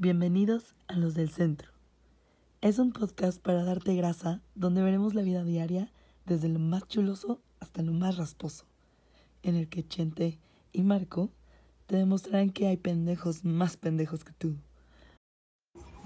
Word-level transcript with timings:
Bienvenidos 0.00 0.76
a 0.86 0.94
Los 0.94 1.14
del 1.14 1.28
Centro. 1.28 1.72
Es 2.60 2.78
un 2.78 2.92
podcast 2.92 3.42
para 3.42 3.64
darte 3.64 3.96
grasa 3.96 4.40
donde 4.54 4.80
veremos 4.80 5.12
la 5.12 5.22
vida 5.22 5.42
diaria 5.42 5.92
desde 6.24 6.48
lo 6.48 6.60
más 6.60 6.86
chuloso 6.86 7.42
hasta 7.58 7.82
lo 7.82 7.90
más 7.90 8.16
rasposo, 8.16 8.64
en 9.42 9.56
el 9.56 9.68
que 9.68 9.88
Chente 9.88 10.38
y 10.70 10.84
Marco 10.84 11.32
te 11.86 11.96
demostrarán 11.96 12.50
que 12.50 12.68
hay 12.68 12.76
pendejos 12.76 13.44
más 13.44 13.76
pendejos 13.76 14.22
que 14.22 14.30
tú. 14.34 14.54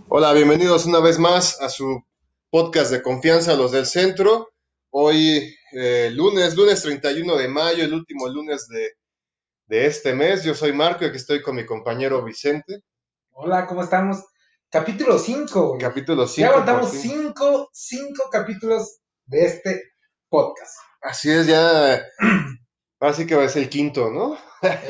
Hola, 0.08 0.32
bienvenidos 0.32 0.86
una 0.86 1.00
vez 1.00 1.18
más 1.18 1.60
a 1.60 1.68
su 1.68 2.02
podcast 2.48 2.92
de 2.92 3.02
confianza, 3.02 3.56
Los 3.56 3.72
del 3.72 3.84
Centro. 3.84 4.54
Hoy, 4.88 5.54
eh, 5.72 6.10
lunes, 6.14 6.56
lunes 6.56 6.80
31 6.80 7.36
de 7.36 7.48
mayo, 7.48 7.84
el 7.84 7.92
último 7.92 8.26
lunes 8.26 8.68
de, 8.68 8.92
de 9.66 9.84
este 9.84 10.14
mes. 10.14 10.44
Yo 10.44 10.54
soy 10.54 10.72
Marco 10.72 11.04
y 11.04 11.08
aquí 11.08 11.18
estoy 11.18 11.42
con 11.42 11.56
mi 11.56 11.66
compañero 11.66 12.24
Vicente. 12.24 12.82
Hola, 13.34 13.66
¿cómo 13.66 13.82
estamos? 13.82 14.24
Capítulo 14.68 15.18
5. 15.18 15.78
Capítulo 15.80 16.26
5. 16.26 16.40
Ya 16.40 16.50
aguantamos 16.52 16.90
5 16.90 17.70
cinco 17.72 18.28
capítulos 18.30 19.00
de 19.24 19.46
este 19.46 19.82
podcast. 20.28 20.76
Así 21.00 21.30
es, 21.30 21.46
ya. 21.46 22.04
Así 23.00 23.26
que 23.26 23.34
va 23.34 23.44
a 23.44 23.48
ser 23.48 23.64
el 23.64 23.68
quinto, 23.70 24.10
¿no? 24.10 24.36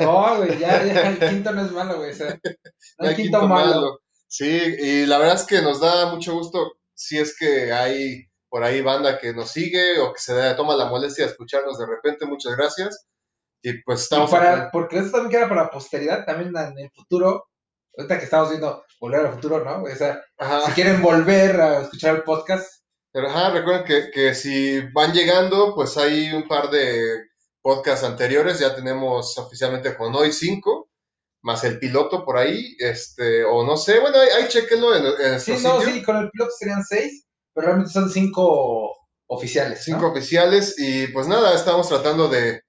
No, 0.01 0.37
güey, 0.37 0.59
ya, 0.59 0.83
ya, 0.83 1.09
el 1.09 1.19
quinto 1.19 1.53
no 1.53 1.65
es 1.65 1.71
malo, 1.71 1.97
güey. 1.97 2.11
O 2.11 2.13
sea, 2.13 2.37
no 2.99 3.07
hay 3.07 3.15
quinto, 3.15 3.47
malo. 3.47 4.01
Sí, 4.27 4.45
y 4.45 5.05
la 5.05 5.19
verdad 5.19 5.35
es 5.35 5.45
que 5.45 5.61
nos 5.61 5.79
da 5.79 6.13
mucho 6.13 6.33
gusto 6.33 6.73
si 6.93 7.17
es 7.17 7.35
que 7.37 7.71
hay 7.71 8.25
por 8.49 8.63
ahí 8.63 8.81
banda 8.81 9.19
que 9.19 9.33
nos 9.33 9.51
sigue 9.51 9.99
o 9.99 10.13
que 10.13 10.19
se 10.19 10.33
da, 10.33 10.55
toma 10.55 10.75
la 10.75 10.89
molestia 10.89 11.25
de 11.25 11.31
escucharnos 11.31 11.79
de 11.79 11.87
repente. 11.87 12.25
Muchas 12.25 12.55
gracias. 12.57 13.07
Y 13.61 13.81
pues 13.83 14.01
estamos. 14.01 14.29
Y 14.29 14.33
para, 14.33 14.69
porque 14.69 14.99
eso 14.99 15.11
también 15.11 15.31
queda 15.31 15.49
para 15.49 15.71
posteridad, 15.71 16.25
también 16.25 16.51
en 16.55 16.77
el 16.77 16.91
futuro. 16.91 17.45
Ahorita 17.97 18.17
que 18.17 18.25
estamos 18.25 18.49
viendo 18.49 18.83
Volver 18.99 19.25
al 19.25 19.33
Futuro, 19.33 19.63
¿no? 19.63 19.83
O 19.83 19.95
sea, 19.95 20.21
Ajá. 20.37 20.65
si 20.65 20.71
quieren 20.71 21.01
volver 21.01 21.59
a 21.61 21.81
escuchar 21.81 22.15
el 22.15 22.23
podcast, 22.23 22.67
Pero 23.11 23.29
ajá, 23.29 23.51
recuerden 23.51 23.83
que, 23.85 24.11
que 24.11 24.33
si 24.33 24.79
van 24.93 25.13
llegando, 25.13 25.75
pues 25.75 25.97
hay 25.97 26.31
un 26.33 26.47
par 26.47 26.69
de 26.71 27.25
podcasts 27.61 28.03
anteriores, 28.05 28.59
ya 28.59 28.75
tenemos 28.75 29.37
oficialmente 29.37 29.95
con 29.95 30.15
hoy 30.15 30.31
cinco, 30.33 30.89
más 31.41 31.63
el 31.65 31.77
piloto 31.79 32.25
por 32.25 32.37
ahí, 32.37 32.75
este, 32.79 33.43
o 33.45 33.65
no 33.65 33.77
sé, 33.77 33.99
bueno, 33.99 34.17
ahí, 34.19 34.29
ahí 34.29 34.47
chequenlo 34.49 34.95
en, 34.95 35.05
en 35.33 35.39
sí, 35.39 35.51
no, 35.61 35.81
sitio. 35.81 35.81
sí, 35.81 36.03
con 36.03 36.17
el 36.17 36.29
piloto 36.31 36.51
serían 36.57 36.83
6, 36.83 37.25
pero 37.53 37.67
realmente 37.67 37.91
son 37.93 38.09
5 38.09 38.97
oficiales. 39.27 39.79
¿no? 39.79 39.83
cinco 39.85 40.07
oficiales 40.11 40.75
y 40.77 41.07
pues 41.07 41.27
nada, 41.27 41.53
estamos 41.55 41.87
tratando 41.89 42.27
de, 42.29 42.61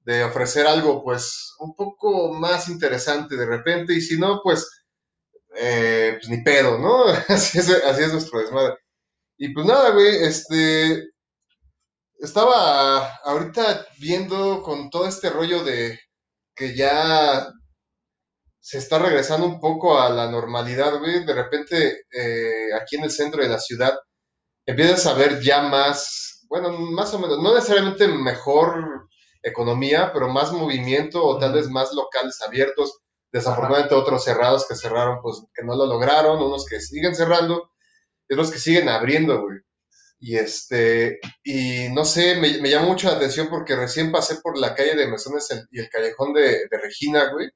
de 0.00 0.24
ofrecer 0.24 0.66
algo 0.66 1.02
pues 1.02 1.54
un 1.58 1.74
poco 1.74 2.32
más 2.32 2.68
interesante 2.68 3.36
de 3.36 3.46
repente 3.46 3.94
y 3.94 4.00
si 4.00 4.18
no 4.18 4.40
pues, 4.42 4.68
eh, 5.56 6.18
pues 6.18 6.28
ni 6.28 6.42
pedo, 6.42 6.78
¿no? 6.78 7.04
Así 7.28 7.58
es, 7.58 7.70
así 7.70 8.02
es 8.02 8.12
nuestro 8.12 8.40
desmadre. 8.40 8.76
Y 9.38 9.52
pues 9.52 9.66
nada, 9.66 9.90
güey, 9.90 10.24
este, 10.24 11.10
estaba 12.18 13.16
ahorita 13.24 13.86
viendo 13.98 14.62
con 14.62 14.90
todo 14.90 15.06
este 15.06 15.30
rollo 15.30 15.64
de 15.64 15.98
que 16.54 16.74
ya 16.76 17.52
se 18.60 18.78
está 18.78 18.98
regresando 18.98 19.46
un 19.46 19.60
poco 19.60 19.98
a 20.00 20.08
la 20.10 20.30
normalidad, 20.30 20.98
güey, 21.00 21.24
de 21.24 21.34
repente 21.34 22.04
eh, 22.12 22.72
aquí 22.80 22.96
en 22.96 23.04
el 23.04 23.10
centro 23.10 23.42
de 23.42 23.48
la 23.48 23.58
ciudad 23.58 23.94
empiezas 24.66 25.06
a 25.06 25.14
ver 25.14 25.40
ya 25.42 25.62
más, 25.62 26.46
bueno, 26.48 26.70
más 26.70 27.12
o 27.14 27.18
menos, 27.18 27.38
no 27.42 27.54
necesariamente 27.54 28.06
mejor 28.08 29.08
economía, 29.42 30.12
pero 30.12 30.28
más 30.28 30.52
movimiento 30.52 31.24
o 31.24 31.38
tal 31.38 31.52
vez 31.52 31.68
más 31.68 31.92
locales 31.92 32.40
abiertos. 32.42 33.00
Desafortunadamente 33.32 33.94
otros 33.94 34.24
cerrados 34.24 34.66
que 34.68 34.76
cerraron, 34.76 35.20
pues 35.22 35.42
que 35.54 35.64
no 35.64 35.74
lo 35.74 35.86
lograron, 35.86 36.42
unos 36.42 36.66
que 36.66 36.80
siguen 36.80 37.14
cerrando, 37.14 37.70
y 38.28 38.34
otros 38.34 38.50
que 38.50 38.58
siguen 38.58 38.88
abriendo, 38.88 39.40
güey. 39.40 39.58
Y 40.20 40.36
este, 40.36 41.18
y 41.42 41.88
no 41.88 42.04
sé, 42.04 42.36
me, 42.36 42.58
me 42.58 42.70
llamó 42.70 42.88
mucho 42.88 43.08
la 43.08 43.16
atención 43.16 43.48
porque 43.50 43.74
recién 43.74 44.12
pasé 44.12 44.36
por 44.36 44.56
la 44.56 44.74
calle 44.74 44.94
de 44.94 45.08
Mesones 45.08 45.48
y 45.70 45.80
el 45.80 45.88
callejón 45.88 46.32
de, 46.32 46.68
de 46.70 46.78
Regina, 46.80 47.32
güey. 47.32 47.50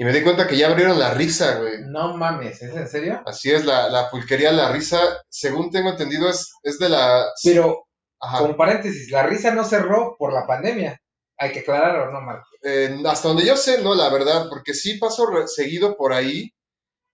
Y 0.00 0.04
me 0.04 0.12
di 0.12 0.22
cuenta 0.22 0.46
que 0.46 0.56
ya 0.56 0.68
abrieron 0.68 0.98
la 0.98 1.12
risa, 1.14 1.58
güey. 1.58 1.80
No 1.86 2.16
mames, 2.16 2.62
¿es 2.62 2.74
en 2.74 2.88
serio? 2.88 3.20
Así 3.26 3.50
es, 3.50 3.64
la, 3.64 3.88
la 3.88 4.08
pulquería 4.10 4.52
La 4.52 4.70
Risa, 4.70 5.00
según 5.28 5.72
tengo 5.72 5.90
entendido, 5.90 6.30
es, 6.30 6.52
es 6.62 6.78
de 6.78 6.88
la... 6.88 7.26
Pero, 7.42 7.88
Ajá. 8.20 8.38
como 8.38 8.56
paréntesis, 8.56 9.10
la 9.10 9.24
risa 9.24 9.52
no 9.52 9.64
cerró 9.64 10.14
por 10.16 10.32
la 10.32 10.46
pandemia. 10.46 11.00
Hay 11.38 11.52
que 11.52 11.60
aclararlo, 11.60 12.10
¿no, 12.12 12.20
Marco? 12.20 12.46
Eh, 12.62 13.00
hasta 13.06 13.28
donde 13.28 13.46
yo 13.46 13.56
sé, 13.56 13.80
no, 13.82 13.94
la 13.94 14.08
verdad, 14.10 14.46
porque 14.48 14.74
sí 14.74 14.94
paso 14.98 15.28
seguido 15.46 15.96
por 15.96 16.12
ahí 16.12 16.52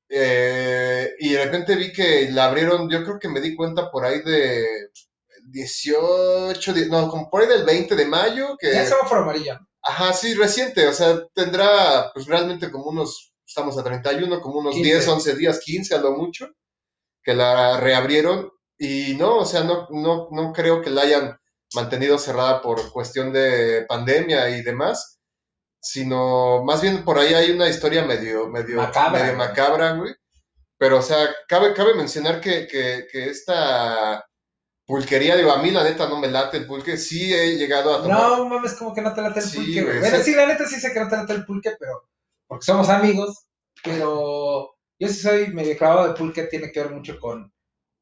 eh, 0.09 1.11
y 1.19 1.31
de 1.33 1.45
repente 1.45 1.77
vi 1.77 1.93
que 1.93 2.31
la 2.31 2.47
abrieron, 2.47 2.89
yo 2.91 3.03
creo 3.05 3.19
que 3.19 3.29
me 3.29 3.41
di 3.41 3.55
cuenta 3.55 3.91
por 3.91 4.05
ahí 4.05 4.23
de 4.23 4.67
18, 5.45 6.73
die- 6.73 6.87
no, 6.89 7.09
como 7.09 7.29
por 7.31 7.43
ahí 7.43 7.49
del 7.49 7.65
20 7.65 7.95
de 7.97 8.07
mayo, 8.07 8.57
que, 8.59 8.73
Ya 8.73 8.83
el 8.83 8.87
semáforo 8.89 9.23
amarillo. 9.23 9.59
ajá, 9.83 10.12
sí, 10.12 10.35
reciente, 10.35 10.87
o 10.87 10.93
sea, 10.93 11.21
tendrá 11.35 12.11
pues 12.15 12.27
realmente 12.27 12.71
como 12.71 12.87
unos, 12.87 13.33
estamos 13.47 13.77
a 13.79 13.85
31, 13.85 14.41
como 14.41 14.61
unos 14.61 14.75
15. 14.75 14.91
10, 14.91 15.09
11 15.09 15.35
días, 15.37 15.61
15 15.61 15.95
a 15.95 15.99
lo 15.99 16.12
mucho, 16.12 16.49
que 17.23 17.35
la 17.35 17.81
reabrieron 17.81 18.51
y 18.79 19.15
no, 19.17 19.39
o 19.39 19.47
sea, 19.47 19.65
no, 19.65 19.87
no, 19.91 20.29
no 20.31 20.53
creo 20.53 20.83
que 20.83 20.91
la 20.91 21.03
hayan 21.03 21.39
mantenido 21.75 22.19
cerrada 22.19 22.62
por 22.62 22.91
cuestión 22.93 23.33
de 23.33 23.85
pandemia 23.89 24.51
y 24.51 24.62
demás, 24.62 25.21
sino 25.81 26.65
más 26.65 26.83
bien 26.83 27.05
por 27.05 27.19
ahí 27.19 27.35
hay 27.35 27.51
una 27.53 27.69
historia 27.69 28.05
medio, 28.05 28.49
medio, 28.49 28.77
Macabra, 28.77 29.11
medio 29.11 29.37
güey. 29.37 29.37
macabra, 29.37 29.93
güey. 29.97 30.15
Pero, 30.79 30.99
o 30.99 31.03
sea, 31.03 31.29
cabe, 31.49 31.75
cabe 31.75 31.95
mencionar 31.95 32.41
que, 32.41 32.67
que, 32.69 33.07
que 33.11 33.31
esta 33.31 34.27
pulquería, 34.87 35.37
digo, 35.37 35.53
a 35.53 35.62
mí 35.62 35.71
la 35.71 35.85
neta 35.85 36.09
no 36.09 36.19
me 36.19 36.29
late 36.31 36.59
el 36.59 36.67
pulque, 36.67 36.97
sí 36.97 37.33
he 37.35 37.57
llegado 37.57 37.95
a 37.95 38.03
tomar. 38.03 38.35
No 38.39 38.47
mames, 38.49 38.75
como 38.75 38.95
que 38.95 39.03
no 39.03 39.15
te 39.15 39.23
late 39.23 39.41
el 39.41 39.47
Sí, 39.47 39.56
pulque, 39.56 39.83
güey. 39.83 40.01
Bueno, 40.01 40.19
sí. 40.19 40.23
sí, 40.23 40.35
la 40.35 40.47
neta 40.47 40.67
sí 40.67 40.81
sé 40.81 40.93
que 40.93 41.01
no 41.01 41.09
te 41.09 41.17
late 41.17 41.33
el 41.35 41.47
pulque, 41.47 41.77
pero 41.79 42.09
porque 42.49 42.65
somos 42.67 42.89
amigos, 42.91 43.47
pero 43.85 44.77
yo 44.99 45.09
sí 45.09 45.15
soy 45.15 45.49
medio 45.55 45.77
clavado 45.79 46.09
de 46.09 46.15
pulque, 46.15 46.45
tiene 46.45 46.73
que 46.73 46.83
ver 46.83 46.93
mucho 46.93 47.19
con 47.21 47.53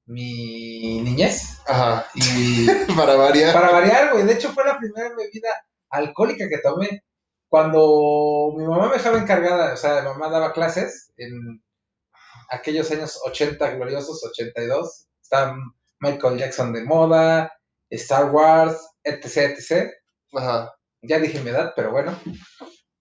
mi 0.07 1.01
niñez. 1.03 1.61
Ajá, 1.67 2.07
Y 2.15 2.67
para 2.97 3.17
variar. 3.17 3.53
para 3.53 3.71
variar, 3.71 4.13
güey, 4.13 4.25
de 4.25 4.35
hecho 4.35 4.53
fue 4.53 4.65
la 4.65 4.79
primera 4.79 5.15
bebida 5.17 5.49
alcohólica 5.91 6.49
que 6.49 6.59
tomé. 6.59 7.03
Cuando 7.49 8.55
mi 8.57 8.65
mamá 8.65 8.89
me 8.89 8.95
dejaba 8.95 9.19
encargada, 9.19 9.75
o 9.75 9.77
sea, 9.77 10.01
mi 10.03 10.09
mamá 10.09 10.29
daba 10.31 10.53
clases 10.53 11.13
en 11.19 11.63
aquellos 12.49 12.91
años 12.91 13.21
80 13.27 13.73
gloriosos, 13.75 14.25
82, 14.25 15.07
estaba 15.23 15.57
Michael 16.01 16.39
Jackson 16.39 16.73
de 16.73 16.85
moda, 16.85 17.53
Star 17.91 18.31
Wars, 18.31 18.77
etc, 19.05 19.59
etc. 19.59 19.91
Ajá, 20.35 20.73
Ya 21.03 21.19
dije 21.19 21.41
mi 21.41 21.51
edad, 21.51 21.73
pero 21.77 21.91
bueno. 21.93 22.19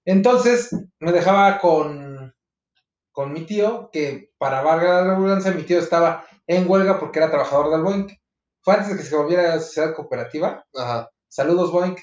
Entonces 0.06 0.70
me 1.00 1.12
dejaba 1.12 1.60
con, 1.60 2.34
con 3.12 3.32
mi 3.32 3.46
tío, 3.46 3.90
que 3.92 4.32
para 4.38 4.62
valga 4.62 5.02
la 5.02 5.14
redundancia, 5.16 5.52
mi 5.52 5.64
tío 5.64 5.80
estaba 5.80 6.26
en 6.48 6.70
huelga 6.70 7.00
porque 7.00 7.20
era 7.20 7.30
trabajador 7.30 7.72
del 7.72 7.82
Boeing. 7.82 8.08
Fue 8.64 8.76
antes 8.76 8.90
de 8.90 8.98
que 8.98 9.04
se 9.04 9.16
volviera 9.16 9.60
sociedad 9.60 9.94
cooperativa. 9.96 10.64
ajá. 10.76 11.10
Saludos, 11.28 11.72
Boeing. 11.72 11.96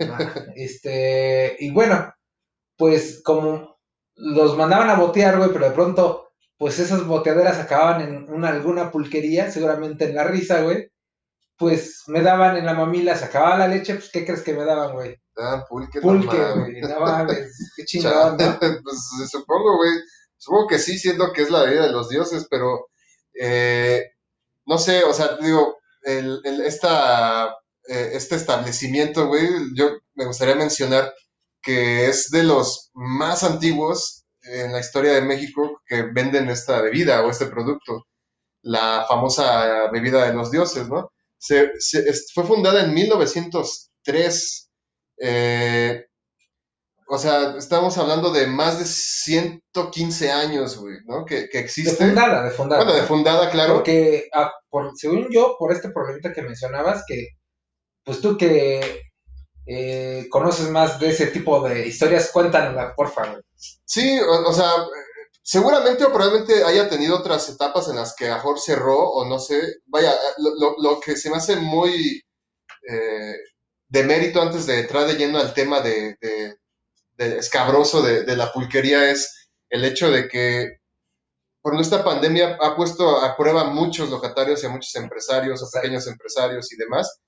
Ah, 0.00 0.18
este, 0.54 1.56
y 1.58 1.70
bueno, 1.72 2.12
pues 2.76 3.22
como 3.24 3.78
los 4.16 4.56
mandaban 4.56 4.90
a 4.90 4.96
botear, 4.96 5.38
güey, 5.38 5.50
pero 5.52 5.66
de 5.66 5.74
pronto, 5.74 6.32
pues 6.58 6.78
esas 6.78 7.06
boteaderas 7.06 7.58
acababan 7.58 8.02
en 8.02 8.32
una, 8.32 8.48
alguna 8.48 8.90
pulquería, 8.90 9.50
seguramente 9.50 10.04
en 10.04 10.14
la 10.14 10.24
risa, 10.24 10.62
güey. 10.62 10.90
Pues 11.56 12.02
me 12.08 12.20
daban 12.20 12.56
en 12.56 12.66
la 12.66 12.74
mamila, 12.74 13.16
se 13.16 13.26
acababa 13.26 13.58
la 13.58 13.68
leche, 13.68 13.94
pues 13.94 14.10
¿qué 14.10 14.24
crees 14.24 14.42
que 14.42 14.54
me 14.54 14.64
daban, 14.64 14.92
güey? 14.92 15.16
Ah, 15.36 15.64
pulque, 15.68 16.00
Pulque, 16.00 16.36
güey, 16.36 16.80
no 16.80 17.00
mames, 17.00 17.72
qué 17.76 17.84
chingón, 17.86 18.36
¿no? 18.36 18.58
pues 18.82 19.30
supongo, 19.30 19.76
güey. 19.76 19.92
Supongo 20.36 20.66
que 20.68 20.78
sí, 20.78 20.98
siendo 20.98 21.32
que 21.32 21.42
es 21.42 21.50
la 21.50 21.64
vida 21.64 21.86
de 21.86 21.92
los 21.92 22.08
dioses, 22.08 22.46
pero 22.50 22.88
eh, 23.40 24.04
no 24.66 24.78
sé, 24.78 25.04
o 25.04 25.12
sea, 25.14 25.36
digo, 25.40 25.78
el, 26.02 26.40
el- 26.44 26.62
esta, 26.62 27.50
eh, 27.88 28.10
este 28.14 28.36
establecimiento, 28.36 29.26
güey, 29.28 29.48
yo 29.76 29.90
me 30.14 30.26
gustaría 30.26 30.54
mencionar 30.56 31.12
que 31.62 32.06
es 32.08 32.30
de 32.30 32.44
los 32.44 32.90
más 32.94 33.42
antiguos 33.44 34.24
en 34.42 34.72
la 34.72 34.80
historia 34.80 35.12
de 35.14 35.22
México 35.22 35.82
que 35.86 36.02
venden 36.02 36.50
esta 36.50 36.80
bebida 36.82 37.24
o 37.24 37.30
este 37.30 37.46
producto, 37.46 38.06
la 38.62 39.04
famosa 39.08 39.90
bebida 39.92 40.26
de 40.26 40.34
los 40.34 40.50
dioses, 40.50 40.88
¿no? 40.88 41.12
Se, 41.38 41.72
fue 42.34 42.44
fundada 42.44 42.84
en 42.84 42.94
1903. 42.94 44.70
eh, 45.18 46.06
o 47.08 47.18
sea, 47.18 47.54
estamos 47.58 47.98
hablando 47.98 48.30
de 48.32 48.46
más 48.46 48.78
de 48.78 48.84
115 48.86 50.30
años, 50.32 50.76
güey, 50.78 50.96
¿no? 51.06 51.24
Que, 51.24 51.48
que 51.48 51.58
De 51.58 51.64
existe. 51.64 51.96
fundada, 52.06 52.42
de 52.44 52.50
fundada. 52.50 52.84
Bueno, 52.84 52.98
de 53.00 53.06
fundada, 53.06 53.50
claro. 53.50 53.74
Porque, 53.74 54.28
ah, 54.32 54.52
por, 54.70 54.92
según 54.96 55.28
yo, 55.30 55.56
por 55.58 55.72
este 55.72 55.90
problemita 55.90 56.32
que 56.32 56.42
mencionabas, 56.42 57.04
que 57.06 57.28
pues 58.04 58.20
tú 58.20 58.36
que 58.36 59.02
eh, 59.66 60.26
conoces 60.30 60.68
más 60.70 60.98
de 61.00 61.10
ese 61.10 61.28
tipo 61.28 61.60
de 61.66 61.86
historias, 61.86 62.30
cuéntanosla, 62.32 62.94
por 62.94 63.10
favor. 63.10 63.42
Sí, 63.84 64.18
o, 64.20 64.48
o 64.48 64.52
sea, 64.52 64.70
seguramente 65.42 66.04
o 66.04 66.12
probablemente 66.12 66.64
haya 66.64 66.88
tenido 66.88 67.16
otras 67.18 67.48
etapas 67.48 67.88
en 67.88 67.96
las 67.96 68.14
que 68.14 68.28
a 68.28 68.36
mejor 68.36 68.58
cerró 68.60 68.98
o 69.10 69.24
no 69.28 69.38
sé. 69.38 69.60
Vaya, 69.86 70.14
lo, 70.38 70.50
lo- 70.58 70.76
lo 70.82 71.00
que 71.00 71.16
se 71.16 71.30
me 71.30 71.36
hace 71.36 71.56
muy 71.56 72.22
eh, 72.88 73.34
de 73.88 74.02
mérito 74.04 74.40
antes 74.42 74.66
de 74.66 74.80
entrar 74.80 75.06
de 75.06 75.14
lleno 75.16 75.38
al 75.38 75.54
tema 75.54 75.80
de, 75.80 76.16
de- 76.20 76.56
de 77.16 77.38
escabroso 77.38 78.02
de, 78.02 78.24
de 78.24 78.36
la 78.36 78.52
pulquería 78.52 79.10
es 79.10 79.48
el 79.70 79.84
hecho 79.84 80.10
de 80.10 80.28
que 80.28 80.78
por 81.62 81.80
esta 81.80 82.04
pandemia 82.04 82.58
ha 82.60 82.76
puesto 82.76 83.18
a 83.20 83.36
prueba 83.36 83.62
a 83.62 83.70
muchos 83.70 84.10
locatarios 84.10 84.62
y 84.62 84.66
a 84.66 84.70
muchos 84.70 84.94
empresarios 84.96 85.62
o 85.62 85.66
Exacto. 85.66 85.80
pequeños 85.80 86.06
empresarios 86.06 86.72
y 86.72 86.76
demás 86.76 87.20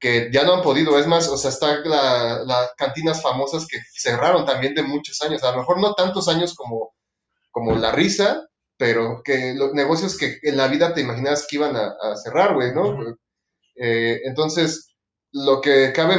que 0.00 0.30
ya 0.32 0.44
no 0.44 0.54
han 0.54 0.62
podido. 0.62 0.98
Es 0.98 1.06
más, 1.06 1.28
o 1.28 1.36
sea, 1.38 1.50
están 1.50 1.88
la- 1.88 2.42
las 2.44 2.70
cantinas 2.76 3.22
famosas 3.22 3.66
que 3.68 3.78
cerraron 3.94 4.44
también 4.46 4.74
de 4.74 4.82
muchos 4.82 5.20
años. 5.22 5.42
A 5.44 5.52
lo 5.52 5.58
mejor 5.58 5.80
no 5.80 5.94
tantos 5.94 6.28
años 6.28 6.54
como, 6.54 6.94
como 7.52 7.74
La 7.76 7.92
Risa, 7.92 8.46
pero 8.78 9.22
que 9.24 9.54
los 9.56 9.74
negocios 9.74 10.16
que 10.18 10.38
en 10.42 10.56
la 10.58 10.68
vida 10.68 10.94
te 10.94 11.02
imaginabas 11.02 11.46
que 11.48 11.56
iban 11.56 11.76
a, 11.76 11.88
a 12.02 12.16
cerrar, 12.16 12.54
güey, 12.54 12.74
¿no? 12.74 12.98
Eh, 13.76 14.20
entonces, 14.24 14.94
lo 15.32 15.60
que 15.60 15.92
cabe, 15.94 16.16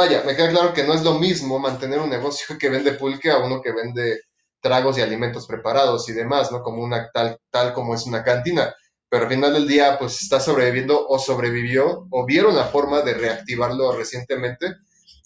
vaya, 0.00 0.22
me 0.24 0.34
queda 0.36 0.50
claro 0.50 0.72
que 0.74 0.84
no 0.84 0.94
es 0.94 1.02
lo 1.02 1.14
mismo 1.14 1.58
mantener 1.58 2.00
un 2.00 2.10
negocio 2.10 2.56
que 2.58 2.68
vende 2.70 2.92
pulque 2.92 3.30
a 3.30 3.38
uno 3.38 3.60
que 3.62 3.72
vende 3.72 4.20
tragos 4.60 4.98
y 4.98 5.02
alimentos 5.02 5.46
preparados 5.46 6.08
y 6.08 6.12
demás, 6.12 6.52
¿no? 6.52 6.62
Como 6.62 6.82
una 6.82 7.10
tal, 7.12 7.38
tal 7.50 7.72
como 7.72 7.94
es 7.94 8.06
una 8.06 8.22
cantina. 8.24 8.74
Pero 9.08 9.24
al 9.24 9.30
final 9.30 9.52
del 9.54 9.66
día, 9.66 9.98
pues 9.98 10.22
está 10.22 10.38
sobreviviendo 10.40 11.06
o 11.08 11.18
sobrevivió 11.18 12.06
o 12.10 12.26
vieron 12.26 12.54
la 12.56 12.64
forma 12.66 13.02
de 13.02 13.14
reactivarlo 13.14 13.92
recientemente. 13.96 14.66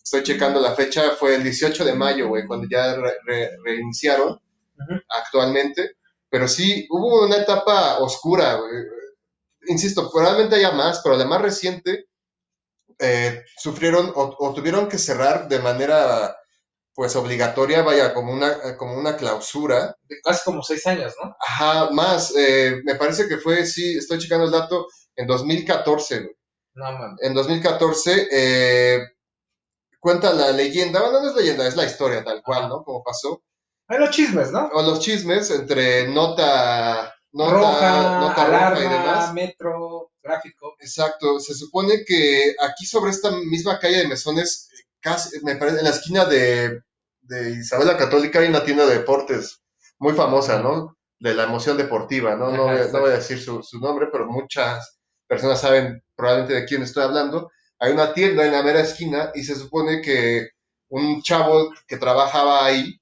Estoy 0.02 0.22
checando 0.22 0.60
la 0.60 0.74
fecha, 0.74 1.10
fue 1.18 1.34
el 1.36 1.42
18 1.42 1.84
de 1.84 1.94
mayo, 1.94 2.28
güey, 2.28 2.46
cuando 2.46 2.66
ya 2.70 2.94
re- 2.94 3.16
re- 3.26 3.50
reiniciaron 3.64 4.30
Ujú. 4.30 5.00
actualmente. 5.08 5.92
Pero 6.30 6.48
sí, 6.48 6.86
hubo 6.90 7.24
una 7.26 7.36
etapa 7.38 7.98
oscura, 7.98 8.54
güey. 8.54 8.84
Insisto, 9.68 10.10
probablemente 10.12 10.56
haya 10.56 10.72
más, 10.72 11.00
pero 11.02 11.16
la 11.16 11.24
más 11.24 11.40
reciente 11.42 12.06
eh, 12.98 13.42
sufrieron 13.56 14.12
o, 14.14 14.36
o 14.38 14.54
tuvieron 14.54 14.88
que 14.88 14.98
cerrar 14.98 15.48
de 15.48 15.58
manera 15.58 16.36
pues 16.94 17.16
obligatoria, 17.16 17.82
vaya, 17.82 18.14
como 18.14 18.32
una, 18.32 18.76
como 18.76 18.96
una 18.96 19.16
clausura. 19.16 19.96
De 20.04 20.20
casi 20.22 20.44
como 20.44 20.62
seis 20.62 20.86
años, 20.86 21.12
¿no? 21.22 21.36
Ajá, 21.40 21.90
más, 21.90 22.32
eh, 22.36 22.80
me 22.84 22.94
parece 22.94 23.26
que 23.26 23.38
fue, 23.38 23.66
sí, 23.66 23.96
estoy 23.98 24.18
checando 24.18 24.44
el 24.44 24.52
dato, 24.52 24.86
en 25.16 25.26
2014, 25.26 26.20
güey. 26.20 26.36
No, 26.74 26.92
man. 26.92 27.16
En 27.20 27.34
2014, 27.34 28.28
eh, 28.30 29.00
cuenta 30.00 30.32
la 30.32 30.52
leyenda, 30.52 31.00
bueno, 31.00 31.20
no 31.20 31.28
es 31.28 31.34
leyenda, 31.34 31.66
es 31.66 31.76
la 31.76 31.84
historia 31.84 32.22
tal 32.22 32.42
cual, 32.42 32.68
¿no? 32.68 32.84
Como 32.84 33.02
pasó. 33.02 33.42
Hay 33.88 33.98
los 33.98 34.10
chismes, 34.10 34.50
¿no? 34.52 34.68
O 34.72 34.82
los 34.82 35.00
chismes 35.00 35.50
entre 35.50 36.08
nota, 36.08 37.14
nota, 37.32 37.52
roja, 37.52 38.18
nota 38.20 38.44
alarma, 38.44 38.70
roja 38.70 38.84
y 38.84 38.88
demás. 38.88 39.34
metro, 39.34 39.83
gráfico. 40.24 40.76
Exacto, 40.80 41.40
se 41.40 41.54
supone 41.54 42.04
que 42.06 42.54
aquí 42.60 42.86
sobre 42.86 43.10
esta 43.12 43.30
misma 43.32 43.78
calle 43.78 43.98
de 43.98 44.08
Mesones, 44.08 44.70
casi, 45.00 45.40
me 45.44 45.56
parece, 45.56 45.78
en 45.80 45.84
la 45.84 45.90
esquina 45.90 46.24
de, 46.26 46.80
de 47.22 47.50
Isabel 47.52 47.86
la 47.88 47.96
Católica 47.98 48.40
hay 48.40 48.48
una 48.48 48.64
tienda 48.64 48.86
de 48.86 48.98
deportes 48.98 49.60
muy 49.98 50.14
famosa, 50.14 50.60
¿no? 50.62 50.96
De 51.18 51.34
la 51.34 51.44
emoción 51.44 51.76
deportiva, 51.76 52.36
¿no? 52.36 52.52
No, 52.52 52.64
Ajá, 52.64 52.68
voy, 52.68 52.78
a- 52.80 52.88
no 52.88 52.88
exacto. 52.88 53.00
voy 53.00 53.10
a 53.10 53.14
decir 53.16 53.40
su, 53.40 53.62
su 53.62 53.78
nombre, 53.80 54.08
pero 54.12 54.26
muchas 54.26 54.98
personas 55.26 55.60
saben 55.60 56.02
probablemente 56.16 56.54
de 56.54 56.64
quién 56.66 56.82
estoy 56.82 57.04
hablando. 57.04 57.50
Hay 57.78 57.92
una 57.92 58.12
tienda 58.14 58.44
en 58.46 58.52
la 58.52 58.62
mera 58.62 58.80
esquina 58.80 59.30
y 59.34 59.44
se 59.44 59.54
supone 59.56 60.00
que 60.02 60.48
un 60.88 61.22
chavo 61.22 61.70
que 61.86 61.96
trabajaba 61.96 62.64
ahí, 62.64 62.98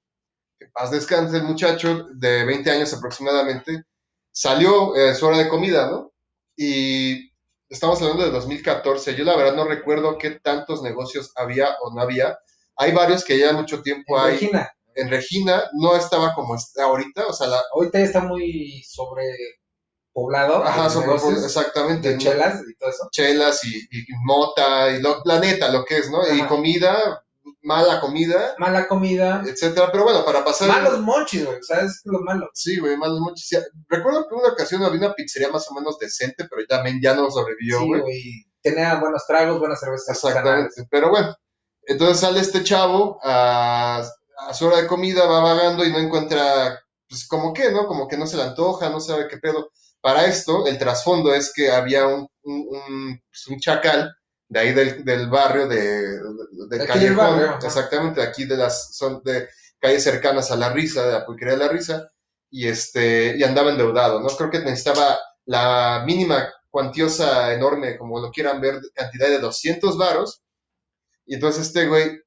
que 0.59 0.67
paz 0.73 0.91
descanse 0.91 1.39
el 1.39 1.45
muchacho, 1.45 2.09
de 2.15 2.45
20 2.45 2.71
años 2.71 2.93
aproximadamente, 2.95 3.85
salió 4.33 4.95
eh, 4.97 5.15
su 5.15 5.27
hora 5.27 5.39
de 5.39 5.49
comida, 5.49 5.91
¿no? 5.91 6.12
Y 6.57 7.33
estamos 7.69 8.01
hablando 8.03 8.25
de 8.25 8.31
2014. 8.31 9.15
Yo 9.15 9.25
la 9.25 9.37
verdad 9.37 9.55
no 9.55 9.65
recuerdo 9.65 10.19
qué 10.19 10.31
tantos 10.33 10.83
negocios 10.83 11.33
había 11.37 11.69
o 11.83 11.93
no 11.95 12.01
había. 12.03 12.39
Hay 12.77 12.93
varios 12.93 13.25
que 13.25 13.39
ya 13.39 13.53
mucho 13.53 13.83
tiempo 13.83 14.17
En 14.19 14.25
hay. 14.25 14.33
Regina. 14.33 14.71
En 14.95 15.09
Regina 15.09 15.65
no 15.81 15.97
estaba 15.97 16.35
como 16.35 16.55
está 16.55 16.85
ahorita, 16.85 17.27
o 17.27 17.33
sea, 17.33 17.47
la, 17.47 17.63
Ahorita 17.75 17.99
está 18.01 18.21
muy 18.21 18.83
sobrepoblado. 18.87 20.63
ajá, 20.65 20.85
de 20.85 20.91
sobre- 20.91 21.07
negocios, 21.07 21.45
exactamente. 21.45 22.19
chelas 22.19 22.61
y 22.69 22.75
todo 22.77 22.91
eso. 22.91 23.09
Chelas 23.11 23.65
y, 23.65 23.79
y 23.91 24.05
mota 24.25 24.91
y 24.91 25.01
lo, 25.01 25.23
la 25.25 25.39
neta, 25.41 25.71
lo 25.71 25.85
que 25.85 25.99
es, 25.99 26.11
¿no? 26.11 26.21
Y 26.35 26.43
comida, 26.43 27.25
mala 27.62 28.00
comida, 28.00 28.55
Mala 28.59 28.87
comida. 28.88 29.43
etcétera. 29.47 29.91
Pero 29.93 30.05
bueno, 30.05 30.25
para 30.25 30.44
pasar. 30.44 30.69
Malos 30.69 31.00
monchis, 31.00 31.44
güey. 31.47 31.59
¿Sabes? 31.62 31.93
Es 31.93 32.00
lo 32.05 32.20
malo. 32.20 32.49
Sí, 32.55 32.79
güey, 32.79 32.97
malos 32.97 33.20
muchos. 33.20 33.47
Sí, 33.47 33.56
Recuerdo 33.88 34.26
que 34.29 34.35
una 34.35 34.49
ocasión 34.49 34.82
había 34.82 34.99
una 34.99 35.14
pizzería 35.14 35.49
más 35.50 35.69
o 35.70 35.75
menos 35.75 35.99
decente, 35.99 36.47
pero 36.50 36.67
también 36.69 37.00
ya 37.03 37.14
no 37.14 37.31
sobrevivió, 37.31 37.79
Sí, 37.81 37.87
güey. 37.87 38.00
güey. 38.00 38.23
Tenía 38.62 38.94
buenos 38.97 39.26
tragos, 39.26 39.59
buenas 39.59 39.81
cervezas. 39.81 40.17
Exactamente. 40.17 40.87
Pero 40.91 41.11
bueno, 41.11 41.35
entonces 41.87 42.20
sale 42.20 42.41
este 42.41 42.62
chavo 42.62 43.19
a, 43.23 44.03
a 44.49 44.55
su 44.55 44.67
hora 44.67 44.79
de 44.82 44.87
comida, 44.87 45.26
va 45.26 45.41
vagando 45.41 45.85
y 45.85 45.91
no 45.93 45.99
encuentra, 45.99 46.79
pues 47.08 47.26
como 47.26 47.53
que, 47.53 47.70
¿no? 47.73 47.87
Como 47.87 48.06
que 48.08 48.17
no 48.17 48.26
se 48.26 48.37
le 48.37 48.44
antoja, 48.44 48.88
no 48.88 49.00
sabe 49.00 49.26
qué 49.29 49.38
pedo. 49.38 49.70
Para 50.00 50.26
esto, 50.26 50.67
el 50.67 50.79
trasfondo 50.79 51.32
es 51.35 51.53
que 51.53 51.70
había 51.70 52.06
un, 52.06 52.26
un, 52.43 52.67
un, 52.70 53.20
pues, 53.29 53.47
un 53.49 53.58
chacal 53.61 54.12
de 54.53 54.61
ahí 54.61 54.73
del, 54.73 55.05
del 55.05 55.29
barrio, 55.29 55.69
de, 55.69 56.19
de- 56.69 56.85
callejón, 56.85 57.17
barrio, 57.17 57.67
exactamente, 57.67 58.23
aquí 58.23 58.45
de 58.45 58.57
las 58.57 58.95
son 58.97 59.23
de 59.25 59.49
calles 59.81 60.05
cercanas 60.05 60.51
a 60.51 60.57
La 60.57 60.71
Risa, 60.73 61.07
de 61.07 61.13
la 61.13 61.27
pulquería 61.27 61.55
de 61.55 61.61
La 61.65 61.69
Risa, 61.69 62.11
y 62.51 62.69
este, 62.69 63.37
y 63.37 63.43
andaba 63.45 63.71
endeudado, 63.71 64.21
¿no? 64.21 64.29
Creo 64.29 64.51
que 64.51 64.61
necesitaba 64.61 65.19
la 65.47 66.03
mínima 66.07 66.49
cuantiosa, 66.71 67.53
enorme, 67.53 67.99
como 67.99 68.21
lo 68.21 68.31
quieran 68.31 68.61
ver, 68.61 68.81
cantidad 68.95 69.29
de 69.29 69.39
200 69.39 69.97
varos, 69.99 70.43
y 71.27 71.35
entonces 71.35 71.67
este 71.69 71.87
güey, 71.89 72.21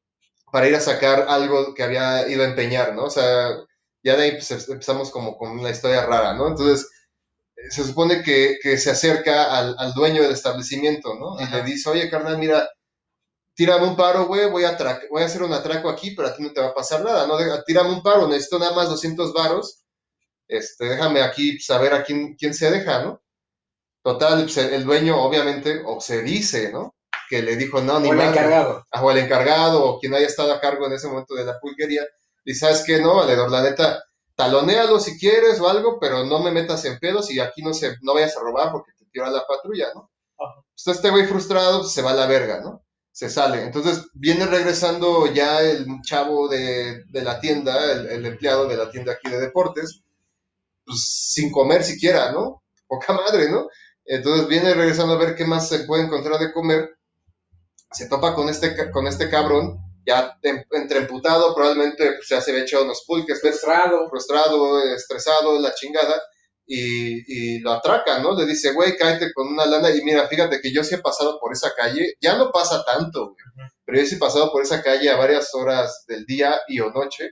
para 0.52 0.68
ir 0.68 0.76
a 0.76 0.80
sacar 0.82 1.26
algo 1.30 1.74
que 1.74 1.84
había 1.84 2.28
ido 2.30 2.44
a 2.44 2.48
empeñar, 2.48 2.96
¿no? 2.96 3.06
O 3.06 3.10
sea, 3.10 3.50
ya 4.04 4.16
de 4.16 4.24
ahí 4.24 4.32
pues, 4.34 4.70
empezamos 4.70 5.12
como 5.12 5.38
con 5.38 5.52
una 5.60 5.72
historia 5.72 6.06
rara, 6.06 6.34
¿no? 6.36 6.48
Entonces, 6.48 6.90
se 7.70 7.84
supone 7.84 8.24
que, 8.24 8.58
que 8.62 8.78
se 8.78 8.92
acerca 8.92 9.58
al, 9.58 9.76
al 9.80 9.94
dueño 9.94 10.22
del 10.24 10.32
establecimiento, 10.34 11.16
¿no? 11.16 11.40
Y 11.42 11.48
le 11.52 11.64
dice, 11.64 11.90
oye, 11.90 12.10
carnal, 12.10 12.38
mira, 12.38 12.70
tírame 13.56 13.88
un 13.88 13.96
paro, 13.96 14.26
güey, 14.28 14.50
voy 14.50 14.66
a, 14.66 14.78
voy 15.12 15.22
a 15.24 15.26
hacer 15.26 15.44
un 15.44 15.54
atraco 15.54 15.90
aquí, 15.90 16.12
pero 16.12 16.28
a 16.30 16.36
ti 16.36 16.44
no 16.44 16.54
te 16.54 16.62
va 16.62 16.68
a 16.70 16.74
pasar 16.76 17.04
nada, 17.04 17.28
¿no? 17.28 17.38
De- 17.38 17.64
Tírame 17.66 17.92
un 17.92 18.04
paro, 18.04 18.28
necesito 18.28 18.60
nada 18.60 18.74
más 18.74 18.90
200 18.90 19.34
varos, 19.34 19.84
este, 20.48 20.86
déjame 20.86 21.22
aquí 21.22 21.60
saber 21.60 21.94
a 21.94 22.04
quién, 22.04 22.36
quién 22.36 22.54
se 22.54 22.72
deja, 22.72 23.04
¿no? 23.04 23.22
Total, 24.04 24.44
pues, 24.44 24.58
el 24.58 24.86
dueño, 24.86 25.22
obviamente, 25.22 25.82
o 25.86 26.00
se 26.00 26.22
dice, 26.22 26.72
¿no? 26.72 26.96
Que 27.30 27.42
le 27.42 27.56
dijo, 27.56 27.82
no, 27.82 28.00
ni 28.00 28.10
O 28.10 28.12
el 28.12 28.18
madre 28.18 28.30
encargado. 28.42 28.86
o 29.02 29.12
el 29.12 29.18
encargado 29.18 29.84
o 29.86 30.00
quien 30.00 30.14
haya 30.14 30.28
estado 30.28 30.54
a 30.54 30.62
cargo 30.62 30.86
en 30.88 30.94
ese 30.94 31.08
momento 31.08 31.34
de 31.36 31.46
la 31.46 31.60
pulquería, 31.60 32.04
y 32.46 32.54
sabes 32.54 32.84
que 32.86 33.00
no, 33.02 33.16
valedor, 33.16 33.50
la 33.52 33.64
neta, 33.64 34.04
talonealo 34.36 35.00
si 35.00 35.18
quieres 35.18 35.60
o 35.60 35.70
algo, 35.70 36.00
pero 36.00 36.26
no 36.26 36.40
me 36.40 36.52
metas 36.52 36.86
en 36.86 37.00
pedos 37.00 37.32
y 37.32 37.40
aquí 37.40 37.62
no 37.62 37.74
se, 37.74 37.96
no 38.02 38.14
vayas 38.14 38.38
a 38.38 38.42
robar 38.42 38.72
porque 38.72 38.92
te 38.98 39.06
tira 39.06 39.30
la 39.30 39.46
patrulla, 39.48 39.88
¿no? 39.94 40.10
Ajá. 40.38 40.56
Entonces 40.58 40.96
este 40.96 41.10
güey 41.10 41.26
frustrado 41.26 41.82
pues, 41.82 41.94
se 41.94 42.02
va 42.02 42.12
a 42.12 42.16
la 42.16 42.28
verga, 42.28 42.62
¿no? 42.62 42.84
Se 43.12 43.30
sale. 43.30 43.64
Entonces 43.64 44.08
viene 44.14 44.46
regresando 44.46 45.32
ya 45.32 45.62
el 45.62 45.86
chavo 46.04 46.50
de, 46.50 47.04
de 47.06 47.22
la 47.22 47.40
tienda, 47.40 47.92
el, 47.92 48.08
el 48.08 48.26
empleado 48.26 48.68
de 48.68 48.78
la 48.78 48.92
tienda 48.92 49.14
aquí 49.14 49.30
de 49.30 49.40
deportes, 49.40 50.02
pues 50.86 51.32
sin 51.34 51.52
comer 51.52 51.84
siquiera, 51.84 52.32
¿no? 52.32 52.64
Poca 52.88 53.14
madre, 53.14 53.50
¿no? 53.50 53.68
Entonces 54.06 54.48
viene 54.48 54.74
regresando 54.74 55.14
a 55.14 55.18
ver 55.18 55.36
qué 55.36 55.46
más 55.46 55.70
se 55.70 55.86
puede 55.86 56.04
encontrar 56.04 56.40
de 56.40 56.54
comer 56.54 56.96
se 57.96 58.08
topa 58.10 58.36
con 58.36 58.50
este, 58.50 58.92
con 58.92 59.08
este 59.08 59.30
cabrón, 59.30 59.80
ya 60.06 60.38
entre 60.72 61.00
emputado, 61.00 61.54
probablemente 61.56 62.14
pues, 62.14 62.28
ya 62.30 62.42
se 62.42 62.52
había 62.52 62.64
echado 62.64 62.84
unos 62.86 63.04
pulques. 63.06 63.42
Frustrado. 63.42 64.10
frustrado, 64.10 64.84
estresado, 64.94 65.60
la 65.60 65.74
chingada, 65.74 66.22
y, 66.68 67.58
y 67.58 67.60
lo 67.60 67.72
atraca, 67.72 68.20
¿no? 68.20 68.36
Le 68.36 68.46
dice, 68.46 68.74
güey, 68.74 68.98
cállate 68.98 69.32
con 69.34 69.48
una 69.48 69.66
lana, 69.66 69.90
y 69.92 70.02
mira, 70.02 70.28
fíjate 70.28 70.60
que 70.62 70.74
yo 70.74 70.84
sí 70.84 70.96
he 70.96 71.00
pasado 71.00 71.40
por 71.40 71.54
esa 71.54 71.74
calle, 71.76 72.16
ya 72.22 72.38
no 72.38 72.52
pasa 72.52 72.84
tanto, 72.84 73.28
güey, 73.34 73.70
pero 73.86 74.00
yo 74.00 74.06
sí 74.06 74.16
he 74.16 74.20
pasado 74.20 74.52
por 74.52 74.64
esa 74.64 74.82
calle 74.82 75.10
a 75.10 75.18
varias 75.18 75.54
horas 75.54 76.06
del 76.08 76.26
día 76.26 76.60
y 76.68 76.80
o 76.80 76.92
noche, 76.92 77.32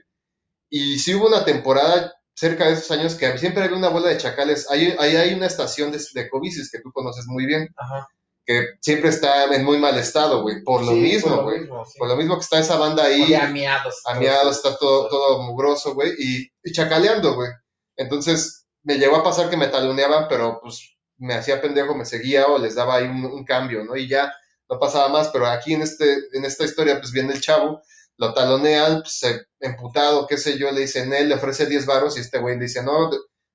y 0.70 0.98
sí 0.98 1.14
hubo 1.14 1.26
una 1.26 1.44
temporada 1.44 2.14
cerca 2.34 2.66
de 2.66 2.74
esos 2.74 2.90
años 2.90 3.14
que 3.14 3.36
siempre 3.38 3.64
había 3.64 3.76
una 3.76 3.88
bola 3.88 4.08
de 4.08 4.18
chacales, 4.18 4.70
ahí, 4.70 4.94
ahí 4.98 5.16
hay 5.16 5.34
una 5.34 5.46
estación 5.46 5.90
de, 5.92 6.00
de 6.14 6.28
Covicis 6.28 6.70
que 6.70 6.80
tú 6.80 6.90
conoces 6.92 7.24
muy 7.26 7.46
bien, 7.46 7.68
Ajá. 7.76 8.08
Que 8.46 8.66
siempre 8.80 9.08
está 9.10 9.44
en 9.54 9.64
muy 9.64 9.78
mal 9.78 9.96
estado, 9.98 10.42
güey, 10.42 10.62
por 10.62 10.82
lo 10.82 10.92
Sí, 10.92 10.98
mismo, 10.98 11.42
güey. 11.42 11.60
sí. 11.62 11.98
Por 11.98 12.08
lo 12.08 12.16
mismo 12.16 12.34
que 12.36 12.42
está 12.42 12.58
esa 12.58 12.76
banda 12.76 13.04
ahí, 13.04 13.22
Oye, 13.22 13.36
amiados. 13.36 14.02
amiado, 14.06 14.50
está 14.50 14.76
todo, 14.76 15.08
todo 15.08 15.42
mugroso, 15.42 15.94
güey, 15.94 16.12
y, 16.18 16.50
y 16.62 16.72
chacaleando, 16.72 17.34
güey. 17.34 17.48
Entonces, 17.96 18.66
me 18.82 18.98
llegó 18.98 19.16
a 19.16 19.22
pasar 19.24 19.48
que 19.50 19.56
me 19.56 19.68
taloneaban, 19.68 20.26
pero 20.28 20.60
pues 20.62 20.96
me 21.16 21.34
hacía 21.34 21.62
pendejo, 21.62 21.94
me 21.94 22.04
seguía 22.04 22.46
o 22.48 22.58
les 22.58 22.74
daba 22.74 22.96
ahí 22.96 23.04
un, 23.04 23.24
un 23.24 23.44
cambio, 23.44 23.84
¿no? 23.84 23.96
Y 23.96 24.08
ya 24.08 24.32
no 24.68 24.78
pasaba 24.78 25.08
más, 25.08 25.28
pero 25.28 25.46
aquí 25.46 25.74
en, 25.74 25.82
este, 25.82 26.18
en 26.32 26.44
esta 26.44 26.64
historia, 26.64 26.98
pues 27.00 27.12
viene 27.12 27.32
el 27.32 27.40
chavo, 27.40 27.80
lo 28.18 28.34
talonean, 28.34 29.00
pues, 29.02 29.18
se 29.20 29.42
emputado, 29.60 30.26
qué 30.26 30.36
sé 30.36 30.58
yo, 30.58 30.70
le 30.70 30.82
dicen 30.82 31.12
él, 31.14 31.28
le 31.30 31.36
ofrece 31.36 31.66
10 31.66 31.86
varos 31.86 32.16
y 32.16 32.20
este 32.20 32.38
güey 32.38 32.56
le 32.56 32.64
dice, 32.64 32.82
no, 32.82 33.10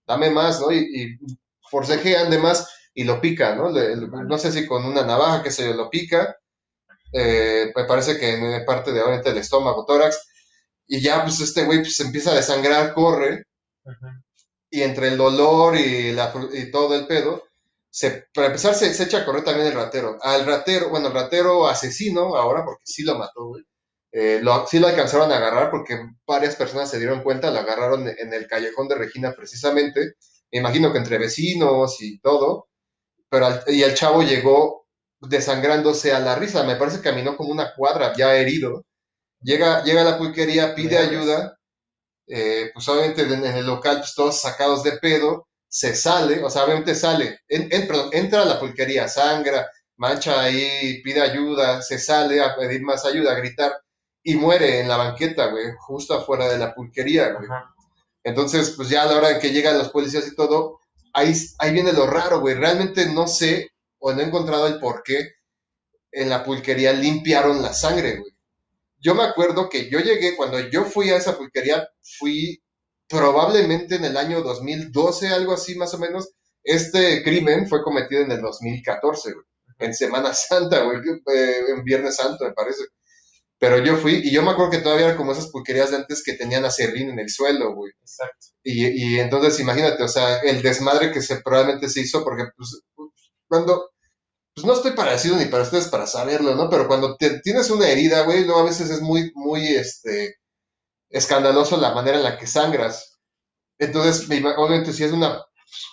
dame 0.08 0.30
más, 0.32 0.60
¿no? 0.62 0.72
Y, 0.72 0.80
y 0.80 1.38
forcejean 1.70 2.30
de 2.32 2.40
más 2.40 2.68
y 2.94 3.04
lo 3.06 3.22
pica, 3.22 3.56
¿no? 3.56 3.72
Le- 3.72 3.96
no 3.98 4.38
sé 4.38 4.52
si 4.52 4.66
con 4.68 4.86
una 4.86 5.04
navaja, 5.04 5.44
qué 5.44 5.52
sé 5.52 5.66
yo, 5.68 5.74
lo 5.74 5.90
pica. 5.90 6.38
Eh, 7.14 7.72
me 7.76 7.86
parece 7.86 8.18
que 8.20 8.30
en 8.36 8.66
parte 8.66 8.92
de 8.94 9.02
obviamente 9.02 9.30
el 9.32 9.38
estómago, 9.40 9.86
tórax. 9.86 10.18
Y 10.88 11.02
ya, 11.02 11.24
pues 11.24 11.40
este 11.42 11.66
güey 11.66 11.80
pues, 11.82 12.00
empieza 12.02 12.32
a 12.32 12.36
desangrar, 12.36 12.94
corre 12.94 13.46
y 14.70 14.82
entre 14.82 15.10
el 15.10 15.18
dolor 15.18 15.76
y, 15.78 16.12
la, 16.14 16.34
y 16.54 16.72
todo 16.72 16.96
el 16.96 17.08
pedo, 17.08 17.44
se, 17.90 18.28
para 18.34 18.48
empezar 18.48 18.76
se, 18.76 18.94
se 18.94 19.04
echa 19.04 19.20
a 19.20 19.26
correr 19.26 19.44
también 19.44 19.68
el 19.68 19.74
ratero. 19.74 20.18
Al 20.22 20.46
ratero, 20.46 20.90
bueno, 20.90 21.08
el 21.08 21.14
ratero 21.14 21.68
asesino 21.68 22.36
ahora, 22.36 22.64
porque 22.66 22.84
sí 22.86 23.04
lo 23.04 23.18
mató, 23.18 23.48
güey. 23.48 23.64
eh, 24.12 24.40
lo, 24.44 24.68
sí 24.68 24.80
lo 24.80 24.88
alcanzaron 24.88 25.32
a 25.32 25.38
agarrar 25.38 25.72
porque 25.72 26.00
varias 26.28 26.56
personas 26.56 26.90
se 26.90 27.00
dieron 27.00 27.24
cuenta, 27.24 27.52
lo 27.52 27.60
agarraron 27.60 28.08
en 28.08 28.34
el 28.34 28.48
callejón 28.48 28.88
de 28.88 28.96
Regina 28.96 29.34
precisamente. 29.34 30.14
Me 30.52 30.60
imagino 30.60 30.92
que 30.92 31.00
entre 31.00 31.18
vecinos 31.18 31.98
y 32.02 32.20
todo. 32.20 32.69
Pero 33.30 33.46
al- 33.48 33.64
y 33.68 33.84
el 33.84 33.94
chavo 33.96 34.24
llegó 34.24 34.88
desangrándose 35.22 36.14
a 36.14 36.20
la 36.20 36.36
risa. 36.36 36.64
Me 36.64 36.76
parece 36.76 36.98
que 36.98 37.04
caminó 37.10 37.36
como 37.38 37.52
una 37.52 37.74
cuadra 37.76 38.14
ya 38.16 38.36
herido. 38.36 38.84
Llega, 39.42 39.84
llega 39.84 40.02
a 40.02 40.06
la 40.06 40.18
pulquería, 40.20 40.76
pide 40.76 40.98
ayuda 41.00 41.58
eh, 42.28 42.70
pues 42.74 42.88
obviamente 42.88 43.22
en, 43.24 43.44
el 43.46 43.66
local, 43.66 43.98
pues 44.00 44.14
todos 44.16 44.40
sacados 44.42 44.84
de 44.84 44.94
pedo, 44.94 45.48
se 45.68 45.96
sale, 45.96 46.44
o 46.44 46.50
sea, 46.50 46.64
obviamente 46.66 46.96
sale, 46.96 47.40
en- 47.48 47.68
en- 47.72 47.88
perdón, 47.88 48.10
entra 48.14 48.42
a 48.44 48.46
la 48.46 48.60
pulquería, 48.60 49.08
sangra, 49.08 49.70
mancha 49.98 50.40
ahí, 50.42 51.02
pide 51.04 51.22
ayuda, 51.22 51.82
se 51.82 52.00
sale 52.00 52.42
a 52.42 52.56
pedir 52.56 52.82
más 52.84 53.06
ayuda, 53.06 53.32
a 53.34 53.36
gritar, 53.40 53.74
y 54.24 54.36
muere 54.36 54.80
en 54.80 54.88
la 54.88 54.98
banqueta, 54.98 55.48
güey, 55.48 55.66
justo 55.80 56.14
afuera 56.16 56.48
de 56.50 56.58
la 56.60 56.74
pulquería, 56.76 57.34
güey. 57.34 57.48
Entonces, 58.24 58.72
pues 58.76 58.90
ya 58.90 59.04
a 59.04 59.06
la 59.08 59.18
hora 59.18 59.32
en 59.32 59.40
que 59.42 59.52
llegan 59.52 59.78
los 59.78 59.90
policías 59.90 60.28
y 60.28 60.36
todo, 60.36 60.80
ahí, 61.14 61.34
ahí 61.60 61.74
viene 61.74 61.94
lo 61.94 62.08
raro, 62.08 62.40
güey. 62.40 62.56
Realmente 62.56 63.06
no 63.08 63.28
sé 63.28 63.72
o 64.00 64.14
no 64.14 64.22
he 64.22 64.26
encontrado 64.26 64.68
el 64.68 64.80
por 64.80 65.04
qué 65.04 65.20
en 66.12 66.30
la 66.30 66.44
pulquería 66.44 66.94
limpiaron 66.94 67.62
la 67.62 67.74
sangre, 67.74 68.18
güey. 68.18 68.32
Yo 69.00 69.16
me 69.16 69.24
acuerdo 69.24 69.70
que 69.70 69.90
yo 69.90 70.00
llegué, 70.00 70.36
cuando 70.36 70.60
yo 70.60 70.86
fui 70.86 71.10
a 71.10 71.18
esa 71.18 71.38
pulquería, 71.38 71.88
fui 72.20 72.62
probablemente 73.08 73.96
en 73.96 74.06
el 74.06 74.18
año 74.18 74.42
2012, 74.42 75.30
algo 75.30 75.54
así 75.54 75.76
más 75.76 75.94
o 75.94 76.00
menos. 76.00 76.30
Este 76.64 77.24
crimen 77.24 77.68
fue 77.68 77.84
cometido 77.84 78.24
en 78.24 78.32
el 78.32 78.42
2014, 78.42 79.34
güey. 79.34 79.46
En 79.80 79.94
Semana 79.94 80.34
Santa, 80.36 80.84
güey. 80.84 81.00
eh, 81.34 81.62
en 81.70 81.84
Viernes 81.84 82.18
Santo, 82.18 82.46
me 82.46 82.54
parece. 82.54 82.84
Pero 83.60 83.78
yo 83.84 83.98
fui, 83.98 84.22
y 84.24 84.32
yo 84.32 84.42
me 84.44 84.52
acuerdo 84.52 84.72
que 84.72 84.78
todavía 84.80 85.08
era 85.08 85.18
como 85.18 85.34
esas 85.34 85.48
pulquerías 85.50 85.92
de 85.92 85.98
antes 85.98 86.24
que 86.24 86.34
tenían 86.34 86.66
acerrín 86.66 87.10
en 87.10 87.20
el 87.20 87.30
suelo, 87.30 87.76
güey. 87.76 87.92
Exacto. 88.02 88.48
Y, 88.64 88.88
y 89.16 89.20
entonces 89.20 89.60
imagínate, 89.60 90.02
o 90.04 90.08
sea, 90.08 90.38
el 90.40 90.62
desmadre 90.62 91.12
que 91.12 91.22
se 91.22 91.42
probablemente 91.42 91.90
se 91.90 92.02
hizo, 92.02 92.24
porque 92.24 92.46
pues, 92.56 92.82
cuando, 93.48 93.92
pues 94.56 94.66
no 94.68 94.74
estoy 94.74 94.92
para 94.94 95.14
decirlo 95.14 95.38
ni 95.38 95.46
para 95.46 95.64
ustedes 95.64 95.88
para 95.90 96.08
saberlo, 96.08 96.56
¿no? 96.56 96.70
Pero 96.70 96.88
cuando 96.88 97.18
te- 97.18 97.40
tienes 97.42 97.70
una 97.72 97.90
herida, 97.90 98.24
güey, 98.24 98.46
no, 98.46 98.60
a 98.60 98.64
veces 98.66 98.90
es 98.92 99.02
muy, 99.02 99.32
muy, 99.36 99.68
este, 99.70 100.38
escandaloso 101.10 101.78
la 101.78 101.94
manera 101.94 102.18
en 102.18 102.24
la 102.24 102.38
que 102.38 102.48
sangras. 102.48 103.20
Entonces, 103.80 104.28
obviamente 104.58 104.94
si 104.94 105.04
es 105.06 105.12
una, 105.14 105.44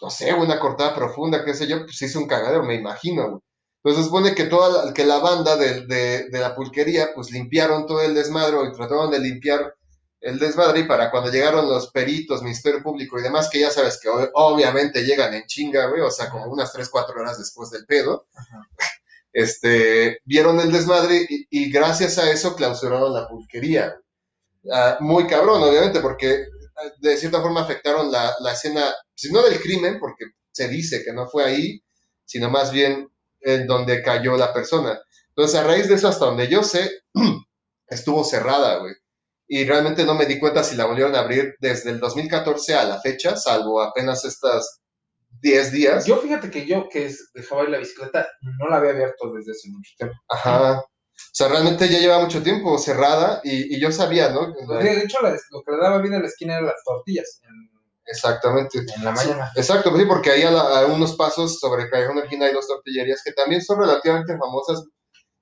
no 0.02 0.10
sé, 0.10 0.34
una 0.34 0.60
cortada 0.60 0.94
profunda, 0.94 1.44
qué 1.44 1.54
sé 1.54 1.66
yo, 1.68 1.80
pues 1.84 2.00
hizo 2.02 2.20
un 2.20 2.28
cagadero, 2.28 2.64
me 2.64 2.76
imagino, 2.76 3.30
güey. 3.30 3.42
Entonces 3.86 4.06
supone 4.06 4.34
que 4.34 4.44
toda 4.44 4.86
la, 4.86 4.92
que 4.94 5.04
la 5.06 5.18
banda 5.18 5.56
de, 5.56 5.86
de, 5.86 6.28
de 6.28 6.40
la 6.40 6.54
pulquería, 6.56 7.10
pues 7.14 7.30
limpiaron 7.30 7.86
todo 7.86 8.02
el 8.02 8.14
desmadre 8.14 8.56
y 8.68 8.72
trataron 8.76 9.10
de 9.12 9.20
limpiar 9.20 9.74
el 10.20 10.38
desmadre 10.40 10.80
y 10.80 10.84
para 10.84 11.10
cuando 11.10 11.30
llegaron 11.30 11.68
los 11.68 11.92
peritos, 11.92 12.42
Ministerio 12.42 12.82
Público 12.82 13.18
y 13.18 13.22
demás, 13.22 13.48
que 13.48 13.60
ya 13.60 13.70
sabes 13.70 14.00
que 14.00 14.08
ob- 14.08 14.30
obviamente 14.34 15.04
llegan 15.04 15.34
en 15.34 15.46
chinga, 15.46 15.86
güey, 15.86 16.00
o 16.00 16.10
sea, 16.10 16.30
como 16.30 16.46
unas 16.46 16.72
3, 16.72 16.88
4 16.88 17.20
horas 17.20 17.38
después 17.38 17.70
del 17.70 17.86
pedo, 17.86 18.26
Ajá. 18.34 18.68
este, 19.32 20.20
vieron 20.24 20.60
el 20.60 20.72
desmadre 20.72 21.26
y, 21.28 21.46
y 21.50 21.70
gracias 21.70 22.18
a 22.18 22.30
eso 22.30 22.56
clausuraron 22.56 23.12
la 23.14 23.28
pulquería. 23.28 23.96
Ah, 24.72 24.98
muy 25.00 25.26
cabrón, 25.26 25.62
obviamente, 25.62 26.00
porque 26.00 26.46
ah, 26.76 26.90
de 27.00 27.16
cierta 27.16 27.40
forma 27.42 27.62
afectaron 27.62 28.10
la, 28.12 28.34
la 28.40 28.52
escena, 28.52 28.94
si 29.14 29.32
no 29.32 29.42
del 29.42 29.60
crimen, 29.60 29.98
porque 30.00 30.26
se 30.52 30.68
dice 30.68 31.04
que 31.04 31.12
no 31.12 31.28
fue 31.28 31.44
ahí, 31.44 31.82
sino 32.24 32.50
más 32.50 32.72
bien 32.72 33.08
en 33.46 33.66
donde 33.66 34.02
cayó 34.02 34.36
la 34.36 34.52
persona. 34.52 35.00
Entonces, 35.28 35.58
a 35.60 35.64
raíz 35.64 35.88
de 35.88 35.94
eso, 35.94 36.08
hasta 36.08 36.26
donde 36.26 36.48
yo 36.48 36.62
sé, 36.62 36.90
estuvo 37.88 38.24
cerrada, 38.24 38.78
güey. 38.78 38.94
Y 39.48 39.64
realmente 39.64 40.04
no 40.04 40.14
me 40.14 40.26
di 40.26 40.40
cuenta 40.40 40.64
si 40.64 40.74
la 40.74 40.86
volvieron 40.86 41.14
a 41.14 41.20
abrir 41.20 41.54
desde 41.60 41.90
el 41.90 42.00
2014 42.00 42.74
a 42.74 42.84
la 42.84 43.00
fecha, 43.00 43.36
salvo 43.36 43.80
apenas 43.80 44.24
estas 44.24 44.80
10 45.40 45.70
días. 45.70 46.04
Yo 46.06 46.16
fíjate 46.16 46.50
que 46.50 46.66
yo 46.66 46.88
que 46.88 47.06
es- 47.06 47.30
dejaba 47.32 47.62
ir 47.62 47.70
la 47.70 47.78
bicicleta 47.78 48.26
no 48.58 48.68
la 48.68 48.78
había 48.78 48.90
abierto 48.90 49.32
desde 49.34 49.52
hace 49.52 49.68
mucho 49.70 49.92
tiempo. 49.96 50.16
Ajá. 50.28 50.80
O 50.80 50.84
sea, 51.32 51.48
realmente 51.48 51.88
ya 51.88 51.98
lleva 52.00 52.18
mucho 52.18 52.42
tiempo 52.42 52.76
cerrada 52.78 53.40
y, 53.44 53.76
y 53.76 53.80
yo 53.80 53.92
sabía, 53.92 54.30
¿no? 54.30 54.52
De 54.78 54.98
hecho, 55.04 55.20
la- 55.22 55.30
lo 55.50 55.62
que 55.62 55.72
le 55.72 55.78
daba 55.78 55.98
vida 55.98 56.16
a 56.16 56.20
la 56.20 56.26
esquina 56.26 56.54
eran 56.54 56.66
las 56.66 56.82
tortillas 56.84 57.40
en, 57.44 57.70
Exactamente. 58.06 58.78
en 58.78 59.04
la 59.04 59.10
mañana. 59.12 59.52
Exacto, 59.56 59.90
pues 59.90 60.02
sí, 60.02 60.08
porque 60.08 60.30
ahí 60.30 60.42
a, 60.42 60.50
la- 60.50 60.80
a 60.80 60.86
unos 60.86 61.16
pasos 61.16 61.58
sobre 61.58 61.84
el 61.84 61.90
Callejón 61.90 62.18
Argina 62.18 62.46
hay 62.46 62.52
dos 62.54 62.66
tortillerías 62.68 63.22
que 63.24 63.32
también 63.32 63.62
son 63.62 63.80
relativamente 63.80 64.36
famosas. 64.38 64.84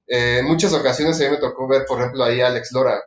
Eh, 0.07 0.39
en 0.41 0.47
muchas 0.47 0.73
ocasiones 0.73 1.21
a 1.21 1.25
mí 1.25 1.31
me 1.31 1.37
tocó 1.39 1.67
ver, 1.69 1.85
por 1.87 1.99
ejemplo, 2.01 2.25
ahí 2.25 2.41
a 2.41 2.49
Alex 2.49 2.73
Lora. 2.73 3.03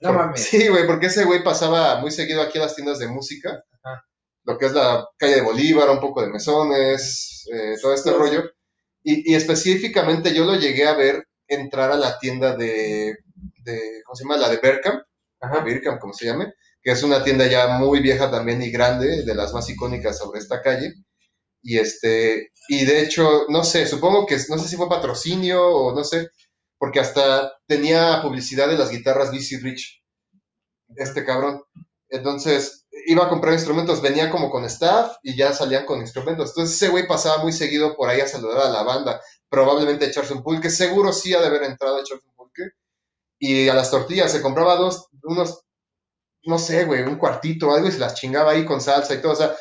No 0.00 0.08
Por- 0.10 0.18
mames. 0.18 0.42
Sí, 0.42 0.68
güey, 0.68 0.86
porque 0.86 1.06
ese 1.06 1.24
güey 1.24 1.42
pasaba 1.42 1.96
muy 2.00 2.10
seguido 2.10 2.42
aquí 2.42 2.58
a 2.58 2.62
las 2.62 2.74
tiendas 2.74 2.98
de 2.98 3.08
música, 3.08 3.62
Ajá. 3.82 4.04
lo 4.44 4.58
que 4.58 4.66
es 4.66 4.72
la 4.72 5.06
calle 5.16 5.36
de 5.36 5.40
Bolívar, 5.42 5.88
un 5.90 6.00
poco 6.00 6.20
de 6.22 6.28
mesones, 6.28 7.46
eh, 7.52 7.76
todo 7.80 7.94
este 7.94 8.10
Sí. 8.10 8.16
rollo. 8.16 8.44
Y, 9.02 9.32
y 9.32 9.34
específicamente 9.34 10.32
yo 10.34 10.44
lo 10.44 10.56
llegué 10.56 10.86
a 10.86 10.94
ver 10.94 11.26
entrar 11.46 11.90
a 11.90 11.96
la 11.96 12.18
tienda 12.18 12.56
de, 12.56 13.16
de 13.62 14.02
¿cómo 14.04 14.16
se 14.16 14.24
llama? 14.24 14.36
La 14.38 14.48
de 14.48 14.56
Berkham, 14.58 15.02
Ajá. 15.40 15.60
Birkham, 15.60 15.98
como 15.98 16.14
se 16.14 16.24
llame, 16.26 16.54
que 16.84 16.92
es 16.92 17.02
una 17.02 17.24
tienda 17.24 17.46
ya 17.46 17.66
muy 17.78 18.00
vieja 18.00 18.30
también 18.30 18.62
y 18.62 18.70
grande, 18.70 19.24
de 19.24 19.34
las 19.34 19.54
más 19.54 19.68
icónicas 19.70 20.18
sobre 20.18 20.38
esta 20.38 20.60
calle. 20.62 20.92
Y 21.62 21.78
este, 21.78 22.52
y 22.68 22.84
de 22.84 23.02
hecho, 23.02 23.46
no 23.48 23.64
sé, 23.64 23.86
supongo 23.86 24.26
que, 24.26 24.36
no 24.50 24.58
sé 24.58 24.68
si 24.68 24.76
fue 24.76 24.88
patrocinio 24.88 25.66
o 25.66 25.94
no 25.94 26.04
sé, 26.04 26.28
porque 26.78 27.00
hasta 27.00 27.54
tenía 27.66 28.20
publicidad 28.22 28.68
de 28.68 28.76
las 28.76 28.90
guitarras 28.90 29.30
BC 29.32 29.62
Rich, 29.62 30.02
este 30.96 31.24
cabrón. 31.24 31.62
Entonces, 32.10 32.86
iba 33.06 33.24
a 33.24 33.28
comprar 33.30 33.54
instrumentos, 33.54 34.02
venía 34.02 34.30
como 34.30 34.50
con 34.50 34.66
staff 34.66 35.16
y 35.22 35.36
ya 35.36 35.54
salían 35.54 35.86
con 35.86 36.00
instrumentos. 36.00 36.50
Entonces, 36.50 36.76
ese 36.76 36.90
güey 36.90 37.06
pasaba 37.08 37.42
muy 37.42 37.52
seguido 37.52 37.96
por 37.96 38.10
ahí 38.10 38.20
a 38.20 38.28
saludar 38.28 38.66
a 38.66 38.70
la 38.70 38.82
banda, 38.82 39.20
probablemente 39.48 40.04
a 40.04 40.08
echarse 40.08 40.34
un 40.34 40.42
pulque, 40.42 40.68
seguro 40.68 41.14
sí 41.14 41.32
ha 41.32 41.40
de 41.40 41.46
haber 41.46 41.62
entrado 41.64 41.96
a 41.96 42.00
echarse 42.00 42.26
un 42.26 42.34
pulque. 42.34 42.62
Y 43.38 43.68
a 43.68 43.74
las 43.74 43.90
tortillas, 43.90 44.32
se 44.32 44.42
compraba 44.42 44.76
dos, 44.76 45.08
unos, 45.22 45.64
no 46.46 46.58
sé, 46.58 46.84
güey, 46.84 47.02
un 47.02 47.16
cuartito 47.16 47.68
o 47.68 47.74
algo 47.74 47.88
y 47.88 47.92
se 47.92 47.98
las 47.98 48.14
chingaba 48.14 48.52
ahí 48.52 48.64
con 48.64 48.80
salsa 48.80 49.14
y 49.14 49.20
todo. 49.22 49.32
O 49.32 49.36
sea, 49.36 49.54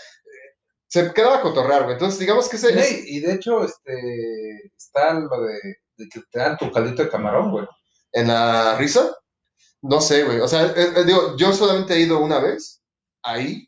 se 0.88 1.14
quedaba 1.14 1.38
a 1.38 1.42
cotorrar, 1.42 1.84
güey. 1.84 1.94
Entonces, 1.94 2.20
digamos 2.20 2.50
que 2.50 2.58
ese, 2.58 2.72
Sí, 2.82 3.04
y 3.08 3.20
de 3.22 3.34
hecho, 3.34 3.64
este, 3.66 3.94
está 4.78 5.14
lo 5.16 5.42
de, 5.44 5.54
de 5.98 6.10
que 6.10 6.22
te 6.32 6.40
dan 6.40 6.58
tu 6.58 6.72
caldito 6.72 7.04
de 7.04 7.10
camarón, 7.10 7.52
güey. 7.52 7.66
en 8.14 8.28
la 8.28 8.76
risa, 8.78 9.16
no 9.84 10.02
sé, 10.02 10.24
güey. 10.26 10.40
O 10.42 10.48
sea, 10.48 10.66
eh, 10.68 10.74
eh, 10.98 11.04
digo, 11.06 11.38
yo 11.38 11.54
solamente 11.54 11.96
he 11.96 12.02
ido 12.02 12.20
una 12.20 12.40
vez 12.40 12.82
ahí. 13.24 13.68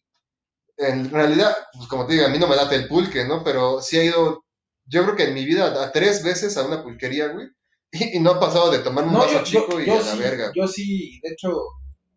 En 0.78 1.10
realidad, 1.12 1.56
pues 1.74 1.88
como 1.90 2.06
te 2.08 2.14
digo, 2.14 2.26
a 2.26 2.30
mí 2.30 2.40
no 2.40 2.48
me 2.48 2.56
late 2.56 2.76
el 2.76 2.88
pulque, 2.88 3.26
¿no? 3.26 3.44
Pero 3.44 3.82
sí 3.82 3.98
he 4.00 4.06
ido, 4.06 4.46
yo 4.86 5.04
creo 5.04 5.16
que 5.16 5.26
en 5.26 5.34
mi 5.34 5.46
vida, 5.46 5.84
a 5.84 5.92
tres 5.92 6.24
veces 6.24 6.58
a 6.58 6.66
una 6.66 6.84
pulquería, 6.84 7.30
güey. 7.30 7.48
Y, 7.92 8.02
y 8.18 8.20
no 8.20 8.32
ha 8.32 8.40
pasado 8.40 8.72
de 8.72 8.80
tomarme 8.80 9.12
un 9.12 9.18
No, 9.18 9.20
vaso 9.20 9.40
yo, 9.40 9.46
yo, 9.50 9.68
chico 9.68 9.80
y 9.80 9.86
yo 9.86 10.00
a 10.00 10.04
la 10.04 10.16
sí, 10.16 10.18
verga. 10.18 10.54
yo 10.54 10.68
sí, 10.68 11.20
de 11.24 11.30
hecho, 11.32 11.52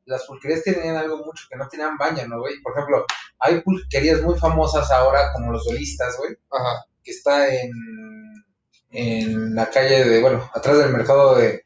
las 0.09 0.25
pulquerías 0.27 0.63
tenían 0.63 0.97
algo 0.97 1.19
mucho 1.19 1.45
que 1.49 1.57
no 1.57 1.69
tenían 1.69 1.97
baño, 1.97 2.27
¿no, 2.27 2.41
güey? 2.41 2.61
Por 2.63 2.73
ejemplo, 2.73 3.07
hay 3.39 3.61
pulquerías 3.61 4.23
muy 4.23 4.39
famosas 4.39 4.91
ahora, 4.91 5.33
como 5.33 5.53
los 5.53 5.65
duelistas, 5.65 6.17
güey, 6.19 6.37
Ajá. 6.51 6.85
que 7.03 7.11
está 7.13 7.55
en, 7.55 7.71
en 8.91 9.55
la 9.55 9.71
calle 9.71 10.05
de, 10.05 10.21
bueno, 10.21 10.51
atrás 10.55 10.79
del 10.79 10.93
mercado 10.93 11.37
de, 11.37 11.65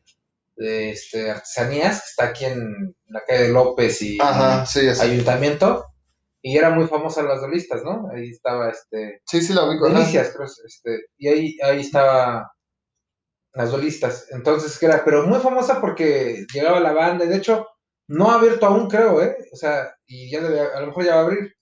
de 0.56 0.90
este, 0.90 1.30
artesanías, 1.30 2.00
que 2.00 2.08
está 2.10 2.24
aquí 2.26 2.44
en 2.44 2.94
la 3.06 3.22
calle 3.26 3.44
de 3.44 3.52
López 3.52 4.02
y 4.02 4.18
Ajá, 4.20 4.66
sí, 4.66 4.88
así. 4.88 5.00
Ayuntamiento, 5.02 5.86
y 6.42 6.56
era 6.56 6.70
muy 6.70 6.88
famosa 6.88 7.22
las 7.22 7.40
duelistas, 7.40 7.84
¿no? 7.84 8.08
Ahí 8.12 8.30
estaba, 8.30 8.70
este, 8.70 9.22
Sí, 9.26 9.40
sí, 9.40 9.52
la 9.52 9.64
ubico. 9.64 9.88
Delicias, 9.88 10.32
creo, 10.34 10.46
este, 10.46 11.06
y 11.16 11.28
ahí, 11.28 11.56
ahí 11.62 11.80
estaba 11.80 12.52
las 13.54 13.70
duelistas. 13.70 14.26
Entonces, 14.30 14.76
que 14.78 14.86
era, 14.86 15.04
pero 15.04 15.26
muy 15.26 15.38
famosa 15.38 15.80
porque 15.80 16.44
llegaba 16.52 16.80
la 16.80 16.92
banda, 16.92 17.24
y 17.24 17.28
de 17.28 17.36
hecho, 17.36 17.68
no 18.08 18.30
ha 18.30 18.34
abierto 18.36 18.66
aún, 18.66 18.88
creo, 18.88 19.22
¿eh? 19.22 19.36
O 19.52 19.56
sea, 19.56 19.94
y 20.06 20.30
ya 20.30 20.40
debe, 20.40 20.60
a 20.60 20.80
lo 20.80 20.88
mejor 20.88 21.04
ya 21.04 21.14
va 21.14 21.20
a 21.20 21.24
abrir. 21.24 21.54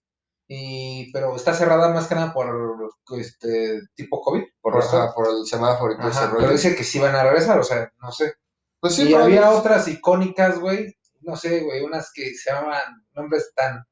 Y, 0.48 1.12
pero 1.12 1.36
está 1.36 1.54
cerrada 1.54 1.90
más 1.94 2.08
que 2.08 2.16
nada 2.16 2.32
por 2.32 2.90
este 3.18 3.80
tipo 3.94 4.20
COVID, 4.20 4.42
por 4.60 4.72
Por, 4.72 4.82
esto. 4.82 4.96
ajá, 4.96 5.14
por 5.14 5.28
el 5.28 5.46
semáforo 5.46 5.92
y 5.92 5.96
todo 5.96 6.08
ese 6.08 6.26
rollo. 6.26 6.38
pero 6.40 6.52
dice 6.52 6.74
que 6.74 6.82
sí 6.82 6.98
van 6.98 7.14
a 7.14 7.22
regresar, 7.22 7.58
o 7.58 7.62
sea, 7.62 7.92
no 8.02 8.10
sé. 8.10 8.34
Pues 8.80 8.96
sí, 8.96 9.08
y 9.10 9.14
había 9.14 9.50
otras 9.50 9.86
icónicas, 9.86 10.58
güey. 10.58 10.96
No 11.20 11.36
sé, 11.36 11.60
güey, 11.60 11.82
unas 11.82 12.10
que 12.12 12.34
se 12.34 12.50
llamaban 12.50 13.04
nombres 13.12 13.52
tan 13.54 13.84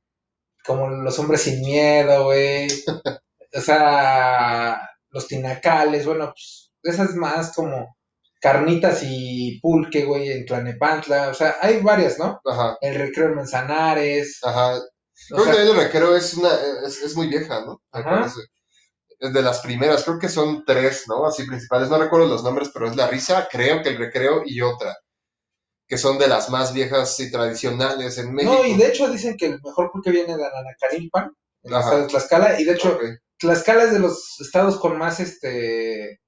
como 0.66 0.88
los 0.88 1.18
hombres 1.18 1.42
sin 1.42 1.60
miedo, 1.60 2.24
güey. 2.24 2.68
o 3.54 3.60
sea, 3.60 4.80
los 5.10 5.26
tinacales, 5.28 6.06
bueno, 6.06 6.26
pues 6.26 6.72
esas 6.82 7.14
más 7.14 7.54
como 7.54 7.97
carnitas 8.40 9.00
y 9.02 9.58
pulque, 9.60 10.04
güey, 10.04 10.30
en 10.30 10.46
Tlanepantla. 10.46 11.28
O 11.30 11.34
sea, 11.34 11.56
hay 11.60 11.80
varias, 11.80 12.18
¿no? 12.18 12.40
Ajá, 12.44 12.76
El 12.80 12.94
recreo 12.96 13.28
en 13.28 13.34
Manzanares. 13.36 14.38
ajá. 14.42 14.76
o 14.76 14.80
Creo 15.30 15.44
que 15.44 15.50
también 15.52 15.68
el 15.76 15.76
recreo 15.84 16.16
es 16.16 16.34
una, 16.34 16.50
es, 16.86 17.02
es 17.02 17.16
muy 17.16 17.26
vieja, 17.28 17.60
¿no? 17.64 17.82
Ajá. 17.92 18.26
Es 19.20 19.32
de 19.32 19.42
las 19.42 19.60
primeras, 19.60 20.04
creo 20.04 20.18
que 20.18 20.28
son 20.28 20.64
tres, 20.64 21.04
¿no? 21.08 21.26
Así 21.26 21.44
principales, 21.44 21.88
no 21.90 21.98
recuerdo 21.98 22.28
los 22.28 22.44
nombres, 22.44 22.70
pero 22.72 22.86
es 22.86 22.94
la 22.94 23.08
risa, 23.08 23.48
creo 23.50 23.82
que 23.82 23.88
el 23.88 23.98
recreo 23.98 24.42
y 24.46 24.60
otra, 24.62 24.96
que 25.88 25.98
son 25.98 26.18
de 26.18 26.28
las 26.28 26.50
más 26.50 26.72
viejas 26.72 27.18
y 27.18 27.30
tradicionales 27.30 28.16
en 28.18 28.32
México. 28.32 28.54
no, 28.54 28.64
y 28.64 28.76
de 28.76 28.86
hecho 28.86 29.08
dicen 29.10 29.36
que 29.36 29.46
el 29.46 29.60
mejor 29.62 29.90
pulque 29.90 30.12
viene 30.12 30.36
de 30.36 30.46
Ananacarilpan, 30.46 31.32
en 31.64 31.72
el 31.72 31.80
estado 31.80 32.02
de 32.02 32.06
Tlaxcala, 32.08 32.60
y 32.60 32.64
de 32.64 32.72
hecho 32.74 32.92
Ok. 32.92 33.02
Tlaxcala 33.38 33.84
es 33.84 33.92
de 33.92 33.98
los 33.98 34.40
estados 34.40 34.78
con 34.78 34.96
más, 34.98 35.18
este, 35.18 36.20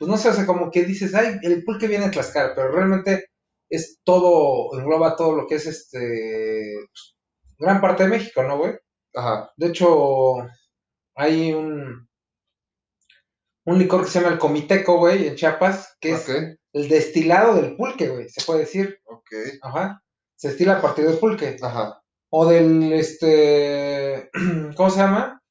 pues 0.00 0.10
no 0.10 0.18
sé, 0.18 0.30
o 0.30 0.34
sea, 0.34 0.46
como 0.46 0.72
que 0.72 0.84
dices, 0.84 1.14
ay, 1.14 1.38
el 1.42 1.64
pulque 1.64 1.88
viene 1.88 2.06
de 2.06 2.12
Tlaxcala, 2.12 2.54
pero 2.56 2.72
realmente 2.72 3.26
es 3.70 4.00
todo, 4.04 4.78
engloba 4.78 5.16
todo 5.16 5.36
lo 5.36 5.46
que 5.48 5.56
es, 5.56 5.66
este, 5.66 6.86
gran 7.58 7.80
parte 7.82 8.04
de 8.04 8.10
México, 8.10 8.42
¿no, 8.42 8.58
güey? 8.58 8.74
Ajá, 9.14 9.50
De 9.56 9.68
hecho, 9.68 10.36
hay 11.16 11.52
un, 11.52 12.08
un 13.66 13.78
licor 13.78 14.04
que 14.04 14.10
se 14.10 14.20
llama 14.20 14.32
el 14.32 14.38
comiteco, 14.40 14.98
güey, 14.98 15.28
en 15.28 15.36
Chiapas, 15.36 15.96
que 16.00 16.12
es 16.12 16.28
el 16.28 16.88
destilado 16.88 17.54
del 17.54 17.76
pulque, 17.76 18.08
güey, 18.08 18.28
se 18.28 18.44
puede 18.44 18.60
decir, 18.60 19.00
ok, 19.04 19.30
ajá, 19.62 20.02
se 20.36 20.48
destila 20.48 20.78
a 20.78 20.82
partir 20.82 21.06
del 21.06 21.18
pulque. 21.18 21.56
ajá, 21.62 22.00
O 22.30 22.46
del, 22.46 22.92
este, 22.94 24.30
¿cómo 24.76 24.90
se 24.90 25.00
llama? 25.00 25.42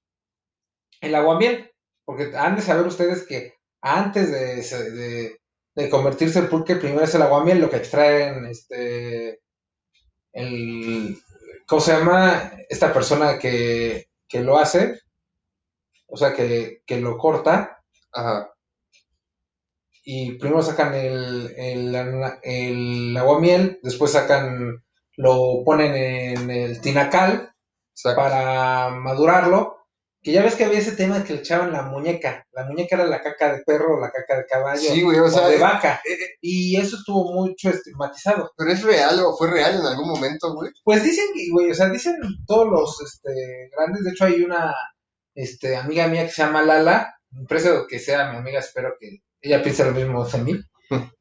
El 1.02 1.14
aguamiel. 1.16 1.72
Porque 2.06 2.36
han 2.36 2.56
de 2.56 2.64
saber 2.64 2.88
ustedes 2.88 3.28
que 3.28 3.54
antes 3.82 4.32
de, 4.32 4.92
de, 4.92 5.42
de 5.76 5.90
convertirse 5.90 6.40
en 6.40 6.50
pulque, 6.50 6.76
primero 6.76 7.04
es 7.04 7.16
el 7.16 7.22
aguamiel, 7.22 7.60
lo 7.60 7.70
que 7.70 7.78
extraen, 7.78 8.46
este, 8.46 9.42
el, 10.34 11.18
¿cómo 11.68 11.82
se 11.82 11.94
llama? 11.94 12.54
Esta 12.70 12.94
persona 12.94 13.40
que, 13.40 14.08
que 14.28 14.42
lo 14.42 14.58
hace, 14.58 15.00
o 16.08 16.18
sea, 16.18 16.34
que, 16.34 16.82
que 16.86 17.00
lo 17.00 17.18
corta, 17.18 17.82
ajá, 18.12 18.52
y 20.12 20.40
primero 20.40 20.64
sacan 20.64 20.96
el, 20.96 21.54
el, 21.56 21.96
el 22.42 23.16
aguamiel, 23.16 23.80
después 23.84 24.12
sacan, 24.12 24.84
lo 25.18 25.64
ponen 25.64 25.96
en 25.96 26.50
el 26.50 26.82
tinacal, 26.82 27.54
exacto. 27.92 28.20
para 28.20 28.90
madurarlo. 28.90 29.79
Que 30.30 30.36
ya 30.36 30.44
ves 30.44 30.54
que 30.54 30.64
había 30.66 30.78
ese 30.78 30.92
tema 30.92 31.18
de 31.18 31.26
que 31.26 31.34
le 31.34 31.40
echaban 31.40 31.72
la 31.72 31.82
muñeca. 31.82 32.46
La 32.52 32.64
muñeca 32.64 32.96
era 32.98 33.06
la 33.08 33.20
caca 33.20 33.52
de 33.52 33.64
perro 33.64 34.00
la 34.00 34.12
caca 34.12 34.38
de 34.38 34.46
caballo. 34.46 34.80
Sí, 34.92 35.02
güey, 35.02 35.18
o 35.18 35.26
o 35.26 35.30
sea, 35.32 35.48
de 35.48 35.56
eh, 35.56 35.60
vaca. 35.60 36.00
eh, 36.06 36.14
eh, 36.14 36.38
Y 36.40 36.78
eso 36.80 36.98
estuvo 36.98 37.34
mucho 37.34 37.72
estigmatizado. 37.72 38.52
pero 38.56 38.72
es 38.72 38.84
real 38.84 39.20
o 39.22 39.36
fue 39.36 39.50
real 39.50 39.80
en 39.80 39.88
algún 39.88 40.08
momento, 40.08 40.54
güey. 40.54 40.70
Pues 40.84 41.04
dicen 41.04 41.26
que, 41.34 41.50
güey, 41.52 41.72
o 41.72 41.74
sea, 41.74 41.90
dicen 41.90 42.16
todos 42.46 42.68
los 42.70 43.02
este, 43.02 43.72
grandes. 43.76 44.04
De 44.04 44.12
hecho, 44.12 44.26
hay 44.26 44.44
una 44.44 44.76
este, 45.34 45.76
amiga 45.76 46.08
mía 46.08 46.26
que 46.26 46.32
se 46.32 46.44
llama 46.44 46.62
Lala. 46.62 47.16
Impreso 47.32 47.88
que 47.88 47.98
sea 47.98 48.30
mi 48.32 48.38
amiga, 48.38 48.60
espero 48.60 48.94
que 49.00 49.24
ella 49.42 49.64
piense 49.64 49.84
lo 49.84 49.94
mismo 49.94 50.24
de 50.26 50.38
mí. 50.44 50.60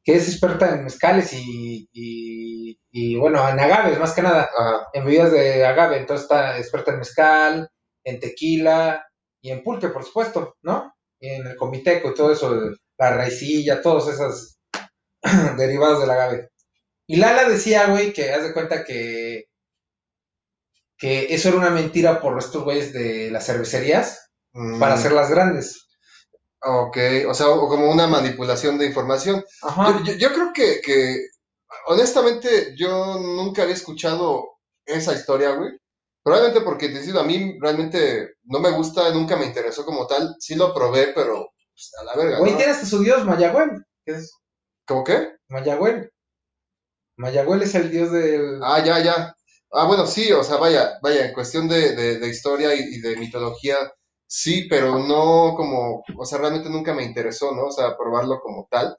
Que 0.03 0.17
es 0.17 0.29
experta 0.29 0.69
en 0.75 0.83
mezcales 0.83 1.33
y, 1.33 1.89
y, 1.91 2.79
y, 2.91 3.15
bueno, 3.17 3.47
en 3.49 3.59
agaves, 3.59 3.97
más 3.97 4.13
que 4.13 4.21
nada. 4.21 4.49
Ajá, 4.55 4.87
en 4.93 5.03
bebidas 5.03 5.31
de 5.31 5.65
agave, 5.65 5.97
entonces 5.97 6.25
está 6.25 6.59
experta 6.59 6.91
en 6.91 6.99
mezcal, 6.99 7.69
en 8.03 8.19
tequila 8.19 9.05
y 9.41 9.51
en 9.51 9.63
pulque, 9.63 9.89
por 9.89 10.03
supuesto, 10.03 10.55
¿no? 10.63 10.93
Y 11.19 11.29
en 11.29 11.47
el 11.47 11.55
comiteco 11.57 12.11
y 12.11 12.13
todo 12.15 12.31
eso, 12.31 12.55
la 12.97 13.11
raicilla, 13.11 13.81
todos 13.81 14.07
esos 14.13 14.57
derivados 15.57 16.01
del 16.01 16.09
agave. 16.11 16.49
Y 17.07 17.17
Lala 17.17 17.49
decía, 17.49 17.87
güey, 17.87 18.13
que 18.13 18.31
haz 18.31 18.43
de 18.43 18.53
cuenta 18.53 18.83
que 18.85 19.45
que 20.97 21.33
eso 21.33 21.49
era 21.49 21.57
una 21.57 21.69
mentira 21.69 22.21
por 22.21 22.37
estos 22.37 22.63
güeyes 22.63 22.93
de 22.93 23.31
las 23.31 23.45
cervecerías 23.45 24.25
Mm, 24.51 24.79
para 24.79 24.95
hacerlas 24.95 25.29
grandes. 25.29 25.87
Ok, 26.63 26.97
o 27.27 27.35
sea, 27.35 27.49
o 27.49 27.67
como 27.69 27.91
una 27.91 28.07
manipulación 28.07 28.79
de 28.79 28.87
información. 28.87 29.43
Ajá. 29.61 29.99
Yo, 29.99 30.05
yo- 30.05 30.17
yo 30.17 30.33
creo 30.33 30.51
que, 30.53 30.81
que, 30.83 31.17
honestamente, 31.85 32.73
yo 32.75 33.19
nunca 33.19 33.61
había 33.61 33.75
escuchado 33.75 34.57
esa 34.87 35.13
historia, 35.13 35.51
güey. 35.51 35.71
Probablemente 36.29 36.61
porque, 36.63 36.89
te 36.89 37.01
digo, 37.01 37.19
a 37.19 37.23
mí 37.23 37.57
realmente 37.59 38.35
no 38.43 38.59
me 38.59 38.69
gusta, 38.69 39.09
nunca 39.09 39.35
me 39.35 39.47
interesó 39.47 39.83
como 39.83 40.05
tal. 40.05 40.35
Sí 40.37 40.53
lo 40.53 40.75
probé, 40.75 41.07
pero 41.15 41.49
pues, 41.73 41.91
a 41.99 42.03
la 42.03 42.15
verga, 42.15 42.37
Güey, 42.37 42.51
¿no? 42.51 42.57
tiene 42.57 42.71
hasta 42.71 42.85
su 42.85 42.99
dios 42.99 43.25
Mayagüel, 43.25 43.83
que 44.05 44.11
es 44.11 44.31
¿Cómo 44.85 45.03
qué? 45.03 45.29
Mayagüel. 45.47 46.11
Mayagüel 47.17 47.63
es 47.63 47.73
el 47.73 47.89
dios 47.89 48.11
del... 48.11 48.59
Ah, 48.63 48.83
ya, 48.85 48.99
ya. 48.99 49.35
Ah, 49.71 49.87
bueno, 49.87 50.05
sí, 50.05 50.31
o 50.31 50.43
sea, 50.43 50.57
vaya, 50.57 50.99
vaya, 51.01 51.25
en 51.25 51.33
cuestión 51.33 51.67
de, 51.67 51.95
de, 51.95 52.19
de 52.19 52.27
historia 52.27 52.75
y, 52.75 52.79
y 52.79 53.01
de 53.01 53.17
mitología, 53.17 53.75
sí, 54.27 54.67
pero 54.69 54.99
no 54.99 55.55
como, 55.57 56.03
o 56.15 56.25
sea, 56.25 56.37
realmente 56.37 56.69
nunca 56.69 56.93
me 56.93 57.03
interesó, 57.05 57.55
¿no? 57.55 57.63
O 57.69 57.71
sea, 57.71 57.97
probarlo 57.97 58.39
como 58.39 58.67
tal. 58.69 58.95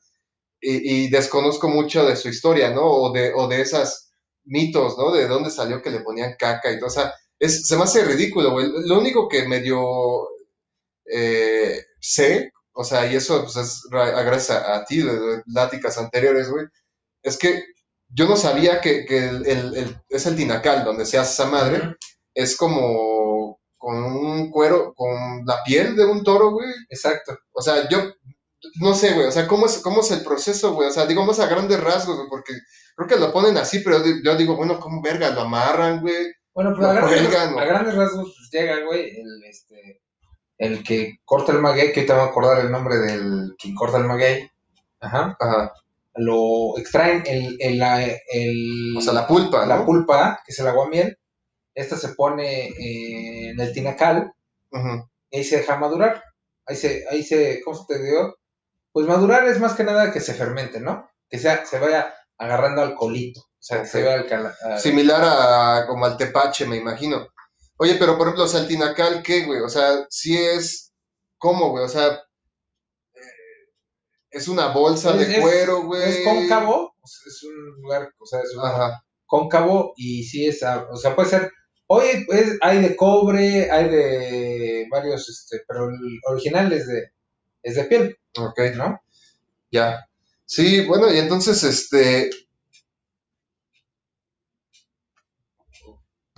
Y, 0.60 1.04
y 1.06 1.10
desconozco 1.10 1.68
mucho 1.68 2.04
de 2.04 2.16
su 2.16 2.28
historia, 2.28 2.70
¿no? 2.70 2.86
O 2.86 3.12
de, 3.12 3.32
o 3.34 3.46
de 3.46 3.60
esas 3.60 4.12
mitos, 4.44 4.98
¿no? 4.98 5.12
De 5.12 5.28
dónde 5.28 5.50
salió 5.50 5.80
que 5.80 5.90
le 5.90 6.00
ponían 6.00 6.34
caca 6.38 6.72
y 6.72 6.78
todo. 6.78 6.88
O 6.88 6.90
sea, 6.90 7.14
es, 7.40 7.66
se 7.68 7.76
me 7.76 7.84
hace 7.84 8.04
ridículo, 8.04 8.52
güey. 8.52 8.68
Lo 8.86 8.98
único 9.00 9.28
que 9.28 9.48
medio 9.48 10.28
eh, 11.06 11.84
sé, 12.00 12.52
o 12.72 12.84
sea, 12.84 13.10
y 13.10 13.16
eso 13.16 13.42
pues, 13.42 13.56
es 13.56 13.82
ra- 13.90 14.22
gracias 14.22 14.62
a, 14.64 14.84
ti, 14.84 15.02
de, 15.02 15.18
de 15.18 15.42
pláticas 15.44 15.98
anteriores, 15.98 16.50
güey, 16.50 16.66
es 17.22 17.38
que 17.38 17.64
yo 18.08 18.26
no 18.28 18.36
sabía 18.36 18.80
que, 18.80 19.04
que 19.06 19.18
el, 19.28 19.46
el- 19.46 19.76
el- 19.76 19.96
es 20.08 20.26
el 20.26 20.36
tinacal 20.36 20.84
donde 20.84 21.06
se 21.06 21.18
hace 21.18 21.32
esa 21.42 21.50
madre. 21.50 21.96
Es 22.34 22.56
como 22.56 23.60
con 23.78 23.96
un 24.04 24.50
cuero, 24.50 24.94
con 24.94 25.44
la 25.46 25.62
piel 25.64 25.96
de 25.96 26.04
un 26.06 26.22
toro, 26.24 26.50
güey. 26.52 26.68
Exacto. 26.90 27.38
O 27.52 27.62
sea, 27.62 27.88
yo 27.88 28.12
no 28.80 28.94
sé, 28.94 29.14
güey. 29.14 29.26
O 29.26 29.32
sea, 29.32 29.46
¿cómo 29.48 29.66
es, 29.66 29.78
cómo 29.78 30.00
es 30.00 30.10
el 30.10 30.22
proceso, 30.24 30.74
güey? 30.74 30.88
O 30.88 30.92
sea, 30.92 31.06
digo 31.06 31.24
más 31.24 31.40
a 31.40 31.46
grandes 31.46 31.80
rasgos, 31.80 32.16
güey, 32.16 32.28
porque 32.28 32.54
creo 32.96 33.08
que 33.08 33.16
lo 33.16 33.32
ponen 33.32 33.56
así, 33.58 33.80
pero 33.80 34.04
yo, 34.04 34.12
yo 34.24 34.36
digo, 34.36 34.56
bueno, 34.56 34.78
¿cómo 34.80 35.02
verga? 35.02 35.30
Lo 35.30 35.42
amarran, 35.42 36.00
güey. 36.00 36.32
Bueno, 36.54 36.74
pues 36.74 36.86
a 36.86 36.90
a 36.92 37.64
grandes 37.64 37.94
rasgos 37.94 38.34
pues, 38.36 38.50
llega, 38.50 38.84
güey, 38.84 39.10
el, 39.20 39.44
este, 39.44 40.00
el 40.58 40.82
que 40.82 41.18
corta 41.24 41.52
el 41.52 41.60
maguey, 41.60 41.92
que 41.92 42.00
ahorita 42.00 42.14
me 42.14 42.20
voy 42.20 42.28
a 42.28 42.30
acordar 42.30 42.60
el 42.64 42.70
nombre 42.70 42.96
del 42.98 43.54
quien 43.58 43.74
corta 43.74 43.98
el 43.98 44.04
maguey. 44.04 44.50
Ajá. 45.00 45.36
Ajá. 45.40 45.72
Lo 46.14 46.76
extraen 46.76 47.22
el, 47.26 47.56
el, 47.60 47.78
la- 47.78 48.02
el- 48.04 48.94
O 48.98 49.00
sea, 49.00 49.12
la 49.12 49.26
pulpa, 49.26 49.64
la 49.64 49.76
¿no? 49.78 49.86
pulpa, 49.86 50.40
que 50.44 50.52
es 50.52 50.58
el 50.58 50.66
aguamiel. 50.66 51.16
Esta 51.74 51.96
se 51.96 52.10
pone 52.10 52.66
eh, 52.68 53.50
en 53.50 53.60
el 53.60 53.72
tinacal 53.72 54.32
Ujú. 54.72 55.08
y 55.30 55.36
ahí 55.38 55.44
se 55.44 55.58
deja 55.58 55.78
madurar. 55.78 56.22
Ahí 56.66 56.76
se, 56.76 57.04
ahí 57.10 57.22
se, 57.22 57.62
¿cómo 57.64 57.76
se 57.76 57.94
te 57.94 58.02
dio? 58.02 58.36
Pues 58.92 59.06
madurar 59.06 59.46
es 59.46 59.60
más 59.60 59.74
que 59.74 59.84
nada 59.84 60.12
que 60.12 60.20
se 60.20 60.34
fermente, 60.34 60.80
¿no? 60.80 61.08
Que 61.28 61.38
sea, 61.38 61.64
se 61.64 61.78
vaya 61.78 62.12
agarrando 62.38 62.82
alcoholito. 62.82 63.40
O 63.60 63.62
sea, 63.62 63.84
se 63.84 64.08
a- 64.08 64.78
Similar 64.78 65.20
a 65.22 65.86
como 65.86 66.06
al 66.06 66.16
tepache, 66.16 66.64
me 66.66 66.76
imagino. 66.78 67.28
Oye, 67.76 67.96
pero 67.98 68.16
por 68.16 68.26
ejemplo, 68.28 68.44
o 68.44 68.48
sea, 68.48 68.60
el 68.60 68.68
tinacal, 68.68 69.22
¿qué, 69.22 69.44
güey? 69.44 69.60
O 69.60 69.68
sea, 69.68 70.06
si 70.08 70.36
es. 70.36 70.92
¿Cómo, 71.38 71.70
güey? 71.70 71.84
O 71.84 71.88
sea, 71.88 72.08
eh, 73.14 73.20
es 74.30 74.48
una 74.48 74.68
bolsa 74.68 75.10
Es- 75.20 75.28
de 75.28 75.40
cuero, 75.40 75.82
güey. 75.84 76.02
Es 76.02 76.24
cóncavo, 76.24 76.94
es 77.04 77.42
un 77.44 77.82
lugar, 77.82 78.12
o 78.18 78.26
sea, 78.26 78.40
es 78.40 78.54
un 78.54 78.64
Ajá. 78.64 79.02
cóncavo 79.26 79.92
y 79.96 80.24
sí 80.24 80.46
es, 80.46 80.62
ah, 80.62 80.86
o 80.90 80.96
sea, 80.96 81.14
puede 81.16 81.28
ser, 81.30 81.50
hoy 81.86 82.06
es, 82.30 82.58
hay 82.62 82.80
de 82.82 82.96
cobre, 82.96 83.70
hay 83.70 83.88
de 83.88 84.86
varios, 84.90 85.28
este, 85.28 85.62
pero 85.66 85.88
el 85.88 86.20
original 86.28 86.72
es 86.72 86.86
de, 86.86 87.10
es 87.62 87.74
de 87.76 87.84
piel, 87.84 88.18
Ok. 88.38 88.58
¿no? 88.76 89.00
Ya. 89.70 90.06
Sí, 90.46 90.84
bueno, 90.86 91.12
y 91.12 91.18
entonces, 91.18 91.62
este. 91.62 92.30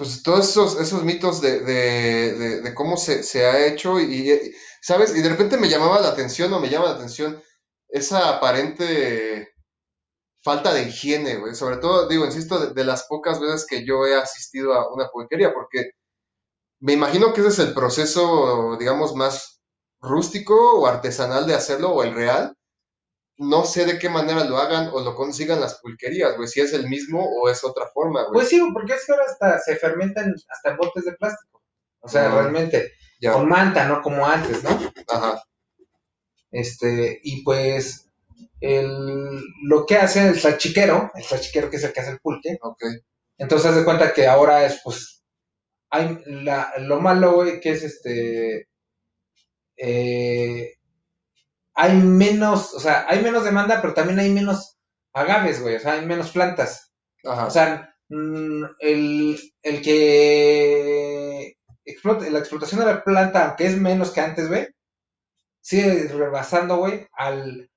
Pues 0.03 0.21
todos 0.25 0.49
esos, 0.49 0.81
esos 0.81 1.05
mitos 1.05 1.41
de, 1.41 1.61
de, 1.61 2.35
de, 2.35 2.61
de 2.62 2.75
cómo 2.75 2.97
se, 2.97 3.23
se 3.23 3.47
ha 3.47 3.67
hecho 3.69 4.01
y, 4.01 4.53
¿sabes? 4.81 5.15
Y 5.17 5.23
de 5.23 5.29
repente 5.29 5.57
me 5.57 5.69
llamaba 5.69 6.01
la 6.01 6.09
atención 6.09 6.53
o 6.53 6.59
me 6.59 6.69
llama 6.69 6.87
la 6.87 6.95
atención 6.97 7.41
esa 7.88 8.29
aparente 8.31 9.49
falta 10.43 10.75
de 10.75 10.85
higiene, 10.85 11.37
güey. 11.37 11.55
Sobre 11.55 11.79
todo, 11.79 12.09
digo, 12.09 12.25
insisto, 12.27 12.59
de 12.75 12.85
las 12.85 13.05
pocas 13.05 13.41
veces 13.41 13.67
que 13.67 13.85
yo 13.87 14.07
he 14.07 14.17
asistido 14.17 14.75
a 14.75 14.93
una 14.93 15.09
pulquería, 15.09 15.55
porque 15.55 15.93
me 16.81 16.95
imagino 16.95 17.33
que 17.33 17.41
ese 17.43 17.51
es 17.51 17.59
el 17.61 17.75
proceso, 17.75 18.77
digamos, 18.79 19.15
más 19.15 19.61
rústico 20.01 20.81
o 20.81 20.87
artesanal 20.87 21.47
de 21.47 21.55
hacerlo 21.55 21.91
o 21.93 22.03
el 22.05 22.15
real. 22.15 22.57
No 23.42 23.64
sé 23.64 23.85
de 23.87 23.98
qué 23.98 24.09
manera 24.09 24.44
lo 24.44 24.59
hagan 24.59 24.88
o 24.92 25.00
lo 25.00 25.14
consigan 25.14 25.61
las 25.61 25.81
pulquerías, 25.81 26.37
güey, 26.37 26.48
si 26.48 26.61
es 26.61 26.72
el 26.72 26.88
mismo 26.88 27.24
o 27.24 27.48
es 27.50 27.64
otra 27.64 27.87
forma, 27.92 28.22
güey. 28.24 28.33
Pues 28.35 28.48
sí, 28.48 28.61
porque 28.72 28.94
es 28.94 29.05
que 29.07 29.12
ahora 29.12 29.24
hasta 29.28 29.59
se 29.61 29.76
fermentan 29.76 30.35
hasta 30.48 30.70
en 30.70 30.76
botes 30.76 31.05
de 31.05 31.12
plástico. 31.14 31.62
O 32.00 32.09
sea, 32.09 32.31
realmente, 32.31 32.92
Ya, 33.20 33.33
con 33.33 33.48
manta, 33.48 33.87
no 33.88 34.02
como 34.02 34.26
antes, 34.26 34.62
¿no? 34.64 34.70
ajá, 35.09 35.42
Este, 36.50 37.20
y 37.22 37.42
pues, 37.42 38.09
el, 38.61 39.40
lo 39.64 39.87
que 39.87 39.96
hace 39.96 40.28
el 40.28 40.38
salchiquero, 40.40 41.11
el 41.14 41.24
salchiquero 41.24 41.70
que 41.70 41.76
es 41.76 41.85
el 41.85 41.92
que 41.92 42.00
hace 42.00 42.11
el 42.12 42.20
pulque, 42.20 42.59
ok, 42.62 42.85
entonces 43.38 43.70
haz 43.70 43.76
de 43.76 43.85
cuenta 43.85 44.12
que 44.14 44.26
ahora 44.26 44.64
es, 44.66 44.81
pues, 44.85 45.24
hay 45.90 46.18
la, 46.26 46.72
lo 46.78 47.00
malo, 47.00 47.35
güey, 47.35 47.61
que 47.61 47.70
es 47.72 47.83
este, 47.85 48.68
eh, 49.76 50.74
hay 51.75 51.95
menos, 51.97 52.75
o 52.75 52.81
sea, 52.81 53.07
hay 53.09 53.23
menos 53.23 53.45
demanda, 53.45 53.81
pero 53.83 53.95
también 53.95 54.19
hay 54.19 54.31
menos 54.31 54.79
agaves, 55.15 55.61
güey, 55.63 55.77
o 55.77 55.81
sea, 55.81 55.95
hay 55.95 56.07
menos 56.07 56.31
plantas. 56.33 56.93
ajá, 57.25 57.47
O 57.47 57.51
sea, 57.51 57.95
mm, 58.09 58.65
el, 58.81 59.39
el 59.63 59.83
que 59.83 61.55
explota, 61.85 62.29
la 62.31 62.39
explotación 62.39 62.81
de 62.81 62.87
la 62.87 63.05
planta, 63.05 63.47
aunque 63.49 63.67
es 63.67 63.79
menos 63.81 64.11
que 64.13 64.21
antes, 64.21 64.49
güey, 64.49 64.69
sigue 65.61 66.09
rebasando, 66.09 66.77
güey, 66.79 67.07
al, 67.13 67.71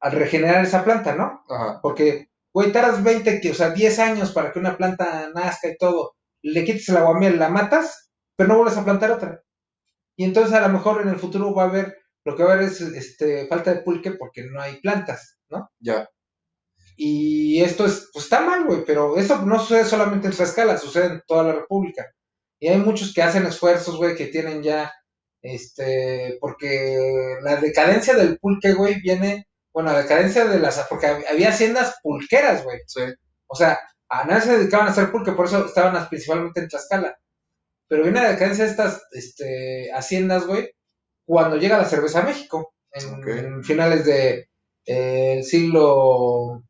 al 0.00 0.12
regenerar 0.12 0.64
esa 0.64 0.84
planta, 0.84 1.14
¿no? 1.16 1.44
ajá, 1.48 1.80
Porque, 1.82 2.28
güey, 2.54 2.72
tardas 2.72 3.02
20, 3.04 3.40
que- 3.40 3.50
o 3.52 3.54
sea, 3.54 3.70
10 3.70 3.98
años 3.98 4.32
para 4.32 4.52
que 4.52 4.58
una 4.58 4.76
planta 4.76 5.30
nazca 5.34 5.68
y 5.68 5.76
todo, 5.78 6.14
le 6.42 6.64
quites 6.64 6.88
el 6.88 6.98
aguamiel, 6.98 7.38
la 7.38 7.48
matas, 7.48 8.10
pero 8.36 8.48
no 8.50 8.56
vuelves 8.56 8.78
a 8.78 8.84
plantar 8.84 9.10
otra. 9.12 9.42
Y 10.16 10.24
entonces 10.24 10.54
a 10.54 10.60
lo 10.66 10.70
mejor 10.70 11.02
en 11.02 11.08
el 11.10 11.18
futuro 11.18 11.54
va 11.54 11.64
a 11.64 11.66
haber, 11.68 11.96
lo 12.24 12.36
que 12.36 12.42
va 12.44 12.50
a 12.52 12.54
haber 12.54 12.68
es 12.68 12.80
este, 12.80 13.46
falta 13.48 13.74
de 13.74 13.80
pulque 13.82 14.12
porque 14.12 14.44
no 14.44 14.60
hay 14.60 14.80
plantas, 14.80 15.38
¿no? 15.50 15.70
ya, 15.80 16.08
Y 16.96 17.62
esto 17.62 17.86
es, 17.86 18.10
pues 18.12 18.26
está 18.26 18.40
mal, 18.42 18.64
güey, 18.64 18.84
pero 18.84 19.16
eso 19.16 19.42
no 19.46 19.58
sucede 19.58 19.84
solamente 19.84 20.26
en 20.28 20.34
Tlaxcala, 20.34 20.78
sucede 20.78 21.06
en 21.06 21.22
toda 21.26 21.44
la 21.44 21.52
República. 21.54 22.06
Y 22.60 22.68
hay 22.68 22.78
muchos 22.78 23.12
que 23.14 23.22
hacen 23.22 23.46
esfuerzos, 23.46 23.96
güey, 23.96 24.14
que 24.14 24.26
tienen 24.26 24.62
ya, 24.62 24.92
este, 25.42 26.38
porque 26.40 26.98
la 27.42 27.56
decadencia 27.56 28.14
del 28.14 28.38
pulque, 28.38 28.72
güey, 28.74 29.00
viene, 29.00 29.48
bueno, 29.72 29.92
la 29.92 30.02
decadencia 30.02 30.44
de 30.46 30.58
las, 30.60 30.78
porque 30.88 31.06
hab- 31.08 31.24
había 31.30 31.48
haciendas 31.50 31.96
pulqueras, 32.02 32.62
güey. 32.64 32.78
sí, 32.86 33.00
O 33.48 33.54
sea, 33.56 33.78
a 34.08 34.24
nada 34.26 34.40
se 34.42 34.58
dedicaban 34.58 34.88
a 34.88 34.90
hacer 34.92 35.10
pulque, 35.10 35.32
por 35.32 35.46
eso 35.46 35.66
estaban 35.66 36.08
principalmente 36.08 36.60
en 36.60 36.68
Tlaxcala. 36.68 37.16
Pero 37.88 38.02
viene 38.04 38.20
la 38.22 38.30
decadencia 38.32 38.64
de 38.64 38.70
estas 38.70 39.02
este, 39.12 39.90
haciendas, 39.94 40.46
güey, 40.46 40.70
cuando 41.24 41.56
llega 41.56 41.78
la 41.78 41.84
cerveza 41.84 42.20
a 42.20 42.24
México, 42.24 42.74
en, 42.92 43.64
finales 43.64 44.04
de 44.04 44.48
eh, 44.86 45.42
siglo 45.42 46.62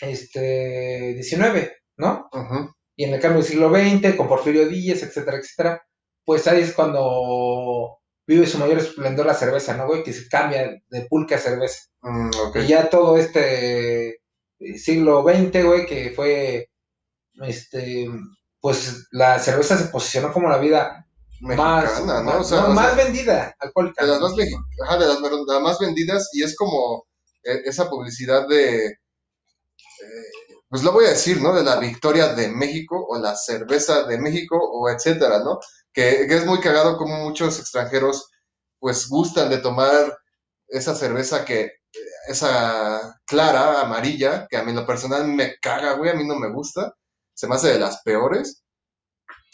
este, 0.00 1.22
XIX, 1.22 1.70
¿no? 1.96 2.28
Y 2.96 3.04
en 3.04 3.14
el 3.14 3.20
cambio 3.20 3.40
del 3.42 3.48
siglo 3.48 3.70
XX, 3.70 4.16
con 4.16 4.28
Porfirio 4.28 4.68
Díaz, 4.68 5.02
etcétera, 5.02 5.38
etcétera, 5.38 5.82
pues 6.24 6.46
ahí 6.46 6.60
es 6.62 6.74
cuando 6.74 7.98
vive 8.26 8.46
su 8.46 8.58
mayor 8.58 8.78
esplendor 8.78 9.26
la 9.26 9.34
cerveza, 9.34 9.76
¿no, 9.76 9.86
güey? 9.86 10.02
Que 10.02 10.12
se 10.12 10.28
cambia 10.28 10.78
de 10.88 11.06
pulque 11.06 11.34
a 11.34 11.38
cerveza. 11.38 11.88
mm, 12.02 12.30
Y 12.56 12.66
ya 12.66 12.90
todo 12.90 13.16
este 13.16 14.20
eh, 14.58 14.78
siglo 14.78 15.22
XX, 15.22 15.64
güey, 15.64 15.86
que 15.86 16.10
fue, 16.10 16.68
este, 17.42 18.06
pues 18.60 19.08
la 19.12 19.38
cerveza 19.38 19.78
se 19.78 19.88
posicionó 19.88 20.32
como 20.32 20.48
la 20.48 20.58
vida 20.58 21.07
más, 21.40 22.00
mexicana, 22.00 22.22
¿no? 22.22 22.32
más, 22.32 22.40
O 22.40 22.44
sea, 22.44 22.62
no, 22.62 22.68
más 22.68 22.94
sea, 22.94 23.04
vendida 23.04 23.54
alcohólica. 23.58 24.04
de 24.04 24.10
las 24.12 24.20
más, 24.20 24.32
mexi- 24.32 24.64
ajá, 24.84 24.98
de 24.98 25.06
las, 25.06 25.20
las 25.20 25.62
más 25.62 25.78
vendidas 25.78 26.28
y 26.32 26.42
es 26.42 26.56
como 26.56 27.06
eh, 27.44 27.62
esa 27.64 27.88
publicidad 27.90 28.46
de, 28.48 28.86
eh, 28.86 28.96
pues 30.68 30.82
lo 30.82 30.92
voy 30.92 31.06
a 31.06 31.10
decir, 31.10 31.40
¿no? 31.40 31.54
De 31.54 31.62
la 31.64 31.76
victoria 31.76 32.34
de 32.34 32.48
México 32.48 33.04
o 33.08 33.18
la 33.18 33.36
cerveza 33.36 34.04
de 34.04 34.18
México 34.18 34.56
o 34.58 34.88
etcétera, 34.90 35.40
¿no? 35.40 35.58
Que, 35.92 36.26
que 36.28 36.36
es 36.36 36.46
muy 36.46 36.60
cagado 36.60 36.96
como 36.96 37.16
muchos 37.24 37.58
extranjeros 37.58 38.28
pues 38.78 39.08
gustan 39.08 39.50
de 39.50 39.58
tomar 39.58 40.16
esa 40.68 40.94
cerveza 40.94 41.44
que, 41.44 41.60
eh, 41.62 41.70
esa 42.28 43.18
clara, 43.26 43.80
amarilla, 43.80 44.46
que 44.50 44.56
a 44.56 44.62
mí 44.62 44.70
en 44.70 44.76
lo 44.76 44.86
personal 44.86 45.26
me 45.28 45.56
caga, 45.60 45.94
güey, 45.94 46.10
a 46.10 46.14
mí 46.14 46.26
no 46.26 46.36
me 46.36 46.52
gusta, 46.52 46.94
se 47.34 47.46
me 47.48 47.54
hace 47.56 47.68
de 47.72 47.78
las 47.80 48.02
peores. 48.02 48.62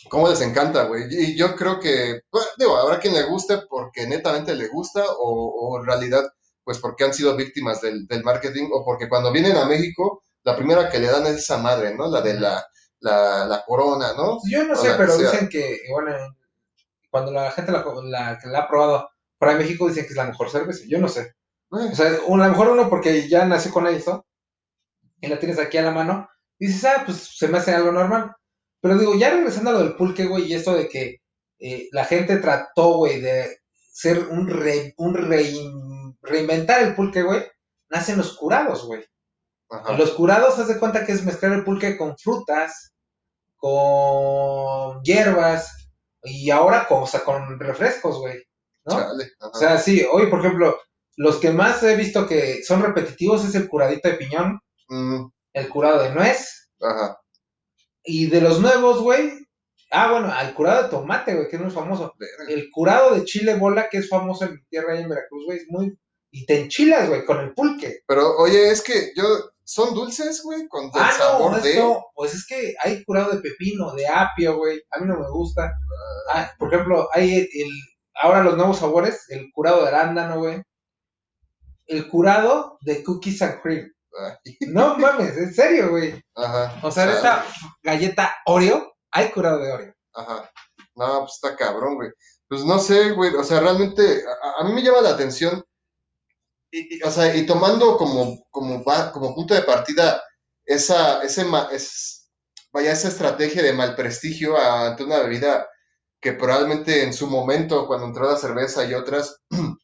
¿Cómo 0.08 0.28
les 0.28 0.40
encanta, 0.40 0.84
güey? 0.84 1.04
Y 1.10 1.36
yo 1.36 1.54
creo 1.56 1.80
que, 1.80 2.20
bueno, 2.30 2.46
digo, 2.58 2.76
habrá 2.76 2.98
quien 3.00 3.14
le 3.14 3.24
guste 3.24 3.58
porque 3.68 4.06
netamente 4.06 4.54
le 4.54 4.68
gusta 4.68 5.02
o, 5.18 5.48
o 5.70 5.78
en 5.80 5.86
realidad, 5.86 6.24
pues 6.62 6.78
porque 6.78 7.04
han 7.04 7.14
sido 7.14 7.36
víctimas 7.36 7.80
del, 7.80 8.06
del 8.06 8.22
marketing 8.24 8.68
o 8.72 8.84
porque 8.84 9.08
cuando 9.08 9.32
vienen 9.32 9.56
a 9.56 9.64
México, 9.66 10.22
la 10.44 10.56
primera 10.56 10.88
que 10.90 10.98
le 10.98 11.08
dan 11.10 11.26
es 11.26 11.36
esa 11.38 11.58
madre, 11.58 11.94
¿no? 11.94 12.08
La 12.08 12.20
de 12.20 12.34
la, 12.38 12.64
la, 13.00 13.46
la 13.46 13.64
corona, 13.66 14.12
¿no? 14.16 14.38
Yo 14.50 14.64
no 14.64 14.76
sé, 14.76 14.92
pero 14.96 15.16
dicen 15.16 15.48
que, 15.48 15.80
bueno, 15.92 16.12
cuando 17.10 17.32
la 17.32 17.50
gente 17.52 17.72
la, 17.72 17.84
la, 18.04 18.38
que 18.38 18.48
la 18.48 18.60
ha 18.60 18.68
probado 18.68 19.08
de 19.40 19.54
México 19.56 19.88
dicen 19.88 20.04
que 20.04 20.10
es 20.10 20.16
la 20.16 20.24
mejor 20.24 20.50
cerveza. 20.50 20.84
Yo 20.88 20.98
no 20.98 21.08
sé. 21.08 21.20
Eh, 21.22 21.88
O 21.92 21.94
sea, 21.94 22.06
a 22.08 22.10
lo 22.28 22.36
mejor 22.36 22.68
uno 22.68 22.88
porque 22.88 23.28
ya 23.28 23.44
nació 23.44 23.72
con 23.72 23.86
eso 23.86 24.26
y 25.20 25.28
la 25.28 25.38
tienes 25.38 25.58
aquí 25.58 25.78
a 25.78 25.82
la 25.82 25.90
mano, 25.90 26.28
dices, 26.58 26.84
ah, 26.84 27.02
pues 27.04 27.18
se 27.38 27.48
me 27.48 27.58
hace 27.58 27.74
algo 27.74 27.92
normal. 27.92 28.32
Pero 28.84 28.98
digo, 28.98 29.14
ya 29.14 29.30
regresando 29.30 29.70
a 29.70 29.72
lo 29.72 29.78
del 29.78 29.96
pulque, 29.96 30.26
güey, 30.26 30.44
y 30.44 30.52
esto 30.54 30.74
de 30.74 30.88
que 30.90 31.22
eh, 31.58 31.88
la 31.92 32.04
gente 32.04 32.36
trató, 32.36 32.98
güey, 32.98 33.18
de 33.22 33.60
ser 33.90 34.18
un, 34.28 34.46
re- 34.46 34.92
un 34.98 35.14
rein- 35.14 36.18
reinventar 36.20 36.82
el 36.82 36.94
pulque, 36.94 37.22
güey, 37.22 37.42
nacen 37.88 38.18
los 38.18 38.36
curados, 38.36 38.84
güey. 38.84 39.02
ajá. 39.70 39.96
Los 39.96 40.10
curados, 40.10 40.58
haz 40.58 40.68
de 40.68 40.78
cuenta 40.78 41.06
que 41.06 41.12
es 41.12 41.24
mezclar 41.24 41.52
el 41.54 41.64
pulque 41.64 41.96
con 41.96 42.14
frutas, 42.18 42.92
con 43.56 45.02
hierbas, 45.02 45.90
y 46.22 46.50
ahora 46.50 46.86
con, 46.86 47.04
o 47.04 47.06
sea, 47.06 47.20
con 47.24 47.58
refrescos, 47.58 48.18
güey. 48.18 48.42
¿no? 48.84 48.96
Chale. 49.00 49.30
O 49.40 49.58
sea, 49.58 49.78
sí, 49.78 50.04
hoy, 50.12 50.26
por 50.26 50.40
ejemplo, 50.40 50.76
los 51.16 51.36
que 51.38 51.50
más 51.50 51.82
he 51.82 51.96
visto 51.96 52.26
que 52.26 52.62
son 52.64 52.82
repetitivos 52.82 53.44
es 53.46 53.54
el 53.54 53.68
curadito 53.68 54.08
de 54.08 54.14
piñón, 54.14 54.60
Mm, 54.88 55.28
el 55.54 55.68
curado 55.70 56.02
de 56.02 56.10
nuez, 56.10 56.68
ajá. 56.82 57.18
Y 58.04 58.26
de 58.26 58.40
los 58.40 58.60
nuevos, 58.60 59.00
güey, 59.00 59.32
ah, 59.90 60.10
bueno, 60.12 60.32
el 60.40 60.54
curado 60.54 60.84
de 60.84 60.88
tomate, 60.90 61.34
güey, 61.34 61.48
que 61.48 61.58
no 61.58 61.68
es 61.68 61.74
famoso. 61.74 62.14
El 62.48 62.70
curado 62.70 63.14
de 63.14 63.24
chile 63.24 63.54
bola, 63.54 63.88
que 63.88 63.98
es 63.98 64.08
famoso 64.08 64.44
en 64.44 64.54
mi 64.54 64.64
tierra 64.68 64.92
ahí 64.92 65.02
en 65.02 65.08
Veracruz, 65.08 65.44
güey, 65.46 65.58
es 65.58 65.66
muy... 65.68 65.96
Y 66.30 66.46
te 66.46 66.60
enchilas, 66.60 67.08
güey, 67.08 67.24
con 67.24 67.38
el 67.38 67.54
pulque. 67.54 68.00
Pero, 68.08 68.36
oye, 68.38 68.68
es 68.70 68.82
que 68.82 69.12
yo, 69.16 69.24
¿son 69.62 69.94
dulces, 69.94 70.42
güey? 70.42 70.66
Con 70.66 70.86
el 70.86 70.90
Ah, 70.94 71.12
sabor 71.16 71.52
no, 71.52 71.60
de... 71.60 71.70
esto, 71.70 72.06
pues 72.14 72.34
es 72.34 72.44
que 72.44 72.74
hay 72.82 73.04
curado 73.04 73.30
de 73.30 73.40
pepino, 73.40 73.94
de 73.94 74.08
apio, 74.08 74.56
güey, 74.56 74.82
a 74.90 74.98
mí 74.98 75.06
no 75.06 75.18
me 75.18 75.30
gusta. 75.30 75.72
Ah, 76.32 76.52
por 76.58 76.74
ejemplo, 76.74 77.08
hay 77.12 77.36
el, 77.36 77.70
ahora 78.20 78.42
los 78.42 78.56
nuevos 78.56 78.78
sabores, 78.78 79.26
el 79.28 79.48
curado 79.52 79.82
de 79.82 79.88
arándano, 79.88 80.38
güey. 80.40 80.60
El 81.86 82.08
curado 82.08 82.78
de 82.80 83.04
cookies 83.04 83.40
and 83.42 83.60
cream. 83.62 83.93
No 84.68 84.96
mames, 84.96 85.36
en 85.36 85.54
serio, 85.54 85.90
güey. 85.90 86.22
Ajá. 86.34 86.78
O 86.82 86.90
sea, 86.90 87.12
esta 87.12 87.44
galleta 87.82 88.34
Oreo, 88.46 88.94
hay 89.10 89.30
curado 89.30 89.58
de 89.58 89.72
Oreo. 89.72 89.94
Ajá. 90.14 90.50
No, 90.94 91.20
pues 91.20 91.32
está 91.34 91.56
cabrón, 91.56 91.96
güey. 91.96 92.10
Pues 92.48 92.64
no 92.64 92.78
sé, 92.78 93.10
güey. 93.12 93.34
O 93.34 93.44
sea, 93.44 93.60
realmente 93.60 94.22
a, 94.42 94.60
a 94.60 94.64
mí 94.64 94.72
me 94.72 94.82
llama 94.82 95.00
la 95.00 95.10
atención. 95.10 95.62
Y, 96.70 96.96
y, 96.96 97.02
o 97.02 97.10
sea, 97.10 97.34
y 97.34 97.46
tomando 97.46 97.96
como, 97.96 98.44
como, 98.50 98.82
como 98.84 99.34
punto 99.34 99.54
de 99.54 99.62
partida 99.62 100.22
esa, 100.64 101.22
ese, 101.22 101.46
es, 101.72 102.30
vaya, 102.72 102.92
esa 102.92 103.08
estrategia 103.08 103.62
de 103.62 103.72
mal 103.72 103.94
prestigio 103.94 104.56
ante 104.56 105.04
una 105.04 105.18
bebida 105.18 105.68
que 106.20 106.32
probablemente 106.32 107.02
en 107.02 107.12
su 107.12 107.26
momento, 107.26 107.86
cuando 107.86 108.06
entró 108.06 108.30
la 108.30 108.38
cerveza 108.38 108.84
y 108.84 108.94
otras, 108.94 109.42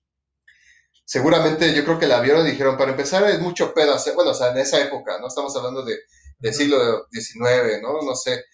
seguramente 1.11 1.75
yo 1.75 1.83
creo 1.83 1.99
que 1.99 2.07
la 2.07 2.21
vieron 2.21 2.47
y 2.47 2.53
dijeron, 2.53 2.77
para 2.77 2.93
empezar 2.93 3.29
es 3.29 3.41
mucho 3.41 3.75
pedo 3.75 3.93
hacer, 3.93 4.15
bueno, 4.15 4.31
o 4.31 4.35
sea, 4.35 4.53
en 4.53 4.59
esa 4.59 4.81
época, 4.81 5.19
¿no? 5.19 5.27
Estamos 5.27 5.57
hablando 5.57 5.83
de, 5.83 5.97
de 6.39 6.53
siglo 6.53 7.09
XIX, 7.11 7.83
¿no? 7.83 8.01
No 8.03 8.15
sé. 8.15 8.45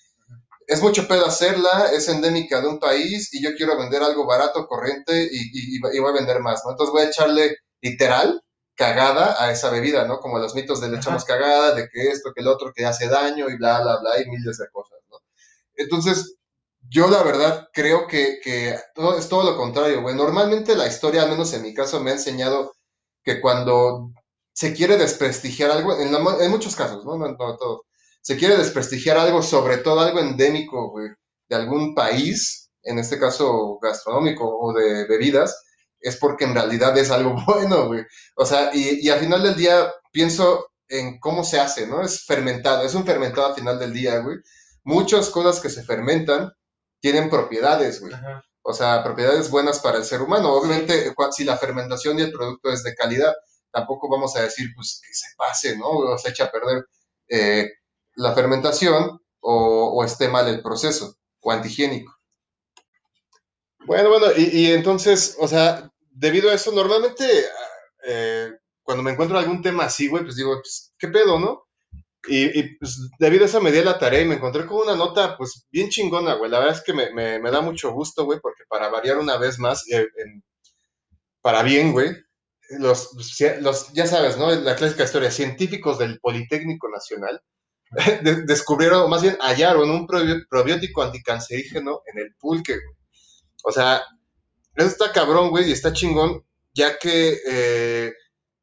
Es 0.67 0.81
mucho 0.81 1.07
pedo 1.07 1.27
hacerla, 1.27 1.91
es 1.93 2.09
endémica 2.09 2.63
de 2.63 2.69
un 2.69 2.81
país 2.81 3.29
y 3.35 3.43
yo 3.43 3.55
quiero 3.55 3.77
vender 3.77 4.03
algo 4.03 4.25
barato, 4.25 4.67
corriente 4.67 5.29
y, 5.31 5.37
y, 5.53 5.77
y 5.77 6.01
voy 6.01 6.11
a 6.11 6.15
vender 6.15 6.41
más, 6.41 6.63
¿no? 6.65 6.71
Entonces 6.71 6.93
voy 6.95 7.03
a 7.03 7.09
echarle 7.09 7.59
literal 7.83 8.43
cagada 8.75 9.37
a 9.39 9.53
esa 9.53 9.69
bebida, 9.69 10.07
¿no? 10.07 10.19
Como 10.21 10.39
los 10.39 10.55
mitos 10.55 10.81
de 10.81 10.89
le 10.89 10.97
echamos 10.97 11.27
cagada, 11.27 11.75
de 11.75 11.91
que 11.91 12.09
esto, 12.09 12.33
que 12.35 12.41
el 12.41 12.49
otro, 12.49 12.73
que 12.75 12.87
hace 12.87 13.07
daño 13.09 13.51
y 13.51 13.59
bla, 13.59 13.83
bla, 13.83 13.99
bla, 14.01 14.19
y 14.19 14.31
miles 14.31 14.57
de 14.57 14.67
cosas, 14.73 14.99
¿no? 15.11 15.19
Entonces, 15.75 16.36
yo 16.89 17.09
la 17.09 17.23
verdad 17.23 17.69
creo 17.73 18.07
que, 18.07 18.39
es 18.45 19.29
todo 19.29 19.43
lo 19.45 19.57
contrario, 19.57 20.03
güey. 20.03 20.15
Normalmente 20.15 20.77
la 20.77 20.87
historia, 20.87 21.23
al 21.23 21.31
menos 21.31 21.53
en 21.53 21.63
mi 21.63 21.75
caso, 21.75 22.01
me 22.01 22.11
ha 22.11 22.15
enseñado 22.15 22.75
que 23.25 23.41
cuando 23.41 24.13
se 24.53 24.73
quiere 24.75 24.97
desprestigiar 24.97 25.71
algo, 25.71 25.99
en, 25.99 26.13
la- 26.13 26.45
en 26.45 26.51
muchos 26.51 26.77
casos, 26.77 27.05
¿no? 27.05 27.17
No, 27.19 27.29
no 27.29 27.57
todos, 27.57 27.83
se 28.23 28.37
quiere 28.37 28.57
desprestigiar 28.57 29.19
algo, 29.19 29.43
sobre 29.43 29.79
todo 29.79 30.01
algo 30.01 30.21
endémico, 30.21 30.91
güey, 30.91 31.09
de 31.49 31.57
algún 31.57 31.95
país, 31.95 32.71
en 32.83 32.99
este 32.99 33.19
caso 33.19 33.79
gastronómico 33.81 34.45
o 34.59 34.73
de 34.73 35.07
bebidas, 35.07 35.63
es 36.01 36.17
porque 36.17 36.45
en 36.45 36.55
realidad 36.55 36.97
es 36.99 37.11
algo 37.11 37.35
bueno, 37.47 37.87
güey. 37.89 38.03
O 38.37 38.47
sea, 38.47 38.71
y, 38.75 39.01
y 39.07 39.11
al 39.11 39.21
final 39.21 39.43
del 39.43 39.57
día 39.57 39.93
pienso 40.13 40.69
en 40.89 41.19
cómo 41.21 41.45
se 41.45 41.59
hace, 41.61 41.87
¿no? 41.87 42.03
Es 42.03 42.25
fermentado, 42.25 42.85
es 42.85 42.95
un 42.95 43.05
fermentado 43.05 43.49
al 43.49 43.55
final 43.55 43.79
del 43.79 43.93
día, 43.93 44.19
güey. 44.21 44.37
Muchas 44.85 45.31
cosas 45.31 45.61
que 45.61 45.69
se 45.71 45.83
fermentan 45.83 46.53
tienen 47.01 47.31
propiedades, 47.31 48.01
güey. 48.01 48.13
Ajá. 48.13 48.43
O 48.63 48.73
sea, 48.73 49.05
propiedades 49.05 49.51
buenas 49.51 49.79
para 49.79 49.99
el 49.99 50.05
ser 50.05 50.23
humano. 50.23 50.53
Obviamente, 50.53 51.15
si 51.31 51.45
la 51.45 51.57
fermentación 51.57 52.19
y 52.19 52.23
el 52.23 52.33
producto 52.33 52.71
es 52.71 52.83
de 52.83 52.95
calidad, 52.95 53.33
tampoco 53.71 54.09
vamos 54.11 54.35
a 54.37 54.43
decir, 54.43 54.71
pues, 54.75 55.01
que 55.07 55.15
se 55.15 55.29
pase, 55.37 55.77
¿no? 55.79 55.89
O 55.89 56.19
se 56.19 56.31
echa 56.31 56.45
a 56.47 56.51
perder 56.51 56.85
eh, 57.29 57.71
la 58.17 58.35
fermentación 58.35 59.21
o, 59.41 59.93
o 59.95 60.05
esté 60.05 60.29
mal 60.29 60.49
el 60.49 60.63
proceso 60.63 61.17
o 61.41 61.53
antihigiénico. 61.53 62.13
Bueno, 63.87 64.09
bueno, 64.09 64.27
y, 64.37 64.45
y 64.45 64.73
entonces, 64.73 65.37
o 65.39 65.47
sea, 65.47 65.89
debido 66.11 66.51
a 66.51 66.55
eso, 66.55 66.73
normalmente 66.73 67.25
eh, 68.05 68.51
cuando 68.83 69.05
me 69.05 69.13
encuentro 69.13 69.39
algún 69.39 69.63
tema 69.63 69.85
así, 69.85 70.09
güey, 70.09 70.25
pues 70.25 70.35
digo, 70.35 70.55
pues, 70.57 70.93
¿qué 70.99 71.07
pedo, 71.07 71.39
no? 71.39 71.66
Y, 72.29 72.59
y, 72.59 72.77
pues 72.79 72.99
debido 73.19 73.45
a 73.45 73.47
eso 73.47 73.61
me 73.61 73.73
di 73.73 73.79
a 73.79 73.85
la 73.85 73.99
tarea 73.99 74.21
y 74.23 74.25
me 74.27 74.37
encontré 74.37 74.67
con 74.67 74.79
una 74.83 74.97
nota, 74.97 75.37
pues 75.37 75.67
bien 75.71 75.89
chingona, 75.91 76.35
güey. 76.35 76.51
La 76.51 76.59
verdad 76.61 76.77
es 76.77 76.83
que 76.83 76.93
me, 76.93 77.13
me- 77.13 77.51
da 77.51 77.61
mucho 77.61 77.93
gusto, 77.93 78.25
güey, 78.25 78.41
porque 78.41 78.65
para 78.69 78.89
variar 78.91 79.19
una 79.19 79.37
vez 79.39 79.59
más, 79.59 79.85
eh, 79.93 80.09
en- 80.19 80.43
para 81.43 81.63
bien, 81.63 81.93
güey, 81.93 82.11
los, 82.81 83.11
los, 83.61 83.93
ya 83.93 84.07
sabes, 84.07 84.37
¿no? 84.39 84.51
La 84.53 84.77
clásica 84.77 85.05
historia, 85.05 85.31
científicos 85.31 85.99
del 85.99 86.19
Politécnico 86.21 86.89
Nacional 86.89 87.41
de- 88.23 88.43
descubrieron, 88.45 89.03
o 89.03 89.09
más 89.09 89.23
bien 89.23 89.39
hallaron 89.41 89.91
un 89.91 90.07
probi- 90.07 90.47
probiótico 90.49 91.03
anticancerígeno 91.03 92.03
en 92.13 92.21
el 92.21 92.35
pulque, 92.37 92.75
güey. 92.75 92.97
O 93.65 93.73
sea, 93.73 94.03
eso 94.77 94.89
está 94.89 95.13
cabrón, 95.13 95.51
güey, 95.51 95.69
y 95.69 95.73
está 95.73 95.93
chingón, 95.93 96.45
ya 96.75 96.99
que, 96.99 97.39
eh, 97.49 98.15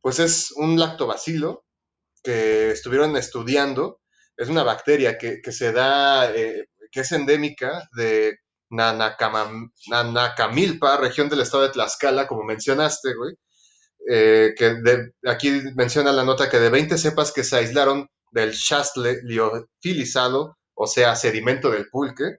pues 0.01 0.19
es 0.19 0.51
un 0.53 0.79
lactobacilo 0.79 1.65
que 2.23 2.71
estuvieron 2.71 3.15
estudiando. 3.17 4.01
Es 4.37 4.49
una 4.49 4.63
bacteria 4.63 5.17
que, 5.17 5.41
que 5.41 5.51
se 5.51 5.71
da, 5.71 6.31
eh, 6.33 6.67
que 6.91 7.01
es 7.01 7.11
endémica 7.11 7.87
de 7.95 8.37
Nanacama- 8.71 9.69
Nanacamilpa, 9.89 10.97
región 10.97 11.29
del 11.29 11.41
estado 11.41 11.63
de 11.63 11.69
Tlaxcala, 11.69 12.27
como 12.27 12.43
mencionaste, 12.43 13.13
güey. 13.15 13.33
Eh, 14.09 14.53
que 14.57 14.75
de- 14.83 15.11
aquí 15.25 15.61
menciona 15.75 16.11
la 16.11 16.23
nota 16.25 16.49
que 16.49 16.59
de 16.59 16.69
20 16.69 16.97
cepas 16.97 17.31
que 17.31 17.43
se 17.43 17.55
aislaron 17.57 18.07
del 18.31 18.53
chastle 18.53 19.19
liofilizado, 19.23 20.57
o 20.73 20.87
sea, 20.87 21.15
sedimento 21.15 21.69
del 21.69 21.87
pulque, 21.89 22.37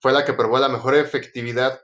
fue 0.00 0.12
la 0.12 0.24
que 0.24 0.32
probó 0.32 0.58
la 0.58 0.68
mejor 0.68 0.94
efectividad 0.96 1.80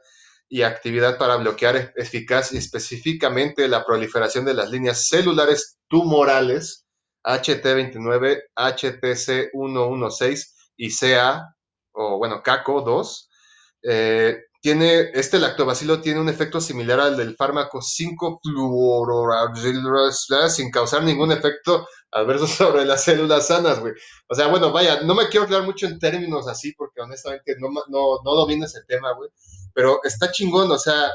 y 0.48 0.62
actividad 0.62 1.16
para 1.18 1.36
bloquear 1.36 1.76
e- 1.76 1.92
eficaz 1.96 2.52
y 2.52 2.56
específicamente 2.58 3.68
la 3.68 3.84
proliferación 3.84 4.44
de 4.44 4.54
las 4.54 4.70
líneas 4.70 5.06
celulares 5.08 5.78
tumorales 5.88 6.86
HT29, 7.24 8.42
HTC116 8.56 10.54
y 10.76 10.94
CA, 10.94 11.54
o 11.92 12.18
bueno, 12.18 12.42
CACO2. 12.42 13.28
Eh, 13.82 14.38
tiene, 14.60 15.10
este 15.14 15.38
lactobacilo 15.38 16.02
tiene 16.02 16.20
un 16.20 16.28
efecto 16.28 16.60
similar 16.60 17.00
al 17.00 17.16
del 17.16 17.34
fármaco 17.34 17.80
5 17.80 18.40
sin 20.50 20.70
causar 20.70 21.02
ningún 21.02 21.32
efecto 21.32 21.86
adverso 22.10 22.46
sobre 22.46 22.84
las 22.84 23.04
células 23.04 23.46
sanas, 23.46 23.80
güey. 23.80 23.94
O 24.28 24.34
sea, 24.34 24.48
bueno, 24.48 24.70
vaya, 24.70 25.00
no 25.02 25.14
me 25.14 25.28
quiero 25.28 25.46
quedar 25.46 25.62
mucho 25.62 25.86
en 25.86 25.98
términos 25.98 26.46
así 26.46 26.72
porque 26.74 27.00
honestamente 27.00 27.56
no, 27.58 27.68
no, 27.88 28.20
no 28.22 28.34
domino 28.34 28.66
ese 28.66 28.82
tema, 28.86 29.12
güey. 29.14 29.30
Pero 29.72 30.00
está 30.04 30.30
chingón, 30.30 30.70
o 30.70 30.78
sea, 30.78 31.10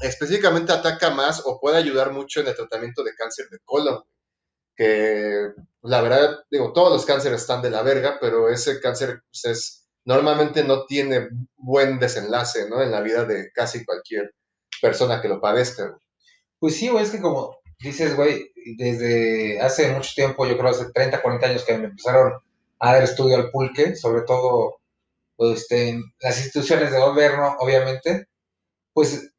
específicamente 0.00 0.72
ataca 0.72 1.10
más 1.10 1.42
o 1.44 1.60
puede 1.60 1.76
ayudar 1.76 2.12
mucho 2.12 2.40
en 2.40 2.48
el 2.48 2.56
tratamiento 2.56 3.04
de 3.04 3.14
cáncer 3.14 3.48
de 3.50 3.58
colon. 3.64 4.02
Que 4.76 5.52
la 5.82 6.00
verdad, 6.00 6.38
digo, 6.50 6.72
todos 6.72 6.92
los 6.92 7.04
cánceres 7.04 7.42
están 7.42 7.62
de 7.62 7.70
la 7.70 7.82
verga, 7.82 8.18
pero 8.20 8.48
ese 8.48 8.80
cáncer 8.80 9.22
pues, 9.30 9.44
es, 9.44 9.88
normalmente 10.04 10.64
no 10.64 10.86
tiene 10.86 11.28
buen 11.56 11.98
desenlace, 11.98 12.68
¿no? 12.68 12.82
En 12.82 12.90
la 12.90 13.00
vida 13.00 13.24
de 13.24 13.50
casi 13.52 13.84
cualquier 13.84 14.32
persona 14.80 15.20
que 15.20 15.28
lo 15.28 15.40
padezca. 15.40 15.96
Pues 16.58 16.76
sí, 16.76 16.88
güey, 16.88 17.04
es 17.04 17.10
que 17.10 17.20
como 17.20 17.58
dices, 17.80 18.16
güey, 18.16 18.52
desde 18.76 19.60
hace 19.60 19.90
mucho 19.92 20.12
tiempo, 20.14 20.46
yo 20.46 20.56
creo 20.56 20.70
hace 20.70 20.92
30, 20.92 21.20
40 21.20 21.46
años 21.46 21.64
que 21.64 21.76
me 21.78 21.86
empezaron 21.86 22.34
a 22.78 22.92
dar 22.94 23.02
estudio 23.02 23.36
al 23.36 23.50
pulque, 23.50 23.96
sobre 23.96 24.22
todo 24.22 24.76
pues, 25.36 25.62
este, 25.62 26.00
las 26.20 26.36
instituciones 26.38 26.92
de 26.92 27.00
gobierno, 27.00 27.56
obviamente, 27.58 28.28
pues, 28.92 29.31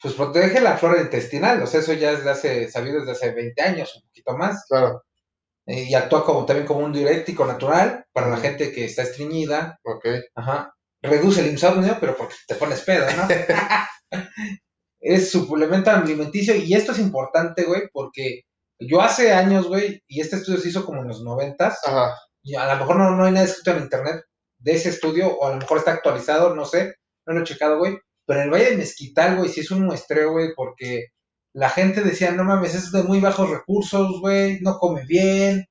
pues 0.00 0.14
protege 0.14 0.60
la 0.60 0.76
flora 0.76 1.00
intestinal, 1.00 1.62
o 1.62 1.66
sea, 1.66 1.80
eso 1.80 1.92
ya 1.92 2.12
es 2.12 2.24
de 2.24 2.30
hace, 2.30 2.70
sabido 2.70 3.00
desde 3.00 3.12
hace 3.12 3.30
20 3.32 3.62
años, 3.62 3.96
un 3.96 4.02
poquito 4.02 4.36
más, 4.36 4.64
Claro, 4.68 5.02
eh, 5.68 5.84
y 5.90 5.94
actúa 5.94 6.24
como, 6.24 6.46
también 6.46 6.66
como 6.66 6.80
un 6.80 6.92
diurético 6.94 7.44
natural 7.44 8.06
para 8.12 8.30
la 8.30 8.38
gente 8.38 8.72
que 8.72 8.86
está 8.86 9.02
estreñida, 9.02 9.78
ok. 9.84 10.06
Ajá. 10.34 10.74
Reduce 11.02 11.42
el 11.42 11.48
insomnio, 11.48 11.98
pero 12.00 12.16
porque 12.16 12.34
te 12.46 12.54
pones 12.54 12.80
pedo, 12.80 13.06
¿no? 13.14 13.28
es 15.00 15.30
suplemento 15.30 15.90
alimenticio 15.90 16.56
y 16.56 16.72
esto 16.72 16.92
es 16.92 16.98
importante, 16.98 17.64
güey, 17.64 17.82
porque 17.92 18.44
yo 18.80 19.02
hace 19.02 19.32
años, 19.32 19.68
güey, 19.68 20.02
y 20.08 20.22
este 20.22 20.36
estudio 20.36 20.58
se 20.58 20.70
hizo 20.70 20.86
como 20.86 21.02
en 21.02 21.08
los 21.08 21.22
noventas, 21.22 21.80
Ajá, 21.84 22.16
y 22.42 22.54
a 22.54 22.72
lo 22.72 22.80
mejor 22.80 22.96
no, 22.96 23.10
no 23.10 23.24
hay 23.24 23.32
nada 23.32 23.44
escrito 23.44 23.72
en 23.72 23.82
internet 23.82 24.24
de 24.58 24.72
ese 24.72 24.88
estudio, 24.88 25.36
o 25.36 25.46
a 25.46 25.50
lo 25.50 25.56
mejor 25.58 25.78
está 25.78 25.92
actualizado, 25.92 26.54
no 26.54 26.64
sé, 26.64 26.94
no 27.26 27.34
lo 27.34 27.40
he 27.40 27.44
checado, 27.44 27.78
güey, 27.78 27.98
pero 28.28 28.42
el 28.42 28.50
Valle 28.52 28.72
de 28.72 28.78
Mezquital, 28.78 29.38
güey, 29.38 29.50
sí 29.50 29.62
es 29.62 29.72
un 29.72 29.86
muestreo, 29.86 30.32
güey, 30.32 30.50
porque 30.56 31.06
la 31.54 31.70
gente 31.70 32.02
decía, 32.02 32.32
no 32.32 32.44
mames, 32.44 32.76
es 32.76 32.92
de 32.92 33.02
muy 33.04 33.20
bajos 33.20 33.50
recursos, 33.50 34.20
güey, 34.20 34.60
no 34.62 34.78
come 34.78 35.04
bien, 35.08 35.66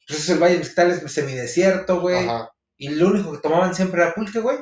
entonces 0.00 0.28
el 0.30 0.38
Valle 0.40 0.54
de 0.54 0.60
Mezquital 0.60 0.90
es 0.92 1.12
semidesierto, 1.12 2.00
güey, 2.00 2.38
y 2.78 2.90
lo 2.90 3.08
único 3.08 3.32
que 3.32 3.38
tomaban 3.40 3.74
siempre 3.74 4.02
era 4.02 4.14
pulque, 4.14 4.40
güey, 4.40 4.58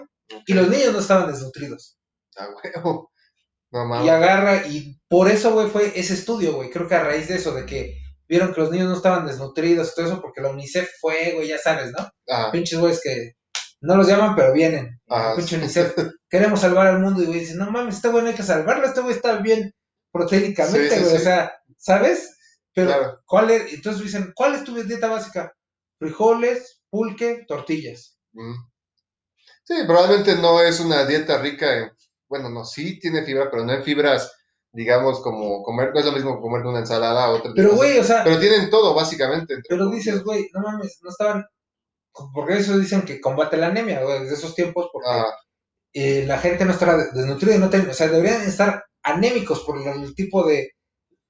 y 0.47 0.55
los 0.55 0.69
niños 0.69 0.93
no 0.95 1.01
estaban 1.01 1.31
desnutridos. 1.31 1.99
Ah, 2.37 2.49
huevo. 2.65 3.11
No 3.73 3.85
Y 3.85 3.89
mames. 3.89 4.11
agarra, 4.11 4.67
y 4.67 5.01
por 5.09 5.29
eso, 5.31 5.53
güey, 5.53 5.69
fue 5.71 5.93
ese 5.99 6.15
estudio, 6.15 6.55
güey. 6.55 6.71
Creo 6.71 6.89
que 6.89 6.97
a 6.97 7.05
raíz 7.05 7.29
de 7.29 7.37
eso, 7.37 7.55
de 7.55 7.67
que 7.67 7.99
vieron 8.29 8.53
que 8.55 8.61
los 8.63 8.71
niños 8.73 8.89
no 8.89 8.97
estaban 8.97 9.27
desnutridos 9.27 9.91
y 9.91 9.95
todo 9.95 10.07
eso, 10.07 10.21
porque 10.21 10.41
la 10.41 10.51
UNICEF 10.51 10.91
fue, 11.01 11.33
güey, 11.35 11.49
ya 11.49 11.59
sabes, 11.59 11.93
¿no? 11.93 12.09
Ajá, 12.29 12.51
Pinches 12.53 12.81
güeyes 12.81 13.01
que 13.03 13.33
no 13.81 13.97
los 13.97 14.07
llaman, 14.07 14.37
pero 14.37 14.53
vienen. 14.53 15.01
Sí. 15.45 15.57
UNICEF, 15.57 15.95
queremos 16.29 16.61
salvar 16.61 16.87
al 16.87 17.01
mundo, 17.01 17.23
y 17.23 17.27
güey, 17.27 17.41
dicen, 17.41 17.59
no 17.59 17.71
mames, 17.71 17.97
este 17.97 18.09
güey 18.09 18.23
no 18.23 18.31
hay 18.31 18.37
que 18.37 18.43
salvarlo, 18.43 18.87
este 18.87 19.01
güey 19.01 19.15
está 19.15 19.37
bien 19.37 19.75
proteínicamente, 20.13 20.97
Sí, 20.97 21.03
güey, 21.03 21.17
o 21.17 21.19
sea, 21.19 21.53
¿sabes? 21.79 22.37
Pero, 22.75 22.89
Claro. 22.89 23.21
¿cuál 23.27 23.51
es? 23.51 23.73
Entonces 23.73 24.03
dicen, 24.03 24.33
¿cuál 24.35 24.55
es 24.55 24.65
tu 24.65 24.75
dieta 24.75 25.09
básica? 25.09 25.55
Frijoles, 25.99 26.83
pulque, 26.91 27.45
tortillas. 27.49 28.17
Mm. 28.33 28.55
Sí, 29.65 29.75
probablemente 29.87 30.37
no 30.37 30.61
es 30.61 30.81
una 30.81 31.05
dieta 31.05 31.39
rica 31.39 31.79
en, 31.79 31.91
bueno, 32.29 32.49
no, 32.49 32.65
sí 32.65 32.99
tiene 32.99 33.25
fibra, 33.25 33.51
pero 33.51 33.65
no 33.65 33.73
en 33.73 33.83
fibras, 33.85 34.33
digamos, 34.73 35.21
como 35.21 35.63
comer, 35.63 35.93
no 35.93 36.01
es 36.01 36.07
lo 36.07 36.13
mismo 36.13 36.41
comer 36.41 36.65
una 36.65 36.79
ensalada 36.81 37.31
o 37.31 37.37
otra. 37.37 37.53
Pero, 37.55 37.75
güey, 37.75 37.99
o 37.99 38.05
sea, 38.05 38.25
Pero 38.25 38.39
tienen 38.39 38.71
todo, 38.71 38.95
básicamente. 38.95 39.57
Pero 39.69 39.91
dices, 39.91 40.23
güey, 40.23 40.49
no 40.53 40.61
mames, 40.61 40.99
no 41.03 41.11
estaban. 41.11 41.45
Porque 42.35 42.59
eso 42.59 42.79
dicen 42.79 43.03
que 43.03 43.21
combate 43.21 43.57
la 43.57 43.69
anemia, 43.69 44.03
güey, 44.03 44.21
desde 44.23 44.35
esos 44.35 44.55
tiempos, 44.55 44.89
porque 44.93 45.09
Ajá, 45.11 45.27
eh, 45.95 46.25
la 46.27 46.39
gente 46.39 46.65
no 46.65 46.73
estaba 46.73 46.97
desnutrida, 47.13 47.59
no 47.59 47.71
ten- 47.71 47.89
o 47.91 47.95
sea, 47.95 48.09
deberían 48.09 48.43
estar 48.43 48.85
anémicos 49.03 49.61
por 49.65 49.79
el 49.87 50.15
tipo 50.15 50.47
de, 50.47 50.73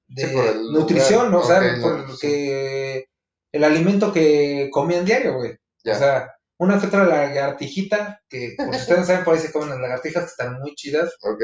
de 0.07 0.27
Sí, 0.27 0.33
por 0.33 0.45
el 0.47 0.61
nutrición, 0.73 1.31
lugar, 1.31 1.31
¿no? 1.31 1.39
O 1.39 1.43
sea, 1.43 1.59
por 1.81 2.07
no, 2.07 2.15
sí. 2.15 2.27
que 2.27 3.05
el 3.51 3.63
alimento 3.63 4.13
que 4.13 4.69
comían 4.71 5.05
diario, 5.05 5.35
güey. 5.35 5.51
O 5.53 5.95
sea, 5.95 6.31
una 6.59 6.79
que 6.79 6.87
otra 6.87 7.05
lagartijita, 7.05 8.21
que 8.29 8.55
por 8.63 8.75
si 8.75 8.81
ustedes 8.81 8.99
no 9.01 9.05
saben, 9.07 9.23
por 9.25 9.35
ahí 9.35 9.41
se 9.41 9.51
comen 9.51 9.69
las 9.69 9.79
lagartijas 9.79 10.23
que 10.25 10.29
están 10.31 10.59
muy 10.61 10.75
chidas. 10.75 11.11
ok, 11.21 11.41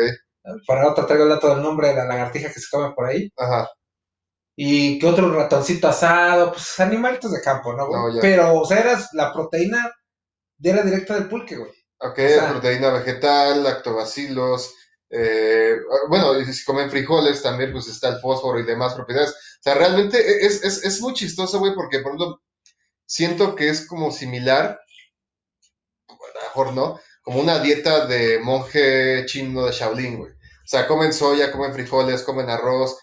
Para 0.67 0.89
otra 0.91 1.05
traigo 1.07 1.23
el 1.25 1.29
dato 1.31 1.49
del 1.49 1.63
nombre 1.63 1.87
de 1.89 1.95
la 1.95 2.05
lagartija 2.05 2.51
que 2.53 2.59
se 2.59 2.67
come 2.71 2.93
por 2.93 3.05
ahí. 3.07 3.29
ajá, 3.37 3.67
Y 4.59 4.97
que 4.99 5.07
otro 5.07 5.31
ratoncito 5.31 5.87
asado, 5.87 6.51
pues 6.51 6.79
animalitos 6.79 7.31
de 7.31 7.41
campo, 7.41 7.73
¿no, 7.73 7.87
güey? 7.87 8.01
No, 8.01 8.15
ya. 8.15 8.21
Pero, 8.21 8.59
o 8.61 8.65
sea, 8.65 8.79
eras 8.79 9.09
la 9.13 9.31
proteína 9.31 9.91
era 10.61 10.83
directa 10.83 11.15
del 11.15 11.29
pulque, 11.29 11.57
güey. 11.57 11.71
ok, 11.99 12.15
sea- 12.17 12.49
proteína 12.51 12.89
vegetal, 12.91 13.63
lactobacilos, 13.63 14.73
eh, 15.09 15.77
bueno, 16.09 16.33
si 16.43 16.65
comen 16.65 16.89
frijoles 16.89 17.41
también, 17.43 17.71
pues 17.71 17.87
está 17.87 18.09
el 18.09 18.19
fósforo 18.19 18.59
y 18.59 18.65
demás 18.65 18.93
propiedades. 18.95 19.31
O 19.31 19.61
sea, 19.63 19.75
realmente 19.75 20.45
es, 20.45 20.63
es, 20.63 20.83
es 20.83 21.01
muy 21.01 21.13
chistoso, 21.13 21.59
güey, 21.59 21.73
porque, 21.75 21.99
por 21.99 22.13
ejemplo, 22.15 22.41
siento 23.05 23.55
que 23.55 23.69
es 23.69 23.87
como 23.87 24.11
similar, 24.11 24.79
a 26.09 26.13
lo 26.13 26.41
mejor 26.41 26.73
no, 26.73 26.99
como 27.21 27.39
una 27.41 27.59
dieta 27.59 28.05
de 28.05 28.39
monje 28.39 29.25
chino 29.25 29.65
de 29.65 29.71
Shaolin, 29.71 30.17
güey. 30.17 30.31
O 30.31 30.69
sea, 30.69 30.87
comen 30.87 31.13
soya, 31.13 31.51
comen 31.51 31.73
frijoles, 31.73 32.23
comen 32.23 32.49
arroz, 32.49 32.97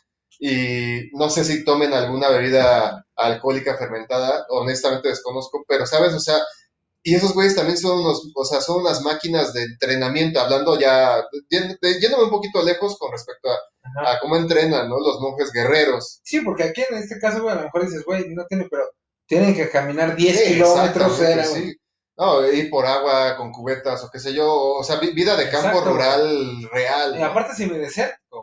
y 0.47 1.11
no 1.17 1.31
sé 1.31 1.45
si 1.45 1.65
tomen 1.65 1.95
alguna 1.95 2.29
bebida 2.29 3.07
alcohólica 3.17 3.77
fermentada, 3.79 4.45
honestamente 4.51 5.09
desconozco, 5.09 5.65
pero, 5.67 5.87
¿sabes? 5.87 6.13
O 6.13 6.21
sea, 6.21 6.37
y 7.03 7.15
esos 7.15 7.33
güeyes 7.35 7.55
también 7.55 7.79
son 7.79 8.01
unos, 8.01 8.31
o 8.35 8.45
sea, 8.45 8.61
son 8.61 8.81
unas 8.83 9.01
máquinas 9.03 9.53
de 9.55 9.63
entrenamiento, 9.63 10.41
hablando 10.41 10.79
ya, 10.79 11.23
yéndome 11.51 12.25
un 12.25 12.31
poquito 12.31 12.63
lejos 12.63 12.99
con 12.99 13.13
respecto 13.13 13.49
a, 13.51 14.13
a 14.13 14.21
cómo 14.21 14.37
entrenan, 14.37 14.89
¿no? 14.89 14.99
Los 14.99 15.21
monjes 15.21 15.51
guerreros. 15.53 16.21
Sí, 16.25 16.41
porque 16.41 16.65
aquí 16.65 16.83
en 16.91 16.97
este 16.99 17.19
caso, 17.19 17.43
güey, 17.43 17.55
a 17.55 17.59
lo 17.59 17.65
mejor 17.65 17.87
dices, 17.87 18.05
güey, 18.05 18.25
no 18.35 18.45
tiene, 18.47 18.67
pero 18.71 18.85
tienen 19.27 19.55
que 19.55 19.71
caminar 19.71 20.15
10 20.17 20.39
Sí, 20.39 20.53
kilómetros, 20.55 21.21
era, 21.21 21.45
sí. 21.45 21.75
No, 22.17 22.47
ir 22.47 22.71
por 22.71 22.87
agua 22.87 23.37
con 23.37 23.51
cubetas 23.51 24.05
o 24.05 24.11
qué 24.11 24.21
sé 24.21 24.33
yo, 24.33 24.49
o 24.49 24.85
sea, 24.85 24.97
vi- 24.97 25.13
vida 25.13 25.37
de 25.37 25.51
campo 25.51 25.69
Exacto. 25.79 25.91
rural 25.91 26.69
real. 26.71 27.17
Y 27.17 27.19
¿no? 27.19 27.27
aparte 27.27 27.55
si 27.55 27.67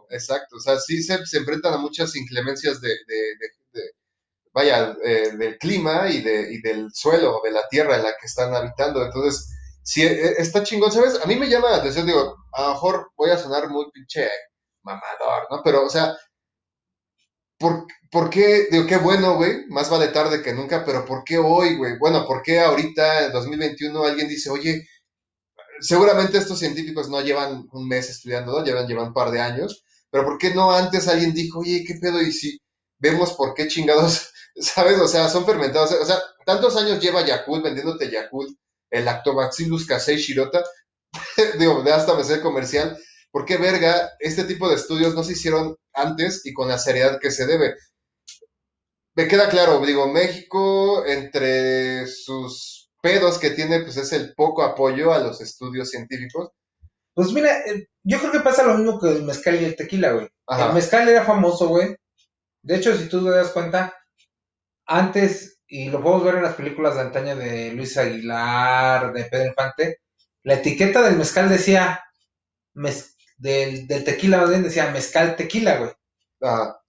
Exacto, 0.10 0.58
o 0.58 0.60
sea, 0.60 0.80
sí 0.80 1.02
se, 1.04 1.16
enfrentan 1.38 1.74
a 1.74 1.78
muchas 1.78 2.16
inclemencias 2.16 2.82
de, 2.82 2.90
de, 2.90 3.16
de- 3.74 3.92
vaya, 4.54 4.96
eh, 5.04 5.32
del 5.38 5.58
clima 5.58 6.10
y, 6.10 6.22
de, 6.22 6.54
y 6.54 6.62
del 6.62 6.90
suelo, 6.94 7.42
de 7.44 7.52
la 7.52 7.68
tierra 7.70 7.98
en 7.98 8.04
la 8.04 8.12
que 8.20 8.28
están 8.28 8.54
habitando. 8.56 9.04
Entonces, 9.06 9.50
sí, 9.84 10.04
eh, 10.04 10.36
está 10.38 10.64
chingón, 10.64 10.92
¿sabes? 10.92 11.20
A 11.24 11.28
mí 11.28 11.36
me 11.38 11.50
llama 11.50 11.72
la 11.72 11.78
atención, 11.78 12.06
digo, 12.06 12.36
a 12.54 12.64
lo 12.64 12.70
mejor 12.74 13.12
voy 13.18 13.32
a 13.32 13.38
sonar 13.38 13.70
muy 13.70 13.90
pinche 13.92 14.30
mamador, 14.84 15.48
¿no? 15.52 15.62
Pero, 15.64 15.86
o 15.86 15.90
sea, 15.90 16.16
¿por, 17.58 17.86
por 18.12 18.30
qué? 18.30 18.68
Digo, 18.72 18.86
qué 18.88 18.98
bueno, 18.98 19.36
güey, 19.36 19.66
más 19.70 19.90
vale 19.90 20.08
tarde 20.10 20.42
que 20.42 20.54
nunca, 20.54 20.84
pero 20.86 21.06
¿por 21.06 21.24
qué 21.24 21.38
hoy, 21.38 21.78
güey? 21.78 21.98
Bueno, 22.00 22.26
¿por 22.28 22.42
qué 22.42 22.60
ahorita, 22.60 23.26
en 23.26 23.32
2021, 23.32 24.04
alguien 24.04 24.28
dice, 24.28 24.50
oye, 24.50 24.88
seguramente 25.82 26.38
estos 26.38 26.60
científicos 26.60 27.10
no 27.10 27.22
llevan 27.22 27.68
un 27.72 27.88
mes 27.88 28.10
estudiando, 28.10 28.52
¿no? 28.52 28.64
Llevan, 28.66 28.88
llevan 28.88 29.08
un 29.08 29.14
par 29.14 29.32
de 29.32 29.42
años, 29.42 29.84
pero 30.10 30.26
¿por 30.26 30.38
qué 30.38 30.54
no 30.54 30.72
antes 30.72 31.08
alguien 31.08 31.34
dijo, 31.34 31.60
oye, 31.60 31.84
qué 31.86 31.96
pedo? 31.96 32.22
Y 32.22 32.32
si 32.32 32.60
vemos 33.00 33.34
por 33.34 33.54
qué 33.54 33.68
chingados, 33.68 34.32
¿sabes? 34.56 35.00
O 35.00 35.08
sea, 35.08 35.30
son 35.30 35.46
fermentados. 35.46 35.92
O 35.94 36.06
sea, 36.06 36.22
tantos 36.46 36.76
años 36.78 37.00
lleva 37.02 37.26
Yakult 37.26 37.64
vendiéndote 37.64 38.10
Yakult, 38.10 38.58
el 38.90 39.06
Lactobacillus 39.06 39.86
casei 39.86 40.18
shirota, 40.18 40.64
digo, 41.60 41.82
de 41.84 41.92
hasta 41.92 42.14
me 42.16 42.24
sé 42.24 42.42
comercial. 42.42 42.98
¿Por 43.32 43.46
qué 43.46 43.58
verga 43.58 44.12
este 44.20 44.44
tipo 44.44 44.68
de 44.70 44.76
estudios 44.76 45.16
no 45.16 45.24
se 45.24 45.34
hicieron 45.34 45.78
antes 45.94 46.46
y 46.46 46.54
con 46.54 46.68
la 46.68 46.78
seriedad 46.78 47.20
que 47.20 47.32
se 47.32 47.46
debe? 47.46 47.76
Me 49.16 49.28
queda 49.28 49.50
claro, 49.50 49.80
digo, 49.86 50.08
México, 50.08 51.06
entre 51.06 52.08
sus 52.08 52.81
pedos 53.02 53.40
que 53.40 53.52
tiene, 53.52 53.82
pues 53.82 53.98
es 53.98 54.14
el 54.14 54.34
poco 54.36 54.64
apoyo 54.64 55.14
a 55.14 55.20
los 55.20 55.42
estudios 55.42 55.90
científicos. 55.90 56.52
Pues 57.14 57.32
mira, 57.34 57.60
eh, 57.66 57.88
yo 58.04 58.20
creo 58.20 58.32
que 58.32 58.40
pasa 58.40 58.64
lo 58.64 58.76
mismo 58.76 59.00
que 59.00 59.10
el 59.10 59.24
mezcal 59.24 59.60
y 59.62 59.66
el 59.66 59.76
tequila, 59.76 60.12
güey. 60.14 60.30
Ajá. 60.48 60.68
El 60.68 60.74
mezcal 60.74 61.08
era 61.10 61.24
famoso, 61.26 61.68
güey. 61.68 61.96
De 62.64 62.76
hecho, 62.76 62.96
si 62.96 63.10
tú 63.10 63.24
te 63.24 63.32
das 63.32 63.50
cuenta, 63.50 63.94
antes, 64.86 65.60
y 65.68 65.90
lo 65.90 66.02
podemos 66.02 66.24
ver 66.26 66.36
en 66.36 66.44
las 66.44 66.56
películas 66.56 66.96
de 66.96 67.02
antaño 67.02 67.36
de 67.36 67.72
Luis 67.74 67.98
Aguilar, 67.98 69.14
de 69.14 69.26
Pedro 69.26 69.48
Infante, 69.48 69.98
la 70.44 70.56
etiqueta 70.56 71.02
del 71.02 71.18
mezcal 71.18 71.50
decía, 71.50 72.04
mez- 72.76 73.16
del, 73.38 73.88
del 73.88 74.04
tequila, 74.04 74.38
más 74.40 74.50
bien 74.50 74.64
decía 74.64 74.92
mezcal 74.92 75.36
tequila, 75.36 75.78
güey. 75.78 75.92
Ajá. 76.42 76.81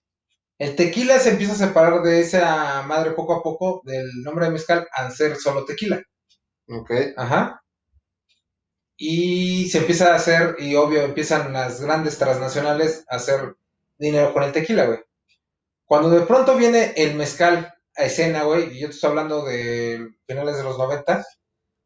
El 0.62 0.76
tequila 0.76 1.18
se 1.18 1.30
empieza 1.30 1.54
a 1.54 1.66
separar 1.66 2.02
de 2.02 2.20
esa 2.20 2.82
madre 2.82 3.10
poco 3.10 3.34
a 3.34 3.42
poco 3.42 3.82
del 3.84 4.22
nombre 4.22 4.44
de 4.44 4.52
mezcal 4.52 4.86
al 4.92 5.10
ser 5.10 5.34
solo 5.34 5.64
tequila. 5.64 6.00
Ok. 6.68 6.88
Ajá. 7.16 7.64
Y 8.96 9.68
se 9.70 9.78
empieza 9.78 10.12
a 10.12 10.14
hacer, 10.14 10.54
y 10.60 10.76
obvio, 10.76 11.02
empiezan 11.02 11.52
las 11.52 11.80
grandes 11.80 12.16
transnacionales 12.16 13.04
a 13.08 13.16
hacer 13.16 13.56
dinero 13.98 14.32
con 14.32 14.44
el 14.44 14.52
tequila, 14.52 14.86
güey. 14.86 15.00
Cuando 15.84 16.10
de 16.10 16.20
pronto 16.26 16.54
viene 16.54 16.92
el 16.94 17.16
mezcal 17.16 17.74
a 17.96 18.04
escena, 18.04 18.44
güey, 18.44 18.76
y 18.76 18.82
yo 18.82 18.86
te 18.86 18.94
estoy 18.94 19.10
hablando 19.10 19.44
de 19.44 20.10
finales 20.28 20.58
de 20.58 20.62
los 20.62 20.78
90, 20.78 21.18
o 21.18 21.24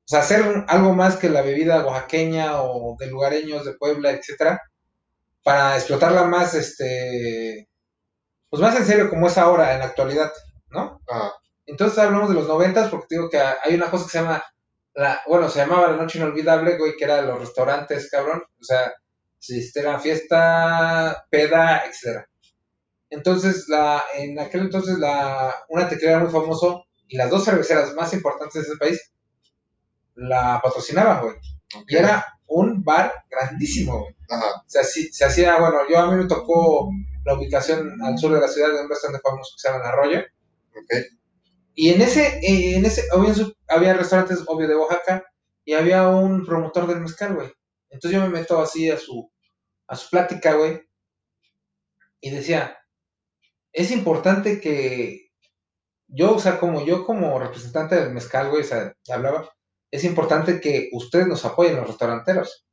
sea, 0.05 0.19
hacer 0.19 0.67
algo 0.69 0.93
más 0.93 1.17
que 1.17 1.31
la 1.31 1.41
bebida 1.41 1.83
oaxaqueña 1.83 2.61
o 2.61 2.95
de 2.99 3.07
lugareños 3.07 3.65
de 3.65 3.73
Puebla, 3.73 4.11
etcétera, 4.11 4.61
para 5.43 5.77
explotarla 5.77 6.25
más, 6.25 6.53
este, 6.53 7.71
pues 8.57 8.73
más 8.73 8.81
en 8.81 8.87
serio 8.87 9.11
como 9.11 9.27
es 9.27 9.37
ahora, 9.37 9.75
en 9.75 9.81
la 9.81 9.87
actualidad, 9.87 10.33
¿no? 10.71 11.01
Ajá. 11.09 11.33
Entonces 11.67 11.99
hablamos 11.99 12.29
de 12.29 12.37
los 12.37 12.49
noventas 12.49 12.91
porque 12.91 13.07
digo 13.11 13.29
que 13.29 13.39
hay 13.39 13.75
una 13.75 13.91
cosa 13.91 14.05
que 14.05 14.11
se 14.13 14.19
llama, 14.21 14.43
la, 14.95 15.21
bueno, 15.27 15.49
se 15.51 15.59
llamaba 15.59 15.91
La 15.91 15.97
Noche 15.97 16.19
Inolvidable, 16.19 16.79
güey, 16.79 16.97
que 16.97 17.05
era 17.05 17.21
los 17.21 17.39
restaurantes, 17.39 18.09
cabrón. 18.11 18.43
O 18.59 18.65
sea, 18.65 18.95
si 19.39 19.63
era 19.75 19.99
fiesta, 19.99 21.27
peda, 21.29 21.85
etcétera. 21.87 22.29
Entonces, 23.11 23.69
la, 23.69 24.03
en 24.15 24.39
aquel 24.39 24.63
entonces, 24.63 24.99
la, 24.99 25.55
una 25.69 25.89
tequila 25.89 26.19
muy 26.21 26.31
famoso 26.31 26.87
y 27.09 27.17
las 27.17 27.29
dos 27.29 27.45
cerveceras 27.45 27.95
más 27.95 28.15
importantes 28.15 28.55
de 28.55 28.69
ese 28.69 28.79
país 28.79 29.13
la 30.15 30.61
patrocinaban, 30.63 31.23
güey. 31.23 31.37
Y 31.89 31.97
era 31.97 32.25
un 32.47 32.83
bar 32.83 33.13
grandísimo, 33.29 34.01
güey. 34.01 34.17
Ajá. 34.31 34.63
Se, 34.67 34.83
se 34.85 35.25
hacía, 35.25 35.59
bueno, 35.59 35.81
yo 35.91 35.99
a 35.99 36.11
mí 36.11 36.17
me 36.17 36.29
tocó 36.29 36.91
la 37.27 37.35
ubicación 37.35 38.01
al 38.03 38.17
sur 38.17 38.33
de 38.33 38.41
la 38.41 38.49
ciudad 38.49 38.73
de 38.73 38.83
un 38.83 38.89
restaurante 38.89 39.21
famoso 39.29 39.53
que 39.57 39.61
se 39.61 39.69
llama 39.69 39.85
Arroyo. 39.85 40.23
Y 41.75 41.91
en 41.91 42.01
ese, 42.01 42.39
eh, 42.39 42.77
en 42.77 42.87
ese, 42.87 43.03
había, 43.13 43.35
había 43.69 43.95
restaurantes, 43.95 44.45
obvio, 44.47 44.69
de 44.69 44.77
Oaxaca, 44.77 45.25
y 45.65 45.75
había 45.75 46.09
un 46.09 46.47
promotor 46.47 46.87
del 46.87 47.01
mezcal, 47.01 47.35
güey. 47.35 47.53
Entonces 47.91 48.19
yo 48.19 48.25
me 48.25 48.31
meto 48.31 48.61
así 48.61 48.89
a 48.91 48.97
su, 48.97 49.29
a 49.89 49.97
su 49.97 50.09
plática, 50.09 50.55
güey, 50.55 50.81
y 52.21 52.31
decía, 52.31 52.79
es 53.73 53.91
importante 53.91 54.61
que 54.61 55.33
yo, 56.07 56.37
o 56.37 56.39
sea, 56.39 56.59
como 56.61 56.85
yo 56.85 57.05
como 57.05 57.39
representante 57.41 57.97
del 57.97 58.13
mezcal, 58.13 58.51
güey, 58.51 58.63
o 58.63 58.67
sea, 58.67 58.95
hablaba, 59.11 59.51
es 59.91 60.05
importante 60.05 60.61
que 60.61 60.91
ustedes 60.93 61.27
nos 61.27 61.45
apoyen 61.45 61.77
los 61.77 61.89
restauranteros. 61.89 62.67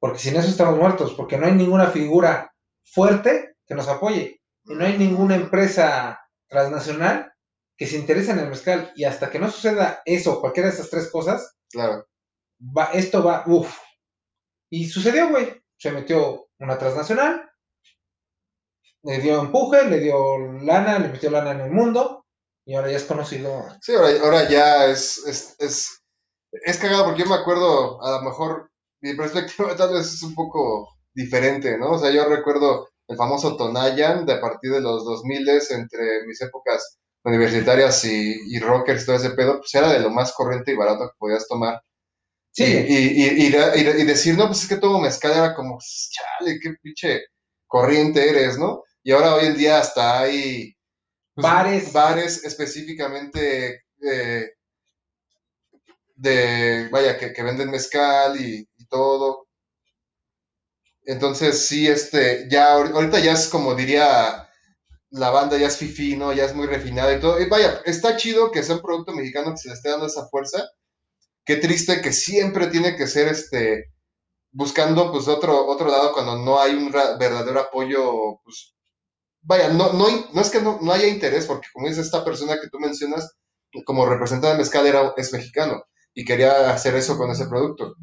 Porque 0.00 0.18
sin 0.18 0.36
eso 0.36 0.48
estamos 0.48 0.78
muertos, 0.78 1.12
porque 1.14 1.36
no 1.36 1.46
hay 1.46 1.52
ninguna 1.52 1.88
figura 1.88 2.54
fuerte 2.84 3.47
que 3.68 3.74
nos 3.74 3.88
apoye. 3.88 4.40
Y 4.64 4.74
no 4.74 4.84
hay 4.84 4.98
ninguna 4.98 5.36
empresa 5.36 6.20
transnacional 6.48 7.32
que 7.76 7.86
se 7.86 7.96
interese 7.98 8.32
en 8.32 8.40
el 8.40 8.48
mezcal. 8.48 8.92
Y 8.96 9.04
hasta 9.04 9.30
que 9.30 9.38
no 9.38 9.50
suceda 9.50 10.02
eso, 10.04 10.40
cualquiera 10.40 10.68
de 10.68 10.74
esas 10.74 10.90
tres 10.90 11.10
cosas, 11.10 11.56
Claro. 11.70 12.06
va, 12.60 12.86
esto 12.94 13.22
va, 13.22 13.44
uff. 13.46 13.78
Y 14.70 14.86
sucedió, 14.88 15.28
güey. 15.30 15.62
Se 15.76 15.92
metió 15.92 16.48
una 16.58 16.78
transnacional, 16.78 17.48
le 19.02 19.18
dio 19.20 19.40
empuje, 19.40 19.84
le 19.88 20.00
dio 20.00 20.38
lana, 20.62 20.98
le 20.98 21.08
metió 21.08 21.30
lana 21.30 21.52
en 21.52 21.60
el 21.60 21.70
mundo, 21.70 22.24
y 22.66 22.74
ahora 22.74 22.90
ya 22.90 22.96
es 22.96 23.04
conocido. 23.04 23.64
Sí, 23.80 23.94
ahora, 23.94 24.10
ahora 24.22 24.48
ya 24.48 24.86
es, 24.86 25.18
es, 25.26 25.56
es, 25.58 26.02
es 26.52 26.78
cagado 26.78 27.04
porque 27.06 27.22
yo 27.22 27.28
me 27.28 27.36
acuerdo, 27.36 28.02
a 28.04 28.18
lo 28.18 28.22
mejor 28.22 28.70
mi 29.02 29.14
perspectiva 29.14 29.74
tal 29.76 29.94
vez 29.94 30.06
es 30.14 30.22
un 30.22 30.34
poco 30.34 30.88
diferente, 31.14 31.78
¿no? 31.78 31.92
O 31.92 31.98
sea, 31.98 32.10
yo 32.10 32.24
recuerdo 32.28 32.87
el 33.08 33.16
famoso 33.16 33.56
Tonayan 33.56 34.26
de 34.26 34.34
a 34.34 34.40
partir 34.40 34.72
de 34.72 34.80
los 34.80 35.04
2000 35.04 35.48
entre 35.48 36.26
mis 36.26 36.40
épocas 36.42 36.98
universitarias 37.24 38.04
y, 38.04 38.36
y 38.56 38.60
rockers, 38.60 39.06
todo 39.06 39.16
ese 39.16 39.30
pedo, 39.30 39.58
pues 39.58 39.74
era 39.74 39.92
de 39.92 40.00
lo 40.00 40.10
más 40.10 40.32
corriente 40.32 40.72
y 40.72 40.76
barato 40.76 41.08
que 41.10 41.16
podías 41.18 41.46
tomar. 41.48 41.80
Sí, 42.52 42.64
Y, 42.64 42.68
y, 42.68 43.44
y, 43.44 43.46
y 43.46 43.50
de- 43.52 43.78
y 43.80 43.84
de- 43.84 44.00
y 44.00 44.04
decir, 44.04 44.36
no, 44.36 44.46
pues 44.48 44.62
es 44.62 44.68
que 44.68 44.76
todo 44.76 45.00
mezcal 45.00 45.32
era 45.32 45.54
como, 45.54 45.78
chale, 46.10 46.58
qué 46.60 46.74
pinche 46.82 47.22
corriente 47.66 48.28
eres, 48.28 48.58
¿no? 48.58 48.84
Y 49.02 49.12
ahora 49.12 49.34
hoy 49.36 49.46
en 49.46 49.56
día 49.56 49.78
hasta 49.80 50.20
hay 50.20 50.74
pues, 51.34 51.46
Bares. 51.46 51.92
bares 51.92 52.44
específicamente 52.44 53.82
eh, 54.02 54.50
de, 56.16 56.88
vaya, 56.90 57.16
que, 57.18 57.32
que 57.32 57.42
venden 57.42 57.70
mezcal 57.70 58.40
y, 58.40 58.68
y 58.76 58.86
todo. 58.86 59.47
Entonces, 61.08 61.66
sí, 61.68 61.88
este, 61.88 62.48
ya, 62.50 62.74
ahor- 62.76 62.92
ahorita 62.94 63.20
ya 63.20 63.32
es 63.34 63.48
como 63.48 63.74
diría 63.76 64.48
la 65.10 65.30
banda, 65.30 65.58
ya 65.58 65.68
es 65.68 65.76
fifi, 65.78 66.16
¿no? 66.16 66.32
Ya 66.34 66.44
es 66.46 66.54
muy 66.54 66.66
refinada 66.66 67.14
y 67.14 67.20
todo. 67.20 67.40
Y 67.40 67.46
vaya, 67.48 67.82
está 67.86 68.16
chido 68.16 68.50
que 68.52 68.62
sea 68.64 68.76
un 68.76 68.82
producto 68.82 69.12
mexicano 69.14 69.52
que 69.52 69.58
se 69.58 69.68
le 69.70 69.74
esté 69.76 69.90
dando 69.90 70.06
esa 70.06 70.28
fuerza. 70.28 70.64
Qué 71.46 71.56
triste 71.56 72.00
que 72.02 72.12
siempre 72.12 72.68
tiene 72.68 72.96
que 72.96 73.06
ser, 73.06 73.28
este, 73.28 73.86
buscando, 74.52 75.12
pues, 75.12 75.28
otro, 75.28 75.66
otro 75.66 75.90
lado 75.90 76.12
cuando 76.14 76.38
no 76.38 76.60
hay 76.60 76.74
un 76.74 76.90
verdadero 76.92 77.60
apoyo, 77.60 78.40
pues, 78.44 78.74
vaya, 79.42 79.68
no, 79.70 79.92
no, 79.94 80.06
no 80.34 80.40
es 80.42 80.50
que 80.50 80.60
no, 80.62 80.78
no 80.82 80.92
haya 80.92 81.08
interés, 81.08 81.46
porque 81.46 81.68
como 81.72 81.88
dice 81.88 82.02
esta 82.02 82.24
persona 82.24 82.60
que 82.60 82.68
tú 82.70 82.78
mencionas, 82.80 83.36
como 83.86 84.06
representante 84.06 84.48
de 84.54 84.58
mezcal 84.58 84.86
era, 84.86 85.14
es 85.16 85.32
mexicano 85.32 85.84
y 86.14 86.24
quería 86.24 86.70
hacer 86.72 86.96
eso 86.96 87.16
con 87.18 87.30
ese 87.30 87.46
producto. 87.48 87.94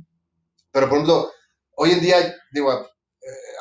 Pero, 0.71 0.87
por 0.89 0.97
ejemplo, 0.97 1.31
hoy 1.77 1.91
en 1.91 2.01
día, 2.01 2.35
digo, 2.51 2.87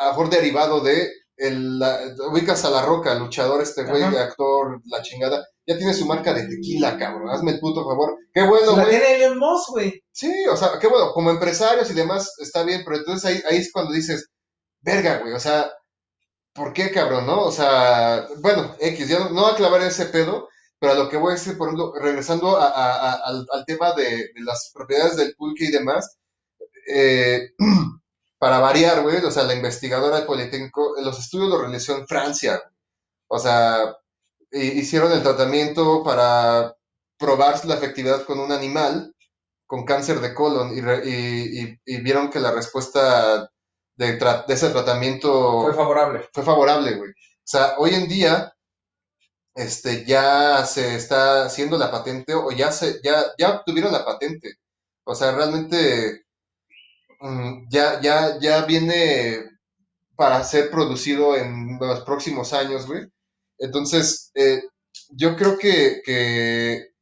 a, 0.01 0.05
lo 0.07 0.11
mejor 0.13 0.31
derivado 0.31 0.81
de, 0.81 1.09
el, 1.37 1.79
la- 1.79 1.99
ubicas 2.31 2.65
a 2.65 2.71
La 2.71 2.83
Roca, 2.83 3.15
luchador, 3.15 3.61
este 3.63 3.85
güey, 3.85 4.03
Ajá. 4.03 4.23
actor, 4.25 4.81
la 4.87 5.03
chingada, 5.03 5.45
ya 5.67 5.77
tiene 5.77 5.95
su 5.95 6.07
marca 6.07 6.33
de 6.33 6.47
tequila, 6.47 6.97
cabrón, 6.99 7.31
hazme 7.31 7.53
el 7.53 7.61
puto 7.61 7.85
favor. 7.85 8.17
Qué 8.33 8.47
bueno, 8.47 8.77
la 8.77 8.85
güey. 8.85 8.91
tiene 9.01 9.15
Elon 9.25 9.39
Musk, 9.39 9.71
güey. 9.71 10.03
Sí, 10.13 10.33
o 10.51 10.57
sea, 10.57 10.79
qué 10.81 10.87
bueno, 10.87 11.13
como 11.13 11.31
empresarios 11.31 11.91
y 11.91 11.95
demás 11.95 12.33
está 12.39 12.63
bien, 12.63 12.83
pero 12.85 12.97
entonces 12.99 13.25
ahí, 13.31 13.43
ahí 13.51 13.59
es 13.59 13.73
cuando 13.73 13.93
dices, 13.93 14.29
verga, 14.83 15.19
güey, 15.19 15.33
o 15.33 15.41
sea, 15.41 15.71
¿por 16.55 16.73
qué, 16.73 16.91
cabrón, 16.93 17.27
no? 17.27 17.43
O 17.47 17.53
sea, 17.53 18.27
bueno, 18.41 18.75
X, 18.79 19.09
ya 19.09 19.19
no, 19.21 19.31
no 19.31 19.47
a 19.47 19.57
clavar 19.57 19.81
ese 19.83 20.07
pedo, 20.07 20.49
pero 20.79 20.93
a 20.93 20.97
lo 20.97 21.09
que 21.09 21.17
voy 21.17 21.31
a 21.33 21.35
decir, 21.35 21.57
por 21.59 21.69
ejemplo, 21.69 21.93
regresando 21.99 22.57
a- 22.59 22.67
a- 22.69 23.13
a- 23.13 23.21
al, 23.25 23.47
al 23.51 23.65
tema 23.65 23.93
de, 23.95 24.05
de 24.05 24.41
las 24.45 24.71
propiedades 24.75 25.17
del 25.17 25.35
pulque 25.37 25.65
y 25.65 25.71
demás, 25.73 26.17
eh, 26.93 27.49
para 28.45 28.59
variar, 28.59 29.01
güey, 29.01 29.25
o 29.25 29.31
sea, 29.31 29.45
la 29.45 29.55
investigadora 29.55 30.19
del 30.19 30.27
Politécnico, 30.27 30.97
los 31.01 31.19
estudios 31.19 31.49
los 31.49 31.63
realizó 31.63 31.97
en 31.97 32.07
Francia. 32.07 32.63
O 33.27 33.39
sea, 33.39 33.97
hicieron 34.53 35.13
el 35.13 35.23
tratamiento 35.23 36.05
para 36.05 36.77
probar 37.17 37.65
la 37.65 37.77
efectividad 37.77 38.27
con 38.27 38.39
un 38.39 38.53
animal 38.53 39.15
con 39.67 39.87
cáncer 39.87 40.21
de 40.21 40.35
colon 40.35 40.75
y, 40.77 42.01
vieron 42.03 42.29
que 42.29 42.39
la 42.39 42.53
respuesta 42.53 43.51
de, 43.97 44.19
ese 44.49 44.69
tratamiento 44.69 45.63
fue 45.63 45.73
favorable. 45.73 46.29
Fue 46.31 46.43
favorable, 46.43 46.97
güey. 46.99 47.13
O 47.13 47.47
sea, 47.47 47.77
hoy 47.79 47.95
en 47.95 48.07
día 48.09 48.55
este, 49.55 50.05
ya 50.05 50.67
se 50.67 50.97
está 50.97 51.47
haciendo 51.47 51.79
la 51.79 51.91
patente 51.91 52.35
o 52.35 52.51
ya, 52.51 52.71
se, 52.73 53.01
ya, 53.03 53.25
ya 53.39 53.53
obtuvieron 53.53 53.91
la 53.91 54.05
patente. 54.05 54.59
O 55.05 55.15
sea, 55.15 55.33
realmente 55.33 56.24
ya, 57.71 58.01
ya, 58.01 58.39
ya 58.41 58.65
viene 58.65 59.45
para 60.17 60.45
ser 60.45 60.71
producido 60.71 61.37
en 61.37 61.79
los 61.81 62.01
próximos 62.01 62.53
años, 62.53 62.87
güey. 62.87 63.03
Entonces, 63.59 64.31
eh, 64.35 64.63
yo 65.11 65.37
creo 65.37 65.59
que, 65.59 66.03
que, 66.05 66.93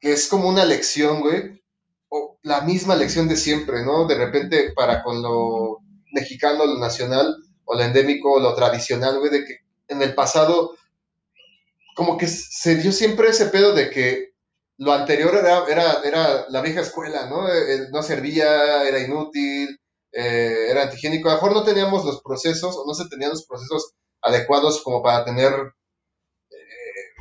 es 0.00 0.28
como 0.28 0.48
una 0.48 0.64
lección, 0.64 1.20
güey, 1.20 1.62
o 2.08 2.38
la 2.42 2.60
misma 2.62 2.94
lección 2.94 3.28
de 3.28 3.36
siempre, 3.36 3.84
¿no? 3.84 4.06
De 4.06 4.14
repente 4.14 4.72
para 4.74 5.02
con 5.02 5.22
lo 5.22 5.78
mexicano, 6.12 6.64
lo 6.64 6.78
nacional, 6.78 7.34
o 7.64 7.74
lo 7.74 7.82
endémico, 7.82 8.40
lo 8.40 8.54
tradicional, 8.54 9.18
güey, 9.18 9.30
de 9.30 9.44
que 9.44 9.56
en 9.88 10.02
el 10.02 10.14
pasado 10.14 10.74
como 11.94 12.16
que 12.16 12.28
se 12.28 12.76
dio 12.76 12.92
siempre 12.92 13.28
ese 13.28 13.46
pedo 13.46 13.72
de 13.74 13.90
que 13.90 14.28
lo 14.78 14.92
anterior 14.92 15.34
era, 15.34 15.64
era, 15.68 16.00
era 16.04 16.46
la 16.48 16.62
vieja 16.62 16.80
escuela, 16.80 17.26
¿no? 17.28 17.48
Eh, 17.48 17.74
eh, 17.74 17.86
no 17.92 18.02
servía, 18.02 18.86
era 18.88 19.00
inútil, 19.00 19.78
eh, 20.12 20.68
era 20.70 20.84
antigénico. 20.84 21.28
A 21.28 21.32
lo 21.32 21.38
mejor 21.38 21.52
no 21.52 21.64
teníamos 21.64 22.04
los 22.04 22.22
procesos 22.22 22.76
o 22.76 22.86
no 22.86 22.94
se 22.94 23.08
tenían 23.08 23.30
los 23.30 23.44
procesos 23.46 23.94
adecuados 24.22 24.82
como 24.82 25.02
para 25.02 25.24
tener 25.24 25.52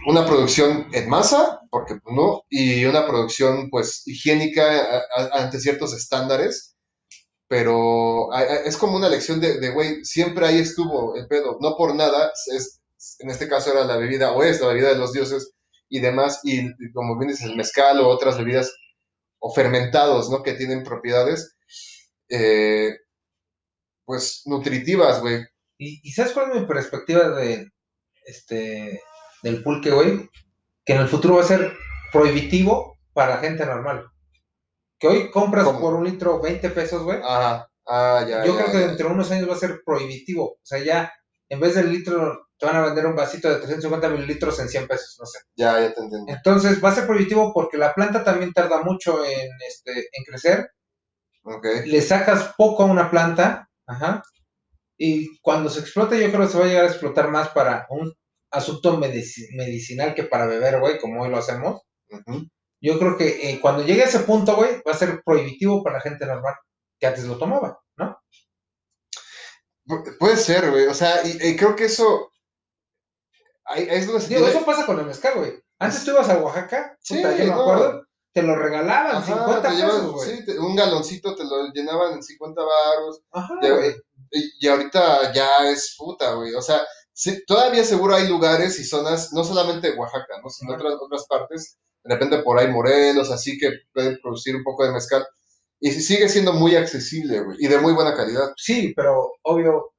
una 0.08 0.26
producción 0.26 0.88
en 0.94 1.10
masa, 1.10 1.60
porque 1.72 2.00
no, 2.06 2.44
y 2.50 2.86
una 2.86 3.06
producción 3.08 3.70
pues 3.70 4.04
higiénica 4.08 5.04
ante 5.34 5.60
ciertos 5.60 5.94
estándares. 5.94 6.76
Pero 7.50 8.30
es 8.66 8.78
como 8.78 8.98
una 8.98 9.10
lección 9.10 9.40
de, 9.42 9.70
güey, 9.72 10.04
siempre 10.04 10.46
ahí 10.46 10.60
estuvo 10.60 11.16
el 11.16 11.28
pedo, 11.28 11.58
no 11.62 11.76
por 11.78 11.96
nada, 11.96 12.32
es, 12.54 12.82
en 13.20 13.30
este 13.30 13.48
caso 13.48 13.72
era 13.72 13.86
la 13.86 13.98
bebida, 13.98 14.34
o 14.34 14.44
es 14.44 14.60
la 14.62 14.68
bebida 14.68 14.90
de 14.90 14.98
los 14.98 15.14
dioses 15.14 15.54
y 15.90 16.00
demás, 16.00 16.42
y, 16.44 16.74
como 16.92 17.18
bien 17.18 17.30
dices, 17.30 17.46
el 17.46 17.56
mezcal 17.56 18.00
o 18.00 18.08
otras 18.08 18.38
bebidas 18.38 18.76
o 19.40 19.54
fermentados, 19.54 20.30
¿no? 20.30 20.44
Que 20.44 20.54
tienen 20.54 20.84
propiedades, 20.84 21.58
eh, 22.30 22.98
pues, 24.06 24.42
nutritivas, 24.46 25.22
güey. 25.22 25.46
¿Y, 25.78 26.12
sabes 26.12 26.32
cuál 26.32 26.52
es 26.52 26.62
mi 26.62 26.68
perspectiva 26.68 27.30
de, 27.30 27.72
este, 28.26 29.02
del 29.44 29.64
pulque, 29.64 29.92
güey? 29.92 30.30
Que 30.86 30.94
en 30.94 31.02
el 31.02 31.08
futuro 31.08 31.36
va 31.36 31.42
a 31.42 31.48
ser 31.48 31.74
prohibitivo 32.12 32.98
para 33.14 33.36
la 33.36 33.42
gente 33.42 33.66
normal. 33.66 34.08
Que 35.00 35.08
hoy 35.08 35.32
compras 35.32 35.68
por 35.68 35.94
un 35.94 36.06
litro 36.06 36.42
20 36.42 36.70
pesos, 36.72 37.04
güey. 37.04 37.20
Ajá. 37.24 37.70
Ah, 37.86 38.26
ya, 38.28 38.46
Yo 38.46 38.56
creo 38.56 38.72
que 38.72 38.80
dentro 38.80 39.08
de 39.08 39.14
unos 39.14 39.32
años 39.32 39.50
va 39.50 39.54
a 39.54 39.60
ser 39.60 39.82
prohibitivo. 39.86 40.54
O 40.54 40.60
sea, 40.64 40.84
ya 40.84 41.14
en 41.50 41.60
vez 41.60 41.76
del 41.76 41.92
litro 41.92 42.48
te 42.58 42.66
van 42.66 42.76
a 42.76 42.86
vender 42.86 43.06
un 43.06 43.16
vasito 43.16 43.50
de 43.50 43.58
350 43.58 44.10
mililitros 44.10 44.60
en 44.60 44.68
100 44.68 44.88
pesos, 44.88 45.16
no 45.20 45.26
sé. 45.26 45.40
Ya, 45.56 45.80
ya 45.80 45.94
te 45.94 46.02
entiendo. 46.02 46.26
Entonces 46.28 46.84
va 46.84 46.90
a 46.90 46.96
ser 46.96 47.06
prohibitivo 47.06 47.54
porque 47.54 47.78
la 47.78 47.94
planta 47.94 48.24
también 48.24 48.52
tarda 48.52 48.82
mucho 48.82 49.24
en, 49.24 49.50
este, 49.68 50.10
en 50.12 50.24
crecer. 50.26 50.72
Okay. 51.44 51.86
Le 51.86 52.02
sacas 52.02 52.54
poco 52.58 52.84
a 52.84 52.88
una 52.88 53.10
planta, 53.10 53.70
ajá, 53.86 54.22
y 54.98 55.38
cuando 55.40 55.70
se 55.70 55.80
explote 55.80 56.20
yo 56.20 56.32
creo 56.32 56.42
que 56.42 56.52
se 56.52 56.58
va 56.58 56.66
a 56.66 56.68
llegar 56.68 56.86
a 56.86 56.90
explotar 56.90 57.30
más 57.30 57.50
para 57.50 57.86
un 57.90 58.12
asunto 58.52 58.98
medicinal 58.98 60.16
que 60.16 60.24
para 60.24 60.48
beber, 60.48 60.80
güey, 60.80 61.00
como 61.00 61.22
hoy 61.22 61.30
lo 61.30 61.38
hacemos. 61.38 61.82
Yo 62.82 63.00
creo 63.00 63.18
que 63.18 63.50
eh, 63.50 63.60
cuando 63.62 63.84
llegue 63.84 64.04
a 64.04 64.06
ese 64.06 64.20
punto, 64.20 64.56
güey, 64.56 64.82
va 64.88 64.92
a 64.92 64.98
ser 64.98 65.22
prohibitivo 65.24 65.84
para 65.84 65.98
la 65.98 66.02
gente 66.02 66.26
normal 66.26 66.56
que 67.00 67.08
antes 67.08 67.26
lo 67.26 67.38
tomaba, 67.38 67.80
¿no? 67.98 68.18
Puede 70.20 70.38
ser, 70.38 70.70
güey. 70.72 70.86
O 70.88 70.94
sea, 70.94 71.22
y, 71.26 71.56
creo 71.56 71.76
que 71.76 71.86
eso 71.86 72.32
es 73.76 74.30
Digo, 74.30 74.48
eso 74.48 74.66
pasa 74.66 74.86
con 74.86 75.00
el 75.00 75.06
mezcal, 75.06 75.36
güey. 75.36 75.54
Antes 75.80 76.04
tú 76.04 76.12
ibas 76.12 76.30
a 76.30 76.40
Oaxaca, 76.40 76.98
sí, 77.02 77.18
puta, 77.18 77.38
yo 77.38 77.46
me 77.46 77.52
acuerdo, 77.54 78.08
te 78.34 78.42
lo 78.42 78.56
regalaban, 78.56 79.24
50 79.24 79.62
pesos, 79.62 80.12
güey. 80.12 80.38
Sí, 80.38 80.52
un 80.58 80.76
galoncito 80.76 81.36
te 81.36 81.44
lo 81.44 81.72
llenaban 81.74 82.14
en 82.14 82.24
50 82.24 82.62
baros. 82.62 83.22
Ajá. 83.32 83.56
Y, 84.32 84.68
ahorita 84.68 85.34
ya 85.34 85.70
es 85.70 85.96
puta, 85.98 86.34
güey. 86.34 86.54
O 86.56 86.62
sea, 86.62 86.82
todavía 87.46 87.84
seguro 87.84 88.16
hay 88.16 88.28
lugares 88.28 88.80
y 88.80 88.84
zonas, 88.84 89.34
no 89.34 89.44
solamente 89.44 89.96
Oaxaca, 89.96 90.40
¿no? 90.44 90.50
sino 90.50 90.74
otras, 90.74 90.94
otras 91.00 91.26
partes, 91.28 91.78
de 92.04 92.14
repente 92.14 92.40
por 92.40 92.58
ahí 92.58 92.68
Morelos, 92.68 93.32
así 93.32 93.58
que 93.58 93.72
pueden 93.94 94.20
producir 94.22 94.56
un 94.56 94.64
poco 94.64 94.86
de 94.86 94.92
mezcal. 94.92 95.28
Y 95.80 95.92
sigue 95.92 96.28
siendo 96.28 96.54
muy 96.54 96.76
accesible, 96.76 97.42
güey, 97.42 97.58
y 97.60 97.68
de 97.68 97.80
muy 97.80 97.94
buena 97.94 98.16
calidad. 98.16 98.52
Sí, 98.58 98.94
pero 98.96 99.34
obvio, 99.44 99.94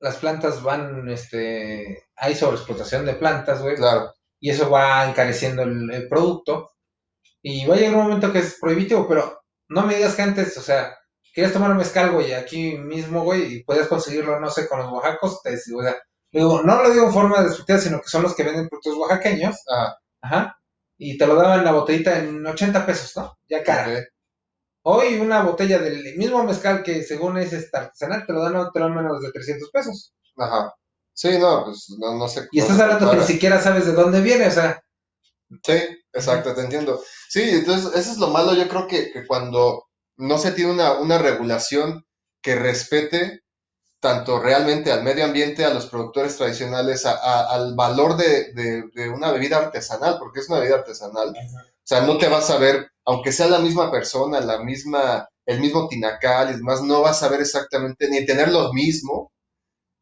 las 0.00 0.16
plantas 0.16 0.62
van, 0.62 1.08
este, 1.08 2.04
hay 2.16 2.34
sobreexplotación 2.34 3.06
de 3.06 3.14
plantas, 3.14 3.62
güey. 3.62 3.76
Claro. 3.76 4.12
Y 4.40 4.50
eso 4.50 4.70
va 4.70 5.08
encareciendo 5.08 5.62
el, 5.62 6.08
producto. 6.08 6.70
Y 7.42 7.66
va 7.66 7.76
a 7.76 7.78
llegar 7.78 7.96
un 7.96 8.04
momento 8.04 8.32
que 8.32 8.40
es 8.40 8.58
prohibitivo, 8.60 9.08
pero 9.08 9.40
no 9.68 9.86
me 9.86 9.96
digas 9.96 10.14
que 10.14 10.22
antes, 10.22 10.56
o 10.58 10.62
sea, 10.62 10.96
quieres 11.32 11.52
tomar 11.52 11.70
un 11.70 11.78
mezcal, 11.78 12.12
güey, 12.12 12.32
aquí 12.32 12.76
mismo, 12.76 13.22
güey, 13.22 13.54
y 13.54 13.64
puedes 13.64 13.86
conseguirlo, 13.88 14.40
no 14.40 14.50
sé, 14.50 14.68
con 14.68 14.80
los 14.80 14.92
oaxacos, 14.92 15.42
te, 15.42 15.54
o 15.54 15.82
sea, 15.82 15.96
digo, 16.32 16.62
no 16.62 16.82
lo 16.82 16.90
digo 16.90 17.06
en 17.06 17.12
forma 17.12 17.38
de 17.38 17.48
despectiva, 17.48 17.78
sino 17.78 18.00
que 18.00 18.08
son 18.08 18.22
los 18.22 18.34
que 18.34 18.42
venden 18.42 18.68
productos 18.68 18.96
oaxaqueños. 18.96 19.56
Ajá. 19.68 19.98
Ajá. 20.22 20.58
Y 20.98 21.16
te 21.16 21.26
lo 21.26 21.36
daban 21.36 21.64
la 21.64 21.72
botellita 21.72 22.18
en 22.18 22.44
80 22.44 22.84
pesos, 22.84 23.16
¿no? 23.16 23.38
Ya 23.48 23.62
cara. 23.62 24.04
Hoy 24.82 25.18
una 25.18 25.42
botella 25.42 25.78
del 25.78 26.16
mismo 26.16 26.42
mezcal 26.44 26.82
que 26.82 27.02
según 27.02 27.38
es 27.38 27.52
artesanal 27.72 28.24
te 28.26 28.32
lo 28.32 28.42
dan, 28.42 28.70
te 28.72 28.80
lo 28.80 28.88
menos 28.88 29.20
de 29.20 29.30
300 29.32 29.70
pesos. 29.70 30.14
Ajá. 30.36 30.74
Sí, 31.12 31.36
no, 31.38 31.64
pues 31.64 31.86
no, 31.98 32.28
sé. 32.28 32.48
Y 32.52 32.60
estás 32.60 32.78
hablando 32.78 33.10
que 33.10 33.16
ni 33.16 33.24
siquiera 33.24 33.60
sabes 33.60 33.86
de 33.86 33.92
dónde 33.92 34.20
viene, 34.20 34.46
o 34.46 34.50
sea. 34.52 34.80
Sí, 35.64 35.78
exacto, 36.12 36.54
te 36.54 36.60
entiendo. 36.60 37.02
Sí, 37.28 37.42
entonces 37.42 37.92
eso 37.94 38.12
es 38.12 38.18
lo 38.18 38.28
malo, 38.28 38.54
yo 38.54 38.68
creo 38.68 38.86
que, 38.86 39.26
cuando 39.26 39.88
no 40.16 40.38
se 40.38 40.52
tiene 40.52 40.70
una, 40.70 40.92
una 40.92 41.18
regulación 41.18 42.06
que 42.40 42.54
respete 42.54 43.42
tanto 44.00 44.38
realmente 44.38 44.92
al 44.92 45.02
medio 45.02 45.24
ambiente, 45.24 45.64
a 45.64 45.74
los 45.74 45.86
productores 45.86 46.36
tradicionales, 46.36 47.04
al 47.04 47.74
valor 47.74 48.16
de, 48.16 49.10
una 49.12 49.32
bebida 49.32 49.58
artesanal, 49.58 50.18
porque 50.18 50.40
es 50.40 50.48
una 50.48 50.60
bebida 50.60 50.76
artesanal. 50.76 51.30
O 51.30 51.34
sea, 51.82 52.02
no 52.02 52.16
te 52.18 52.28
vas 52.28 52.48
a 52.50 52.58
ver 52.58 52.90
aunque 53.08 53.32
sea 53.32 53.48
la 53.48 53.58
misma 53.58 53.90
persona, 53.90 54.38
la 54.40 54.62
misma, 54.62 55.26
el 55.46 55.60
mismo 55.60 55.88
tinacal 55.88 56.50
y 56.50 56.56
demás, 56.58 56.82
no 56.82 57.00
vas 57.00 57.22
a 57.22 57.28
ver 57.30 57.40
exactamente 57.40 58.06
ni 58.10 58.26
tener 58.26 58.50
los 58.50 58.74
mismos 58.74 59.28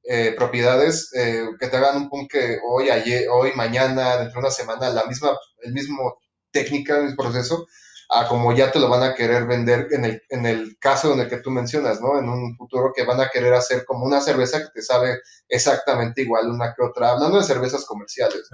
eh, 0.03 0.35
propiedades 0.37 1.13
eh, 1.15 1.47
que 1.61 1.69
te 1.69 1.77
hagan 1.77 1.99
un 1.99 2.09
punque 2.09 2.59
hoy, 2.69 2.91
ayer, 2.91 3.29
hoy, 3.31 3.53
mañana, 3.55 4.17
dentro 4.17 4.41
de 4.41 4.47
una 4.47 4.51
semana, 4.51 4.91
la 4.91 5.05
misma, 5.07 5.39
el 5.59 5.73
mismo 5.73 6.19
técnica, 6.51 6.97
el 6.97 7.05
mismo 7.05 7.23
proceso, 7.23 7.67
a 8.11 8.27
como 8.27 8.53
ya 8.53 8.73
te 8.73 8.81
lo 8.81 8.89
van 8.89 9.05
a 9.05 9.15
querer 9.15 9.47
vender 9.47 9.87
en 9.93 10.05
el, 10.05 10.23
en 10.29 10.45
el 10.45 10.77
caso 10.81 11.13
en 11.13 11.21
el 11.21 11.29
que 11.29 11.39
tú 11.39 11.53
mencionas, 11.53 12.01
¿no? 12.01 12.19
En 12.19 12.29
un 12.29 12.57
futuro 12.57 12.93
que 12.93 13.05
van 13.05 13.21
a 13.21 13.29
querer 13.29 13.55
hacer 13.55 13.85
como 13.85 14.05
una 14.05 14.21
cerveza 14.21 14.59
que 14.59 14.71
te 14.75 14.83
sabe 14.83 15.21
exactamente 15.49 16.23
igual 16.23 16.51
una 16.51 16.75
que 16.75 16.83
otra, 16.83 17.13
hablando 17.13 17.39
de 17.39 17.45
cervezas 17.45 17.85
comerciales. 17.85 18.49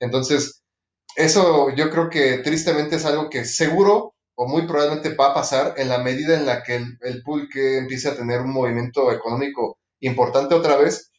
Entonces, 0.00 0.65
eso 1.16 1.70
yo 1.70 1.90
creo 1.90 2.10
que 2.10 2.38
tristemente 2.38 2.96
es 2.96 3.04
algo 3.04 3.30
que 3.30 3.44
seguro 3.44 4.14
o 4.36 4.46
muy 4.46 4.66
probablemente 4.66 5.14
va 5.14 5.28
a 5.28 5.34
pasar 5.34 5.74
en 5.78 5.88
la 5.88 5.98
medida 5.98 6.36
en 6.36 6.46
la 6.46 6.62
que 6.62 6.76
el, 7.00 7.22
pulque 7.22 7.78
empiece 7.78 8.08
a 8.08 8.16
tener 8.16 8.42
un 8.42 8.52
movimiento 8.52 9.10
económico 9.10 9.78
importante 10.00 10.54
otra 10.54 10.76
vez 10.76 11.10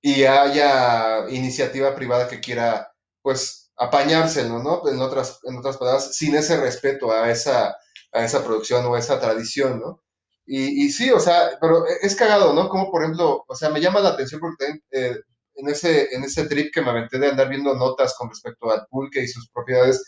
y 0.00 0.24
haya 0.24 1.28
iniciativa 1.30 1.94
privada 1.96 2.28
que 2.28 2.40
quiera, 2.40 2.92
pues, 3.22 3.72
apañárselo, 3.76 4.62
¿no? 4.62 4.88
En 4.88 5.00
otras, 5.00 5.40
en 5.44 5.56
otras 5.56 5.78
palabras, 5.78 6.14
sin 6.16 6.36
ese 6.36 6.60
respeto 6.60 7.10
a 7.10 7.30
esa, 7.30 7.76
a 8.12 8.24
esa 8.24 8.44
producción 8.44 8.84
o 8.86 8.94
a 8.94 8.98
esa 9.00 9.20
tradición, 9.20 9.80
¿no? 9.80 10.00
Y, 10.46 10.84
y 10.86 10.90
sí, 10.90 11.10
o 11.10 11.20
sea, 11.20 11.58
pero 11.60 11.84
es 12.02 12.14
cagado, 12.16 12.52
¿no? 12.52 12.68
Como 12.68 12.90
por 12.90 13.02
ejemplo, 13.02 13.44
o 13.48 13.54
sea, 13.56 13.70
me 13.70 13.80
llama 13.80 14.00
la 14.00 14.10
atención 14.10 14.40
porque 14.40 14.80
eh, 14.92 15.16
en 15.56 15.68
ese, 15.68 16.14
en 16.14 16.24
ese 16.24 16.46
trip 16.46 16.72
que 16.72 16.82
me 16.82 16.90
aventé 16.90 17.18
de 17.18 17.28
andar 17.28 17.48
viendo 17.48 17.74
notas 17.74 18.14
con 18.18 18.28
respecto 18.28 18.70
al 18.70 18.86
pulque 18.90 19.22
y 19.22 19.28
sus 19.28 19.48
propiedades, 19.50 20.02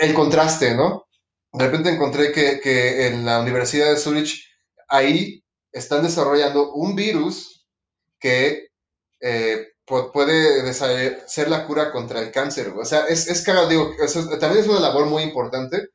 el 0.00 0.14
contraste, 0.14 0.74
¿no? 0.74 1.06
De 1.52 1.64
repente 1.64 1.90
encontré 1.90 2.32
que, 2.32 3.06
en 3.06 3.24
la 3.24 3.40
Universidad 3.40 3.90
de 3.90 3.96
Zurich, 3.96 4.44
ahí 4.88 5.42
están 5.72 6.02
desarrollando 6.02 6.72
un 6.74 6.94
virus 6.94 7.66
que 8.18 8.68
eh, 9.20 9.68
puede 9.86 10.72
ser 10.74 11.48
la 11.48 11.66
cura 11.66 11.92
contra 11.92 12.20
el 12.20 12.30
cáncer. 12.30 12.68
O 12.76 12.84
sea, 12.84 13.06
es, 13.06 13.28
es 13.28 13.44
digo, 13.68 13.92
también 14.38 14.62
es 14.62 14.68
una 14.68 14.80
labor 14.80 15.06
muy 15.06 15.22
importante, 15.22 15.88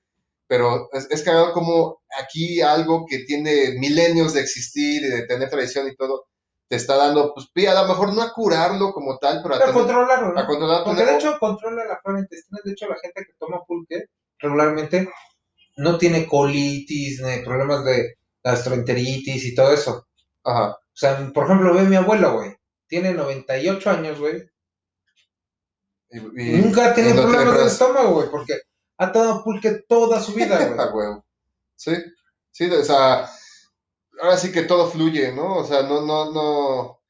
pero 0.47 0.89
es, 0.93 1.07
es 1.11 1.23
cagado 1.23 1.53
como 1.53 2.01
aquí 2.19 2.61
algo 2.61 3.05
que 3.07 3.19
tiene 3.19 3.73
milenios 3.79 4.33
de 4.33 4.41
existir 4.41 5.03
y 5.03 5.09
de 5.09 5.27
tener 5.27 5.49
tradición 5.49 5.87
y 5.87 5.95
todo, 5.95 6.25
te 6.71 6.77
está 6.77 6.95
dando, 6.95 7.33
pues, 7.33 7.47
pie, 7.53 7.67
a 7.67 7.81
lo 7.81 7.85
mejor 7.89 8.13
no 8.13 8.21
a 8.21 8.31
curarlo 8.31 8.93
como 8.93 9.17
tal, 9.17 9.41
pero 9.43 9.55
a, 9.55 9.57
Pero 9.59 9.71
tener- 9.71 9.83
controlarlo, 9.83 10.31
¿no? 10.33 10.39
a 10.39 10.47
controlar 10.47 10.83
Porque 10.85 11.03
de 11.03 11.15
hecho 11.17 11.37
controla 11.37 11.83
la 11.83 11.99
flora 11.99 12.19
intestinal. 12.21 12.61
De 12.63 12.71
hecho, 12.71 12.87
la 12.87 12.95
gente 12.95 13.25
que 13.25 13.33
toma 13.37 13.61
pulque 13.67 14.05
regularmente 14.39 15.09
no 15.75 15.97
tiene 15.97 16.25
colitis, 16.25 17.21
ni 17.21 17.43
problemas 17.43 17.83
de 17.83 18.15
gastroenteritis 18.41 19.43
y 19.43 19.53
todo 19.53 19.73
eso. 19.73 20.07
Ajá. 20.45 20.69
O 20.69 20.77
sea, 20.93 21.29
por 21.33 21.43
ejemplo, 21.43 21.73
ve 21.73 21.81
mi 21.83 21.97
abuelo, 21.97 22.35
güey. 22.35 22.55
Tiene 22.87 23.13
98 23.13 23.89
años, 23.89 24.17
güey. 24.17 24.49
Y, 26.09 26.19
Y 26.19 26.55
y- 26.55 26.61
nunca 26.61 26.85
ha 26.85 26.93
tenido 26.93 27.15
y 27.15 27.17
no 27.17 27.21
tiene 27.23 27.37
problemas 27.37 27.57
del 27.59 27.67
estómago, 27.67 28.13
güey, 28.13 28.29
porque 28.29 28.53
ha 28.97 29.11
tomado 29.11 29.43
pulque 29.43 29.83
toda 29.89 30.21
su 30.21 30.33
vida, 30.33 30.57
güey. 30.93 31.17
Sí, 31.75 31.95
sí, 32.51 32.71
o 32.71 32.83
sea, 32.85 33.29
ahora 34.21 34.37
sí 34.37 34.51
que 34.51 34.63
todo 34.63 34.89
fluye, 34.89 35.31
¿no? 35.33 35.57
O 35.57 35.63
sea, 35.65 35.83
no, 35.83 36.01
no, 36.01 36.31
no. 36.31 37.01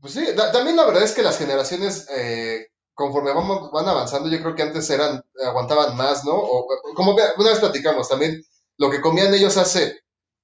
Pues 0.00 0.14
sí, 0.14 0.24
da- 0.34 0.50
también 0.52 0.76
la 0.76 0.86
verdad 0.86 1.02
es 1.02 1.12
que 1.12 1.22
las 1.22 1.38
generaciones, 1.38 2.06
eh, 2.10 2.66
conforme 2.94 3.32
vamos, 3.32 3.70
van 3.70 3.88
avanzando, 3.88 4.28
yo 4.28 4.40
creo 4.40 4.54
que 4.54 4.62
antes 4.62 4.88
eran, 4.90 5.22
aguantaban 5.46 5.96
más, 5.96 6.24
¿no? 6.24 6.32
O, 6.34 6.66
como 6.94 7.12
una 7.12 7.50
vez 7.50 7.58
platicamos 7.60 8.08
también, 8.08 8.42
lo 8.78 8.90
que 8.90 9.00
comían 9.00 9.32
ellos 9.34 9.56
hace, 9.58 10.00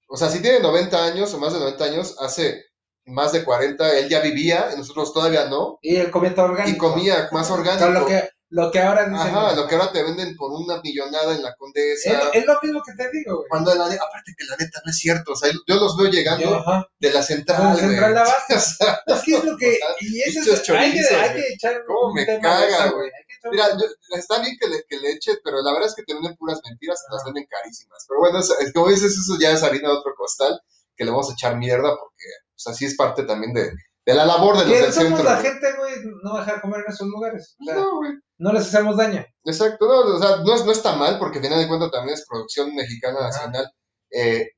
o 0.08 0.16
sea, 0.16 0.30
si 0.30 0.40
tiene 0.42 0.60
90 0.60 1.04
años 1.04 1.32
o 1.34 1.38
más 1.38 1.52
de 1.54 1.60
90 1.60 1.84
años, 1.84 2.16
hace 2.20 2.64
más 3.06 3.32
de 3.32 3.44
40, 3.44 3.98
él 3.98 4.08
ya 4.08 4.20
vivía, 4.20 4.70
y 4.74 4.78
nosotros 4.78 5.12
todavía 5.14 5.46
no, 5.48 5.80
Y 5.80 5.96
él 5.96 6.10
comía 6.10 6.34
todo 6.34 6.46
y 6.46 6.50
orgánico. 6.50 6.86
comía 6.88 7.28
más 7.32 7.50
orgánico. 7.50 7.78
sea, 7.78 7.90
lo 7.90 8.06
que, 8.06 8.28
lo 8.50 8.70
que 8.70 8.78
ahora 8.80 9.08
dicen. 9.08 9.34
Ajá, 9.34 9.54
lo 9.54 9.66
que 9.66 9.74
ahora 9.74 9.90
te 9.92 10.02
venden 10.02 10.36
por 10.36 10.52
una 10.52 10.80
millonada 10.80 11.34
en 11.34 11.42
la 11.42 11.54
condesa. 11.56 12.10
es, 12.12 12.28
es 12.34 12.46
lo 12.46 12.58
mismo 12.62 12.80
que 12.86 12.92
te 12.94 13.10
digo, 13.10 13.36
güey. 13.36 13.48
Cuando 13.48 13.74
la, 13.74 13.86
aparte 13.86 14.34
que 14.38 14.44
la 14.44 14.56
neta 14.56 14.80
no 14.84 14.90
es 14.90 14.98
cierto, 14.98 15.32
o 15.32 15.36
sea, 15.36 15.50
yo 15.50 15.74
los 15.76 15.96
veo 15.96 16.08
llegando 16.10 16.54
Ajá. 16.56 16.86
de 16.98 17.12
la 17.12 17.22
central, 17.22 17.76
central 17.76 18.14
de 18.14 18.20
abasto. 18.20 18.54
O 18.56 18.60
sea, 18.60 19.00
Es 19.06 19.22
que 19.22 19.36
es 19.36 19.44
lo 19.44 19.56
que. 19.56 19.78
Y 20.00 20.20
eso 20.22 20.52
es. 20.52 20.70
Hay 20.70 20.92
que, 20.92 21.14
hay 21.14 21.34
que 21.34 21.52
echar 21.54 21.84
Cómo 21.86 22.14
me 22.14 22.24
caga, 22.24 22.90
güey. 22.92 23.10
Mira, 23.50 23.68
yo- 23.78 24.16
está 24.16 24.40
bien 24.40 24.56
que 24.60 24.68
le, 24.68 24.82
que 24.88 24.98
le 24.98 25.10
eche, 25.12 25.32
pero 25.44 25.62
la 25.62 25.72
verdad 25.72 25.88
es 25.88 25.94
que 25.94 26.02
te 26.04 26.14
venden 26.14 26.36
puras 26.36 26.60
mentiras, 26.68 27.04
te 27.08 27.14
las 27.14 27.24
venden 27.24 27.46
carísimas. 27.48 28.04
Pero 28.08 28.20
bueno, 28.20 28.38
es- 28.40 28.72
como 28.72 28.88
dices, 28.88 29.12
eso 29.16 29.36
ya 29.40 29.52
es 29.52 29.62
harina 29.62 29.88
de 29.88 29.94
otro 29.96 30.14
costal, 30.16 30.60
que 30.96 31.04
le 31.04 31.10
vamos 31.10 31.30
a 31.30 31.34
echar 31.34 31.56
mierda, 31.56 31.90
porque 31.96 32.24
pues, 32.54 32.66
así 32.66 32.86
es 32.86 32.96
parte 32.96 33.22
también 33.24 33.52
de, 33.52 33.70
de 34.06 34.14
la 34.14 34.24
labor 34.24 34.56
de 34.56 34.64
los 34.64 34.72
del 34.72 34.92
somos 34.92 35.08
centro. 35.18 35.24
la 35.24 35.36
gente, 35.38 35.66
güey, 35.78 35.92
no 36.22 36.38
dejar 36.38 36.60
comer 36.60 36.80
en 36.86 36.92
esos 36.92 37.08
lugares. 37.08 37.56
O 37.60 37.64
sea, 37.64 37.74
No, 37.74 37.96
güey. 37.96 38.12
no 38.38 38.52
les 38.52 38.62
hacemos 38.66 38.96
daño. 38.96 39.24
Exacto, 39.44 39.86
no, 39.86 40.14
o 40.14 40.18
sea, 40.20 40.36
no, 40.38 40.54
es- 40.54 40.64
no 40.64 40.72
está 40.72 40.94
mal, 40.96 41.18
porque 41.18 41.40
final 41.40 41.58
de 41.58 41.68
cuentas 41.68 41.90
también 41.90 42.14
es 42.14 42.24
producción 42.28 42.74
mexicana 42.74 43.20
nacional, 43.20 43.70
eh, 44.12 44.50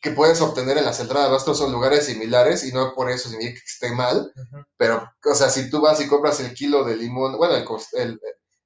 que 0.00 0.10
puedes 0.12 0.40
obtener 0.40 0.78
en 0.78 0.84
la 0.84 0.92
central 0.92 1.22
de 1.24 1.28
abastos 1.28 1.58
son 1.58 1.72
lugares 1.72 2.06
similares, 2.06 2.64
y 2.64 2.72
no 2.72 2.94
por 2.94 3.10
eso 3.10 3.28
significa 3.28 3.60
que 3.60 3.72
esté 3.84 3.94
mal, 3.94 4.32
pero, 4.76 5.08
o 5.24 5.34
sea, 5.34 5.48
si 5.50 5.70
tú 5.70 5.80
vas 5.80 6.00
y 6.00 6.08
compras 6.08 6.40
el 6.40 6.54
kilo 6.54 6.84
de 6.84 6.96
limón, 6.96 7.36
bueno, 7.38 7.54
el, 7.56 7.64
el- 7.94 8.20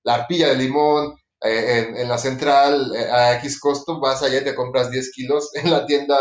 la 0.05 0.15
arpilla 0.15 0.49
de 0.49 0.57
limón 0.57 1.15
eh, 1.43 1.87
en, 1.91 1.97
en 1.97 2.09
la 2.09 2.17
central 2.19 2.95
eh, 2.97 3.11
a 3.11 3.35
X 3.39 3.61
costo, 3.61 4.01
vas 4.01 4.23
allá 4.23 4.39
y 4.41 4.45
te 4.45 4.55
compras 4.55 4.91
10 4.91 5.11
kilos 5.13 5.51
en 5.55 5.71
la 5.71 5.85
tienda 5.87 6.17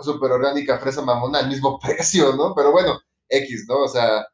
super 0.00 0.30
orgánica 0.32 0.78
fresa 0.78 1.02
mamona 1.02 1.40
al 1.40 1.48
mismo 1.48 1.78
precio, 1.82 2.34
¿no? 2.36 2.54
Pero 2.54 2.72
bueno, 2.72 2.98
X, 3.28 3.66
¿no? 3.68 3.82
O 3.84 3.88
sea, 3.88 4.26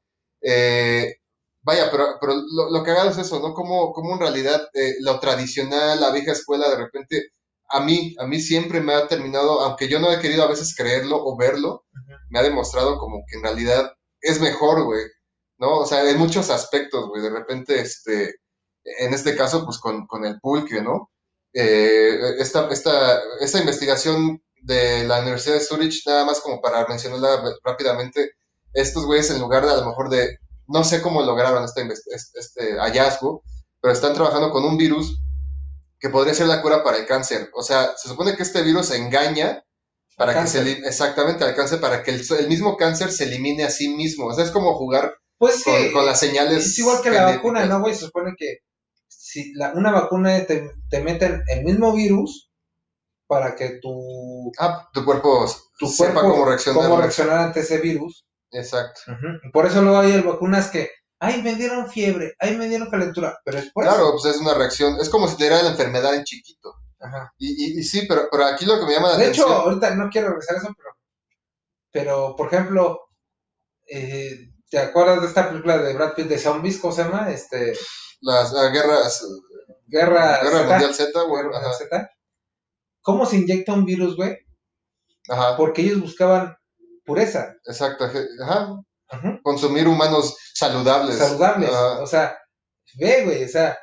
eh, 0.42 1.16
vaya, 1.62 1.90
pero, 1.90 2.18
pero 2.20 2.34
lo, 2.34 2.70
lo 2.70 2.82
cagado 2.84 3.10
es 3.10 3.18
eso, 3.18 3.40
¿no? 3.40 3.54
Como, 3.54 3.92
como 3.92 4.14
en 4.14 4.20
realidad 4.20 4.68
eh, 4.74 4.94
lo 5.00 5.18
tradicional, 5.20 6.00
la 6.00 6.10
vieja 6.10 6.32
escuela, 6.32 6.68
de 6.68 6.76
repente, 6.76 7.30
a 7.70 7.80
mí, 7.80 8.14
a 8.18 8.26
mí 8.26 8.40
siempre 8.40 8.80
me 8.80 8.94
ha 8.94 9.08
terminado, 9.08 9.60
aunque 9.60 9.88
yo 9.88 9.98
no 10.00 10.12
he 10.12 10.20
querido 10.20 10.44
a 10.44 10.48
veces 10.48 10.74
creerlo 10.76 11.16
o 11.24 11.36
verlo, 11.36 11.84
me 12.30 12.38
ha 12.38 12.42
demostrado 12.42 12.98
como 12.98 13.24
que 13.26 13.36
en 13.36 13.42
realidad 13.42 13.92
es 14.20 14.40
mejor, 14.40 14.84
güey, 14.84 15.04
¿no? 15.58 15.78
O 15.80 15.86
sea, 15.86 16.08
en 16.08 16.18
muchos 16.18 16.50
aspectos, 16.50 17.08
güey, 17.08 17.22
de 17.22 17.30
repente, 17.30 17.80
este, 17.80 18.36
en 18.84 19.14
este 19.14 19.36
caso, 19.36 19.64
pues 19.64 19.78
con, 19.78 20.06
con 20.06 20.24
el 20.24 20.40
pulque, 20.40 20.82
¿no? 20.82 21.10
Eh, 21.54 22.36
esta, 22.38 22.68
esta, 22.70 23.20
esta 23.40 23.58
investigación 23.60 24.42
de 24.62 25.04
la 25.04 25.20
Universidad 25.20 25.54
de 25.54 25.60
Zurich, 25.60 26.06
nada 26.06 26.24
más 26.24 26.40
como 26.40 26.60
para 26.60 26.86
mencionarla 26.86 27.42
rápidamente, 27.62 28.32
estos 28.74 29.06
güeyes 29.06 29.30
en 29.30 29.40
lugar 29.40 29.64
de 29.64 29.72
a 29.72 29.76
lo 29.76 29.86
mejor 29.86 30.10
de, 30.10 30.38
no 30.68 30.84
sé 30.84 31.00
cómo 31.02 31.22
lograron 31.22 31.64
este, 31.64 31.86
este, 32.34 32.74
hallazgo, 32.78 33.42
pero 33.80 33.92
están 33.92 34.14
trabajando 34.14 34.50
con 34.50 34.64
un 34.64 34.76
virus 34.76 35.18
que 35.98 36.10
podría 36.10 36.34
ser 36.34 36.46
la 36.48 36.60
cura 36.62 36.82
para 36.84 36.98
el 36.98 37.06
cáncer. 37.06 37.50
O 37.54 37.62
sea, 37.62 37.94
se 37.96 38.08
supone 38.08 38.36
que 38.36 38.42
este 38.42 38.62
virus 38.62 38.90
engaña 38.90 39.62
para 40.16 40.40
que 40.40 40.46
se 40.48 40.60
exactamente 40.86 41.44
al 41.44 41.54
cáncer, 41.54 41.80
para 41.80 42.02
que 42.02 42.12
el, 42.12 42.22
el 42.38 42.48
mismo 42.48 42.76
cáncer 42.76 43.10
se 43.10 43.24
elimine 43.24 43.64
a 43.64 43.70
sí 43.70 43.88
mismo. 43.88 44.26
O 44.26 44.34
sea, 44.34 44.44
es 44.44 44.50
como 44.50 44.74
jugar 44.76 45.14
Pues 45.38 45.62
sí. 45.62 45.70
con, 45.92 46.06
las 46.06 46.20
señales. 46.20 46.66
Es 46.66 46.78
igual 46.78 47.02
que 47.02 47.10
la 47.10 47.24
vacuna, 47.24 47.64
¿no, 47.66 47.80
güey? 47.80 47.94
Se 47.94 48.06
supone 48.06 48.34
que 48.38 48.58
si 49.08 49.52
la, 49.54 49.72
una 49.74 49.90
vacuna 49.92 50.44
te, 50.46 50.70
te 50.90 51.00
meten 51.02 51.42
el 51.48 51.64
mismo 51.64 51.92
virus 51.94 52.50
para 53.26 53.56
que 53.56 53.80
tu, 53.82 54.52
Ah, 54.58 54.88
tu 54.92 55.04
cuerpo 55.04 55.46
tu 55.78 55.88
sepa 55.88 56.20
cuerpo 56.20 56.30
cómo 56.32 56.44
reaccionar. 56.46 56.82
cómo 56.84 57.00
reaccionar 57.00 57.38
ante 57.38 57.60
ese 57.60 57.78
virus. 57.78 58.24
Exacto. 58.54 59.00
Y 59.42 59.50
Por 59.50 59.66
eso 59.66 59.82
luego 59.82 59.98
hay 59.98 60.20
vacunas 60.20 60.70
que, 60.70 60.90
ay, 61.18 61.42
me 61.42 61.54
dieron 61.56 61.90
fiebre, 61.90 62.34
ay, 62.38 62.56
me 62.56 62.68
dieron 62.68 62.88
calentura, 62.88 63.38
pero 63.44 63.58
es 63.58 63.70
por 63.72 63.84
Claro, 63.84 64.12
pues 64.12 64.34
es 64.34 64.40
una 64.40 64.54
reacción. 64.54 64.96
Es 65.00 65.10
como 65.10 65.28
si 65.28 65.36
te 65.36 65.44
diera 65.44 65.62
la 65.62 65.70
enfermedad 65.70 66.14
en 66.14 66.24
chiquito. 66.24 66.74
Ajá. 67.00 67.32
Y, 67.36 67.48
y, 67.48 67.80
y 67.80 67.82
sí, 67.82 68.06
pero, 68.08 68.28
pero 68.30 68.46
aquí 68.46 68.64
lo 68.64 68.78
que 68.78 68.86
me 68.86 68.94
llama 68.94 69.10
la 69.10 69.16
De 69.18 69.28
hecho, 69.28 69.42
atención. 69.42 69.68
ahorita 69.68 69.94
no 69.96 70.08
quiero 70.08 70.28
regresar 70.28 70.56
a 70.56 70.58
eso, 70.60 70.68
pero, 70.76 70.90
pero 71.90 72.36
por 72.36 72.46
ejemplo, 72.46 73.00
eh, 73.86 74.52
¿te 74.70 74.78
acuerdas 74.78 75.20
de 75.20 75.26
esta 75.26 75.48
película 75.48 75.78
de 75.78 75.92
Brad 75.92 76.14
Pitt 76.14 76.28
de 76.28 76.38
zombies? 76.38 76.78
¿Cómo 76.78 76.94
se 76.94 77.02
llama? 77.04 77.30
Este, 77.30 77.74
las 78.20 78.54
ah, 78.54 78.68
guerras. 78.68 79.26
Guerra, 79.86 80.40
Guerra 80.42 80.58
Z, 80.60 80.68
Mundial 80.70 80.94
Z, 80.94 81.22
güey. 81.24 81.44
Z. 81.78 82.10
¿Cómo 83.02 83.26
se 83.26 83.36
inyecta 83.36 83.74
un 83.74 83.84
virus, 83.84 84.16
güey? 84.16 84.38
Ajá. 85.28 85.56
Porque 85.56 85.82
ellos 85.82 86.00
buscaban 86.00 86.56
pureza, 87.04 87.54
Exacto. 87.66 88.04
Ajá. 88.40 88.80
Consumir 89.42 89.86
humanos 89.86 90.36
saludables. 90.54 91.18
saludables. 91.18 91.70
Ajá. 91.70 92.00
O 92.02 92.06
sea, 92.06 92.36
ve, 92.98 93.24
güey, 93.24 93.44
o 93.44 93.48
sea, 93.48 93.78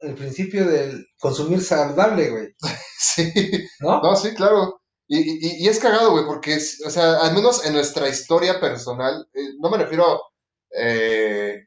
el 0.00 0.14
principio 0.14 0.66
del 0.66 1.06
consumir 1.18 1.62
saludable, 1.62 2.30
güey, 2.30 2.48
Sí. 2.98 3.32
¿no? 3.80 4.00
No, 4.02 4.16
sí, 4.16 4.34
claro. 4.34 4.80
Y, 5.06 5.18
y, 5.20 5.64
y 5.64 5.68
es 5.68 5.78
cagado, 5.78 6.10
güey, 6.12 6.26
porque, 6.26 6.54
es- 6.54 6.82
o 6.86 6.90
sea, 6.90 7.18
al 7.20 7.34
menos 7.34 7.64
en 7.64 7.72
nuestra 7.74 8.08
historia 8.08 8.60
personal, 8.60 9.26
eh, 9.34 9.40
no 9.60 9.70
me 9.70 9.78
refiero 9.78 10.20
eh, 10.76 11.64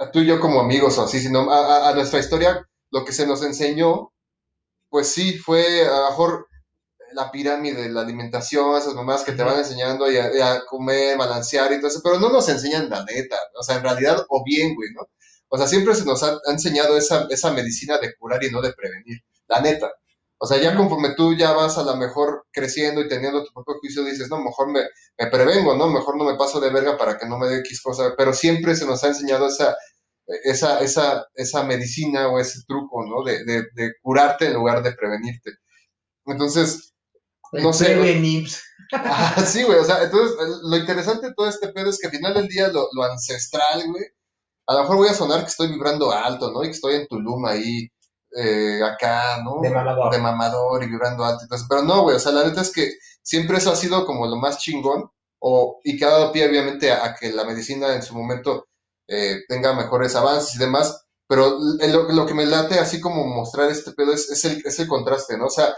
a, 0.00 0.04
a 0.04 0.10
tú 0.10 0.20
y 0.20 0.26
yo 0.26 0.40
como 0.40 0.60
amigos 0.60 0.98
o 0.98 1.04
así, 1.04 1.20
sino 1.20 1.50
a, 1.50 1.58
a- 1.86 1.88
a 1.90 1.94
nuestra 1.94 2.18
historia, 2.20 2.66
lo 2.90 3.04
que 3.04 3.12
se 3.12 3.26
nos 3.26 3.42
enseñó, 3.42 4.12
pues 4.88 5.08
sí, 5.08 5.38
fue 5.38 5.86
a 5.86 6.00
lo 6.00 6.06
mejor 6.10 6.46
la 7.14 7.30
pirámide, 7.30 7.88
la 7.90 8.02
alimentación, 8.02 8.76
esas 8.76 8.94
mamás 8.94 9.24
que 9.24 9.32
te 9.32 9.42
van 9.42 9.58
enseñando 9.58 10.10
y 10.10 10.16
a, 10.16 10.34
y 10.36 10.40
a 10.40 10.64
comer, 10.66 11.16
balancear 11.18 11.72
y 11.72 11.78
todo 11.78 11.88
eso, 11.88 12.00
pero 12.02 12.18
no 12.18 12.30
nos 12.30 12.48
enseñan 12.48 12.90
la 12.90 13.04
neta, 13.04 13.36
o 13.58 13.62
sea, 13.62 13.76
en 13.76 13.82
realidad, 13.84 14.24
o 14.28 14.42
bien, 14.44 14.74
güey, 14.74 14.90
¿no? 14.94 15.02
O 15.48 15.56
sea, 15.58 15.66
siempre 15.66 15.94
se 15.94 16.04
nos 16.04 16.22
ha, 16.22 16.32
ha 16.46 16.52
enseñado 16.52 16.96
esa, 16.96 17.26
esa 17.30 17.52
medicina 17.52 17.98
de 17.98 18.14
curar 18.16 18.42
y 18.44 18.50
no 18.50 18.60
de 18.60 18.72
prevenir, 18.72 19.20
la 19.48 19.60
neta. 19.60 19.92
O 20.38 20.46
sea, 20.46 20.58
ya 20.60 20.76
conforme 20.76 21.14
tú 21.16 21.34
ya 21.34 21.52
vas 21.52 21.78
a 21.78 21.84
lo 21.84 21.96
mejor 21.96 22.46
creciendo 22.52 23.00
y 23.00 23.08
teniendo 23.08 23.44
tu 23.44 23.52
propio 23.52 23.78
juicio, 23.80 24.04
dices, 24.04 24.28
no, 24.28 24.42
mejor 24.42 24.70
me, 24.70 24.80
me 25.18 25.26
prevengo, 25.30 25.76
¿no? 25.76 25.88
Mejor 25.88 26.16
no 26.16 26.24
me 26.24 26.36
paso 26.36 26.60
de 26.60 26.70
verga 26.70 26.98
para 26.98 27.16
que 27.18 27.26
no 27.26 27.38
me 27.38 27.46
dé 27.48 27.58
X 27.60 27.80
cosa, 27.82 28.14
pero 28.16 28.32
siempre 28.34 28.74
se 28.76 28.84
nos 28.86 29.02
ha 29.04 29.08
enseñado 29.08 29.46
esa, 29.48 29.74
esa, 30.44 30.80
esa, 30.80 31.26
esa 31.34 31.62
medicina 31.64 32.28
o 32.28 32.38
ese 32.38 32.60
truco, 32.66 33.04
¿no? 33.06 33.24
De, 33.24 33.44
de, 33.44 33.62
de 33.74 33.92
curarte 34.02 34.46
en 34.46 34.54
lugar 34.54 34.82
de 34.82 34.92
prevenirte. 34.92 35.52
Entonces, 36.26 36.93
no 37.62 37.72
sé. 37.72 37.86
Prevenips. 37.86 38.62
Ah, 38.92 39.42
sí, 39.44 39.64
güey, 39.64 39.78
o 39.78 39.84
sea, 39.84 40.04
entonces 40.04 40.36
lo 40.62 40.76
interesante 40.76 41.28
de 41.28 41.34
todo 41.34 41.48
este 41.48 41.68
pedo 41.68 41.90
es 41.90 41.98
que 41.98 42.06
al 42.06 42.12
final 42.12 42.34
del 42.34 42.46
día 42.46 42.68
lo, 42.68 42.88
lo 42.92 43.02
ancestral, 43.02 43.82
güey, 43.88 44.04
a 44.66 44.74
lo 44.74 44.80
mejor 44.82 44.96
voy 44.96 45.08
a 45.08 45.14
sonar 45.14 45.40
que 45.40 45.46
estoy 45.48 45.68
vibrando 45.68 46.12
alto, 46.12 46.52
¿no? 46.52 46.62
Y 46.62 46.66
que 46.66 46.72
estoy 46.72 46.94
en 46.96 47.08
Tulum 47.08 47.44
ahí, 47.46 47.88
eh, 48.36 48.80
acá, 48.84 49.42
¿no? 49.42 49.60
De 49.62 49.70
mamador. 49.70 50.12
De 50.12 50.18
mamador 50.18 50.82
y 50.84 50.86
vibrando 50.88 51.24
alto. 51.24 51.42
Entonces, 51.42 51.66
pero 51.68 51.82
no, 51.82 52.02
güey, 52.02 52.16
o 52.16 52.20
sea, 52.20 52.32
la 52.32 52.44
neta 52.44 52.60
es 52.60 52.72
que 52.72 52.92
siempre 53.22 53.58
eso 53.58 53.72
ha 53.72 53.76
sido 53.76 54.06
como 54.06 54.26
lo 54.26 54.36
más 54.36 54.58
chingón, 54.58 55.10
o, 55.40 55.80
y 55.84 55.98
que 55.98 56.04
ha 56.04 56.10
dado 56.10 56.32
pie, 56.32 56.48
obviamente, 56.48 56.92
a, 56.92 57.04
a 57.04 57.14
que 57.14 57.32
la 57.32 57.44
medicina 57.44 57.94
en 57.94 58.02
su 58.02 58.14
momento 58.14 58.66
eh, 59.08 59.42
tenga 59.48 59.74
mejores 59.74 60.14
avances 60.16 60.54
y 60.54 60.58
demás, 60.58 61.04
pero 61.26 61.58
lo, 61.58 62.12
lo 62.12 62.26
que 62.26 62.34
me 62.34 62.46
late 62.46 62.78
así 62.78 63.00
como 63.00 63.26
mostrar 63.26 63.70
este 63.70 63.92
pedo 63.92 64.12
es, 64.12 64.30
es, 64.30 64.44
el, 64.44 64.62
es 64.64 64.78
el 64.78 64.88
contraste, 64.88 65.36
¿no? 65.36 65.46
O 65.46 65.50
sea, 65.50 65.74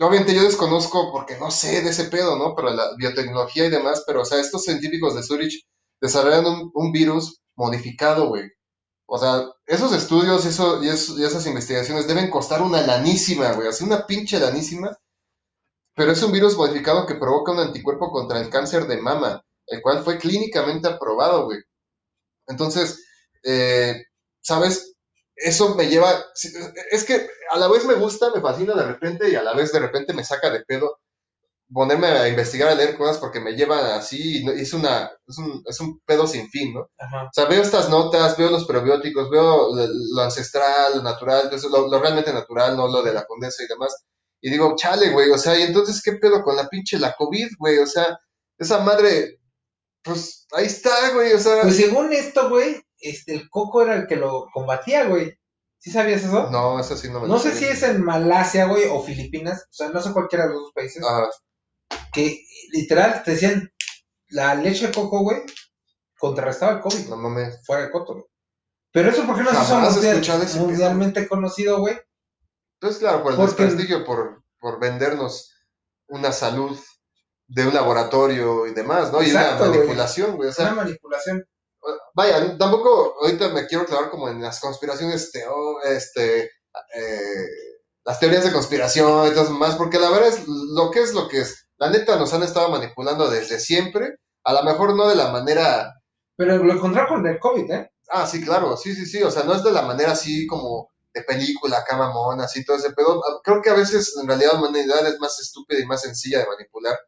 Obviamente 0.00 0.34
yo 0.34 0.42
desconozco 0.44 1.12
porque 1.12 1.36
no 1.38 1.50
sé 1.50 1.82
de 1.82 1.90
ese 1.90 2.04
pedo, 2.04 2.36
¿no? 2.38 2.54
Pero 2.54 2.70
la 2.70 2.84
biotecnología 2.96 3.66
y 3.66 3.70
demás, 3.70 4.02
pero 4.06 4.22
o 4.22 4.24
sea, 4.24 4.40
estos 4.40 4.64
científicos 4.64 5.14
de 5.14 5.22
Zurich 5.22 5.62
desarrollan 6.00 6.70
un, 6.74 6.92
virus 6.92 7.40
modificado, 7.56 8.28
güey. 8.28 8.50
O 9.06 9.18
sea, 9.18 9.44
esos 9.66 9.92
estudios 9.94 10.46
eso- 10.46 10.82
y 10.82 10.88
esas 10.88 11.46
investigaciones 11.46 12.06
deben 12.08 12.30
costar 12.30 12.62
una 12.62 12.82
lanísima, 12.82 13.52
güey, 13.52 13.68
así 13.68 13.84
una 13.84 14.06
pinche 14.06 14.40
lanísima. 14.40 14.96
Pero 15.94 16.12
es 16.12 16.22
un 16.22 16.32
virus 16.32 16.56
modificado 16.56 17.06
que 17.06 17.14
provoca 17.16 17.52
un 17.52 17.60
anticuerpo 17.60 18.10
contra 18.10 18.40
el 18.40 18.50
cáncer 18.50 18.86
de 18.86 19.00
mama, 19.00 19.42
el 19.66 19.82
cual 19.82 20.02
fue 20.04 20.18
clínicamente 20.18 20.88
aprobado, 20.88 21.44
güey. 21.44 21.58
Entonces, 22.48 23.04
eh, 23.44 23.96
¿sabes? 24.42 24.89
Eso 25.42 25.74
me 25.74 25.88
lleva, 25.88 26.12
es 26.90 27.04
que 27.04 27.28
a 27.50 27.58
la 27.58 27.68
vez 27.68 27.84
me 27.84 27.94
gusta, 27.94 28.30
me 28.34 28.40
fascina 28.40 28.74
de 28.74 28.84
repente 28.84 29.30
y 29.30 29.34
a 29.34 29.42
la 29.42 29.54
vez 29.54 29.72
de 29.72 29.80
repente 29.80 30.12
me 30.12 30.24
saca 30.24 30.50
de 30.50 30.64
pedo 30.64 31.00
ponerme 31.72 32.08
a 32.08 32.28
investigar, 32.28 32.68
a 32.68 32.74
leer 32.74 32.96
cosas 32.96 33.18
porque 33.18 33.40
me 33.40 33.52
lleva 33.52 33.94
así 33.96 34.42
y 34.42 34.48
es, 34.60 34.72
una, 34.72 35.10
es, 35.26 35.38
un, 35.38 35.62
es 35.64 35.80
un 35.80 36.00
pedo 36.04 36.26
sin 36.26 36.48
fin, 36.50 36.74
¿no? 36.74 36.90
Ajá. 36.98 37.24
O 37.24 37.30
sea, 37.32 37.44
veo 37.46 37.62
estas 37.62 37.88
notas, 37.88 38.36
veo 38.36 38.50
los 38.50 38.66
probióticos, 38.66 39.30
veo 39.30 39.74
lo, 39.74 39.86
lo 39.86 40.22
ancestral, 40.22 40.96
lo 40.96 41.02
natural, 41.02 41.42
entonces 41.44 41.70
lo, 41.70 41.88
lo 41.88 42.00
realmente 42.00 42.32
natural, 42.32 42.76
no 42.76 42.88
lo 42.88 43.02
de 43.02 43.14
la 43.14 43.24
condesa 43.24 43.62
y 43.62 43.68
demás. 43.68 43.94
Y 44.40 44.50
digo, 44.50 44.74
chale, 44.76 45.10
güey, 45.10 45.30
o 45.30 45.38
sea, 45.38 45.58
y 45.58 45.62
entonces, 45.62 46.02
¿qué 46.02 46.12
pedo 46.12 46.42
con 46.42 46.56
la 46.56 46.68
pinche 46.68 46.98
la 46.98 47.14
COVID, 47.14 47.48
güey? 47.58 47.78
O 47.78 47.86
sea, 47.86 48.18
esa 48.58 48.80
madre, 48.80 49.38
pues 50.02 50.46
ahí 50.52 50.66
está, 50.66 51.10
güey, 51.12 51.32
o 51.34 51.38
sea. 51.38 51.62
Pues 51.62 51.76
según 51.76 52.12
esto, 52.12 52.48
güey, 52.48 52.82
este, 53.00 53.34
el 53.34 53.48
coco 53.50 53.82
era 53.82 53.94
el 53.96 54.06
que 54.06 54.16
lo 54.16 54.46
combatía, 54.52 55.04
güey. 55.04 55.36
¿Sí 55.78 55.90
sabías 55.90 56.22
eso? 56.24 56.50
no, 56.50 56.78
eso 56.78 56.94
sí 56.96 57.08
no 57.10 57.20
me 57.20 57.28
No 57.28 57.38
sé 57.38 57.52
si 57.52 57.64
es 57.64 57.82
en 57.82 58.04
Malasia, 58.04 58.66
güey, 58.66 58.84
o 58.90 59.02
Filipinas, 59.02 59.62
o 59.62 59.72
sea, 59.72 59.88
no 59.88 60.02
sé 60.02 60.12
cualquiera 60.12 60.44
de 60.46 60.52
los 60.52 60.62
dos 60.64 60.72
países, 60.74 61.02
Ajá, 61.02 61.28
que 62.12 62.38
literal 62.72 63.22
te 63.24 63.30
decían 63.32 63.70
la 64.28 64.54
leche 64.54 64.88
de 64.88 64.92
coco, 64.92 65.20
güey, 65.20 65.38
contrarrestaba 66.18 66.72
el 66.72 66.80
COVID, 66.80 67.08
no 67.08 67.16
mames. 67.16 67.64
fuera 67.64 67.84
de 67.84 67.90
coto, 67.90 68.12
güey. 68.14 68.24
Pero 68.92 69.10
eso, 69.10 69.24
¿por 69.24 69.36
qué 69.36 69.42
no 69.42 69.50
se 69.50 69.56
hizo 69.56 69.64
Jamás 69.74 69.94
mundial- 69.94 70.58
mundialmente 70.58 71.28
conocido, 71.28 71.78
güey? 71.80 71.96
Entonces, 72.74 72.98
claro, 73.00 73.22
por 73.22 73.32
el 73.32 73.38
Porque- 73.38 73.62
desprestigio, 73.64 74.04
por, 74.04 74.42
por 74.58 74.80
vendernos 74.80 75.50
una 76.08 76.32
salud 76.32 76.78
de 77.46 77.66
un 77.66 77.74
laboratorio 77.74 78.66
y 78.66 78.74
demás, 78.74 79.12
¿no? 79.12 79.22
y 79.22 79.26
Exacto, 79.26 79.62
una 79.62 79.68
güey. 79.68 79.78
manipulación, 79.80 80.36
güey. 80.36 80.48
O 80.50 80.52
sea, 80.52 80.66
Una 80.66 80.82
manipulación. 80.82 81.44
Vaya, 82.14 82.56
tampoco 82.58 83.14
ahorita 83.22 83.48
me 83.50 83.66
quiero 83.66 83.86
clavar 83.86 84.10
como 84.10 84.28
en 84.28 84.42
las 84.42 84.60
conspiraciones, 84.60 85.30
teo- 85.32 85.80
este, 85.84 86.44
eh, 86.94 87.46
las 88.04 88.18
teorías 88.20 88.44
de 88.44 88.52
conspiración 88.52 89.28
y 89.28 89.34
todo 89.34 89.50
más, 89.50 89.76
porque 89.76 89.98
la 89.98 90.10
verdad 90.10 90.28
es 90.28 90.46
lo 90.48 90.90
que 90.90 91.00
es 91.02 91.14
lo 91.14 91.28
que 91.28 91.40
es. 91.40 91.66
La 91.78 91.90
neta 91.90 92.16
nos 92.16 92.32
han 92.34 92.42
estado 92.42 92.68
manipulando 92.70 93.30
desde 93.30 93.58
siempre, 93.60 94.16
a 94.44 94.52
lo 94.52 94.62
mejor 94.64 94.94
no 94.96 95.08
de 95.08 95.16
la 95.16 95.30
manera, 95.30 95.94
Pero 96.36 96.58
lo 96.58 96.72
encontraron 96.72 97.08
con 97.22 97.26
el 97.28 97.38
COVID, 97.38 97.70
¿eh? 97.70 97.90
ah, 98.10 98.26
sí, 98.26 98.42
claro, 98.44 98.76
sí, 98.76 98.94
sí, 98.94 99.06
sí, 99.06 99.22
o 99.22 99.30
sea, 99.30 99.44
no 99.44 99.54
es 99.54 99.62
de 99.64 99.72
la 99.72 99.82
manera 99.82 100.12
así 100.12 100.46
como 100.46 100.90
de 101.14 101.22
película, 101.22 101.84
camamón, 101.84 102.40
así 102.40 102.64
todo 102.64 102.76
ese 102.76 102.92
pedo. 102.92 103.20
Creo 103.44 103.62
que 103.62 103.70
a 103.70 103.74
veces 103.74 104.16
en 104.20 104.28
realidad 104.28 104.52
la 104.54 104.58
humanidad 104.60 105.06
es 105.06 105.18
más 105.20 105.38
estúpida 105.40 105.80
y 105.80 105.86
más 105.86 106.02
sencilla 106.02 106.38
de 106.40 106.46
manipular 106.46 106.98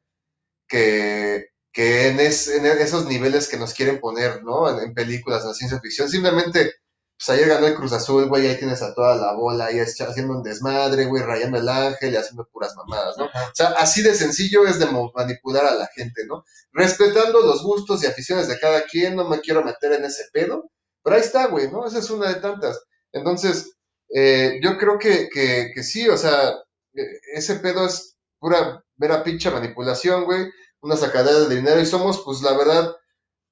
que, 0.68 1.46
que 1.73 2.09
en, 2.09 2.20
es- 2.20 2.49
en 2.49 2.66
esos 2.66 3.07
niveles 3.07 3.49
que 3.49 3.57
nos 3.57 3.75
quieren 3.75 4.01
poner, 4.01 4.43
¿no? 4.45 4.68
En, 4.70 4.79
en 4.89 4.95
películas, 4.95 5.43
en 5.43 5.49
la 5.49 5.55
ciencia 5.55 5.81
ficción. 5.81 6.09
Simplemente, 6.09 6.73
pues 7.18 7.29
ayer 7.31 7.49
ganó 7.49 7.66
el 7.68 7.75
Cruz 7.75 7.93
Azul, 7.93 8.29
güey, 8.29 8.47
ahí 8.49 8.59
tienes 8.59 8.83
a 8.83 8.95
toda 8.95 9.16
la 9.16 9.33
bola, 9.35 9.66
ahí 9.66 9.79
haciendo 9.81 10.35
un 10.35 10.43
desmadre, 10.43 11.07
güey, 11.07 11.23
rayando 11.23 11.59
el 11.59 11.68
ángel 11.68 12.12
y 12.12 12.16
haciendo 12.16 12.49
puras 12.53 12.75
mamadas, 12.77 13.16
¿no? 13.16 13.27
Ajá. 13.27 13.47
O 13.47 13.55
sea, 13.55 13.68
así 13.79 14.03
de 14.03 14.14
sencillo 14.14 14.66
es 14.66 14.79
de 14.81 14.87
manipular 15.14 15.64
a 15.66 15.75
la 15.75 15.87
gente, 15.95 16.27
¿no? 16.27 16.45
Respetando 16.73 17.41
los 17.43 17.62
gustos 17.62 18.03
y 18.03 18.07
aficiones 18.07 18.49
de 18.49 18.59
cada 18.59 18.83
quien, 18.85 19.14
no 19.16 19.29
me 19.29 19.41
quiero 19.41 19.62
meter 19.64 19.93
en 19.93 20.05
ese 20.05 20.25
pedo, 20.33 20.70
pero 21.03 21.16
ahí 21.16 21.23
está, 21.23 21.47
güey, 21.47 21.70
¿no? 21.70 21.87
Esa 21.87 21.99
es 22.01 22.11
una 22.11 22.29
de 22.29 22.41
tantas. 22.41 22.81
Entonces, 23.12 23.73
eh, 24.14 24.59
yo 24.62 24.77
creo 24.79 24.99
que, 24.99 25.29
que, 25.33 25.70
que 25.75 25.83
sí, 25.83 26.09
o 26.09 26.16
sea, 26.16 26.51
eh, 26.95 27.07
ese 27.35 27.57
pedo 27.57 27.87
es 27.87 28.16
pura 28.39 28.85
vera 28.97 29.23
pinche 29.25 29.51
manipulación, 29.51 30.25
güey, 30.25 30.47
una 30.83 30.97
sacadera 30.97 31.41
de 31.41 31.57
dinero 31.57 31.80
y 31.80 31.87
somos, 31.87 32.22
pues 32.24 32.43
la 32.43 32.57
verdad, 32.57 32.97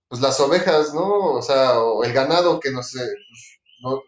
pues 0.08 0.20
las 0.22 0.40
ovejas, 0.40 0.94
¿no? 0.94 1.34
O 1.34 1.42
sea, 1.42 1.80
o 1.80 2.04
el 2.04 2.12
ganado 2.12 2.60
que 2.60 2.70
nos, 2.72 2.94
eh, 2.96 3.00
pues, 3.30 3.60
no- 3.82 4.02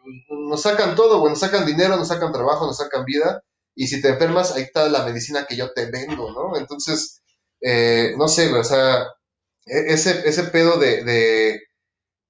nos 0.51 0.63
sacan 0.63 0.95
todo, 0.97 1.21
güey, 1.21 1.31
nos 1.31 1.41
sacan 1.41 1.67
dinero, 1.67 1.97
nos 1.97 2.09
sacan 2.09 2.33
trabajo, 2.33 2.67
nos 2.67 2.77
sacan 2.79 3.05
vida, 3.05 3.43
y 3.75 3.89
si 3.89 4.03
te 4.03 4.09
enfermas, 4.11 4.53
ahí 4.53 4.63
está 4.65 4.89
la 4.89 5.05
medicina 5.05 5.47
que 5.47 5.57
yo 5.57 5.73
te 5.73 5.87
vendo, 5.91 6.31
¿no? 6.33 6.57
Entonces, 6.59 7.23
eh, 7.61 8.15
no 8.19 8.29
sé, 8.29 8.53
o 8.55 8.65
sea, 8.65 9.03
e- 9.67 9.95
ese, 9.95 10.29
ese 10.29 10.45
pedo 10.45 10.79
de, 10.79 11.05
de, 11.05 11.61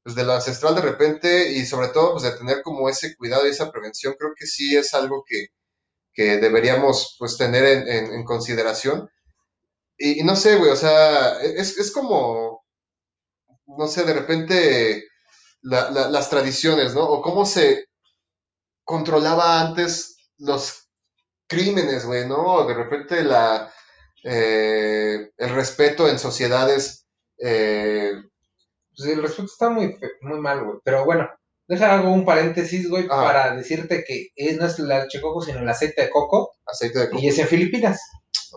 pues 0.05 0.16
de 0.16 0.22
ancestral 0.32 0.74
de 0.74 0.82
repente 0.82 1.53
y 1.53 1.64
sobre 1.66 1.88
todo, 1.88 2.12
pues 2.12 2.24
de 2.24 2.32
tener 2.38 2.62
como 2.62 2.88
ese 2.88 3.16
cuidado 3.16 3.47
y 3.47 3.51
esa 3.51 3.70
prevención, 3.70 4.14
creo 4.18 4.32
que 4.36 4.47
sí 4.47 4.76
es 4.76 4.95
algo 4.95 5.24
que, 5.26 5.47
que 6.14 6.38
deberíamos, 6.38 7.16
pues, 7.18 7.38
tener 7.38 7.64
en, 7.66 7.88
en- 7.88 8.14
en 8.14 8.24
consideración. 8.24 9.11
Y, 10.05 10.22
no 10.24 10.36
sé, 10.36 10.57
güey, 10.59 10.70
o 10.72 10.76
sea, 10.76 11.40
es, 11.42 11.78
es 11.78 11.92
como, 11.92 12.62
no 13.78 13.86
sé, 13.86 14.05
de 14.05 14.14
repente 14.14 15.05
la- 15.62 15.90
la- 15.90 16.11
las 16.11 16.30
tradiciones, 16.30 16.94
¿no? 16.94 17.05
O 17.05 17.22
cómo 17.22 17.46
se 17.46 17.86
controlaba 18.84 19.61
antes 19.61 20.16
los 20.38 20.88
crímenes, 21.48 22.07
güey, 22.07 22.28
¿no? 22.28 22.66
De 22.66 22.74
repente 22.74 23.24
la, 23.24 23.72
eh, 24.24 25.30
el 25.36 25.50
respeto 25.55 26.09
en 26.09 26.18
sociedades, 26.18 27.07
eh, 27.38 28.12
Pues 28.96 29.11
el 29.11 29.22
respeto 29.22 29.44
está 29.46 29.70
muy, 29.70 29.98
muy 30.22 30.40
mal, 30.40 30.64
güey. 30.64 30.78
Pero 30.84 31.05
bueno, 31.07 31.28
deja 31.68 31.94
hago 31.94 32.12
un 32.12 32.24
paréntesis, 32.24 32.88
güey, 32.88 33.06
Ajá. 33.10 33.22
para 33.22 33.56
decirte 33.56 34.04
que 34.06 34.28
es, 34.36 34.58
no 34.58 34.66
es 34.66 34.78
la 34.80 35.04
leche 35.04 35.20
coco, 35.20 35.40
sino 35.42 35.60
el 35.60 35.68
aceite 35.68 36.02
de 36.02 36.10
coco. 36.10 36.52
aceite 36.66 36.98
de 36.98 37.08
coco. 37.10 37.22
Y 37.22 37.28
es 37.28 37.38
en 37.38 37.48
Filipinas. 37.48 38.00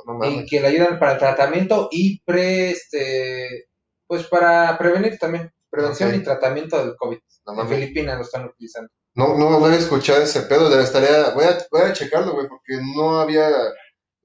no 0.06 0.14
Y 0.26 0.32
mames. 0.36 0.50
que 0.50 0.60
le 0.62 0.68
ayudan 0.68 1.00
para 1.00 1.14
el 1.14 1.18
tratamiento 1.20 1.88
y 1.92 2.20
pre, 2.24 2.72
este, 2.72 3.68
pues 4.08 4.26
para 4.28 4.78
prevenir 4.78 5.18
también. 5.18 5.52
Prevención 5.70 6.16
y 6.16 6.20
tratamiento 6.20 6.78
del 6.78 6.96
COVID. 6.96 7.18
No 7.48 7.54
en. 7.54 7.68
Filipinas 7.70 8.18
lo 8.18 8.24
están 8.24 8.46
utilizando. 8.46 8.90
No, 9.16 9.38
no, 9.38 9.60
no 9.60 9.66
había 9.66 9.78
escuchado 9.80 10.22
ese 10.22 10.42
pedo, 10.42 10.70
de 10.70 10.84
estaría, 10.84 11.30
voy 11.32 11.46
a, 11.46 11.58
voy 11.72 11.82
a 11.82 11.94
checarlo, 11.94 12.34
güey, 12.34 12.48
porque 12.50 12.82
no 12.96 13.20
había, 13.20 13.50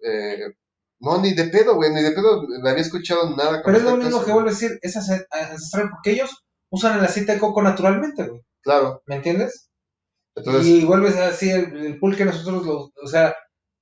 eh, 0.03 0.39
no, 1.01 1.21
ni 1.21 1.33
de 1.35 1.45
pedo, 1.45 1.77
güey, 1.77 1.93
ni 1.93 2.03
de 2.03 2.11
pedo 2.13 2.43
me 2.63 2.71
había 2.71 2.83
escuchado 2.83 3.31
nada. 3.37 3.63
Pero 3.65 3.77
es 3.79 3.85
lo 3.85 3.97
mismo 3.97 4.25
que 4.25 4.33
vuelvo 4.33 4.49
a 4.49 4.53
decir, 4.53 4.79
es 4.83 4.97
ancestral, 4.97 5.91
porque 5.91 6.11
ellos 6.13 6.45
usan 6.71 6.99
el 6.99 7.05
aceite 7.05 7.33
de 7.35 7.39
coco 7.39 7.63
naturalmente, 7.63 8.25
güey. 8.25 8.41
Claro, 8.63 9.03
¿Me 9.07 9.17
entiendes? 9.17 9.71
entonces, 10.35 10.67
y 10.67 10.85
vuelves 10.85 11.17
a 11.17 11.31
decir, 11.31 11.55
el, 11.55 11.87
el 11.87 11.99
pulque 11.99 12.25
nosotros 12.25 12.65
lo, 12.65 12.93
o 13.03 13.07
sea, 13.07 13.35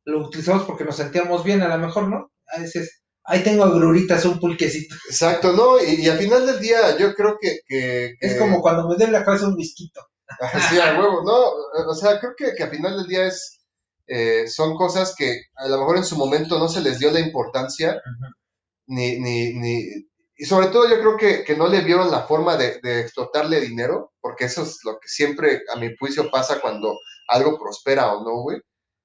lo 0.04 0.26
utilizamos 0.26 0.64
porque 0.64 0.84
nos 0.84 0.96
sentíamos 0.96 1.44
bien, 1.44 1.62
a 1.62 1.68
lo 1.68 1.86
mejor, 1.86 2.08
¿no? 2.08 2.32
A 2.46 2.60
veces, 2.60 3.02
ahí 3.24 3.42
tengo 3.42 3.64
agruritas, 3.64 4.24
un 4.24 4.40
pulquecito. 4.40 4.94
exacto, 5.08 5.52
¿no? 5.52 5.80
Y, 5.82 6.02
y 6.02 6.08
al 6.08 6.18
final 6.18 6.46
del 6.46 6.60
día, 6.60 6.96
yo 6.98 7.14
creo 7.14 7.36
que... 7.40 7.60
que, 7.66 8.14
Es 8.20 8.36
como 8.38 8.60
cuando 8.60 8.88
me 8.88 8.96
duele 8.96 9.12
la 9.12 9.24
cabeza 9.24 9.48
un 9.48 9.54
whisquito. 9.54 10.00
Sí, 10.68 10.78
a 10.78 10.98
huevo, 10.98 11.22
no, 11.24 11.88
o 11.90 11.94
sea, 11.94 12.18
creo 12.20 12.32
que, 12.36 12.54
que 12.54 12.62
al 12.62 12.70
final 12.70 12.96
del 12.96 13.06
día 13.06 13.26
es, 13.26 13.60
eh, 14.06 14.46
son 14.48 14.76
cosas 14.76 15.14
que 15.16 15.42
a 15.56 15.68
lo 15.68 15.78
mejor 15.78 15.96
en 15.98 16.04
su 16.04 16.16
momento 16.16 16.58
no 16.58 16.68
se 16.68 16.80
les 16.80 16.98
dio 16.98 17.10
la 17.10 17.20
importancia, 17.20 18.00
ni, 18.86 19.18
ni, 19.20 19.54
ni, 19.54 19.84
y 20.38 20.46
sobre 20.46 20.68
todo 20.68 20.88
yo 20.88 21.00
creo 21.00 21.16
que, 21.16 21.44
que 21.44 21.56
no 21.56 21.66
le 21.66 21.80
vieron 21.80 22.10
la 22.10 22.22
forma 22.22 22.56
de, 22.56 22.78
de 22.80 23.00
explotarle 23.00 23.60
dinero, 23.60 24.12
porque 24.20 24.44
eso 24.44 24.62
es 24.62 24.78
lo 24.84 25.00
que 25.00 25.08
siempre 25.08 25.62
a 25.74 25.76
mi 25.76 25.94
juicio 25.96 26.30
pasa 26.30 26.60
cuando 26.60 26.96
algo 27.28 27.58
prospera 27.58 28.14
o 28.14 28.22
no, 28.24 28.42
güey, 28.42 28.60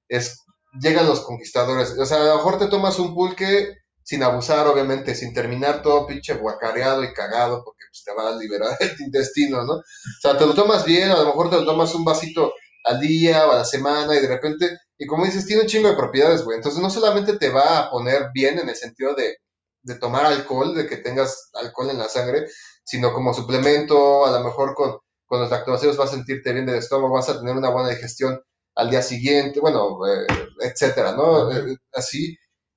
es, 0.08 0.44
llegan 0.80 1.08
los 1.08 1.22
conquistadores, 1.22 1.98
o 1.98 2.06
sea, 2.06 2.18
a 2.18 2.26
lo 2.26 2.36
mejor 2.36 2.58
te 2.60 2.68
tomas 2.68 3.00
un 3.00 3.14
pulque 3.14 3.74
sin 4.04 4.22
abusar, 4.22 4.68
obviamente, 4.68 5.14
sin 5.14 5.34
terminar 5.34 5.82
todo 5.82 6.06
pinche 6.06 6.34
guacareado 6.34 7.02
y 7.02 7.12
cagado, 7.12 7.64
porque 7.64 7.84
pues, 7.90 8.04
te 8.04 8.12
va 8.12 8.28
a 8.28 8.36
liberar 8.36 8.76
el 8.80 9.00
intestino, 9.00 9.64
¿no? 9.64 9.74
O 9.74 9.82
sea, 10.20 10.38
te 10.38 10.46
lo 10.46 10.54
tomas 10.54 10.84
bien, 10.84 11.10
a 11.10 11.16
lo 11.16 11.26
mejor 11.26 11.50
te 11.50 11.56
lo 11.56 11.64
tomas 11.64 11.94
un 11.94 12.04
vasito 12.04 12.52
al 12.84 13.00
día 13.00 13.46
o 13.48 13.52
a 13.52 13.56
la 13.56 13.64
semana 13.64 14.14
y 14.14 14.20
de 14.20 14.28
repente, 14.28 14.78
y 14.98 15.06
como 15.06 15.24
dices, 15.24 15.46
tiene 15.46 15.62
un 15.62 15.68
chingo 15.68 15.88
de 15.88 15.96
propiedades, 15.96 16.44
güey. 16.44 16.58
Entonces 16.58 16.80
no 16.80 16.90
solamente 16.90 17.38
te 17.38 17.48
va 17.48 17.78
a 17.78 17.90
poner 17.90 18.28
bien 18.32 18.58
en 18.58 18.68
el 18.68 18.76
sentido 18.76 19.14
de, 19.14 19.38
de 19.84 19.96
tomar 19.96 20.26
alcohol, 20.26 20.74
de 20.74 20.86
que 20.88 20.98
tengas 20.98 21.50
alcohol 21.54 21.90
en 21.90 21.98
la 21.98 22.08
sangre, 22.08 22.46
sino 22.84 23.12
como 23.12 23.34
suplemento, 23.34 24.26
a 24.26 24.38
lo 24.38 24.44
mejor 24.44 24.74
con, 24.74 24.98
con 25.26 25.40
los 25.40 25.50
lactobacilos 25.50 25.96
vas 25.96 26.10
a 26.10 26.16
sentirte 26.16 26.52
bien 26.52 26.66
del 26.66 26.76
estómago, 26.76 27.14
vas 27.14 27.28
a 27.28 27.38
tener 27.38 27.56
una 27.56 27.70
buena 27.70 27.90
digestión 27.90 28.40
al 28.76 28.90
día 28.90 29.02
siguiente, 29.02 29.60
bueno, 29.60 29.98
eh, 30.06 30.26
etcétera, 30.60 31.12
¿no? 31.12 31.50
Eh, 31.52 31.76
así. 31.92 32.36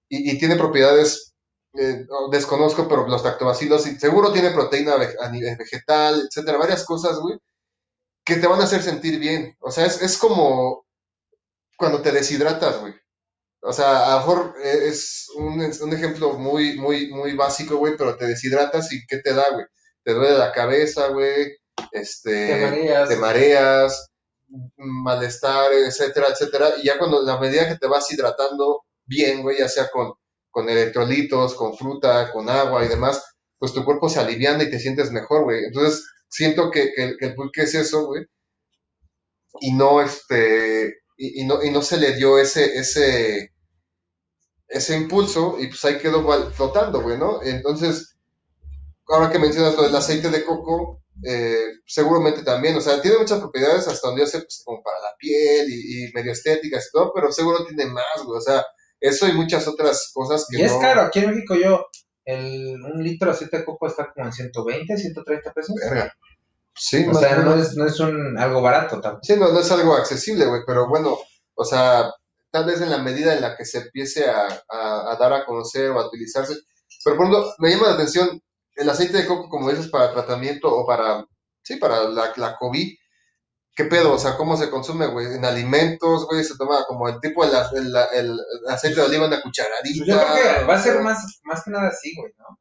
Y, 0.10 0.32
y 0.32 0.40
tiene 0.40 0.56
propiedades, 0.56 1.34
eh, 1.74 2.06
no, 2.10 2.30
desconozco, 2.30 2.88
pero 2.88 3.08
los 3.08 3.24
lactobacilos 3.24 3.84
seguro 3.84 4.32
tiene 4.32 4.52
proteína 4.52 4.96
a 5.22 5.30
nivel 5.30 5.58
vegetal, 5.58 6.28
etcétera, 6.28 6.58
varias 6.58 6.86
cosas, 6.86 7.20
güey, 7.20 7.38
que 8.26 8.36
te 8.38 8.48
van 8.48 8.62
a 8.62 8.66
hacer 8.66 8.84
sentir 8.84 9.20
bien. 9.20 9.56
O 9.62 9.72
sea, 9.72 9.86
es, 9.86 10.02
es 10.02 10.18
como 10.18 10.86
cuando 11.78 12.02
te 12.02 12.12
deshidratas, 12.12 12.80
güey. 12.82 12.94
O 13.62 13.74
sea, 13.74 14.08
a 14.08 14.12
lo 14.14 14.18
mejor 14.20 14.56
eh, 14.64 14.88
es 14.88 15.28
un, 15.36 15.62
es 15.62 15.82
un 15.82 15.94
ejemplo 15.94 16.34
muy, 16.34 16.78
muy, 16.78 17.10
muy 17.10 17.34
básico, 17.36 17.78
güey, 17.78 17.96
pero 17.98 18.16
te 18.18 18.26
deshidratas 18.28 18.92
y 18.94 19.06
¿qué 19.08 19.18
te 19.18 19.34
da, 19.34 19.50
güey? 19.52 19.66
Te 20.04 20.14
duele 20.14 20.38
la 20.38 20.52
cabeza, 20.52 21.08
güey, 21.10 21.58
este, 21.92 22.48
Te 22.48 22.56
mareas. 22.56 23.10
te 23.10 23.16
mareas, 23.18 24.10
malestar, 24.78 25.72
etcétera, 25.74 26.28
etcétera. 26.30 26.74
Y 26.82 26.86
ya 26.86 26.98
cuando, 26.98 27.22
la 27.24 27.40
medida 27.40 27.68
que 27.68 27.78
te 27.78 27.88
vas 27.88 28.12
hidratando 28.12 28.84
bien, 29.06 29.42
güey, 29.42 29.60
ya 29.60 29.70
sea 29.70 29.90
con, 29.90 30.14
con 30.52 30.70
electrolitos, 30.70 31.56
con 31.56 31.76
fruta, 31.78 32.32
con 32.32 32.50
agua 32.50 32.86
y 32.86 32.88
demás, 32.88 33.24
pues 33.60 33.74
tu 33.74 33.84
cuerpo 33.86 34.10
se 34.10 34.20
aliviana 34.20 34.64
y 34.64 34.70
te 34.72 34.80
sientes 34.80 35.12
mejor, 35.12 35.44
güey. 35.46 35.66
Entonces, 35.66 36.06
siento 36.30 36.72
que, 36.72 36.92
que, 36.96 37.16
que 37.18 37.26
el 37.28 37.36
pulque 37.36 37.64
es 37.64 37.76
eso, 37.76 38.06
güey. 38.08 38.26
Y 39.62 39.74
no, 39.74 40.02
este, 40.02 40.98
y, 41.18 41.42
y 41.42 41.46
no, 41.46 41.64
y 41.64 41.72
no 41.72 41.82
se 41.82 41.98
le 41.98 42.14
dio 42.16 42.38
ese, 42.40 42.78
ese, 42.78 43.52
ese 44.68 44.96
impulso 44.98 45.58
y 45.60 45.68
pues 45.68 45.84
ahí 45.86 45.98
quedó 45.98 46.24
flotando, 46.52 47.02
güey, 47.02 47.18
¿no? 47.18 47.42
Entonces, 47.44 48.16
ahora 49.08 49.30
que 49.32 49.40
mencionas 49.40 49.76
lo 49.76 49.84
del 49.84 49.96
aceite 49.96 50.30
de 50.30 50.44
coco, 50.44 51.02
eh, 51.24 51.58
seguramente 51.86 52.44
también, 52.44 52.76
o 52.76 52.82
sea, 52.82 53.02
tiene 53.02 53.18
muchas 53.18 53.40
propiedades 53.40 53.88
hasta 53.88 54.08
donde 54.08 54.22
yo 54.24 54.28
sé, 54.28 54.40
pues 54.40 54.62
como 54.66 54.84
para 54.84 55.00
la 55.00 55.16
piel 55.18 55.68
y, 55.70 56.06
y 56.06 56.12
medio 56.14 56.32
estéticas 56.32 56.88
y 56.88 56.92
todo, 56.92 57.12
pero 57.16 57.32
seguro 57.32 57.66
tiene 57.66 57.86
más, 57.88 58.24
güey, 58.26 58.38
o 58.38 58.42
sea, 58.42 58.64
eso 59.00 59.28
y 59.28 59.34
muchas 59.34 59.68
otras 59.68 60.12
cosas 60.14 60.46
que 60.50 60.60
Y 60.60 60.64
es 60.64 60.72
no- 60.74 60.80
caro, 60.80 61.02
aquí 61.02 61.20
en 61.20 61.30
México 61.32 61.56
yo, 61.56 61.86
el, 62.26 62.76
un 62.84 63.02
litro 63.04 63.30
de 63.30 63.36
aceite 63.36 63.60
de 63.60 63.66
coco 63.66 63.88
está 63.88 64.12
como 64.14 64.26
en 64.28 64.34
120, 64.34 64.98
130 64.98 65.54
pesos. 65.54 65.76
Verga. 65.82 66.14
Sí, 66.78 67.06
O 67.10 67.14
sea, 67.14 67.38
no 67.38 67.56
es, 67.56 67.76
no 67.76 67.86
es 67.86 68.00
un, 68.00 68.38
algo 68.38 68.62
barato 68.62 69.02
tampoco. 69.02 69.24
Sí, 69.24 69.36
no, 69.36 69.52
no 69.52 69.60
es 69.60 69.72
algo 69.72 69.96
accesible, 69.96 70.46
güey, 70.46 70.62
pero 70.66 70.88
bueno, 70.88 71.18
o 71.56 71.66
sea, 71.66 72.12
tal 72.52 72.66
vez 72.66 72.82
en 72.82 72.90
la 72.92 73.00
medida 73.00 73.34
en 73.34 73.42
la 73.42 73.58
que 73.58 73.66
se 73.66 73.80
empiece 73.80 74.30
a, 74.30 74.48
a- 74.70 75.12
a 75.12 75.16
dar 75.18 75.34
a 75.34 75.46
conocer 75.46 75.90
o 75.92 76.00
a 76.00 76.08
utilizarse. 76.08 76.56
Pero 77.04 77.18
por 77.18 77.26
ejemplo, 77.28 77.54
me 77.60 77.70
llama 77.72 77.88
la 77.88 77.94
atención 77.96 78.42
el 78.76 78.90
aceite 78.90 79.18
de 79.18 79.26
coco, 79.28 79.50
como 79.50 79.70
dices, 79.72 79.90
para 79.90 80.12
tratamiento 80.14 80.70
o 80.74 80.86
para, 80.86 81.26
sí, 81.64 81.78
para 81.78 82.04
la, 82.10 82.32
la 82.36 82.56
COVID. 82.58 82.94
¿Qué 83.76 83.86
pedo? 83.86 84.14
O 84.14 84.20
sea, 84.20 84.36
¿cómo 84.38 84.58
se 84.58 84.70
consume, 84.72 85.06
güey? 85.08 85.36
En 85.36 85.46
alimentos, 85.46 86.26
güey, 86.28 86.44
se 86.44 86.58
toma 86.58 86.84
como 86.88 87.08
el 87.10 87.20
tipo, 87.20 87.46
de 87.46 87.52
la- 87.54 87.70
el, 87.74 87.88
el- 88.14 88.40
el 88.40 88.70
aceite 88.74 89.00
de 89.02 89.06
oliva 89.08 89.26
en 89.26 89.34
una 89.34 89.42
cucharadita. 89.42 90.06
Yo 90.06 90.16
creo 90.18 90.60
que 90.60 90.66
va 90.66 90.76
a 90.76 90.82
ser 90.82 91.00
más, 91.02 91.40
más 91.44 91.64
que 91.64 91.72
nada 91.72 91.88
así, 91.90 92.14
güey, 92.16 92.32
¿no? 92.38 92.60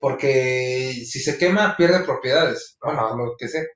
Porque 0.00 0.94
si 1.06 1.20
se 1.20 1.38
quema, 1.38 1.76
pierde 1.76 2.00
propiedades. 2.04 2.76
Bueno, 2.82 3.16
lo 3.16 3.36
que 3.38 3.48
sé. 3.48 3.68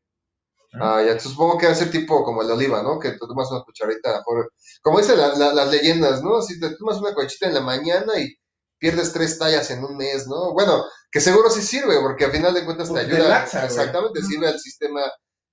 Ah, 0.80 1.02
ya, 1.06 1.18
supongo 1.20 1.56
que 1.58 1.66
va 1.66 1.72
a 1.72 1.76
ser 1.76 1.90
tipo 1.90 2.24
como 2.24 2.42
el 2.42 2.50
oliva, 2.50 2.82
¿no? 2.82 2.98
Que 2.98 3.12
te 3.12 3.18
tomas 3.18 3.50
una 3.52 3.62
cucharita, 3.62 4.22
por- 4.24 4.52
como 4.82 4.98
dicen 4.98 5.18
la- 5.18 5.34
la- 5.36 5.52
las 5.54 5.70
leyendas, 5.70 6.22
¿no? 6.22 6.42
Si 6.42 6.58
te 6.58 6.74
tomas 6.76 6.98
una 6.98 7.14
cucharita 7.14 7.46
en 7.46 7.54
la 7.54 7.60
mañana 7.60 8.18
y 8.18 8.34
pierdes 8.78 9.12
tres 9.12 9.38
tallas 9.38 9.70
en 9.70 9.84
un 9.84 9.96
mes, 9.96 10.26
¿no? 10.26 10.52
Bueno, 10.52 10.84
que 11.12 11.20
seguro 11.20 11.48
sí 11.50 11.62
sirve, 11.62 12.00
porque 12.00 12.24
al 12.24 12.32
final 12.32 12.52
de 12.54 12.64
cuentas 12.64 12.88
te 12.88 12.94
Te 12.94 13.00
ayuda, 13.00 13.28
laxa, 13.28 13.58
güey. 13.60 13.68
exactamente, 13.70 14.22
sirve 14.22 14.48
al 14.48 14.58
sistema 14.58 15.02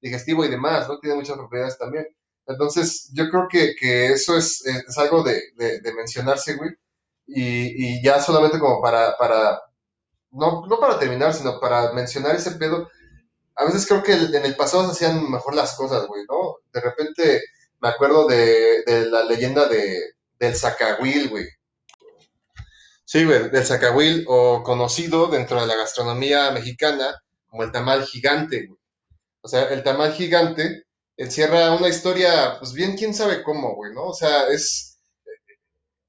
digestivo 0.02 0.44
y 0.46 0.50
demás, 0.50 0.88
¿no? 0.88 1.00
Tiene 1.00 1.16
muchas 1.18 1.38
propiedades 1.38 1.78
también. 1.78 2.08
Entonces, 2.48 3.12
yo 3.14 3.30
creo 3.30 3.48
que, 3.50 3.76
que 3.80 4.08
eso 4.14 4.36
es, 4.38 4.66
es 4.66 4.98
algo 4.98 5.22
de, 5.24 5.40
de- 5.56 5.80
de 5.82 5.94
mencionarse, 5.94 6.56
güey, 6.56 6.72
y, 7.28 7.98
y 8.00 8.04
ya 8.04 8.22
solamente 8.22 8.60
como 8.60 8.82
para, 8.82 9.16
para 9.18 9.60
no, 10.32 10.66
no 10.68 10.80
para 10.80 11.00
terminar, 11.00 11.34
sino 11.34 11.60
para 11.60 11.94
mencionar 11.94 12.36
ese 12.36 12.52
pedo, 12.52 12.90
a 13.56 13.66
veces 13.66 13.86
creo 13.88 14.04
que 14.04 14.14
en 14.14 14.46
el 14.46 14.56
pasado 14.56 14.86
se 14.86 14.92
hacían 14.92 15.30
mejor 15.30 15.56
las 15.56 15.76
cosas, 15.76 16.08
güey, 16.08 16.24
¿no? 16.30 16.58
De 16.74 16.82
repente 16.82 17.42
me 17.80 17.90
acuerdo 17.90 18.28
de, 18.28 18.84
de 18.86 19.06
la 19.10 19.24
leyenda 19.24 19.68
de, 19.68 20.14
del 20.40 20.56
Zacahuil, 20.56 21.30
güey. 21.30 21.48
Sí, 23.06 23.26
güey, 23.26 23.50
del 23.50 23.66
Zacahuil, 23.66 24.26
o 24.28 24.64
conocido 24.64 25.28
dentro 25.28 25.60
de 25.60 25.68
la 25.68 25.76
gastronomía 25.76 26.52
mexicana 26.52 27.22
como 27.48 27.64
el 27.64 27.72
tamal 27.72 28.06
gigante, 28.06 28.68
güey. 28.68 28.80
O 29.42 29.48
sea, 29.48 29.64
el 29.70 29.84
tamal 29.84 30.14
gigante 30.14 30.86
encierra 31.18 31.74
una 31.74 31.90
historia, 31.90 32.58
pues 32.60 32.74
bien, 32.74 32.96
quién 32.96 33.14
sabe 33.14 33.44
cómo, 33.44 33.76
güey, 33.76 33.94
¿no? 33.94 34.06
O 34.06 34.14
sea, 34.14 34.48
es... 34.48 34.91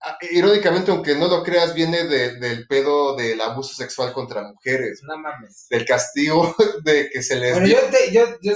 ah, 0.04 0.18
Irónicamente, 0.30 0.90
aunque 0.90 1.14
no 1.14 1.28
lo 1.28 1.42
creas, 1.42 1.74
viene 1.74 2.04
de- 2.04 2.36
del 2.38 2.66
pedo 2.66 3.14
del 3.16 3.40
abuso 3.40 3.74
sexual 3.74 4.12
contra 4.12 4.42
mujeres, 4.42 5.00
No 5.02 5.16
mames. 5.18 5.66
del 5.70 5.84
castigo 5.84 6.54
de 6.84 7.08
que 7.10 7.22
se 7.22 7.36
les 7.36 7.52
Bueno, 7.52 7.66
yo, 7.68 7.78
te- 7.90 8.12
yo, 8.12 8.26
yo 8.42 8.54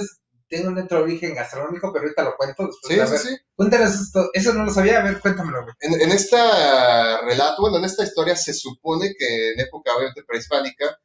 tengo 0.49 0.69
un 0.69 0.77
otro 0.79 1.01
origen 1.03 1.35
gastronómico, 1.35 1.91
pero 1.91 2.03
ahorita 2.05 2.23
lo 2.23 2.35
cuento 2.37 2.67
después 2.67 3.09
Sí, 3.09 3.17
sí, 3.17 3.29
sí. 3.35 3.37
Cuéntanos 3.55 3.93
esto. 3.95 4.29
Eso 4.33 4.53
no 4.53 4.63
lo 4.63 4.71
sabía. 4.71 4.99
A 4.99 5.03
ver, 5.03 5.19
cuéntamelo, 5.19 5.61
güey. 5.63 5.73
En, 5.81 5.99
en 6.01 6.11
esta 6.11 7.19
relato, 7.21 7.61
bueno, 7.63 7.77
en 7.79 7.83
esta 7.85 8.03
historia 8.03 8.35
se 8.35 8.53
supone 8.53 9.13
que 9.17 9.51
en 9.53 9.59
época 9.59 9.91
obviamente 9.93 10.23
prehispánica, 10.25 10.97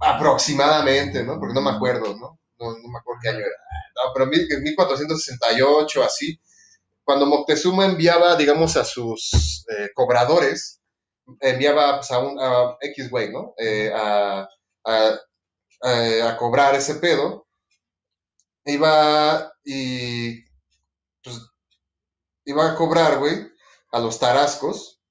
aproximadamente, 0.00 1.22
¿no? 1.24 1.38
Porque 1.38 1.54
no 1.54 1.60
me 1.62 1.70
acuerdo, 1.70 2.14
¿no? 2.16 2.38
No, 2.58 2.70
no 2.78 2.88
me 2.88 2.98
acuerdo 2.98 3.20
qué 3.22 3.28
año 3.30 3.38
era. 3.38 3.56
No, 3.96 4.12
pero 4.14 4.24
en 4.32 4.62
1468, 4.62 6.02
así, 6.02 6.40
cuando 7.04 7.26
Moctezuma 7.26 7.86
enviaba, 7.86 8.36
digamos, 8.36 8.76
a 8.76 8.84
sus 8.84 9.64
eh, 9.70 9.90
cobradores, 9.94 10.80
enviaba 11.40 11.96
pues, 11.98 12.10
a 12.10 12.18
un 12.20 12.38
X 12.80 13.10
güey, 13.10 13.30
¿no? 13.32 13.54
Eh, 13.58 13.90
a, 13.94 14.48
a- 14.86 15.18
a- 15.82 16.28
a 16.30 16.36
cobrar 16.36 16.74
ese 16.74 16.96
pedo, 16.96 17.46
iba 18.64 19.52
y 19.64 20.42
pues 21.22 21.40
iba 22.44 22.72
a 22.72 22.76
cobrar, 22.76 23.18
güey, 23.18 23.48
a 23.92 23.98
los 24.00 24.18
tarascos 24.18 25.01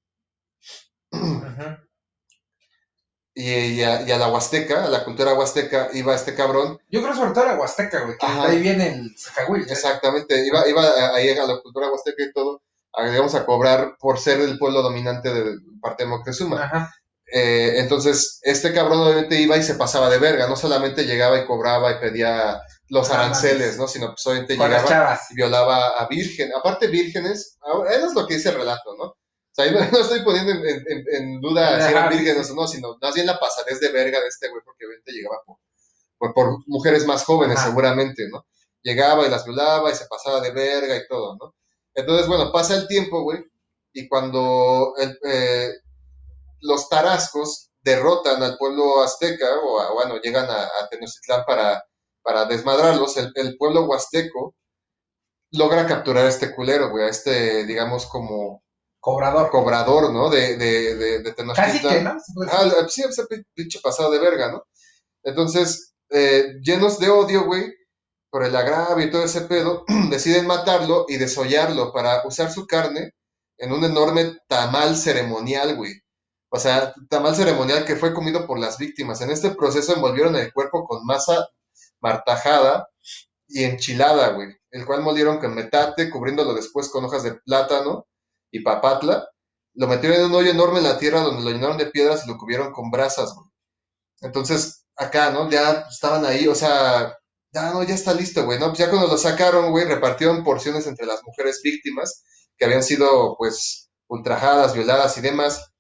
y, 3.41 3.79
y 3.79 3.83
a, 3.83 4.01
y 4.01 4.11
a 4.11 4.17
la 4.17 4.27
Huasteca, 4.29 4.85
a 4.85 4.89
la 4.89 5.03
cultura 5.03 5.33
huasteca, 5.33 5.89
iba 5.93 6.13
este 6.15 6.35
cabrón. 6.35 6.79
Yo 6.89 7.01
creo 7.01 7.15
sobre 7.15 7.31
todo 7.31 7.45
la 7.45 7.55
Huasteca, 7.55 8.01
güey. 8.03 8.17
Que 8.17 8.25
Ajá. 8.25 8.47
ahí 8.47 8.59
viene 8.59 8.87
el 8.89 9.15
Zacahuil. 9.17 9.63
¿eh? 9.63 9.67
Exactamente, 9.69 10.45
iba, 10.45 10.67
iba 10.67 10.83
a- 10.83 11.15
ahí 11.15 11.29
a 11.29 11.45
la 11.45 11.59
cultura 11.61 11.89
huasteca 11.89 12.23
y 12.23 12.31
todo, 12.33 12.61
a, 12.93 13.05
digamos, 13.09 13.33
a 13.35 13.45
cobrar 13.45 13.95
por 13.99 14.19
ser 14.19 14.39
el 14.41 14.57
pueblo 14.57 14.81
dominante 14.81 15.33
de 15.33 15.55
parte 15.81 16.03
de 16.03 16.09
Moctezuma. 16.09 16.63
Ajá. 16.65 16.93
Eh, 17.33 17.79
entonces, 17.79 18.39
este 18.43 18.73
cabrón 18.73 18.99
obviamente 18.99 19.39
iba 19.39 19.55
y 19.55 19.63
se 19.63 19.75
pasaba 19.75 20.09
de 20.09 20.17
verga, 20.17 20.47
no 20.47 20.57
solamente 20.57 21.05
llegaba 21.05 21.39
y 21.39 21.45
cobraba 21.45 21.91
y 21.91 21.99
pedía 21.99 22.59
los 22.89 23.09
aranceles. 23.09 23.77
¿no? 23.77 23.87
Sino 23.87 24.07
pues 24.07 24.27
obviamente 24.27 24.57
Con 24.57 24.69
llegaba 24.69 25.17
y 25.29 25.35
violaba 25.35 25.87
a 25.97 26.07
virgen, 26.09 26.51
aparte 26.53 26.87
vírgenes, 26.87 27.57
eso 27.89 28.05
es 28.07 28.13
lo 28.13 28.27
que 28.27 28.35
dice 28.35 28.49
el 28.49 28.55
relato, 28.55 28.95
¿no? 28.97 29.15
O 29.51 29.55
sea, 29.55 29.71
no 29.91 29.99
estoy 29.99 30.21
poniendo 30.23 30.51
en, 30.53 30.83
en- 30.87 31.05
en- 31.11 31.41
duda 31.41 31.85
si 31.85 31.91
eran 31.91 32.09
vírgenes 32.09 32.49
o 32.51 32.55
no, 32.55 32.67
sino 32.67 32.97
más 33.01 33.13
bien 33.15 33.27
la 33.27 33.39
pasadez 33.39 33.79
de 33.79 33.91
verga 33.91 34.19
de 34.21 34.27
este 34.27 34.49
güey, 34.49 34.61
porque 34.63 34.85
obviamente 34.85 35.11
llegaba 35.11 35.41
por, 35.45 35.57
por, 36.17 36.33
por 36.33 36.57
mujeres 36.67 37.05
más 37.05 37.23
jóvenes, 37.25 37.57
Ajá. 37.57 37.67
seguramente, 37.69 38.27
¿no? 38.29 38.45
Llegaba 38.83 39.25
y 39.27 39.29
las 39.29 39.45
violaba 39.45 39.91
y 39.91 39.95
se 39.95 40.05
pasaba 40.07 40.41
de 40.41 40.51
verga 40.51 40.95
y 40.95 41.07
todo, 41.07 41.35
¿no? 41.39 41.55
Entonces, 41.93 42.27
bueno, 42.27 42.51
pasa 42.51 42.75
el 42.75 42.87
tiempo, 42.87 43.21
güey, 43.23 43.43
y 43.93 44.07
cuando 44.07 44.93
el, 44.97 45.19
eh, 45.25 45.71
los 46.61 46.87
tarascos 46.89 47.69
derrotan 47.81 48.41
al 48.43 48.57
pueblo 48.57 49.01
azteca, 49.03 49.47
o 49.63 49.79
a- 49.81 49.93
bueno, 49.93 50.17
llegan 50.21 50.49
a, 50.49 50.63
a 50.63 50.87
Tenochtitlán 50.89 51.43
para, 51.45 51.83
para 52.21 52.45
desmadrarlos, 52.45 53.17
el, 53.17 53.31
el 53.35 53.57
pueblo 53.57 53.85
huasteco 53.85 54.55
logra 55.51 55.85
capturar 55.85 56.25
a 56.25 56.29
este 56.29 56.53
culero, 56.55 56.89
güey, 56.89 57.05
a 57.05 57.09
este, 57.09 57.65
digamos, 57.65 58.05
como 58.05 58.61
Cobrador. 59.01 59.49
cobrador, 59.49 60.13
¿no? 60.13 60.29
De, 60.29 60.55
de, 60.57 60.95
de, 60.95 61.19
de 61.23 61.35
Casi 61.55 61.81
que, 61.81 62.01
¿no? 62.01 62.17
Puede 62.35 62.51
Ah, 62.53 62.61
el- 62.81 62.89
sí, 62.89 63.01
ese 63.01 63.25
pi- 63.25 63.43
pinche 63.53 63.79
pasado 63.81 64.11
de 64.11 64.19
verga, 64.19 64.51
¿no? 64.51 64.63
Entonces, 65.23 65.93
eh, 66.09 66.53
llenos 66.61 66.99
de 66.99 67.09
odio, 67.09 67.45
güey, 67.45 67.73
por 68.29 68.43
el 68.45 68.55
agravio 68.55 69.05
y 69.05 69.11
todo 69.11 69.23
ese 69.23 69.41
pedo, 69.41 69.83
deciden 70.09 70.47
matarlo 70.47 71.05
y 71.09 71.17
desollarlo 71.17 71.91
para 71.91 72.25
usar 72.25 72.51
su 72.51 72.65
carne 72.67 73.11
en 73.57 73.71
un 73.73 73.83
enorme 73.83 74.37
tamal 74.47 74.95
ceremonial, 74.95 75.75
güey. 75.75 75.93
O 76.49 76.59
sea, 76.59 76.93
tamal 77.09 77.35
ceremonial 77.35 77.85
que 77.85 77.95
fue 77.95 78.13
comido 78.13 78.45
por 78.45 78.59
las 78.59 78.77
víctimas. 78.77 79.21
En 79.21 79.31
este 79.31 79.51
proceso 79.51 79.93
envolvieron 79.95 80.35
el 80.35 80.51
cuerpo 80.53 80.85
con 80.85 81.05
masa 81.05 81.47
martajada 82.01 82.87
y 83.47 83.63
enchilada, 83.63 84.29
güey, 84.29 84.49
el 84.71 84.85
cual 84.85 85.01
molieron 85.01 85.39
con 85.39 85.53
metate, 85.55 86.09
cubriéndolo 86.09 86.53
después 86.53 86.89
con 86.89 87.05
hojas 87.05 87.23
de 87.23 87.35
plátano 87.35 88.07
y 88.51 88.61
papatla. 88.61 89.27
Lo 89.73 89.87
metieron 89.87 90.19
en 90.19 90.25
un 90.25 90.35
hoyo 90.35 90.51
enorme 90.51 90.79
en 90.79 90.85
la 90.85 90.99
tierra 90.99 91.21
donde 91.21 91.43
lo 91.43 91.51
llenaron 91.51 91.77
de 91.77 91.87
piedras 91.87 92.25
y 92.25 92.29
lo 92.29 92.37
cubrieron 92.37 92.71
con 92.73 92.91
brasas, 92.91 93.33
güey. 93.33 93.47
Entonces, 94.21 94.85
acá, 94.95 95.31
¿no? 95.31 95.49
Ya 95.49 95.85
estaban 95.89 96.25
ahí, 96.25 96.47
o 96.47 96.55
sea, 96.55 97.17
ya 97.53 97.71
no, 97.71 97.83
ya 97.83 97.95
está 97.95 98.13
listo, 98.13 98.45
güey, 98.45 98.59
¿no? 98.59 98.67
Pues 98.67 98.79
ya 98.79 98.89
cuando 98.89 99.07
lo 99.07 99.17
sacaron, 99.17 99.71
güey, 99.71 99.85
repartieron 99.85 100.43
porciones 100.43 100.87
entre 100.87 101.05
las 101.05 101.23
mujeres 101.23 101.61
víctimas 101.63 102.23
que 102.57 102.65
habían 102.65 102.83
sido, 102.83 103.35
pues, 103.37 103.89
ultrajadas, 104.07 104.73
violadas 104.73 105.17
y 105.17 105.21
demás. 105.21 105.71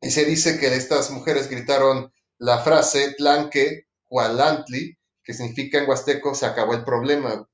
Y 0.00 0.10
se 0.10 0.24
dice 0.24 0.58
que 0.58 0.68
estas 0.74 1.10
mujeres 1.10 1.48
gritaron 1.50 2.12
la 2.38 2.58
frase 2.58 3.14
Tlanque 3.16 3.86
Hualantli, 4.08 4.96
que 5.22 5.34
significa 5.34 5.78
en 5.78 5.88
huasteco 5.88 6.34
se 6.34 6.46
acabó 6.46 6.74
el 6.74 6.84
problema. 6.84 7.46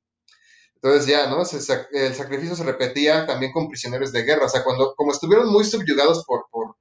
Entonces 0.85 1.07
ya, 1.07 1.29
¿no? 1.29 1.47
Se 1.47 1.57
el 1.93 2.15
sacrificio 2.15 2.55
se 2.55 2.63
repetía 2.63 3.25
también 3.27 3.53
con 3.53 3.69
prisioneros 3.69 4.13
de 4.13 4.23
guerra. 4.23 4.45
O 4.45 4.49
sea, 4.51 4.63
cuando, 4.63 4.95
como 4.95 5.13
estuvieron 5.13 5.51
muy 5.51 5.65
subyugados 5.65 6.27
por, 6.27 6.45
por, 6.51 6.77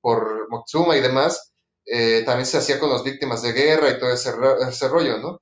por 0.00 0.48
Moctezuma 0.50 0.96
y 0.96 1.00
demás, 1.00 1.52
eh, 1.84 2.22
también 2.24 2.46
se 2.46 2.58
hacía 2.58 2.78
con 2.78 2.90
las 2.90 3.02
víctimas 3.02 3.42
de 3.42 3.52
guerra 3.52 3.90
y 3.90 3.98
todo 3.98 4.12
ese, 4.12 4.30
ese 4.68 4.88
rollo, 4.88 5.18
¿no? 5.18 5.40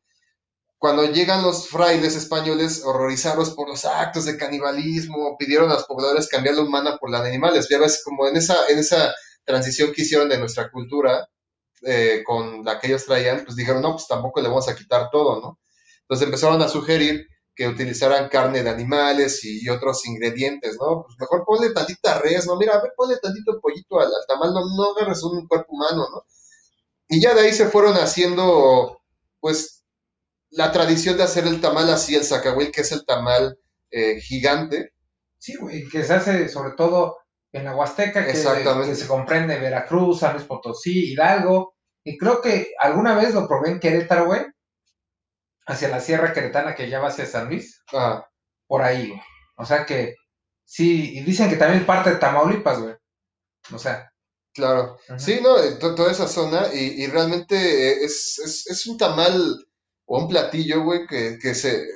cuando 0.79 1.05
llegan 1.05 1.43
los 1.43 1.69
frailes 1.69 2.15
españoles 2.15 2.83
horrorizados 2.85 3.51
por 3.51 3.69
los 3.69 3.85
actos 3.85 4.25
de 4.25 4.37
canibalismo, 4.37 5.37
pidieron 5.37 5.71
a 5.71 5.75
los 5.75 5.85
pobladores 5.85 6.29
cambiar 6.29 6.55
la 6.55 6.63
humana 6.63 6.97
por 6.99 7.11
la 7.11 7.21
de 7.21 7.29
animales. 7.29 7.69
Ya 7.69 7.79
ves, 7.79 8.03
como 8.05 8.29
en 8.29 8.37
esa, 8.37 8.69
en 8.69 8.79
esa 8.79 9.13
transición 9.45 9.93
que 9.93 10.03
hicieron 10.03 10.29
de 10.29 10.39
nuestra 10.39 10.71
cultura 10.71 11.29
eh, 11.83 12.23
con 12.25 12.65
la 12.65 12.79
que 12.79 12.87
ellos 12.87 13.05
traían, 13.05 13.45
pues 13.45 13.57
dijeron, 13.57 13.83
no, 13.83 13.93
pues 13.93 14.07
tampoco 14.07 14.41
le 14.41 14.49
vamos 14.49 14.69
a 14.69 14.77
quitar 14.77 15.11
todo, 15.11 15.41
¿no? 15.41 15.59
Entonces 16.03 16.27
empezaron 16.27 16.63
a 16.63 16.69
sugerir 16.69 17.27
que 17.59 17.67
utilizaran 17.67 18.29
carne 18.29 18.63
de 18.63 18.71
animales 18.71 19.45
y, 19.45 19.69
otros 19.69 20.07
ingredientes, 20.07 20.77
¿no? 20.81 21.03
Pues 21.03 21.19
mejor 21.19 21.45
ponle 21.45 21.75
tantita 21.75 22.21
res, 22.21 22.47
¿no? 22.47 22.57
Mira, 22.57 22.75
a 22.75 22.81
ver, 22.81 22.93
ponle 22.97 23.17
tantito 23.17 23.61
pollito 23.61 23.99
al, 23.99 24.07
al 24.07 24.27
tamal, 24.29 24.55
no, 24.55 24.61
no 24.77 24.93
agarres 24.93 25.25
un 25.25 25.45
cuerpo 25.49 25.73
humano, 25.73 26.07
¿no? 26.09 26.25
Y 27.09 27.21
ya 27.21 27.35
de 27.35 27.41
ahí 27.41 27.53
se 27.53 27.67
fueron 27.67 27.95
haciendo, 27.95 29.01
pues, 29.41 29.83
la 30.51 30.71
tradición 30.71 31.17
de 31.17 31.25
hacer 31.25 31.49
el 31.49 31.61
tamal 31.61 31.91
así, 31.91 32.15
el 32.15 32.23
zacahuil, 32.23 32.71
que 32.71 32.83
es 32.83 32.93
el 32.93 33.05
tamal 33.05 33.59
eh, 33.91 34.21
gigante. 34.21 34.93
Sí, 35.39 35.57
güey, 35.57 35.89
que 35.89 36.05
se 36.05 36.15
hace 36.15 36.49
sobre 36.49 36.77
todo 36.77 37.17
en 37.51 37.65
la 37.65 37.75
Huasteca, 37.75 38.25
que, 38.25 38.35
que, 38.35 38.95
se 38.95 39.09
comprende 39.09 39.59
Veracruz, 39.59 40.21
San 40.21 40.35
Luis 40.35 40.47
Potosí, 40.47 41.13
Hidalgo. 41.13 41.75
Y 42.05 42.17
creo 42.17 42.41
que 42.41 42.73
alguna 42.79 43.17
vez 43.17 43.35
lo 43.35 43.49
probé 43.49 43.71
en 43.71 43.81
Querétaro, 43.81 44.27
güey, 44.27 44.43
hacia 45.69 45.89
la 45.89 46.01
Sierra 46.01 46.33
Queretana 46.33 46.75
que 46.75 46.89
ya 46.89 46.99
va 46.99 47.09
hacia 47.09 47.27
San 47.27 47.49
Luis. 47.49 47.83
Por 48.67 48.83
ahí, 48.83 49.09
güey. 49.09 49.21
O 49.57 49.65
sea 49.65 49.87
que, 49.87 50.17
sí, 50.65 51.19
y 51.19 51.21
dicen 51.23 51.49
que 51.49 51.57
también 51.57 51.87
parte 51.87 52.11
de 52.11 52.17
Tamaulipas, 52.17 52.81
güey. 52.81 52.95
O 53.73 53.79
sea. 53.79 54.11
Claro. 54.55 54.99
Sí, 55.19 55.39
no, 55.41 55.57
toda 55.79 56.11
esa 56.11 56.27
zona, 56.27 56.75
y, 56.75 57.07
realmente 57.07 58.05
es, 58.05 58.41
es, 58.45 58.67
es 58.67 58.87
un 58.87 58.99
tamal 58.99 59.57
o 60.07 60.19
un 60.19 60.29
platillo, 60.29 60.83
güey, 60.83 61.07
que, 61.07 61.39
que, 61.41 61.55
se, 61.55 61.87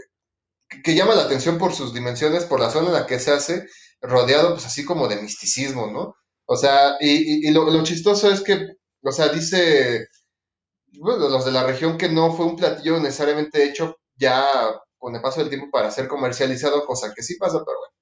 que 0.85 0.95
llama 0.95 1.17
la 1.17 1.23
atención 1.23 1.59
por 1.59 1.75
sus 1.75 1.93
dimensiones, 1.93 2.45
por 2.45 2.61
la 2.61 2.71
zona 2.71 2.89
en 2.89 2.95
la 2.95 3.07
que 3.07 3.19
se 3.19 3.33
hace, 3.33 3.67
rodeado 4.01 4.53
pues 4.53 4.67
así 4.67 4.85
como 4.85 5.09
de 5.09 5.17
misticismo, 5.17 5.89
¿no? 5.89 6.15
O 6.47 6.57
sea, 6.57 6.97
y, 7.01 7.49
y, 7.49 7.51
lo, 7.51 7.83
chistoso 7.83 8.31
es 8.31 8.43
que, 8.43 8.69
o 9.03 9.11
sea, 9.11 9.29
dice, 9.29 10.07
bueno, 10.99 11.29
los 11.29 11.45
de 11.45 11.53
la 11.53 11.65
región 11.65 11.99
que 11.99 12.09
no 12.09 12.33
fue 12.33 12.47
un 12.47 12.57
platillo 12.57 12.99
necesariamente 13.01 13.65
hecho 13.65 13.97
ya 14.17 14.45
con 14.99 15.15
el 15.15 15.23
paso 15.23 15.41
del 15.41 15.49
tiempo 15.49 15.69
para 15.71 15.91
ser 15.91 16.07
comercializado, 16.07 16.87
cosa 16.87 17.13
que 17.15 17.23
sí 17.23 17.37
pasa, 17.37 17.63
pero 17.65 17.79
bueno, 17.79 17.93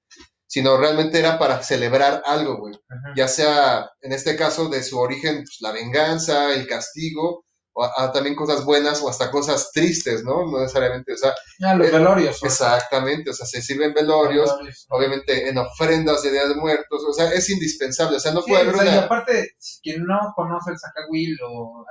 sino 0.45 0.77
realmente 0.77 1.17
era 1.17 1.39
para 1.39 1.63
celebrar 1.63 2.21
algo, 2.25 2.57
güey. 2.57 2.73
Ya 3.15 3.27
sea, 3.27 3.89
en 4.01 4.11
este 4.11 4.35
caso, 4.35 4.69
de 4.69 4.83
su 4.83 4.99
origen, 4.99 5.37
pues, 5.37 5.57
la 5.61 5.71
venganza, 5.71 6.53
el 6.53 6.67
castigo, 6.67 7.45
o 7.73 8.11
también 8.11 8.35
cosas 8.35 8.65
buenas 8.65 9.01
o 9.01 9.09
hasta 9.09 9.31
cosas 9.31 9.71
tristes, 9.71 10.23
¿no? 10.23 10.45
No 10.45 10.59
necesariamente, 10.59 11.13
o 11.13 11.17
sea... 11.17 11.33
Ah, 11.63 11.73
los 11.73 11.89
velorios. 11.89 12.43
Exactamente, 12.43 13.29
o 13.29 13.33
sea, 13.33 13.45
se 13.45 13.61
sirven 13.61 13.93
velorios, 13.93 14.53
obviamente 14.89 15.47
en 15.47 15.57
ofrendas 15.57 16.21
de 16.21 16.31
Día 16.31 16.47
de 16.47 16.55
Muertos, 16.55 17.03
o 17.07 17.13
sea, 17.13 17.31
es 17.31 17.49
indispensable, 17.49 18.17
o 18.17 18.19
sea, 18.19 18.33
no 18.33 18.41
puede 18.41 18.69
haber 18.69 18.85
Y 18.85 18.97
aparte, 18.97 19.55
quien 19.81 20.03
no 20.03 20.19
conoce 20.35 20.71
el 20.71 20.79
zacahuil 20.79 21.37
o 21.43 21.85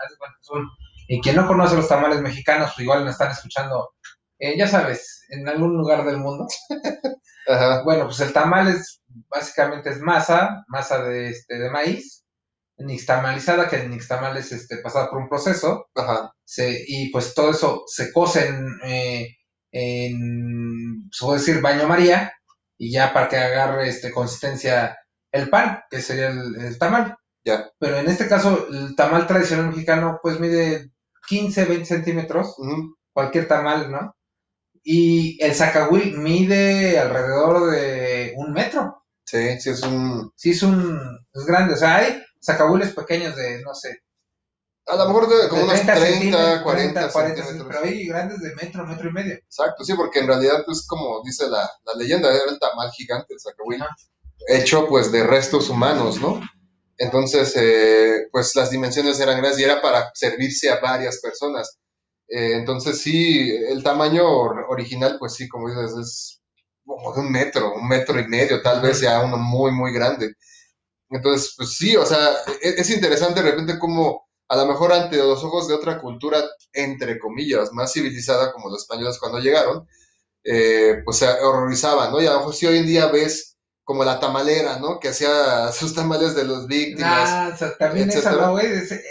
y 1.12 1.20
quien 1.20 1.34
no 1.34 1.48
conoce 1.48 1.74
los 1.74 1.88
tamales 1.88 2.20
mexicanos, 2.20 2.70
pues 2.72 2.84
igual 2.84 3.04
me 3.04 3.10
están 3.10 3.32
escuchando, 3.32 3.94
eh, 4.38 4.56
ya 4.56 4.68
sabes, 4.68 5.24
en 5.30 5.48
algún 5.48 5.76
lugar 5.76 6.04
del 6.04 6.18
mundo. 6.18 6.46
Ajá. 7.48 7.82
Bueno, 7.82 8.04
pues 8.04 8.20
el 8.20 8.32
tamal 8.32 8.68
es, 8.68 9.02
básicamente 9.28 9.90
es 9.90 9.98
masa, 9.98 10.64
masa 10.68 11.02
de, 11.02 11.30
este, 11.30 11.58
de 11.58 11.68
maíz, 11.68 12.24
nixtamalizada, 12.78 13.68
que 13.68 13.80
el 13.80 13.90
nixtamal 13.90 14.36
es 14.36 14.52
este, 14.52 14.76
pasada 14.76 15.10
por 15.10 15.18
un 15.18 15.28
proceso, 15.28 15.88
Se, 16.44 16.84
y 16.86 17.10
pues 17.10 17.34
todo 17.34 17.50
eso 17.50 17.82
se 17.88 18.12
cose 18.12 18.46
en, 18.46 18.68
eh, 18.84 19.30
en, 19.72 21.08
se 21.10 21.24
puede 21.24 21.40
decir, 21.40 21.60
baño 21.60 21.88
María, 21.88 22.32
y 22.78 22.92
ya 22.92 23.12
para 23.12 23.28
que 23.28 23.36
agarre 23.36 23.88
este, 23.88 24.12
consistencia 24.12 24.96
el 25.32 25.50
pan, 25.50 25.82
que 25.90 26.00
sería 26.00 26.28
el, 26.28 26.78
tamal. 26.78 27.16
Ya. 27.44 27.68
Pero 27.80 27.96
en 27.96 28.08
este 28.08 28.28
caso, 28.28 28.68
el 28.70 28.94
tamal 28.94 29.26
tradicional 29.26 29.70
mexicano, 29.70 30.20
pues 30.22 30.38
mide 30.38 30.92
15, 31.30 31.64
20 31.64 31.84
centímetros, 31.86 32.56
cualquier 33.12 33.46
tamal, 33.46 33.88
¿no? 33.88 34.16
Y 34.82 35.40
el 35.40 35.54
zacahuil 35.54 36.18
mide 36.18 36.98
alrededor 36.98 37.70
de 37.70 38.34
un 38.36 38.52
metro. 38.52 39.04
Sí, 39.24 39.60
sí 39.60 39.70
es 39.70 39.82
un... 39.84 40.32
Sí 40.34 40.50
es 40.50 40.62
un... 40.64 40.98
es 41.32 41.44
grande, 41.44 41.74
o 41.74 41.76
sea, 41.76 41.98
hay 41.98 42.20
sacabules 42.40 42.92
pequeños 42.94 43.36
de, 43.36 43.62
no 43.62 43.74
sé. 43.74 44.00
A 44.86 44.96
lo 44.96 45.06
mejor 45.06 45.28
de 45.28 45.48
como 45.48 45.62
unos 45.62 45.80
30, 45.80 46.64
40, 46.64 47.12
40 47.12 47.44
Pero 47.68 47.80
hay 47.84 48.08
grandes 48.08 48.40
de 48.40 48.52
metro, 48.56 48.84
metro 48.84 49.08
y 49.08 49.12
medio. 49.12 49.34
Exacto, 49.34 49.84
sí, 49.84 49.94
porque 49.94 50.18
en 50.18 50.26
realidad, 50.26 50.64
pues 50.66 50.84
como 50.84 51.22
dice 51.22 51.48
la, 51.48 51.70
la 51.84 51.94
leyenda, 51.96 52.28
era 52.34 52.50
el 52.50 52.58
tamal 52.58 52.90
gigante, 52.90 53.34
el 53.34 53.38
sacahuil, 53.38 53.84
hecho 54.48 54.88
pues 54.88 55.12
de 55.12 55.22
restos 55.22 55.68
humanos, 55.68 56.20
¿no? 56.20 56.40
Entonces, 57.00 57.54
eh, 57.56 58.28
pues 58.30 58.54
las 58.56 58.70
dimensiones 58.70 59.18
eran 59.20 59.38
grandes 59.38 59.58
y 59.58 59.64
era 59.64 59.80
para 59.80 60.10
servirse 60.14 60.70
a 60.70 60.80
varias 60.80 61.18
personas. 61.20 61.78
Eh, 62.28 62.56
entonces, 62.56 63.00
sí, 63.00 63.50
el 63.50 63.82
tamaño 63.82 64.24
original, 64.68 65.16
pues 65.18 65.34
sí, 65.34 65.48
como 65.48 65.70
dices, 65.70 65.96
es 65.98 66.42
como 66.84 67.14
de 67.14 67.20
un 67.22 67.32
metro, 67.32 67.74
un 67.74 67.88
metro 67.88 68.20
y 68.20 68.28
medio, 68.28 68.60
tal 68.62 68.82
vez 68.82 68.98
sea 68.98 69.20
uno 69.20 69.38
muy, 69.38 69.72
muy 69.72 69.94
grande. 69.94 70.34
Entonces, 71.10 71.54
pues 71.56 71.76
sí, 71.76 71.96
o 71.96 72.04
sea, 72.06 72.30
e-, 72.62 72.74
es, 72.80 72.90
interesante 72.90 73.42
de 73.42 73.50
repente 73.50 73.78
cómo 73.78 74.28
a 74.48 74.56
lo 74.56 74.66
mejor 74.66 74.92
ante 74.92 75.16
los 75.16 75.42
ojos 75.44 75.68
de 75.68 75.74
otra 75.74 76.00
cultura, 76.00 76.42
entre 76.74 77.18
comillas, 77.18 77.72
más 77.72 77.92
civilizada 77.94 78.52
como 78.52 78.68
los 78.68 78.82
españoles 78.82 79.18
cuando 79.18 79.38
llegaron, 79.40 79.88
eh, 80.44 81.02
pues 81.04 81.18
se 81.18 81.28
horrorizaban, 81.28 82.12
¿no? 82.12 82.20
Y 82.22 82.26
a 82.26 82.32
lo 82.32 82.38
mejor 82.40 82.54
si 82.54 82.66
hoy 82.66 82.78
en 82.78 82.86
día 82.86 83.06
ves 83.06 83.49
como 83.90 84.04
la 84.04 84.20
tamalera, 84.20 84.78
¿no? 84.78 85.00
Que 85.00 85.08
hacía 85.08 85.72
sus 85.72 85.96
tamales 85.96 86.36
de 86.36 86.44
los 86.44 86.68
víctimas. 86.68 87.28
Ah, 87.28 87.50
o 87.52 87.56
sea, 87.56 87.76
también 87.76 88.08
esa, 88.08 88.30
¿no, 88.30 88.52
güey? 88.52 88.66
Ese, 88.66 89.02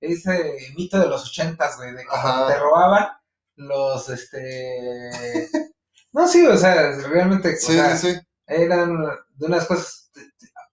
ese, 0.00 0.54
mito 0.76 0.96
de 0.96 1.08
los 1.08 1.26
ochentas, 1.26 1.76
güey, 1.76 1.90
de 1.90 2.04
que 2.04 2.08
te 2.08 2.58
robaban 2.60 3.08
los, 3.56 4.08
este... 4.08 5.10
no, 6.12 6.28
sí, 6.28 6.46
o 6.46 6.56
sea, 6.56 6.92
realmente, 7.08 7.56
sí, 7.56 7.76
sí, 7.96 8.12
sí. 8.12 8.20
eran 8.46 9.02
de 9.34 9.46
unas 9.46 9.66
cosas 9.66 10.12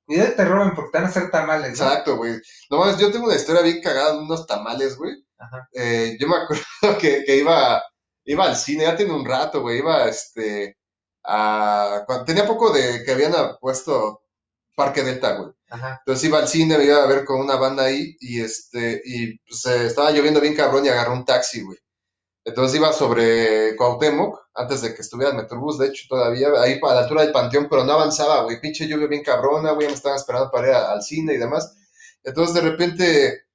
Cuidado 0.05 0.33
te 0.35 0.45
roban 0.45 0.75
porque 0.75 0.91
te 0.91 0.97
van 0.99 1.07
a 1.07 1.09
hacer 1.09 1.31
tamales. 1.31 1.69
Exacto, 1.71 2.17
güey. 2.17 2.39
No 2.69 2.77
más, 2.77 2.99
yo 2.99 3.11
tengo 3.11 3.25
una 3.25 3.35
historia 3.35 3.63
bien 3.63 3.81
cagada 3.81 4.11
de 4.11 4.19
unos 4.19 4.45
tamales, 4.45 4.95
güey. 4.95 5.15
Ajá. 5.39 5.67
Eh, 5.73 6.15
yo 6.19 6.27
me 6.27 6.35
acuerdo 6.35 6.63
que, 7.01 7.23
que, 7.25 7.37
iba, 7.37 7.81
iba 8.25 8.45
al 8.45 8.55
cine, 8.55 8.83
ya 8.83 8.95
tiene 8.95 9.11
un 9.11 9.25
rato, 9.25 9.61
güey. 9.61 9.79
Iba, 9.79 10.07
este, 10.07 10.77
a... 11.27 12.05
Tenía 12.25 12.47
poco 12.47 12.71
de 12.71 13.03
que 13.03 13.11
habían 13.11 13.33
puesto 13.59 14.23
Parque 14.75 15.03
Delta, 15.03 15.33
güey. 15.33 15.51
Ajá. 15.69 16.01
Entonces 16.05 16.25
iba 16.25 16.37
al 16.39 16.47
cine, 16.47 16.77
me 16.77 16.85
iba 16.85 17.03
a 17.03 17.07
ver 17.07 17.25
con 17.25 17.39
una 17.39 17.55
banda 17.55 17.85
ahí 17.85 18.15
y, 18.19 18.41
este, 18.41 19.01
y 19.03 19.37
pues, 19.39 19.65
estaba 19.65 20.11
lloviendo 20.11 20.39
bien 20.39 20.55
cabrón 20.55 20.85
y 20.85 20.89
agarró 20.89 21.13
un 21.13 21.25
taxi, 21.25 21.61
güey. 21.63 21.77
Entonces 22.45 22.77
iba 22.77 22.93
sobre 22.93 23.75
Cuauhtémoc, 23.75 24.39
antes 24.53 24.81
de 24.81 24.93
que 24.93 25.01
estuviera 25.01 25.31
el 25.31 25.37
Metrobús, 25.37 25.79
de 25.79 25.87
hecho, 25.87 26.05
todavía, 26.07 26.49
ahí 26.61 26.79
a 26.81 26.93
la 26.93 26.99
altura 27.01 27.23
del 27.23 27.31
Panteón, 27.31 27.67
pero 27.67 27.83
no 27.83 27.93
avanzaba, 27.93 28.43
güey, 28.43 28.61
pinche 28.61 28.87
lluvia 28.87 29.07
bien 29.07 29.23
cabrona, 29.23 29.71
güey, 29.71 29.87
me 29.87 29.93
estaban 29.93 30.17
esperando 30.17 30.51
para 30.51 30.67
ir 30.67 30.73
al 30.75 31.01
cine 31.01 31.33
y 31.33 31.37
demás. 31.37 31.75
Entonces, 32.23 32.53
de 32.53 32.61
repente, 32.61 33.45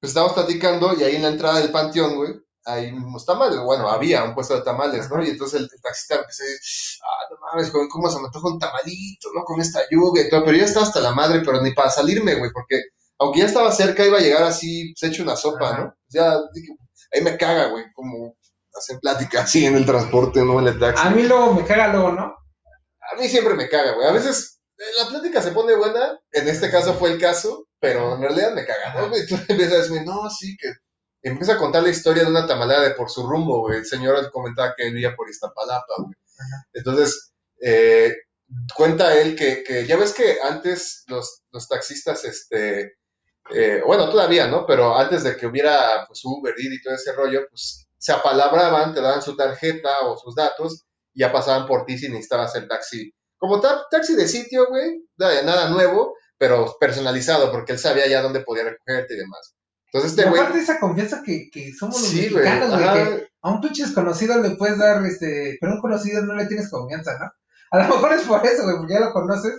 pues 0.00 0.10
estábamos 0.10 0.34
platicando 0.34 0.94
y 0.94 1.04
ahí 1.04 1.16
en 1.16 1.22
la 1.22 1.28
entrada 1.28 1.60
del 1.60 1.70
Panteón, 1.70 2.16
güey, 2.16 2.40
hay 2.64 2.92
unos 2.92 3.24
tamales, 3.24 3.58
bueno, 3.60 3.88
había 3.88 4.24
un 4.24 4.34
puesto 4.34 4.54
de 4.54 4.62
tamales, 4.62 5.10
¿no? 5.10 5.22
Y 5.22 5.30
entonces 5.30 5.60
el, 5.60 5.68
taxista 5.80 6.16
empezó 6.16 6.42
a 6.42 6.46
decir, 6.46 7.00
ah, 7.02 7.26
no 7.30 7.36
mames, 7.40 7.72
¿cómo 7.90 8.10
se 8.10 8.18
me 8.18 8.26
antoja 8.26 8.48
un 8.48 8.58
tamalito, 8.58 9.28
no? 9.34 9.44
Con 9.44 9.60
esta 9.60 9.80
lluvia 9.90 10.26
y 10.26 10.30
todo, 10.30 10.44
pero 10.44 10.56
ya 10.56 10.64
estaba 10.64 10.86
hasta 10.86 11.00
la 11.00 11.12
madre, 11.12 11.42
pero 11.44 11.60
ni 11.62 11.72
para 11.72 11.90
salirme, 11.90 12.34
güey, 12.34 12.50
porque 12.52 12.82
aunque 13.18 13.40
ya 13.40 13.46
estaba 13.46 13.72
cerca, 13.72 14.04
iba 14.04 14.18
a 14.18 14.22
llegar 14.22 14.42
así, 14.42 14.94
pues 14.94 15.10
hecho 15.10 15.22
una 15.22 15.36
sopa, 15.36 15.78
¿no? 15.78 15.94
Ya, 16.08 16.34
ahí 17.12 17.22
me 17.22 17.36
caga, 17.36 17.66
güey, 17.66 17.84
como 17.94 18.36
hacer 18.74 18.98
plática 19.00 19.42
así 19.42 19.66
en 19.66 19.76
el 19.76 19.86
transporte, 19.86 20.42
no 20.42 20.58
en 20.60 20.68
el 20.68 20.78
taxi. 20.78 21.06
A 21.06 21.10
mí 21.10 21.24
luego 21.24 21.54
me 21.54 21.64
caga 21.64 21.92
luego, 21.92 22.12
¿no? 22.12 22.22
A 22.22 23.16
mí 23.18 23.28
siempre 23.28 23.54
me 23.54 23.68
caga, 23.68 23.92
güey. 23.92 24.06
A 24.06 24.12
veces 24.12 24.60
eh, 24.78 24.84
la 24.98 25.08
plática 25.08 25.42
se 25.42 25.52
pone 25.52 25.74
buena, 25.74 26.18
en 26.32 26.48
este 26.48 26.70
caso 26.70 26.94
fue 26.94 27.12
el 27.12 27.20
caso, 27.20 27.66
pero 27.78 28.14
en 28.14 28.22
realidad 28.22 28.54
me 28.54 28.64
caga, 28.64 28.94
¿no? 28.94 29.16
Y 29.16 29.26
tú 29.26 29.34
empiezas 29.48 29.74
a 29.74 29.78
decirme, 29.78 30.04
no, 30.04 30.30
sí, 30.30 30.56
que 30.58 30.68
empieza 31.22 31.54
a 31.54 31.58
contar 31.58 31.82
la 31.82 31.90
historia 31.90 32.24
de 32.24 32.30
una 32.30 32.46
tamalada 32.46 32.82
de 32.82 32.94
por 32.94 33.10
su 33.10 33.26
rumbo, 33.26 33.60
güey. 33.60 33.78
El 33.78 33.86
señor 33.86 34.30
comentaba 34.30 34.74
que 34.76 34.84
vivía 34.84 35.14
por 35.14 35.28
Iztapalapa, 35.28 35.94
güey. 35.98 36.14
Entonces, 36.72 37.32
eh, 37.60 38.14
cuenta 38.74 39.18
él 39.18 39.36
que, 39.36 39.62
que, 39.62 39.86
ya 39.86 39.96
ves 39.96 40.12
que 40.12 40.38
antes 40.42 41.04
los, 41.08 41.42
los 41.52 41.68
taxistas, 41.68 42.24
este, 42.24 42.94
eh, 43.50 43.82
bueno, 43.86 44.08
todavía, 44.10 44.46
¿no? 44.46 44.66
Pero 44.66 44.96
antes 44.96 45.24
de 45.24 45.36
que 45.36 45.46
hubiera, 45.46 46.04
pues, 46.06 46.20
Uber 46.24 46.54
y 46.56 46.82
todo 46.82 46.94
ese 46.94 47.12
rollo, 47.12 47.46
pues, 47.50 47.86
se 47.98 48.12
apalabraban, 48.12 48.94
te 48.94 49.00
daban 49.00 49.22
su 49.22 49.36
tarjeta 49.36 50.00
o 50.06 50.16
sus 50.16 50.34
datos 50.34 50.86
y 51.12 51.20
ya 51.20 51.32
pasaban 51.32 51.66
por 51.66 51.84
ti 51.84 51.98
si 51.98 52.08
necesitabas 52.08 52.54
el 52.56 52.68
taxi. 52.68 53.12
Como 53.36 53.60
taxi 53.60 54.14
de 54.14 54.28
sitio, 54.28 54.66
güey, 54.68 55.04
nada 55.18 55.68
nuevo, 55.70 56.14
pero 56.38 56.76
personalizado, 56.78 57.50
porque 57.50 57.72
él 57.72 57.78
sabía 57.78 58.06
ya 58.06 58.22
dónde 58.22 58.40
podía 58.40 58.64
recogerte 58.64 59.14
y 59.14 59.18
demás. 59.18 59.54
Entonces, 59.92 60.12
este 60.18 60.28
güey. 60.28 60.40
Aparte 60.40 60.58
de 60.58 60.64
esa 60.64 60.78
confianza 60.78 61.22
que, 61.24 61.50
que 61.50 61.72
somos 61.72 62.00
los 62.00 62.14
mexicanos, 62.14 62.70
güey, 62.70 63.26
a 63.42 63.50
un 63.50 63.60
pinche 63.60 63.82
desconocido 63.84 64.40
le 64.40 64.50
puedes 64.50 64.78
dar, 64.78 65.04
este, 65.06 65.56
pero 65.60 65.72
a 65.72 65.74
un 65.76 65.80
conocido 65.80 66.22
no 66.22 66.34
le 66.34 66.46
tienes 66.46 66.70
confianza, 66.70 67.18
¿no? 67.18 67.30
A 67.72 67.78
lo 67.86 67.94
mejor 67.94 68.12
es 68.12 68.22
por 68.22 68.44
eso, 68.46 68.64
güey, 68.64 68.76
porque 68.76 68.94
ya 68.94 69.00
lo 69.00 69.12
conoces, 69.12 69.52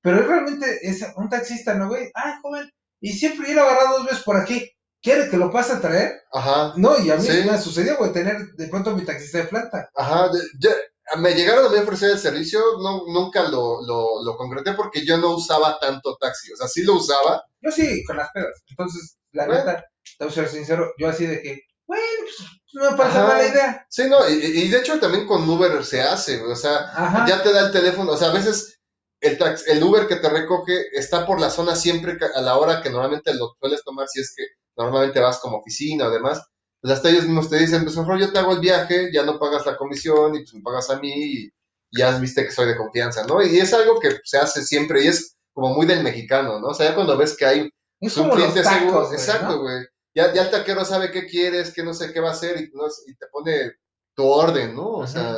pero 0.00 0.20
es 0.20 0.26
realmente 0.26 0.78
es 0.88 1.04
un 1.16 1.28
taxista, 1.28 1.74
¿no, 1.74 1.88
güey? 1.88 2.10
Ay, 2.14 2.32
joven, 2.42 2.70
y 3.00 3.12
siempre 3.12 3.50
ir 3.50 3.58
a 3.58 3.62
agarrar 3.62 3.88
dos 3.90 4.04
veces 4.06 4.22
por 4.24 4.36
aquí. 4.36 4.70
¿Quiere 5.02 5.28
que 5.28 5.36
lo 5.36 5.52
pase 5.52 5.74
a 5.74 5.80
traer? 5.80 6.20
Ajá. 6.32 6.72
No, 6.76 6.98
y 6.98 7.10
a 7.10 7.16
mí 7.16 7.22
Sí. 7.22 7.44
me 7.48 7.58
sucedió, 7.58 7.96
güey, 7.98 8.12
tener 8.12 8.38
de 8.56 8.66
pronto 8.68 8.96
mi 8.96 9.04
taxista 9.04 9.38
de 9.38 9.44
planta. 9.44 9.88
Ajá, 9.94 10.28
de- 10.30 10.40
ya- 10.58 10.70
me 11.18 11.34
llegaron 11.34 11.66
a 11.66 11.68
mí 11.70 11.78
ofrecer 11.78 12.10
el 12.10 12.18
servicio, 12.18 12.60
no, 12.82 13.04
nunca 13.06 13.44
lo, 13.48 13.80
lo, 13.86 14.22
lo 14.24 14.36
concreté 14.36 14.72
porque 14.74 15.04
yo 15.06 15.16
no 15.18 15.36
usaba 15.36 15.78
tanto 15.78 16.16
taxi, 16.20 16.52
o 16.52 16.56
sea, 16.56 16.68
sí 16.68 16.82
lo 16.82 16.94
usaba, 16.94 17.42
Yo 17.60 17.70
sí, 17.70 18.04
con 18.04 18.16
las 18.16 18.30
pedas. 18.32 18.62
Entonces, 18.68 19.16
la 19.32 19.46
Bueno. 19.46 19.60
neta, 19.64 19.84
te 20.18 20.24
voy 20.24 20.32
a 20.32 20.34
ser 20.34 20.48
sincero, 20.48 20.92
yo 20.98 21.08
así 21.08 21.26
de 21.26 21.40
que, 21.42 21.60
bueno, 21.86 22.02
pues 22.22 22.48
no 22.74 22.90
me 22.90 22.96
parece 22.96 23.18
mala 23.20 23.46
idea. 23.46 23.86
sí, 23.88 24.08
no, 24.08 24.28
y, 24.28 24.32
y 24.34 24.68
de 24.68 24.78
hecho 24.78 24.98
también 25.00 25.26
con 25.26 25.48
Uber 25.48 25.84
se 25.84 26.02
hace, 26.02 26.42
o 26.42 26.56
sea, 26.56 26.76
Ajá. 26.94 27.26
ya 27.28 27.42
te 27.42 27.52
da 27.52 27.66
el 27.66 27.72
teléfono, 27.72 28.12
o 28.12 28.16
sea, 28.16 28.28
a 28.30 28.32
veces 28.34 28.78
el, 29.20 29.38
tax, 29.38 29.66
el 29.68 29.82
Uber 29.82 30.06
que 30.06 30.16
te 30.16 30.28
recoge 30.28 30.86
está 30.92 31.24
por 31.26 31.40
la 31.40 31.50
zona 31.50 31.74
siempre 31.76 32.18
a 32.34 32.40
la 32.42 32.56
hora 32.58 32.82
que 32.82 32.90
normalmente 32.90 33.32
lo 33.34 33.54
sueles 33.60 33.82
tomar, 33.84 34.08
si 34.08 34.20
es 34.20 34.34
que 34.36 34.44
normalmente 34.76 35.20
vas 35.20 35.38
como 35.38 35.58
oficina 35.58 36.08
o 36.08 36.10
demás, 36.10 36.42
pues 36.86 36.98
hasta 36.98 37.10
ellos 37.10 37.24
mismos 37.24 37.50
te 37.50 37.58
dicen, 37.58 37.82
pues 37.82 37.96
mejor 37.96 38.20
yo 38.20 38.32
te 38.32 38.38
hago 38.38 38.52
el 38.52 38.60
viaje, 38.60 39.10
ya 39.12 39.24
no 39.24 39.40
pagas 39.40 39.66
la 39.66 39.76
comisión 39.76 40.36
y 40.36 40.42
pues 40.42 40.54
me 40.54 40.60
pagas 40.60 40.88
a 40.88 41.00
mí 41.00 41.12
y, 41.12 41.52
ya 41.90 42.16
viste 42.18 42.44
que 42.44 42.52
soy 42.52 42.68
de 42.68 42.76
confianza, 42.76 43.26
¿no? 43.26 43.42
Y 43.42 43.58
es 43.58 43.74
algo 43.74 43.98
que 43.98 44.20
se 44.22 44.38
hace 44.38 44.62
siempre 44.62 45.02
y 45.02 45.08
es 45.08 45.36
como 45.52 45.74
muy 45.74 45.84
del 45.84 46.04
mexicano, 46.04 46.60
¿no? 46.60 46.68
O 46.68 46.74
sea, 46.74 46.90
ya 46.90 46.94
cuando 46.94 47.16
ves 47.16 47.36
que 47.36 47.44
hay 47.44 47.70
es 48.00 48.16
un 48.16 48.30
cliente 48.30 48.62
seguro, 48.62 48.92
tacos, 48.92 49.08
güey, 49.08 49.18
exacto, 49.18 49.56
¿no? 49.56 49.62
güey. 49.62 49.84
Ya, 50.14 50.32
ya 50.32 50.42
el 50.42 50.50
taquero 50.52 50.84
sabe 50.84 51.10
qué 51.10 51.26
quieres, 51.26 51.72
qué 51.74 51.82
no 51.82 51.92
sé 51.92 52.12
qué 52.12 52.20
va 52.20 52.28
a 52.28 52.32
hacer 52.32 52.60
y, 52.60 52.70
no, 52.72 52.84
y 53.06 53.16
te 53.16 53.26
pone 53.32 53.72
tu 54.14 54.24
orden, 54.24 54.76
¿no? 54.76 54.86
O 54.86 55.02
Ajá. 55.02 55.12
sea, 55.12 55.36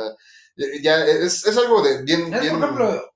ya 0.83 1.03
es, 1.03 1.47
es 1.47 1.57
algo 1.57 1.81
de 1.81 2.03
bien, 2.03 2.31
Es, 2.31 2.41
bien... 2.41 2.59
por 2.59 2.63
ejemplo, 2.63 3.11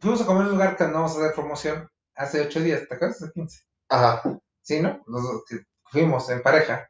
fuimos 0.00 0.20
a 0.22 0.26
comer 0.26 0.46
un 0.46 0.52
lugar 0.52 0.76
que 0.76 0.88
no 0.88 0.94
vamos 0.94 1.16
a 1.16 1.20
dar 1.20 1.34
promoción 1.34 1.88
hace 2.16 2.40
ocho 2.40 2.58
días, 2.58 2.88
¿te 2.88 2.96
acuerdas? 2.96 3.22
Hace 3.22 3.32
15. 3.32 3.60
Ajá. 3.90 4.40
Sí, 4.62 4.80
¿no? 4.80 5.00
Los 5.06 5.22
dos 5.22 5.44
que 5.48 5.60
fuimos 5.84 6.28
en 6.30 6.42
pareja. 6.42 6.87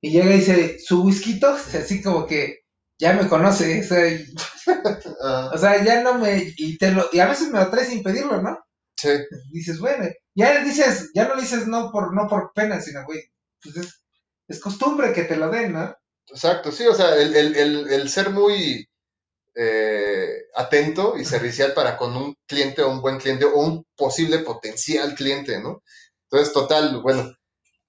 Y 0.00 0.10
llega 0.10 0.34
y 0.34 0.38
dice, 0.38 0.78
su 0.80 1.02
whisky, 1.04 1.40
así 1.44 2.02
como 2.02 2.26
que 2.26 2.60
ya 2.98 3.12
me 3.14 3.28
conoce, 3.28 3.80
o 3.80 3.84
sea, 3.84 4.08
y- 4.08 4.26
ah, 5.24 5.50
o 5.54 5.58
sea, 5.58 5.84
ya 5.84 6.02
no 6.02 6.14
me, 6.18 6.52
y 6.56 6.78
te 6.78 6.92
lo, 6.92 7.08
y 7.12 7.20
a 7.20 7.26
veces 7.28 7.50
me 7.50 7.60
lo 7.60 7.70
trae 7.70 7.84
sin 7.86 8.02
pedirlo, 8.02 8.40
¿no? 8.42 8.58
sí, 8.96 9.08
dices, 9.52 9.78
bueno, 9.80 10.08
ya 10.34 10.62
dices, 10.64 11.10
ya 11.14 11.28
no 11.28 11.34
le 11.34 11.42
dices 11.42 11.66
no 11.66 11.90
por, 11.92 12.14
no 12.14 12.28
por 12.28 12.52
pena, 12.54 12.80
sino, 12.80 13.04
güey, 13.06 13.20
pues 13.62 13.76
es, 13.76 14.02
es 14.48 14.60
costumbre 14.60 15.12
que 15.12 15.24
te 15.24 15.36
lo 15.36 15.50
den, 15.50 15.72
¿no? 15.72 15.94
exacto, 16.28 16.72
sí, 16.72 16.86
o 16.86 16.94
sea, 16.94 17.16
el, 17.16 17.34
el, 17.36 17.56
el, 17.56 17.88
el 17.92 18.08
ser 18.10 18.30
muy 18.30 18.86
eh, 19.56 20.44
atento 20.56 21.16
y 21.18 21.24
servicial 21.26 21.74
para 21.74 21.96
con 21.96 22.16
un 22.16 22.36
cliente 22.46 22.82
o 22.82 22.90
un 22.90 23.02
buen 23.02 23.18
cliente 23.18 23.46
o 23.46 23.58
un 23.60 23.86
posible 23.96 24.40
potencial 24.40 25.14
cliente, 25.14 25.60
¿no? 25.60 25.82
Entonces, 26.30 26.54
total, 26.54 27.02
bueno, 27.02 27.32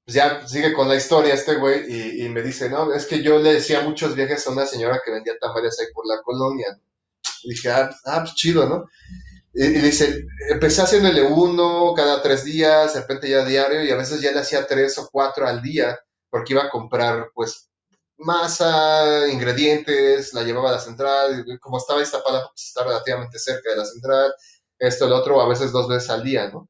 pues 0.09 0.15
ya 0.15 0.47
sigue 0.47 0.73
con 0.73 0.89
la 0.89 0.95
historia 0.95 1.35
este 1.35 1.53
güey 1.57 2.23
y, 2.23 2.29
me 2.29 2.41
dice, 2.41 2.67
no, 2.67 2.91
es 2.91 3.05
que 3.05 3.21
yo 3.21 3.37
le 3.37 3.53
decía 3.53 3.81
muchos 3.81 4.15
viajes 4.15 4.47
a 4.47 4.49
una 4.49 4.65
señora 4.65 4.99
que 5.05 5.11
vendía 5.11 5.37
tamales 5.39 5.79
ahí 5.79 5.85
por 5.93 6.07
la 6.07 6.19
colonia. 6.23 6.79
Y 7.43 7.49
dije, 7.51 7.69
ah, 7.69 7.95
ah, 8.05 8.21
pues 8.21 8.33
chido, 8.33 8.67
¿no? 8.67 8.85
Y, 9.53 9.65
y 9.65 9.81
dice, 9.81 10.25
empecé 10.49 10.81
haciéndole 10.81 11.21
uno 11.21 11.93
cada 11.95 12.23
tres 12.23 12.43
días, 12.43 12.95
de 12.95 13.01
repente 13.01 13.29
ya 13.29 13.45
diario, 13.45 13.83
y 13.83 13.91
a 13.91 13.97
veces 13.97 14.19
ya 14.19 14.31
le 14.31 14.39
hacía 14.39 14.65
tres 14.65 14.97
o 14.97 15.07
cuatro 15.11 15.47
al 15.47 15.61
día, 15.61 15.99
porque 16.31 16.53
iba 16.53 16.63
a 16.63 16.71
comprar, 16.71 17.29
pues, 17.35 17.69
masa, 18.17 19.27
ingredientes, 19.27 20.33
la 20.33 20.41
llevaba 20.41 20.69
a 20.69 20.73
la 20.73 20.79
central, 20.79 21.45
como 21.61 21.77
estaba 21.77 22.01
Iztapalapa, 22.01 22.49
pues 22.49 22.65
está 22.65 22.83
relativamente 22.83 23.37
cerca 23.37 23.69
de 23.69 23.77
la 23.77 23.85
central, 23.85 24.33
esto, 24.79 25.05
el 25.05 25.13
otro, 25.13 25.39
a 25.39 25.47
veces 25.47 25.71
dos 25.71 25.87
veces 25.87 26.09
al 26.09 26.23
día, 26.23 26.49
¿no? 26.49 26.67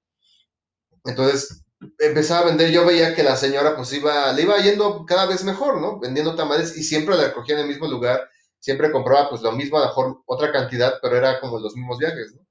Entonces, 1.05 1.63
empezaba 1.99 2.41
a 2.41 2.45
vender, 2.45 2.71
yo 2.71 2.85
veía 2.85 3.15
que 3.15 3.23
la 3.23 3.35
señora, 3.35 3.75
pues, 3.75 3.93
iba, 3.93 4.31
le 4.33 4.43
iba 4.43 4.57
yendo 4.57 5.05
cada 5.05 5.25
vez 5.25 5.43
mejor, 5.43 5.79
¿no? 5.81 5.99
Vendiendo 5.99 6.35
tamales, 6.35 6.77
y 6.77 6.83
siempre 6.83 7.15
la 7.15 7.25
recogía 7.25 7.55
en 7.55 7.61
el 7.61 7.67
mismo 7.67 7.87
lugar, 7.87 8.29
siempre 8.59 8.91
compraba, 8.91 9.29
pues, 9.29 9.41
lo 9.41 9.51
mismo, 9.53 9.77
a 9.77 9.81
lo 9.81 9.87
mejor 9.87 10.21
otra 10.25 10.51
cantidad, 10.51 10.99
pero 11.01 11.17
era 11.17 11.39
como 11.39 11.59
los 11.59 11.75
mismos 11.75 11.97
viajes, 11.97 12.33
¿no? 12.35 12.45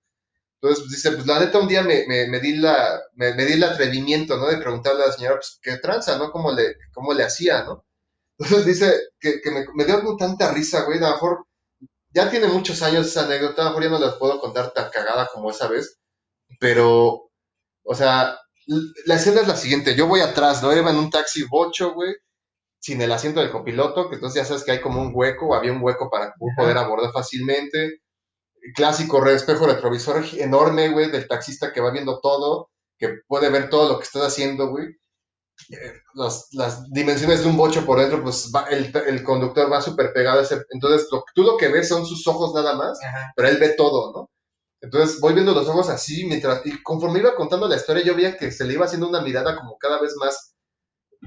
Entonces, 0.60 0.84
pues, 0.84 0.90
dice, 0.90 1.12
pues 1.12 1.26
la 1.26 1.40
neta 1.40 1.58
un 1.58 1.68
día 1.68 1.82
me, 1.82 2.04
me, 2.08 2.26
me 2.28 2.40
di 2.40 2.56
la, 2.56 3.00
me, 3.14 3.32
di 3.32 3.52
el 3.52 3.64
atrevimiento, 3.64 4.36
¿no? 4.36 4.46
De 4.48 4.56
preguntarle 4.56 5.04
a 5.04 5.06
la 5.08 5.12
señora, 5.12 5.36
pues, 5.36 5.58
¿qué 5.62 5.76
tranza, 5.78 6.18
no? 6.18 6.32
¿Cómo 6.32 6.52
le, 6.52 6.76
cómo 6.92 7.12
le 7.14 7.24
hacía, 7.24 7.64
no? 7.64 7.84
Entonces 8.38 8.66
dice 8.66 9.00
que, 9.20 9.40
que 9.40 9.50
me, 9.50 9.84
dio 9.84 10.02
como 10.02 10.16
tanta 10.16 10.52
risa, 10.52 10.84
güey, 10.84 10.98
a 10.98 11.02
lo 11.02 11.14
mejor 11.14 11.46
ya 12.10 12.30
tiene 12.30 12.48
muchos 12.48 12.82
años 12.82 13.06
esa 13.06 13.24
anécdota, 13.24 13.62
a 13.62 13.64
lo 13.66 13.70
mejor 13.70 13.84
ya 13.84 13.90
no 13.90 13.98
la 13.98 14.18
puedo 14.18 14.40
contar 14.40 14.72
tan 14.72 14.90
cagada 14.90 15.28
como 15.32 15.50
esa 15.50 15.68
vez, 15.68 15.98
pero, 16.60 17.30
o 17.84 17.94
sea, 17.94 18.38
la 19.06 19.14
escena 19.14 19.40
es 19.40 19.48
la 19.48 19.56
siguiente, 19.56 19.94
yo 19.96 20.06
voy 20.06 20.20
atrás, 20.20 20.62
¿no? 20.62 20.76
Iba 20.76 20.90
en 20.90 20.96
un 20.98 21.10
taxi 21.10 21.44
bocho, 21.44 21.94
güey, 21.94 22.14
sin 22.80 23.00
el 23.02 23.10
asiento 23.12 23.40
del 23.40 23.50
copiloto, 23.50 24.08
que 24.08 24.16
entonces 24.16 24.42
ya 24.42 24.46
sabes 24.46 24.62
que 24.64 24.72
hay 24.72 24.80
como 24.80 25.00
un 25.00 25.10
hueco, 25.14 25.54
había 25.54 25.72
un 25.72 25.82
hueco 25.82 26.10
para 26.10 26.34
poder 26.56 26.76
abordar 26.78 27.10
fácilmente, 27.12 28.00
clásico 28.74 29.20
re- 29.20 29.34
espejo 29.34 29.66
retrovisor 29.66 30.24
enorme, 30.34 30.90
güey, 30.90 31.10
del 31.10 31.26
taxista 31.28 31.72
que 31.72 31.80
va 31.80 31.90
viendo 31.90 32.20
todo, 32.20 32.70
que 32.98 33.18
puede 33.26 33.50
ver 33.50 33.70
todo 33.70 33.88
lo 33.92 33.98
que 33.98 34.04
estás 34.04 34.22
haciendo, 34.22 34.68
güey. 34.68 34.86
Eh, 35.70 35.92
los- 36.14 36.48
las 36.52 36.88
dimensiones 36.90 37.42
de 37.42 37.48
un 37.48 37.56
bocho 37.56 37.84
por 37.84 37.98
dentro, 37.98 38.22
pues 38.22 38.50
va- 38.54 38.66
el, 38.70 38.92
el 39.06 39.22
conductor 39.24 39.72
va 39.72 39.80
súper 39.80 40.12
pegado 40.12 40.40
a 40.40 40.42
ese. 40.42 40.62
Entonces, 40.70 41.08
lo- 41.10 41.24
tú 41.34 41.42
lo 41.42 41.56
que 41.56 41.68
ves 41.68 41.88
son 41.88 42.06
sus 42.06 42.26
ojos 42.28 42.54
nada 42.54 42.74
más, 42.74 42.98
Ajá. 43.02 43.32
pero 43.34 43.48
él 43.48 43.56
ve 43.58 43.70
todo, 43.76 44.12
¿no? 44.12 44.30
Entonces 44.80 45.20
voy 45.20 45.34
viendo 45.34 45.52
los 45.54 45.68
ojos 45.68 45.88
así, 45.88 46.24
mientras, 46.26 46.64
y 46.66 46.82
conforme 46.82 47.18
iba 47.20 47.34
contando 47.34 47.68
la 47.68 47.76
historia, 47.76 48.04
yo 48.04 48.14
veía 48.14 48.36
que 48.36 48.52
se 48.52 48.64
le 48.64 48.74
iba 48.74 48.86
haciendo 48.86 49.08
una 49.08 49.20
mirada 49.22 49.56
como 49.56 49.76
cada 49.78 50.00
vez 50.00 50.14
más, 50.16 50.54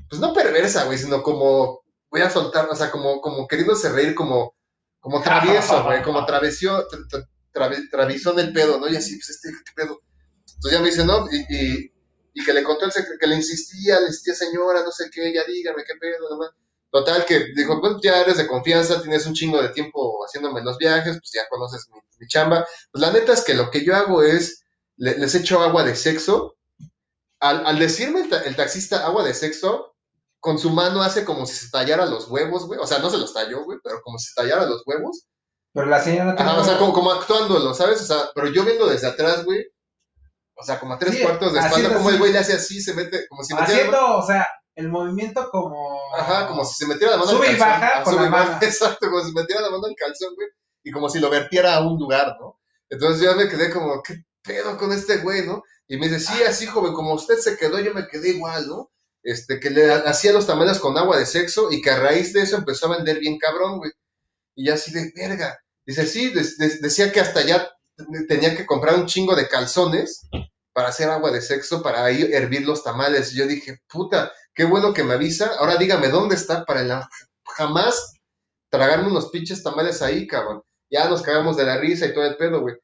pues 0.09 0.21
no 0.21 0.33
perversa, 0.33 0.85
güey, 0.85 0.97
sino 0.97 1.21
como, 1.23 1.81
voy 2.09 2.21
a 2.21 2.29
soltar, 2.29 2.69
o 2.69 2.75
sea, 2.75 2.91
como, 2.91 3.21
como 3.21 3.47
queriéndose 3.47 3.89
reír, 3.91 4.15
como, 4.15 4.55
como 4.99 5.21
travieso, 5.21 5.83
güey, 5.83 6.01
como 6.03 6.25
travesio, 6.27 6.87
tra- 6.87 7.07
tra- 7.09 7.27
travi- 7.53 7.89
travisón 7.89 8.35
del 8.37 8.53
pedo, 8.53 8.79
¿no? 8.79 8.87
Y 8.89 8.95
así, 8.95 9.15
pues 9.17 9.29
este, 9.31 9.49
¿qué 9.65 9.71
pedo? 9.75 10.01
Entonces 10.55 10.71
ya 10.71 10.79
me 10.81 10.89
dice, 10.89 11.05
no, 11.05 11.27
y, 11.31 11.45
y, 11.49 11.93
y 12.33 12.43
que 12.45 12.53
le 12.53 12.63
contó 12.63 12.85
el 12.85 12.91
secreto, 12.91 13.17
que 13.19 13.27
le 13.27 13.35
insistía, 13.35 13.99
le 13.99 14.07
insistía, 14.07 14.35
señora, 14.35 14.83
no 14.83 14.91
sé 14.91 15.09
qué, 15.11 15.33
ya 15.33 15.43
dígame 15.45 15.83
qué 15.85 15.93
pedo, 15.99 16.29
nomás. 16.29 16.51
Total, 16.91 17.25
que 17.25 17.45
dijo, 17.55 17.79
bueno, 17.79 17.99
ya 18.03 18.19
eres 18.21 18.37
de 18.37 18.47
confianza, 18.47 19.01
tienes 19.01 19.25
un 19.25 19.33
chingo 19.33 19.61
de 19.61 19.69
tiempo 19.69 20.23
haciéndome 20.25 20.61
los 20.61 20.77
viajes, 20.77 21.17
pues 21.19 21.31
ya 21.33 21.47
conoces 21.49 21.87
mi, 21.89 21.99
mi 22.19 22.27
chamba. 22.27 22.65
Pues 22.91 23.01
la 23.01 23.11
neta 23.11 23.33
es 23.33 23.41
que 23.43 23.53
lo 23.53 23.71
que 23.71 23.83
yo 23.85 23.95
hago 23.95 24.21
es, 24.23 24.63
le- 24.97 25.17
les 25.17 25.33
echo 25.35 25.61
agua 25.61 25.83
de 25.83 25.95
sexo. 25.95 26.57
Al, 27.39 27.65
al 27.65 27.79
decirme 27.79 28.21
el, 28.21 28.29
ta- 28.29 28.41
el 28.43 28.55
taxista 28.55 29.05
agua 29.05 29.23
de 29.23 29.33
sexo, 29.33 29.95
con 30.39 30.59
su 30.59 30.69
mano 30.71 31.01
hace 31.01 31.23
como 31.25 31.45
si 31.45 31.55
se 31.55 31.69
tallara 31.71 32.05
los 32.05 32.27
huevos, 32.29 32.67
güey. 32.67 32.79
O 32.79 32.85
sea, 32.87 32.99
no 32.99 33.09
se 33.09 33.17
los 33.17 33.33
talló, 33.33 33.63
güey, 33.63 33.79
pero 33.83 34.01
como 34.03 34.17
si 34.19 34.27
se 34.27 34.33
tallara 34.35 34.65
los 34.65 34.83
huevos. 34.85 35.25
Pero 35.73 35.87
la 35.87 36.01
señora 36.01 36.35
Ajá, 36.37 36.59
o 36.59 36.63
sea, 36.65 36.77
como, 36.77 36.91
como 36.93 37.11
actuándolo, 37.11 37.73
¿sabes? 37.73 38.01
O 38.01 38.05
sea, 38.05 38.29
pero 38.35 38.47
yo 38.47 38.65
viendo 38.65 38.85
desde 38.87 39.07
atrás, 39.07 39.45
güey. 39.45 39.65
O 40.55 40.63
sea, 40.63 40.79
como 40.79 40.93
a 40.93 40.99
tres 40.99 41.15
Sí, 41.15 41.21
cuartos 41.23 41.53
de 41.53 41.59
espalda, 41.59 41.93
como 41.95 42.09
el 42.09 42.17
güey 42.19 42.31
le 42.33 42.39
hace 42.39 42.53
así, 42.53 42.81
se 42.81 42.93
mete, 42.93 43.27
como 43.29 43.43
si 43.43 43.53
metiera. 43.53 43.79
haciendo, 43.79 44.17
o 44.17 44.25
sea, 44.27 44.45
el 44.75 44.89
movimiento 44.89 45.49
como... 45.49 45.99
Ajá, 46.17 46.47
como 46.47 46.63
si 46.65 46.75
se 46.75 46.87
metiera 46.87 47.13
la 47.13 47.19
mano 47.19 47.31
Sube 47.31 47.49
al 47.49 47.55
y 47.55 47.57
calzón. 47.57 47.81
baja 47.81 47.99
Ah, 47.99 48.03
con 48.03 48.13
sube 48.13 48.23
la 48.23 48.27
y 48.27 48.31
baja, 48.31 48.45
mano. 48.45 48.59
Exacto, 48.61 49.09
como 49.09 49.23
si 49.23 49.31
metiera 49.33 49.61
la 49.61 49.69
mano 49.69 49.85
al 49.85 49.95
calzón, 49.95 50.35
güey. 50.35 50.47
Y 50.83 50.91
como 50.91 51.09
si 51.09 51.19
lo 51.19 51.29
vertiera 51.29 51.75
a 51.75 51.87
un 51.87 51.99
lugar, 51.99 52.37
¿no? 52.39 52.59
Entonces 52.89 53.23
yo 53.23 53.35
me 53.35 53.47
quedé 53.47 53.71
como, 53.71 54.01
¿qué 54.01 54.23
pedo 54.43 54.77
con 54.77 54.91
este 54.91 55.17
güey, 55.17 55.45
no? 55.45 55.63
Y 55.87 55.97
me 55.97 56.07
dice, 56.07 56.19
sí, 56.19 56.43
así, 56.43 56.65
joven, 56.65 56.93
como 56.93 57.13
usted 57.13 57.37
se 57.37 57.57
quedó, 57.57 57.79
yo 57.79 57.93
me 57.93 58.07
quedé 58.07 58.29
igual, 58.29 58.67
¿no? 58.67 58.91
Este, 59.23 59.59
que 59.59 59.69
le 59.69 59.91
hacía 59.91 60.33
los 60.33 60.47
tamales 60.47 60.79
con 60.79 60.97
agua 60.97 61.17
de 61.17 61.25
sexo 61.25 61.71
y 61.71 61.81
que 61.81 61.91
a 61.91 61.99
raíz 61.99 62.33
de 62.33 62.41
eso 62.41 62.57
empezó 62.57 62.87
a 62.87 62.97
vender 62.97 63.19
bien 63.19 63.37
cabrón, 63.37 63.77
güey. 63.77 63.91
Y 64.55 64.65
ya 64.65 64.75
así 64.75 64.91
de, 64.91 65.11
verga. 65.15 65.59
Dice, 65.85 66.05
sí, 66.05 66.31
decía 66.81 67.11
que 67.11 67.19
hasta 67.19 67.41
ya 67.41 67.69
tenía 68.27 68.55
que 68.55 68.65
comprar 68.65 68.95
un 68.95 69.05
chingo 69.05 69.35
de 69.35 69.47
calzones 69.47 70.27
para 70.73 70.89
hacer 70.89 71.09
agua 71.09 71.31
de 71.31 71.41
sexo, 71.41 71.81
para 71.81 72.05
ahí 72.05 72.29
hervir 72.31 72.65
los 72.65 72.83
tamales. 72.83 73.33
Y 73.33 73.37
yo 73.37 73.47
dije, 73.47 73.81
puta, 73.87 74.31
qué 74.61 74.65
bueno 74.65 74.93
que 74.93 75.03
me 75.03 75.15
avisa. 75.15 75.49
Ahora 75.57 75.75
dígame 75.77 76.09
dónde 76.09 76.35
está 76.35 76.65
para 76.65 76.81
el, 76.81 76.93
jamás 77.57 78.13
tragarme 78.69 79.07
unos 79.07 79.31
pinches 79.31 79.63
tamales 79.63 80.03
ahí, 80.03 80.27
cabrón. 80.27 80.61
Ya 80.91 81.09
nos 81.09 81.23
cagamos 81.23 81.57
de 81.57 81.63
la 81.63 81.79
risa 81.79 82.05
y 82.05 82.13
todo 82.13 82.25
el 82.25 82.37
pedo, 82.37 82.61
güey. 82.61 82.75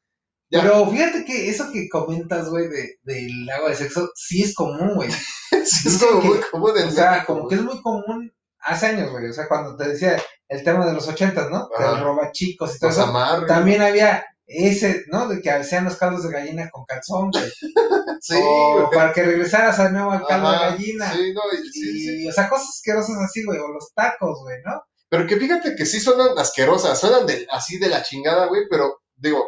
Ya. 0.49 0.63
Pero 0.63 0.89
fíjate 0.89 1.23
que 1.23 1.47
eso 1.49 1.71
que 1.71 1.87
comentas, 1.87 2.49
güey, 2.49 2.67
de, 2.67 2.95
del 3.03 3.47
agua 3.51 3.69
de 3.69 3.75
sexo, 3.75 4.09
sí 4.15 4.41
es 4.41 4.55
común, 4.55 4.95
güey. 4.95 5.09
Sí, 5.65 5.87
es 5.89 5.97
como 5.99 6.21
que- 6.21 6.27
muy 6.27 6.39
común 6.51 6.71
en 6.77 6.87
O 6.87 6.91
sea, 6.91 7.11
México, 7.11 7.33
como 7.35 7.47
que 7.47 7.55
es 7.55 7.61
muy 7.61 7.81
común 7.81 8.33
hace 8.61 8.87
años, 8.87 9.11
güey. 9.11 9.29
O 9.29 9.33
sea, 9.33 9.47
cuando 9.47 9.75
te 9.75 9.87
decía 9.89 10.21
el 10.47 10.63
tema 10.63 10.85
de 10.87 10.93
los 10.93 11.07
ochentas, 11.07 11.49
¿no? 11.51 11.69
Del 11.77 12.01
roba 12.03 12.31
chicos 12.31 12.75
y 12.75 12.79
todo 12.79 12.89
Los 12.89 12.97
eso. 12.97 13.45
También 13.45 13.81
había 13.83 14.25
ese, 14.47 15.03
¿no? 15.11 15.27
De 15.27 15.41
que 15.41 15.51
hacían 15.51 15.85
los 15.85 15.97
caldos 15.97 16.23
de 16.23 16.31
gallina 16.31 16.69
con 16.69 16.85
calzón, 16.85 17.31
güey. 17.31 17.51
Sí, 18.21 18.33
o 18.41 18.89
para 18.91 19.13
que 19.13 19.21
regresaras 19.23 19.77
al 19.79 19.93
nuevo 19.93 20.11
al 20.11 20.25
caldo 20.25 20.47
Ajá, 20.47 20.71
de 20.71 20.71
gallina. 20.77 21.13
Sí, 21.13 21.33
no, 21.33 21.41
y- 21.53 21.69
sí, 21.69 21.89
y, 21.93 21.99
sí. 22.23 22.27
o 22.27 22.31
sea, 22.31 22.49
cosas 22.49 22.69
asquerosas 22.69 23.15
así, 23.23 23.45
güey. 23.45 23.59
O 23.59 23.67
los 23.67 23.93
tacos, 23.93 24.39
güey, 24.41 24.57
¿no? 24.65 24.81
Pero 25.09 25.27
que 25.27 25.37
fíjate 25.37 25.75
que 25.75 25.85
sí 25.85 25.99
suenan 25.99 26.37
asquerosas, 26.37 26.99
suenan 26.99 27.27
de, 27.27 27.45
así 27.51 27.77
de 27.77 27.89
la 27.89 28.01
chingada, 28.01 28.47
güey, 28.47 28.63
pero 28.69 29.01
digo, 29.15 29.45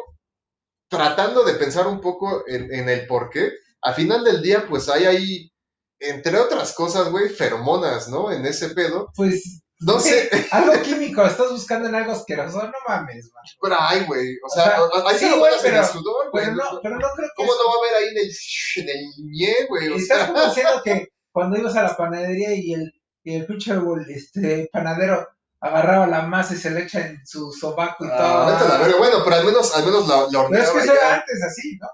tratando 0.88 1.44
de 1.44 1.54
pensar 1.54 1.86
un 1.86 2.00
poco 2.00 2.44
en, 2.46 2.72
en 2.72 2.88
el 2.88 3.06
por 3.06 3.30
qué, 3.30 3.50
al 3.82 3.94
final 3.94 4.24
del 4.24 4.42
día, 4.42 4.66
pues 4.68 4.88
hay 4.88 5.04
ahí, 5.04 5.52
entre 5.98 6.38
otras 6.38 6.72
cosas, 6.72 7.10
güey, 7.10 7.28
feromonas, 7.28 8.08
¿no? 8.08 8.32
En 8.32 8.46
ese 8.46 8.70
pedo. 8.70 9.10
Pues, 9.16 9.62
No 9.80 9.98
sé, 9.98 10.28
algo 10.50 10.80
químico, 10.82 11.24
estás 11.24 11.50
buscando 11.50 11.88
en 11.88 11.94
algo 11.94 12.12
asqueroso, 12.12 12.62
no 12.62 12.72
mames, 12.86 13.30
man. 13.32 13.44
pero 13.62 13.76
hay, 13.80 14.04
güey. 14.04 14.36
O 14.42 14.46
O 14.46 14.50
sea, 14.50 14.64
sea, 14.76 14.78
hay 15.06 15.18
sí, 15.18 15.24
feromonas 15.24 15.60
güey, 15.62 15.72
en 15.72 15.78
el 15.78 15.80
pero- 15.80 15.92
sudor, 15.92 16.30
güey. 16.30 16.44
Pero 16.44 16.56
no, 16.56 16.80
pero 16.82 16.94
no 16.98 17.08
creo 17.16 17.28
que 17.28 17.34
¿Cómo 17.36 17.52
no 17.54 17.66
va 17.68 17.72
a 17.74 17.78
haber 17.78 17.94
ahí 18.02 18.08
en 18.10 18.18
el, 18.18 18.30
en 18.76 18.88
el 18.98 19.30
ñe, 19.30 19.54
güey? 19.68 19.88
O 19.88 19.96
Estás 19.96 20.18
sea, 20.18 20.26
como 20.28 20.44
diciendo 20.46 20.82
que 20.84 21.08
cuando 21.32 21.56
ibas 21.58 21.76
a 21.76 21.82
la 21.82 21.96
panadería 21.96 22.54
y 22.54 22.74
el, 22.74 22.92
y 23.24 23.34
el 23.36 23.46
pinche 23.46 23.72
este, 24.08 24.68
panadero 24.72 25.26
agarraba 25.62 26.06
la 26.06 26.22
masa 26.22 26.54
y 26.54 26.56
se 26.58 26.70
le 26.70 26.82
echa 26.82 27.06
en 27.06 27.20
su 27.26 27.50
sobaco 27.52 28.04
y 28.04 28.08
ah, 28.12 28.16
todo. 28.18 28.46
vete 28.46 28.64
a 28.64 28.68
la 28.68 28.78
verga. 28.84 28.98
Bueno, 28.98 29.16
pero 29.24 29.36
al 29.36 29.44
menos, 29.46 29.74
al 29.74 29.84
menos 29.86 30.08
la, 30.08 30.16
la 30.30 30.48
Pero 30.48 30.62
es 30.62 30.70
que 30.70 30.78
eso 30.80 30.92
era 30.94 31.14
antes 31.14 31.42
así, 31.42 31.78
¿no? 31.80 31.88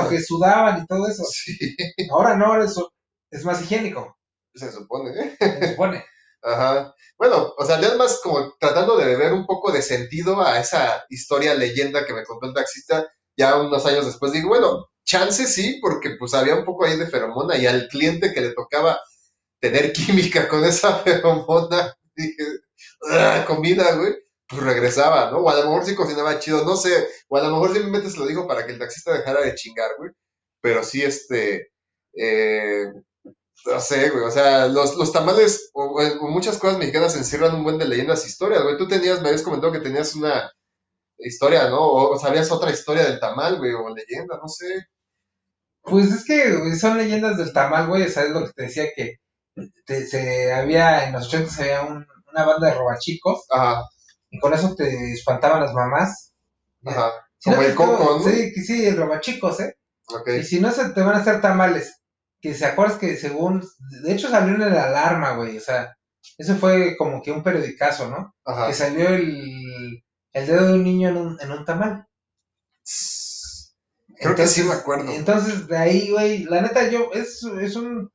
Porque 0.00 0.20
sudaban 0.20 0.82
y 0.82 0.86
todo 0.86 1.06
eso. 1.06 1.24
Sí, 1.24 1.56
Ahora 2.10 2.36
no, 2.36 2.46
ahora 2.46 2.64
eso 2.64 2.92
es 3.30 3.44
más 3.44 3.60
higiénico, 3.62 4.16
se 4.54 4.72
supone, 4.72 5.10
¿eh? 5.20 5.36
se 5.38 5.70
supone. 5.70 6.04
Ajá. 6.42 6.94
Bueno, 7.18 7.52
o 7.58 7.64
sea, 7.64 7.80
ya 7.80 7.94
más 7.96 8.20
como 8.22 8.54
tratando 8.60 8.96
de 8.96 9.16
ver 9.16 9.32
un 9.32 9.44
poco 9.46 9.72
de 9.72 9.82
sentido 9.82 10.40
a 10.40 10.60
esa 10.60 11.04
historia 11.10 11.54
leyenda 11.54 12.06
que 12.06 12.14
me 12.14 12.24
contó 12.24 12.46
el 12.46 12.54
taxista 12.54 13.06
ya 13.36 13.56
unos 13.60 13.84
años 13.86 14.06
después. 14.06 14.32
Digo, 14.32 14.48
bueno, 14.48 14.86
chance 15.04 15.46
sí, 15.46 15.78
porque 15.80 16.10
pues 16.18 16.34
había 16.34 16.54
un 16.54 16.64
poco 16.64 16.84
ahí 16.84 16.96
de 16.96 17.08
feromona 17.08 17.56
y 17.56 17.66
al 17.66 17.88
cliente 17.88 18.32
que 18.32 18.40
le 18.40 18.52
tocaba 18.54 19.00
tener 19.60 19.92
química 19.94 20.48
con 20.48 20.64
esa 20.64 20.96
feromona, 21.00 21.94
dije, 22.16 22.44
"Ah, 23.10 23.44
comida, 23.46 23.94
güey, 23.96 24.14
pues 24.48 24.62
regresaba, 24.62 25.30
¿no? 25.30 25.38
O 25.38 25.50
a 25.50 25.54
lo 25.56 25.62
mejor 25.64 25.84
sí 25.86 25.94
cocinaba 25.94 26.38
chido, 26.38 26.64
no 26.64 26.76
sé, 26.76 27.08
o 27.28 27.36
a 27.36 27.42
lo 27.42 27.50
mejor 27.52 27.72
simplemente 27.74 28.10
se 28.10 28.18
lo 28.18 28.26
dijo 28.26 28.46
para 28.48 28.66
que 28.66 28.72
el 28.72 28.78
taxista 28.78 29.12
dejara 29.12 29.42
de 29.42 29.54
chingar, 29.54 29.90
güey. 29.98 30.10
Pero 30.60 30.82
sí, 30.84 31.02
este, 31.02 31.70
eh, 32.14 32.86
no 33.68 33.80
sé, 33.80 34.10
güey, 34.10 34.24
o 34.24 34.30
sea, 34.30 34.66
los, 34.68 34.96
los 34.96 35.12
tamales 35.12 35.70
o, 35.74 35.84
o 36.20 36.28
muchas 36.28 36.58
cosas 36.58 36.78
mexicanas 36.78 37.16
encierran 37.16 37.54
un 37.54 37.64
buen 37.64 37.78
de 37.78 37.86
leyendas 37.86 38.24
e 38.24 38.28
historias, 38.28 38.62
güey. 38.62 38.78
Tú 38.78 38.88
tenías, 38.88 39.20
me 39.22 39.28
habías 39.28 39.42
comentado 39.42 39.72
que 39.72 39.80
tenías 39.80 40.14
una 40.14 40.50
historia, 41.18 41.68
¿no? 41.70 41.80
O, 41.80 42.12
o 42.14 42.18
sabías 42.20 42.52
otra 42.52 42.72
historia 42.72 43.04
del 43.04 43.20
tamal, 43.20 43.58
güey, 43.58 43.72
o 43.74 43.88
leyenda, 43.94 44.38
no 44.42 44.48
sé. 44.48 44.66
Pues 45.82 46.12
es 46.12 46.24
que 46.24 46.54
güey, 46.56 46.76
son 46.76 46.98
leyendas 46.98 47.36
del 47.38 47.52
tamal, 47.52 47.88
güey. 47.88 48.08
¿Sabes 48.08 48.30
lo 48.30 48.46
que 48.46 48.52
te 48.52 48.62
decía? 48.64 48.84
Que 48.94 49.16
te- 49.86 50.06
se 50.06 50.52
había, 50.52 51.06
en 51.08 51.14
los 51.14 51.26
80 51.28 51.52
había 51.62 51.82
un- 51.82 52.06
una 52.32 52.44
banda 52.46 52.68
de 52.68 52.74
robachicos 52.74 53.46
Ajá, 53.50 53.84
y 54.30 54.38
con 54.40 54.54
eso 54.54 54.74
te 54.76 55.12
espantaban 55.12 55.62
las 55.62 55.74
mamás. 55.74 56.32
ajá. 56.86 57.12
Si 57.38 57.50
Como 57.50 57.62
el 57.62 57.74
coco, 57.74 58.18
¿no? 58.18 58.30
Sí, 58.30 58.52
sí, 58.64 58.86
el 58.86 58.96
robachicos, 58.96 59.60
¿eh? 59.60 59.76
Y 60.38 60.42
si 60.42 60.60
no, 60.60 60.72
se 60.72 60.90
te 60.90 61.00
van 61.02 61.16
a 61.16 61.18
hacer 61.20 61.40
tamales. 61.40 61.97
Que 62.40 62.54
se 62.54 62.66
acuerdas 62.66 62.98
que 62.98 63.16
según. 63.16 63.64
De 64.02 64.12
hecho, 64.12 64.28
salió 64.28 64.54
en 64.54 64.60
la 64.60 64.84
alarma, 64.84 65.32
güey. 65.32 65.56
O 65.56 65.60
sea, 65.60 65.96
eso 66.36 66.56
fue 66.56 66.96
como 66.96 67.22
que 67.22 67.32
un 67.32 67.42
periodicazo, 67.42 68.10
¿no? 68.10 68.34
Ajá. 68.44 68.68
Que 68.68 68.74
salió 68.74 69.08
el, 69.08 70.02
el 70.32 70.46
dedo 70.46 70.66
de 70.66 70.72
un 70.74 70.84
niño 70.84 71.08
en 71.08 71.16
un, 71.16 71.38
en 71.40 71.50
un 71.52 71.64
tamal. 71.64 72.06
Creo 74.20 74.34
que 74.34 74.46
sí 74.46 74.62
me 74.64 74.74
acuerdo. 74.74 75.12
Entonces, 75.12 75.68
de 75.68 75.76
ahí, 75.76 76.10
güey, 76.10 76.44
la 76.44 76.62
neta, 76.62 76.88
yo. 76.88 77.10
Es, 77.12 77.42
es 77.44 77.76
un. 77.76 78.10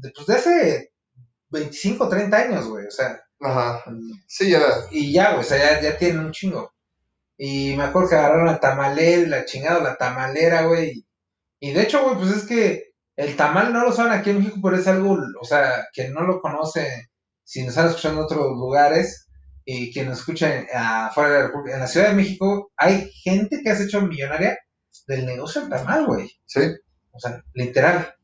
Pues 0.00 0.26
de 0.26 0.34
hace 0.34 0.92
25, 1.50 2.08
30 2.08 2.36
años, 2.36 2.66
güey. 2.68 2.86
O 2.86 2.90
sea, 2.90 3.24
Ajá. 3.40 3.84
Sí, 4.26 4.50
ya. 4.50 4.60
y 4.90 5.12
ya, 5.12 5.32
güey, 5.32 5.40
o 5.40 5.44
sea, 5.44 5.58
ya, 5.58 5.80
ya 5.82 5.98
tienen 5.98 6.20
un 6.20 6.32
chingo. 6.32 6.72
Y 7.36 7.74
me 7.76 7.84
acuerdo 7.84 8.10
que 8.10 8.16
agarraron 8.16 8.48
a 8.48 8.60
tamalera, 8.60 9.28
la 9.28 9.44
chingada, 9.44 9.82
la 9.82 9.96
tamalera, 9.96 10.66
güey. 10.66 11.06
Y 11.60 11.72
de 11.72 11.82
hecho, 11.82 12.04
güey, 12.04 12.16
pues 12.16 12.30
es 12.30 12.44
que 12.46 12.83
el 13.16 13.36
tamal 13.36 13.72
no 13.72 13.84
lo 13.84 13.92
saben 13.92 14.12
aquí 14.12 14.30
en 14.30 14.38
México, 14.38 14.58
pero 14.62 14.76
es 14.76 14.86
algo, 14.88 15.16
o 15.40 15.44
sea, 15.44 15.86
que 15.92 16.08
no 16.08 16.22
lo 16.22 16.40
conoce, 16.40 17.10
si 17.44 17.60
nos 17.60 17.70
están 17.70 17.86
escuchando 17.88 18.20
en 18.20 18.24
otros 18.24 18.46
lugares, 18.56 19.28
y 19.64 19.92
quien 19.92 20.08
nos 20.08 20.18
escucha 20.20 20.54
en- 20.56 20.66
afuera 20.74 21.30
de 21.30 21.38
la 21.40 21.46
República, 21.46 21.74
en 21.76 21.80
la 21.80 21.86
Ciudad 21.86 22.08
de 22.08 22.14
México, 22.14 22.72
hay 22.76 23.10
gente 23.22 23.60
que 23.62 23.70
has 23.70 23.80
hecho 23.80 24.00
millonaria 24.02 24.58
del 25.06 25.26
negocio 25.26 25.62
del 25.62 25.70
tamal, 25.70 26.06
güey. 26.06 26.30
Sí. 26.46 26.60
O 27.12 27.18
sea, 27.20 27.42
literal. 27.54 28.14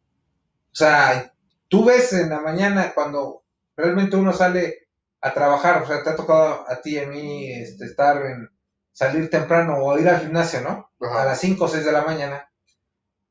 O 0.73 0.75
sea, 0.77 1.33
tú 1.69 1.85
ves 1.85 2.13
en 2.13 2.31
la 2.31 2.41
mañana 2.41 2.93
cuando 2.95 3.45
realmente 3.77 4.17
uno 4.17 4.33
sale 4.33 4.89
a 5.23 5.33
trabajar, 5.33 5.83
o 5.83 5.87
sea, 5.87 6.03
te 6.03 6.11
ha 6.11 6.17
tocado 6.17 6.65
a 6.69 6.81
ti 6.81 6.97
y 6.97 6.99
a 6.99 7.07
mí 7.07 7.53
este, 7.53 7.85
estar 7.87 8.25
en 8.27 8.49
salir 8.93 9.31
temprano 9.31 9.77
o 9.79 9.99
ir 9.99 10.09
al 10.09 10.21
gimnasio, 10.21 10.61
¿no? 10.63 10.91
A 11.11 11.25
las 11.25 11.41
5 11.41 11.65
o 11.65 11.69
6 11.69 11.85
de 11.85 11.93
la 11.93 12.03
mañana, 12.03 12.50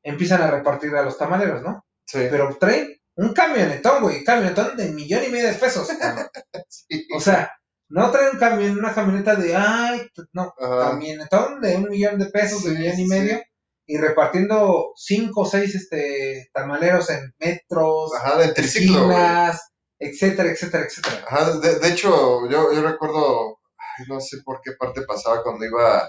empiezan 0.02 0.42
a 0.42 0.50
repartir 0.50 0.94
a 0.94 1.02
los 1.02 1.18
tamaleros, 1.18 1.62
¿no? 1.62 1.84
Sí. 2.06 2.26
Pero 2.30 2.56
traen 2.58 2.96
un 3.16 3.32
camionetón, 3.32 4.02
güey, 4.02 4.24
camionetón 4.24 4.76
de 4.76 4.90
millón 4.90 5.24
y 5.24 5.28
medio 5.28 5.48
de 5.48 5.54
pesos. 5.54 5.88
sí. 6.68 7.06
O 7.14 7.20
sea, 7.20 7.52
no 7.88 8.10
traen 8.10 8.30
un 8.34 8.38
camión, 8.38 8.78
una 8.78 8.94
camioneta 8.94 9.34
de, 9.34 9.54
ay, 9.54 10.08
no, 10.32 10.54
Ajá. 10.58 10.90
camionetón 10.90 11.60
de 11.60 11.76
un 11.76 11.88
millón 11.88 12.18
de 12.18 12.26
pesos, 12.26 12.64
de 12.64 12.70
Sí, 12.70 12.76
millón 12.78 12.98
y 13.00 13.06
medio, 13.06 13.42
y 13.86 13.98
repartiendo 13.98 14.92
cinco 14.96 15.42
o 15.42 15.44
seis 15.46 15.74
este, 15.74 16.48
tamaleros 16.52 17.10
en 17.10 17.34
metros, 17.38 18.14
Ajá, 18.14 18.38
de 18.38 18.52
triciclo, 18.52 19.00
esquinas, 19.00 19.72
etcétera, 19.98 20.50
etcétera, 20.50 20.84
etcétera. 20.84 21.24
Ajá, 21.28 21.58
de, 21.58 21.78
de 21.80 21.88
hecho, 21.88 22.48
yo, 22.48 22.72
yo 22.72 22.82
recuerdo, 22.82 23.58
no 24.08 24.20
sé 24.20 24.38
por 24.44 24.60
qué 24.62 24.72
parte 24.78 25.02
pasaba 25.02 25.42
cuando 25.42 25.64
iba 25.66 26.08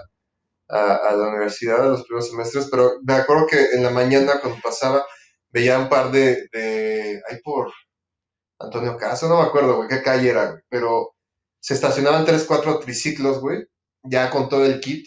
a, 0.72 0.96
a 0.96 1.16
la 1.16 1.28
universidad, 1.28 1.82
a 1.82 1.88
los 1.88 2.04
primeros 2.04 2.30
semestres, 2.30 2.68
pero 2.70 2.94
me 3.04 3.14
acuerdo 3.14 3.46
que 3.48 3.72
en 3.74 3.84
la 3.84 3.90
mañana 3.90 4.40
cuando 4.40 4.60
pasaba, 4.62 5.06
veía 5.50 5.78
un 5.78 5.88
par 5.90 6.10
de, 6.12 6.48
de 6.52 7.22
ahí 7.28 7.38
por 7.44 7.72
Antonio 8.58 8.96
Caso, 8.96 9.28
no 9.28 9.38
me 9.40 9.48
acuerdo, 9.48 9.76
güey, 9.76 9.88
qué 9.88 10.02
calle 10.02 10.30
era, 10.30 10.50
güey, 10.52 10.62
pero 10.68 11.14
se 11.60 11.74
estacionaban 11.74 12.24
tres, 12.26 12.44
cuatro 12.46 12.78
triciclos, 12.78 13.40
güey, 13.40 13.66
ya 14.04 14.30
con 14.30 14.48
todo 14.48 14.64
el 14.66 14.80
kit. 14.80 15.06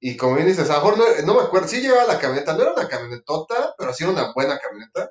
Y 0.00 0.16
como 0.16 0.34
bien 0.36 0.48
dices, 0.48 0.68
a 0.70 0.78
lo 0.78 0.80
mejor 0.80 0.98
no, 0.98 1.04
no 1.26 1.34
me 1.40 1.42
acuerdo, 1.46 1.68
sí 1.68 1.80
llevaba 1.80 2.06
la 2.12 2.18
camioneta, 2.18 2.54
no 2.54 2.62
era 2.62 2.72
una 2.74 2.88
camionetota, 2.88 3.74
pero 3.78 3.94
sí 3.94 4.04
era 4.04 4.12
una 4.12 4.32
buena 4.34 4.58
camioneta. 4.58 5.10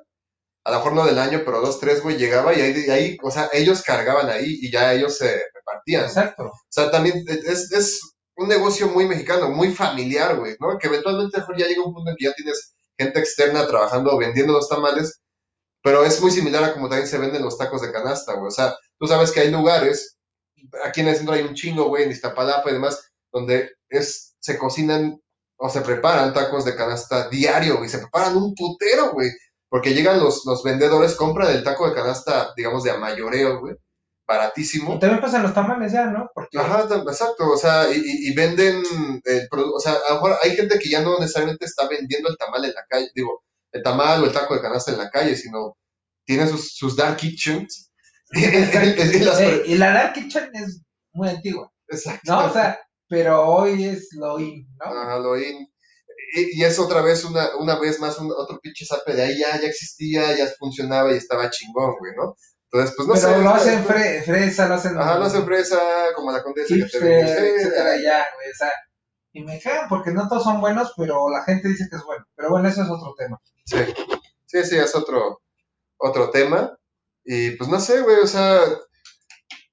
A 0.65 0.71
lo 0.71 0.77
mejor 0.77 0.93
no 0.93 1.05
del 1.05 1.19
año, 1.19 1.41
pero 1.45 1.61
dos, 1.61 1.79
tres, 1.79 2.03
güey, 2.03 2.17
llegaba 2.17 2.53
y 2.53 2.61
ahí, 2.61 2.85
y 2.87 2.89
ahí, 2.91 3.17
o 3.23 3.31
sea, 3.31 3.49
ellos 3.53 3.83
cargaban 3.83 4.29
ahí 4.29 4.59
y 4.61 4.71
ya 4.71 4.93
ellos 4.93 5.17
se 5.17 5.43
repartían. 5.53 6.05
Exacto. 6.05 6.45
O 6.45 6.53
sea, 6.69 6.91
también 6.91 7.23
es, 7.27 7.71
es 7.71 8.01
un 8.41 8.49
negocio 8.49 8.87
muy 8.89 9.07
mexicano, 9.07 9.49
muy 9.49 9.73
familiar, 9.73 10.37
güey, 10.37 10.55
¿no? 10.59 10.77
Que 10.77 10.87
eventualmente 10.87 11.41
ya 11.57 11.67
llega 11.67 11.83
un 11.83 11.93
punto 11.93 12.11
en 12.11 12.17
que 12.17 12.25
ya 12.25 12.33
tienes 12.33 12.73
gente 12.97 13.19
externa 13.19 13.67
trabajando, 13.67 14.17
vendiendo 14.17 14.53
los 14.53 14.69
tamales, 14.69 15.21
pero 15.83 16.03
es 16.03 16.21
muy 16.21 16.31
similar 16.31 16.63
a 16.63 16.73
como 16.73 16.89
también 16.89 17.07
se 17.07 17.17
venden 17.17 17.43
los 17.43 17.57
tacos 17.57 17.81
de 17.81 17.91
canasta, 17.91 18.33
güey. 18.33 18.47
O 18.47 18.51
sea, 18.51 18.75
tú 18.99 19.07
sabes 19.07 19.31
que 19.31 19.41
hay 19.41 19.51
lugares, 19.51 20.17
aquí 20.85 21.01
en 21.01 21.07
el 21.07 21.15
centro 21.15 21.33
hay 21.33 21.41
un 21.41 21.55
chingo, 21.55 21.85
güey, 21.85 22.03
en 22.03 22.11
Iztapalapa 22.11 22.69
y 22.69 22.73
demás, 22.73 23.11
donde 23.31 23.71
es, 23.89 24.35
se 24.39 24.57
cocinan 24.57 25.19
o 25.57 25.69
se 25.69 25.81
preparan 25.81 26.33
tacos 26.33 26.65
de 26.65 26.75
canasta 26.75 27.29
diario, 27.29 27.77
güey. 27.77 27.89
Se 27.89 27.99
preparan 27.99 28.35
un 28.35 28.55
putero, 28.55 29.11
güey. 29.11 29.29
Porque 29.69 29.93
llegan 29.93 30.19
los, 30.19 30.45
los 30.45 30.63
vendedores, 30.63 31.15
compran 31.15 31.51
el 31.51 31.63
taco 31.63 31.87
de 31.87 31.95
canasta, 31.95 32.53
digamos, 32.57 32.83
de 32.83 32.91
a 32.91 32.97
mayoreo, 32.97 33.59
güey. 33.59 33.75
Baratísimo. 34.27 34.95
Y 34.95 34.99
también 34.99 35.19
pasan 35.21 35.43
los 35.43 35.53
tamales 35.53 35.91
ya, 35.91 36.05
¿no? 36.05 36.29
Porque 36.33 36.57
Ajá, 36.57 36.87
exacto, 37.07 37.49
o 37.51 37.57
sea, 37.57 37.89
y, 37.91 38.01
y- 38.29 38.33
venden 38.33 38.81
el 39.25 39.47
producto, 39.49 39.75
o 39.75 39.79
sea, 39.79 39.93
a 39.93 40.09
lo 40.13 40.15
mejor 40.15 40.37
hay 40.41 40.55
gente 40.55 40.79
que 40.79 40.89
ya 40.89 41.01
no 41.01 41.19
necesariamente 41.19 41.65
está 41.65 41.87
vendiendo 41.87 42.29
el 42.29 42.37
tamal 42.37 42.63
en 42.63 42.73
la 42.73 42.85
calle, 42.87 43.09
digo, 43.13 43.43
el 43.73 43.83
tamal 43.83 44.21
o 44.23 44.25
el 44.25 44.31
taco 44.31 44.55
de 44.55 44.61
canasta 44.61 44.91
en 44.91 44.99
la 44.99 45.09
calle, 45.09 45.35
sino 45.35 45.77
tiene 46.25 46.47
sus, 46.47 46.75
sus 46.75 46.95
dark 46.95 47.17
kitchens. 47.17 47.91
y 48.33 48.45
Eh, 48.45 49.63
y 49.65 49.75
la 49.75 49.91
Dark 49.91 50.13
Kitchen 50.13 50.49
es 50.53 50.81
muy 51.11 51.27
antigua, 51.27 51.69
exacto. 51.89 52.31
¿no? 52.31 52.45
O 52.45 52.53
sea, 52.53 52.79
pero 53.09 53.41
hoy 53.45 53.83
es 53.83 54.07
lo 54.13 54.39
in, 54.39 54.65
¿no? 54.79 54.85
Ajá, 54.85 55.19
lo 55.19 55.37
in- 55.37 55.67
y, 56.33 56.59
y 56.61 56.63
es 56.63 56.79
otra 56.79 57.01
vez, 57.01 57.25
una, 57.25 57.55
una 57.57 57.77
vez 57.79 57.99
más, 57.99 58.17
un, 58.19 58.31
otro 58.31 58.59
pinche 58.61 58.85
zape 58.85 59.13
de 59.13 59.23
ahí 59.23 59.39
ya, 59.39 59.59
ya 59.59 59.67
existía, 59.67 60.35
ya 60.37 60.47
funcionaba 60.57 61.11
y 61.13 61.17
estaba 61.17 61.49
chingón, 61.49 61.95
güey, 61.99 62.13
¿no? 62.15 62.35
Entonces, 62.71 62.95
pues 62.95 63.07
no 63.07 63.13
pero 63.15 63.27
sé. 63.37 63.43
lo 63.43 63.49
hacen 63.49 63.85
fre- 63.85 64.23
fresa, 64.23 64.67
lo 64.67 64.75
hacen 64.75 64.97
Ajá, 64.97 65.17
lo 65.19 65.25
hacen 65.25 65.45
fresa, 65.45 65.79
como 66.15 66.31
la 66.31 66.41
condesa 66.41 66.73
que 66.73 66.85
te 66.85 67.19
etcétera, 67.21 67.95
ya, 68.01 68.25
güey, 68.35 68.49
o 68.51 68.55
sea, 68.55 68.71
y 69.33 69.43
me 69.43 69.59
cagan 69.59 69.89
porque 69.89 70.11
no 70.11 70.27
todos 70.29 70.43
son 70.43 70.61
buenos, 70.61 70.93
pero 70.97 71.29
la 71.29 71.43
gente 71.43 71.67
dice 71.69 71.87
que 71.89 71.97
es 71.97 72.03
bueno. 72.03 72.25
Pero 72.35 72.49
bueno, 72.49 72.69
eso 72.69 72.81
es 72.83 72.89
otro 72.89 73.13
tema. 73.17 73.39
Sí, 73.65 73.77
sí, 74.45 74.63
sí, 74.63 74.77
es 74.77 74.95
otro, 74.95 75.41
otro 75.97 76.29
tema. 76.29 76.77
Y 77.23 77.51
pues 77.51 77.69
no 77.69 77.79
sé, 77.79 78.01
güey, 78.01 78.17
o 78.17 78.27
sea, 78.27 78.61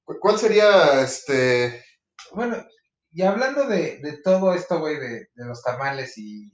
cu- 0.04 0.18
¿cuál 0.20 0.38
sería 0.38 1.00
este? 1.02 1.84
Bueno, 2.32 2.56
y 3.12 3.22
hablando 3.22 3.66
de, 3.66 3.98
de 4.02 4.18
todo 4.22 4.52
esto, 4.54 4.80
güey, 4.80 4.96
de, 4.98 5.28
de 5.34 5.44
los 5.44 5.62
tamales 5.62 6.18
y, 6.18 6.50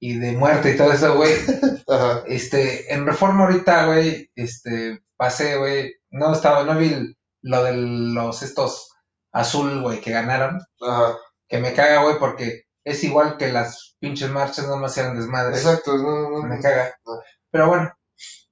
y 0.00 0.18
de 0.18 0.32
muerte 0.32 0.72
y 0.72 0.76
todo 0.76 0.92
eso, 0.92 1.16
güey, 1.16 1.32
Ajá, 1.88 2.24
este, 2.26 2.92
en 2.92 3.06
Reforma 3.06 3.44
ahorita, 3.44 3.86
güey, 3.86 4.30
este, 4.36 5.00
pasé, 5.18 5.58
güey, 5.58 5.92
no 6.10 6.32
estaba, 6.32 6.64
no 6.64 6.78
vi 6.78 7.14
lo 7.42 7.64
de 7.64 7.74
los, 7.76 8.42
estos 8.42 8.90
azul, 9.32 9.82
güey, 9.82 10.00
que 10.00 10.12
ganaron. 10.12 10.58
Ajá. 10.80 11.18
Que 11.48 11.58
me 11.58 11.74
caga, 11.74 12.02
güey, 12.04 12.18
porque 12.18 12.62
es 12.84 13.04
igual 13.04 13.36
que 13.36 13.52
las 13.52 13.96
pinches 14.00 14.30
marchas, 14.30 14.66
nomás 14.68 14.96
eran 14.98 15.16
desmadres. 15.18 15.58
Exacto, 15.64 15.98
no, 15.98 16.30
no, 16.30 16.42
Me 16.44 16.56
no. 16.56 16.62
caga. 16.62 16.94
No. 17.04 17.12
Pero 17.50 17.68
bueno, 17.68 17.92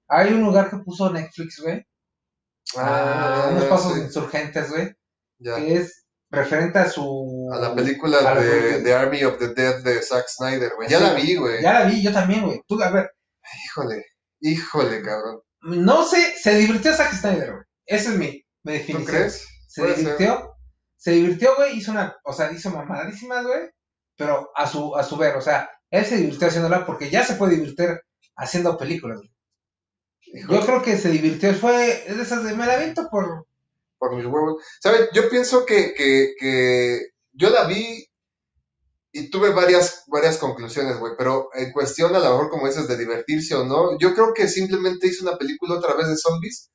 hay 0.08 0.32
un 0.34 0.42
lugar 0.42 0.68
que 0.70 0.78
puso 0.78 1.10
Netflix, 1.12 1.60
güey. 1.62 1.82
Ah, 2.76 3.48
unos 3.52 3.64
pasos 3.66 3.94
sí, 3.94 4.00
insurgentes, 4.00 4.70
güey. 4.70 4.92
Que 5.42 5.76
es 5.76 6.04
referente 6.30 6.78
a 6.78 6.88
su. 6.90 7.48
A 7.52 7.58
la 7.58 7.74
película 7.74 8.18
a 8.18 8.34
de, 8.34 8.50
película. 8.50 8.78
de 8.82 8.94
Army 8.94 9.24
of 9.24 9.38
the 9.38 9.48
Dead 9.54 9.82
de 9.84 10.02
Zack 10.02 10.26
Snyder, 10.28 10.72
güey. 10.76 10.88
Ya 10.88 10.98
Sí. 10.98 11.04
la 11.04 11.14
vi, 11.14 11.36
güey. 11.36 11.62
Ya 11.62 11.72
la 11.80 11.84
vi, 11.86 12.02
yo 12.02 12.12
también, 12.12 12.44
güey. 12.44 12.60
Tú, 12.66 12.82
a 12.82 12.90
ver, 12.90 13.10
Híjole, 13.66 14.04
híjole, 14.40 15.02
cabrón. 15.02 15.40
No 15.66 16.04
sé, 16.04 16.34
se 16.36 16.54
divirtió 16.56 16.92
Zack 16.94 17.12
Snyder, 17.14 17.52
güey. 17.52 17.64
Esa 17.86 18.10
es 18.12 18.16
mi, 18.18 18.26
mi 18.26 18.32
¿Tú 18.34 18.70
definición. 18.70 19.04
crees? 19.04 19.46
Se 19.68 19.80
Puede 19.82 19.94
ser. 19.94 20.04
divirtió. 20.04 20.56
Se 20.96 21.10
divirtió, 21.12 21.54
güey. 21.56 21.76
Hizo 21.76 21.92
una, 21.92 22.16
o 22.24 22.32
sea, 22.32 22.50
hizo 22.52 22.70
mamadísimas, 22.70 23.44
güey. 23.46 23.70
Pero 24.16 24.50
a 24.54 24.66
su, 24.66 24.96
a 24.96 25.02
su 25.04 25.16
ver, 25.16 25.36
o 25.36 25.40
sea, 25.40 25.68
él 25.90 26.04
se 26.04 26.16
divirtió 26.16 26.48
haciéndola 26.48 26.86
porque 26.86 27.10
ya 27.10 27.24
se 27.24 27.34
puede 27.34 27.56
divertir 27.56 28.00
haciendo 28.36 28.76
películas, 28.78 29.18
güey. 29.18 29.30
Yo 30.48 30.60
creo 30.66 30.82
que 30.82 30.98
se 30.98 31.10
divirtió, 31.10 31.54
fue 31.54 32.04
es 32.08 32.16
de 32.16 32.22
esas 32.22 32.42
de 32.44 32.54
me 32.54 32.66
la 32.66 32.74
aviento 32.74 33.08
por. 33.10 33.46
por 33.98 34.14
mis 34.16 34.26
huevos. 34.26 34.62
¿Sabes? 34.80 35.08
Yo 35.14 35.28
pienso 35.30 35.64
que, 35.64 35.94
que, 35.94 36.32
que 36.38 37.00
yo 37.32 37.50
la 37.50 37.66
vi 37.66 38.04
y 39.18 39.30
tuve 39.30 39.50
varias, 39.50 40.04
varias 40.08 40.36
conclusiones, 40.36 40.98
güey. 40.98 41.14
Pero 41.16 41.48
en 41.54 41.72
cuestión, 41.72 42.14
a 42.14 42.18
lo 42.18 42.30
mejor, 42.30 42.50
como 42.50 42.66
dices, 42.66 42.86
de 42.86 42.98
divertirse 42.98 43.54
o 43.54 43.64
no, 43.64 43.98
yo 43.98 44.14
creo 44.14 44.34
que 44.34 44.46
simplemente 44.46 45.06
hizo 45.06 45.26
una 45.26 45.38
película 45.38 45.76
otra 45.76 45.94
vez 45.94 46.08
de 46.08 46.16
zombies 46.16 46.70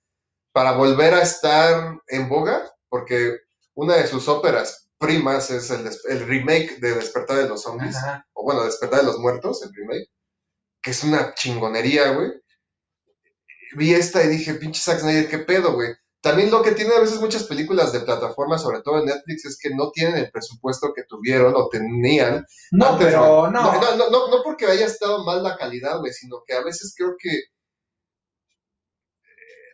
para 0.52 0.72
volver 0.72 1.14
a 1.14 1.22
estar 1.22 2.00
en 2.08 2.30
boga, 2.30 2.68
porque 2.90 3.38
una 3.76 3.96
de 3.96 4.08
sus 4.08 4.28
óperas 4.28 4.90
primas 4.98 5.52
es 5.52 5.70
el, 5.70 5.88
el 6.10 6.28
remake 6.28 6.80
de 6.80 6.96
Despertar 6.96 7.38
de 7.38 7.50
los 7.50 7.62
Zombies. 7.62 7.96
Ajá. 7.96 8.26
o 8.34 8.44
bueno, 8.44 8.64
Despertar 8.64 9.02
de 9.02 9.06
los 9.06 9.20
Muertos, 9.20 9.62
el 9.64 9.74
remake, 9.74 10.10
que 10.82 10.92
es 10.92 11.04
una 11.04 11.34
chingonería, 11.36 12.12
güey. 12.12 12.32
Vi 13.76 13.94
esta 13.94 14.24
y 14.24 14.28
dije, 14.28 14.56
pinche 14.56 14.82
Zack 14.82 15.00
Snyder, 15.00 15.30
qué 15.30 15.38
pedo, 15.40 15.74
güey. 15.74 15.94
También 16.22 16.52
lo 16.52 16.62
que 16.62 16.74
tiene 16.74 16.94
a 16.94 17.00
veces 17.00 17.20
muchas 17.20 17.46
películas 17.46 17.92
de 17.92 18.02
plataforma, 18.02 18.60
sobre 18.60 18.82
todo 18.84 19.00
en 19.00 19.06
Netflix, 19.06 19.44
es 19.46 19.58
que 19.60 19.72
no 19.74 19.90
tienen 19.90 20.18
el 20.18 20.30
presupuesto 20.32 20.94
que 20.96 21.04
tuvieron 21.06 21.54
o 21.56 21.68
tenían. 21.68 22.46
No, 22.72 22.96
pero 23.00 23.50
no. 23.50 23.72
No, 23.72 23.96
no, 23.98 24.10
no, 24.10 24.28
no 24.30 24.44
porque 24.44 24.68
haya 24.68 24.86
estado 24.86 25.24
mal 25.26 25.42
la 25.42 25.58
calidad, 25.58 26.00
güey, 26.00 26.14
sino 26.14 26.44
que 26.46 26.54
a 26.54 26.62
veces 26.64 26.94
creo 26.96 27.16
que. 27.18 27.30
eh, 27.38 27.44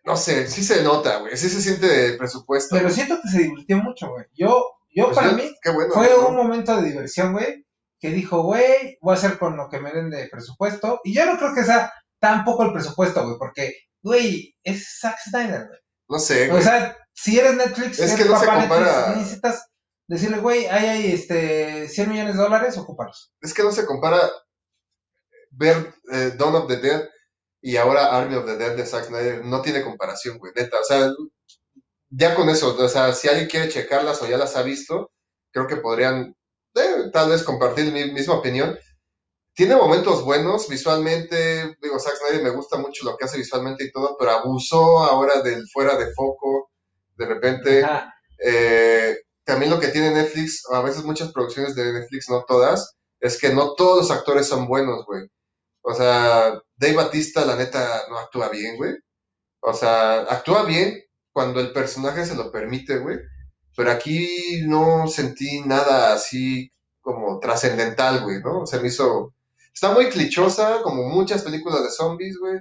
No 0.06 0.16
sé, 0.16 0.48
sí 0.48 0.64
se 0.64 0.84
nota, 0.84 1.18
güey. 1.20 1.36
Sí 1.38 1.50
se 1.50 1.62
siente 1.62 2.06
el 2.08 2.18
presupuesto. 2.18 2.76
Pero 2.76 2.86
güey. 2.88 2.96
siento 2.96 3.20
que 3.22 3.30
se 3.30 3.40
divirtió 3.44 3.78
mucho, 3.78 4.10
güey. 4.10 4.26
Yo, 4.34 4.66
yo 4.96 5.06
Pues 5.06 5.18
para 5.18 5.32
yo- 5.32 5.38
mí, 5.38 5.52
bueno. 5.74 5.94
fue 5.94 6.10
¿no? 6.10 6.30
un 6.30 6.36
momento 6.36 6.78
de 6.78 6.88
diversión, 6.90 7.34
güey. 7.34 7.66
Que 8.00 8.10
dijo, 8.12 8.44
güey, 8.44 8.98
voy 9.02 9.16
a 9.16 9.18
hacer 9.18 9.38
con 9.40 9.58
lo 9.58 9.68
que 9.70 9.80
me 9.80 9.92
den 9.92 10.10
de 10.12 10.28
presupuesto. 10.30 11.02
Y 11.04 11.14
yo 11.16 11.26
no 11.26 11.38
creo 11.38 11.54
que 11.56 11.64
sea 11.64 11.92
tampoco 12.20 12.64
el 12.64 12.72
presupuesto, 12.74 13.24
güey. 13.26 13.38
Porque, 13.38 13.74
güey, 14.02 14.56
es 14.64 15.00
Zack 15.02 15.18
Snyder, 15.30 15.68
güey. 15.68 15.80
No 16.10 16.20
sé, 16.20 16.48
O 16.50 16.52
güey. 16.52 16.64
sea, 16.64 16.98
si 17.14 17.40
eres 17.40 17.56
Netflix, 17.56 18.00
Es 18.00 18.12
si 18.12 18.18
que 18.18 18.26
no 18.26 18.40
se 18.40 18.46
papá 18.46 18.62
compara- 18.62 18.86
Netflix, 19.08 19.18
necesitas 19.18 19.66
decirle, 20.08 20.40
güey, 20.40 20.66
ahí 20.68 20.86
hay 20.86 21.12
este 21.12 21.88
100 21.90 22.10
millones 22.10 22.36
de 22.38 22.42
dólares, 22.44 22.78
ocúpalos. 22.78 23.34
es 23.42 23.54
que 23.54 23.64
no 23.64 23.72
se 23.72 23.86
compara 23.86 24.22
ver 25.52 25.94
eh, 26.12 26.34
Dawn 26.38 26.56
of 26.56 26.68
the 26.68 26.78
Dead 26.78 27.10
y 27.62 27.76
ahora 27.78 28.16
Army 28.16 28.36
of 28.36 28.46
the 28.46 28.58
Dead 28.58 28.76
de 28.76 28.86
Zack 28.86 29.06
Snyder. 29.06 29.44
No 29.44 29.62
tiene 29.62 29.84
comparación, 29.84 30.38
güey, 30.38 30.54
neta. 30.56 30.80
O 30.80 30.84
sea, 30.84 31.12
ya 32.10 32.36
con 32.36 32.50
eso, 32.50 32.76
o 32.78 32.90
sea, 32.90 33.14
si 33.14 33.28
alguien 33.28 33.50
quiere 33.50 33.70
checarlas 33.70 34.22
o 34.22 34.28
ya 34.28 34.38
las 34.38 34.56
ha 34.56 34.62
visto, 34.62 35.12
creo 35.52 35.68
que 35.68 35.78
podrían 35.78 36.36
eh, 36.76 37.10
tal 37.12 37.30
vez 37.30 37.44
compartir 37.44 37.92
mi 37.92 38.12
misma 38.12 38.36
opinión. 38.36 38.78
Tiene 39.58 39.76
momentos 39.76 40.24
buenos 40.24 40.70
visualmente, 40.70 41.76
digo, 41.82 41.98
Zack 41.98 42.18
Snyder 42.18 42.44
me 42.44 42.52
gusta 42.52 42.78
mucho 42.78 43.04
lo 43.04 43.18
que 43.18 43.26
hace 43.26 43.40
visualmente 43.40 43.86
y 43.86 43.92
todo, 43.92 44.16
pero 44.16 44.30
abusó 44.30 45.00
ahora 45.00 45.42
del 45.42 45.68
fuera 45.74 45.98
de 45.98 46.14
foco, 46.14 46.70
de 47.16 47.26
repente. 47.26 47.84
Eh, 48.38 49.18
también 49.44 49.72
lo 49.72 49.80
que 49.80 49.88
tiene 49.88 50.12
Netflix, 50.12 50.62
a 50.72 50.84
veces 50.84 51.04
muchas 51.06 51.32
producciones 51.32 51.74
de 51.74 51.92
Netflix, 51.92 52.30
no 52.30 52.46
todas, 52.48 52.98
es 53.20 53.40
que 53.40 53.50
no 53.52 53.74
todos 53.74 53.98
los 53.98 54.12
actores 54.12 54.46
son 54.46 54.68
buenos, 54.68 55.04
güey. 55.08 55.24
O 55.82 55.96
sea, 55.96 56.62
Dave 56.76 56.94
Batista, 56.94 57.44
la 57.44 57.56
neta, 57.56 58.04
no 58.12 58.20
actúa 58.20 58.50
bien, 58.50 58.78
güey. 58.78 58.94
O 59.62 59.74
sea, 59.74 60.20
actúa 60.20 60.66
bien 60.66 61.02
cuando 61.34 61.62
el 61.62 61.74
personaje 61.74 62.28
se 62.28 62.36
lo 62.36 62.52
permite, 62.52 63.00
güey. 63.00 63.18
Pero 63.76 63.90
aquí 63.90 64.62
no 64.68 65.08
sentí 65.08 65.62
nada 65.62 66.14
así 66.14 66.72
como 67.02 67.40
trascendental, 67.40 68.24
güey, 68.24 68.40
¿no? 68.44 68.68
Se 68.68 68.80
me 68.80 68.90
hizo... 68.90 69.34
Está 69.78 69.92
muy 69.92 70.10
clichosa, 70.10 70.82
como 70.82 71.04
muchas 71.04 71.44
películas 71.44 71.84
de 71.84 71.92
zombies, 71.92 72.36
güey. 72.40 72.60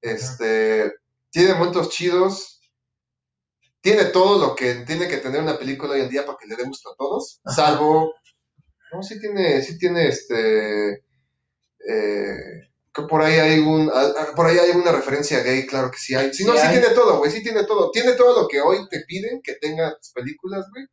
Este... 0.00 0.92
Tiene 1.30 1.54
momentos 1.54 1.90
chidos. 1.90 2.60
Tiene 3.80 4.06
todo 4.06 4.44
lo 4.44 4.56
que 4.56 4.74
tiene 4.84 5.06
que 5.06 5.18
tener 5.18 5.40
una 5.42 5.56
película 5.56 5.92
hoy 5.92 6.00
en 6.00 6.08
día 6.08 6.26
para 6.26 6.36
que 6.36 6.48
le 6.48 6.56
dé 6.56 6.64
gusto 6.64 6.90
a 6.90 6.96
todos. 6.96 7.40
Ajá. 7.44 7.54
Salvo... 7.54 8.12
No, 8.92 9.00
sí 9.00 9.20
tiene, 9.20 9.62
sí 9.62 9.78
tiene 9.78 10.08
este... 10.08 11.04
eh, 11.88 12.62
que 12.92 13.02
por 13.02 13.22
ahí 13.22 13.34
hay 13.34 13.60
un 13.60 13.88
ah, 13.94 14.12
ah, 14.18 14.26
por 14.34 14.46
ahí 14.46 14.58
hay 14.58 14.70
una 14.72 14.90
referencia 14.90 15.44
gay, 15.44 15.66
claro 15.68 15.92
que 15.92 15.98
sí 15.98 16.16
hay. 16.16 16.34
Si 16.34 16.44
no, 16.44 16.52
Sí 16.54 16.58
sí 16.58 16.66
hay. 16.66 16.80
tiene 16.80 16.94
todo, 16.96 17.18
güey, 17.18 17.30
sí 17.30 17.44
tiene 17.44 17.62
todo. 17.64 17.92
Tiene 17.92 18.14
todo 18.14 18.42
lo 18.42 18.48
que 18.48 18.60
hoy 18.60 18.88
te 18.88 19.04
piden 19.06 19.40
que 19.40 19.54
tenga 19.54 19.96
tus 19.98 20.10
películas, 20.10 20.66
güey. 20.72 20.84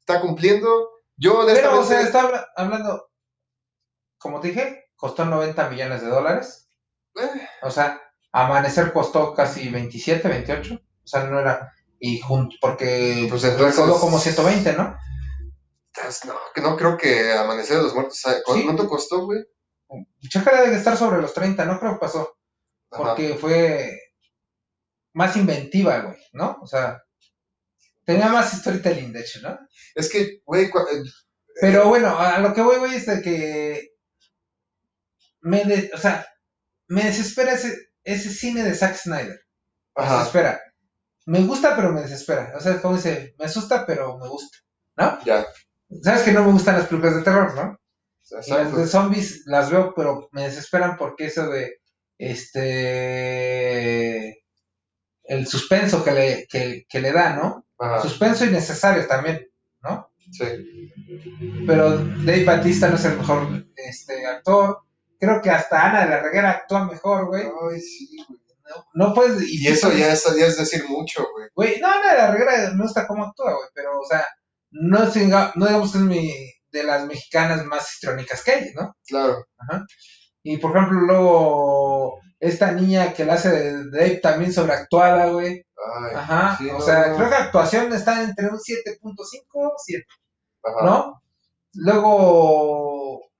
Está 0.00 0.20
cumpliendo. 0.20 0.90
Yo 1.16 1.46
Pero, 1.46 1.80
o 1.80 1.84
sea, 1.84 2.02
está 2.02 2.22
habla- 2.22 2.46
hablando, 2.56 3.08
como 4.18 4.40
te 4.40 4.48
dije, 4.48 4.83
costó 5.04 5.26
90 5.26 5.68
millones 5.68 6.00
de 6.00 6.08
dólares. 6.08 6.70
eh, 7.20 7.46
O 7.60 7.70
sea, 7.70 8.00
Amanecer 8.32 8.90
costó 8.90 9.34
casi 9.34 9.68
27, 9.68 10.26
28. 10.26 10.74
O 10.76 11.06
sea, 11.06 11.24
no 11.24 11.38
era. 11.38 11.74
Y 12.00 12.20
junto, 12.20 12.56
porque 12.58 13.26
Pues 13.28 13.44
entonces- 13.44 13.76
recaudó 13.76 14.00
como 14.00 14.18
120, 14.18 14.72
¿no? 14.72 14.96
no, 16.26 16.34
que 16.54 16.60
no 16.62 16.74
creo 16.78 16.96
que 16.96 17.32
Amanecer 17.34 17.76
de 17.76 17.82
los 17.82 17.94
Muertos. 17.94 18.18
¿sabe 18.18 18.42
¿Cuánto, 18.46 18.82
Sí. 18.84 18.88
costó, 18.88 19.26
güey? 19.26 19.44
Checa 20.26 20.56
debe 20.56 20.70
de 20.70 20.78
estar 20.78 20.96
sobre 20.96 21.20
los 21.20 21.34
30, 21.34 21.66
no 21.66 21.78
creo 21.78 21.92
que 21.92 22.00
pasó. 22.00 22.38
Ajá. 22.90 23.02
Porque 23.02 23.34
fue 23.34 24.00
más 25.12 25.36
inventiva, 25.36 25.98
güey, 26.00 26.16
¿no? 26.32 26.56
O 26.62 26.66
sea, 26.66 27.02
tenía 28.06 28.28
más 28.28 28.52
storytelling, 28.58 29.12
de 29.12 29.20
hecho, 29.20 29.40
¿no? 29.42 29.58
Es 29.94 30.10
que, 30.10 30.40
güey, 30.46 30.70
Pero 31.60 31.88
bueno, 31.90 32.18
a 32.18 32.38
lo 32.38 32.54
que 32.54 32.62
voy, 32.62 32.78
güey, 32.78 32.94
es 32.94 33.04
de 33.04 33.20
que. 33.20 33.93
Me 35.44 35.64
de- 35.64 35.90
o 35.94 35.98
sea, 35.98 36.26
me 36.88 37.04
desespera 37.04 37.52
ese, 37.54 37.76
ese 38.02 38.30
cine 38.30 38.62
de 38.64 38.74
Zack 38.74 38.96
Snyder. 38.96 39.40
Me 39.96 40.04
desespera. 40.04 40.60
Me 41.26 41.40
gusta, 41.42 41.74
pero 41.76 41.92
me 41.92 42.02
desespera. 42.02 42.52
O 42.56 42.60
sea, 42.60 42.80
como 42.82 42.96
dice, 42.96 43.34
me 43.38 43.44
asusta, 43.46 43.86
pero 43.86 44.18
me 44.18 44.28
gusta. 44.28 44.58
¿No? 44.96 45.18
ya. 45.24 45.46
Sabes 46.02 46.22
que 46.22 46.32
no 46.32 46.44
me 46.44 46.52
gustan 46.52 46.76
las 46.78 46.86
películas 46.86 47.16
de 47.16 47.22
terror, 47.22 47.54
¿no? 47.54 47.78
Y 48.46 48.50
las 48.50 48.74
de 48.74 48.86
zombies 48.86 49.42
las 49.46 49.70
veo, 49.70 49.92
pero 49.94 50.28
me 50.32 50.44
desesperan 50.44 50.96
porque 50.96 51.26
eso 51.26 51.48
de. 51.48 51.78
Este. 52.18 53.22
El 55.24 55.46
suspenso 55.46 56.02
que 56.04 56.12
le, 56.12 56.46
que, 56.48 56.84
que 56.88 57.00
le 57.00 57.12
da, 57.12 57.34
¿no? 57.36 57.66
Ajá, 57.78 58.00
Suspenso 58.00 58.44
innecesario 58.44 59.06
también, 59.06 59.46
¿no? 59.82 60.10
sí. 60.32 60.44
pero 61.66 61.98
Dave 61.98 62.44
Batista 62.44 62.88
no 62.88 62.96
es 62.96 63.04
el 63.04 63.18
mejor 63.18 63.66
este, 63.76 64.26
actor. 64.26 64.78
Creo 65.18 65.40
que 65.40 65.50
hasta 65.50 65.86
Ana 65.86 66.04
de 66.04 66.10
la 66.10 66.20
Reguera 66.20 66.50
actúa 66.50 66.84
mejor, 66.84 67.26
güey. 67.26 67.42
Ay, 67.44 67.80
sí, 67.80 68.08
güey. 68.28 68.40
No, 68.94 69.06
no 69.08 69.14
puedes. 69.14 69.42
Y 69.48 69.66
eso 69.68 69.92
ya 69.92 70.12
es, 70.12 70.24
ya 70.38 70.46
es 70.46 70.56
decir 70.58 70.88
mucho, 70.88 71.26
güey. 71.34 71.48
Güey, 71.54 71.80
no, 71.80 71.88
Ana 71.88 72.12
de 72.12 72.18
la 72.18 72.30
Reguera 72.32 72.70
me 72.74 72.82
gusta 72.82 73.06
cómo 73.06 73.24
actúa, 73.24 73.52
güey. 73.54 73.68
Pero, 73.74 74.00
o 74.00 74.04
sea, 74.04 74.26
no, 74.70 75.04
es, 75.04 75.16
inga- 75.16 75.52
no 75.54 75.66
digamos 75.66 75.92
que 75.92 75.98
es 75.98 76.04
mi, 76.04 76.32
de 76.72 76.82
las 76.84 77.04
mexicanas 77.06 77.64
más 77.64 77.90
histriónicas 77.92 78.42
que 78.42 78.52
hay, 78.52 78.72
¿no? 78.74 78.96
Claro. 79.06 79.46
Y 80.42 80.56
por 80.58 80.76
ejemplo, 80.76 81.00
luego, 81.00 82.18
esta 82.40 82.72
niña 82.72 83.12
que 83.14 83.24
la 83.24 83.34
hace 83.34 83.50
de 83.50 83.90
Dave 83.90 84.16
también 84.16 84.52
sobreactuada, 84.52 85.26
güey. 85.26 85.64
Ay, 86.02 86.14
Ajá. 86.16 86.56
sí, 86.58 86.68
o 86.70 86.74
no, 86.74 86.80
sea, 86.80 87.08
no. 87.08 87.16
creo 87.16 87.28
que 87.28 87.34
la 87.36 87.44
actuación 87.44 87.92
está 87.92 88.22
entre 88.22 88.48
un 88.48 88.58
7.5 88.58 89.72
7. 89.78 90.06
Ajá. 90.64 90.84
¿no? 90.86 91.22
Luego 91.74 92.93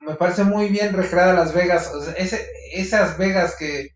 me 0.05 0.15
parece 0.17 0.45
muy 0.45 0.69
bien 0.69 0.93
recreada 0.95 1.33
Las 1.35 1.53
Vegas, 1.55 1.93
o 1.95 2.03
sea, 2.03 2.13
ese- 2.15 2.49
esas 2.73 3.19
Vegas 3.19 3.57
que, 3.59 3.89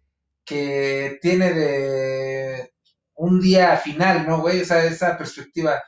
que 0.44 1.18
tiene 1.22 1.52
de 1.52 2.72
un 3.14 3.40
día 3.40 3.76
final, 3.76 4.26
¿no, 4.26 4.40
güey? 4.40 4.60
O 4.62 4.64
sea, 4.64 4.84
esa 4.84 5.16
perspectiva 5.18 5.82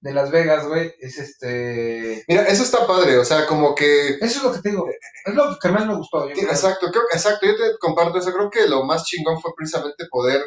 de 0.00 0.12
Las 0.12 0.30
Vegas, 0.30 0.66
güey, 0.68 0.92
es 1.00 1.18
este... 1.18 2.24
Mira, 2.28 2.42
eso 2.42 2.62
está 2.62 2.86
padre, 2.86 3.16
o 3.18 3.24
sea, 3.24 3.46
como 3.46 3.74
que 3.74 4.10
Eso 4.20 4.38
es 4.38 4.42
lo 4.42 4.52
que 4.52 4.60
te 4.60 4.70
digo, 4.70 4.86
es 5.24 5.34
lo 5.34 5.58
que 5.58 5.68
más 5.70 5.86
me 5.86 5.96
gustó. 5.96 6.28
yo 6.28 6.34
Sí, 6.34 6.42
exacto, 6.42 6.90
creo, 6.90 7.04
exacto, 7.12 7.46
yo 7.46 7.56
te 7.56 7.78
comparto 7.80 8.18
eso, 8.18 8.32
creo 8.32 8.50
que 8.50 8.68
lo 8.68 8.84
más 8.84 9.04
chingón 9.04 9.40
fue 9.40 9.52
precisamente 9.56 10.04
poder 10.10 10.42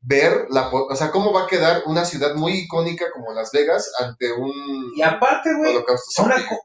ver 0.00 0.46
la, 0.50 0.68
o 0.68 0.94
sea, 0.94 1.10
cómo 1.10 1.32
va 1.32 1.44
a 1.44 1.46
quedar 1.48 1.82
una 1.86 2.04
ciudad 2.04 2.34
muy 2.36 2.52
icónica 2.52 3.06
como 3.12 3.32
Las 3.32 3.50
Vegas 3.50 3.92
ante 3.98 4.32
un 4.32 4.92
Y 4.94 5.02
aparte, 5.02 5.50
güey, 5.56 5.74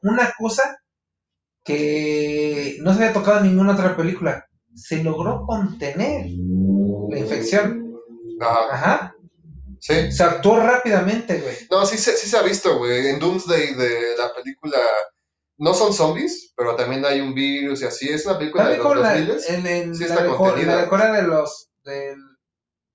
una 0.02 0.32
cosa 0.38 0.78
que 1.64 2.76
no 2.80 2.92
se 2.92 3.00
había 3.00 3.12
tocado 3.12 3.38
en 3.40 3.46
ninguna 3.50 3.72
otra 3.72 3.96
película. 3.96 4.46
Se 4.74 5.02
logró 5.02 5.44
contener 5.46 6.26
la 7.10 7.18
infección. 7.18 7.94
Ajá, 8.40 8.60
Ajá. 8.72 9.14
sí. 9.78 10.10
Se 10.10 10.22
actuó 10.24 10.58
rápidamente, 10.60 11.38
güey. 11.40 11.56
No, 11.70 11.84
sí, 11.86 11.96
se- 11.98 12.16
sí 12.16 12.28
se 12.28 12.36
ha 12.36 12.42
visto, 12.42 12.78
güey. 12.78 13.06
En 13.08 13.18
Doomsday 13.18 13.74
de 13.74 14.16
la 14.18 14.34
película, 14.34 14.78
no 15.58 15.74
son 15.74 15.92
zombies, 15.92 16.52
pero 16.56 16.74
también 16.74 17.04
hay 17.04 17.20
un 17.20 17.34
virus 17.34 17.82
y 17.82 17.84
así. 17.84 18.08
Es 18.08 18.26
una 18.26 18.38
película 18.38 18.68
de 18.68 18.76
También 18.78 18.84
los 18.84 18.92
con 18.94 19.02
la, 19.02 19.18
2000 19.20 19.54
en, 19.54 19.66
en 19.66 19.94
sí 19.94 20.00
la, 20.04 20.08
está 20.08 20.22
de, 20.22 20.28
de 21.12 21.22
los 21.22 21.68
de 21.84 22.14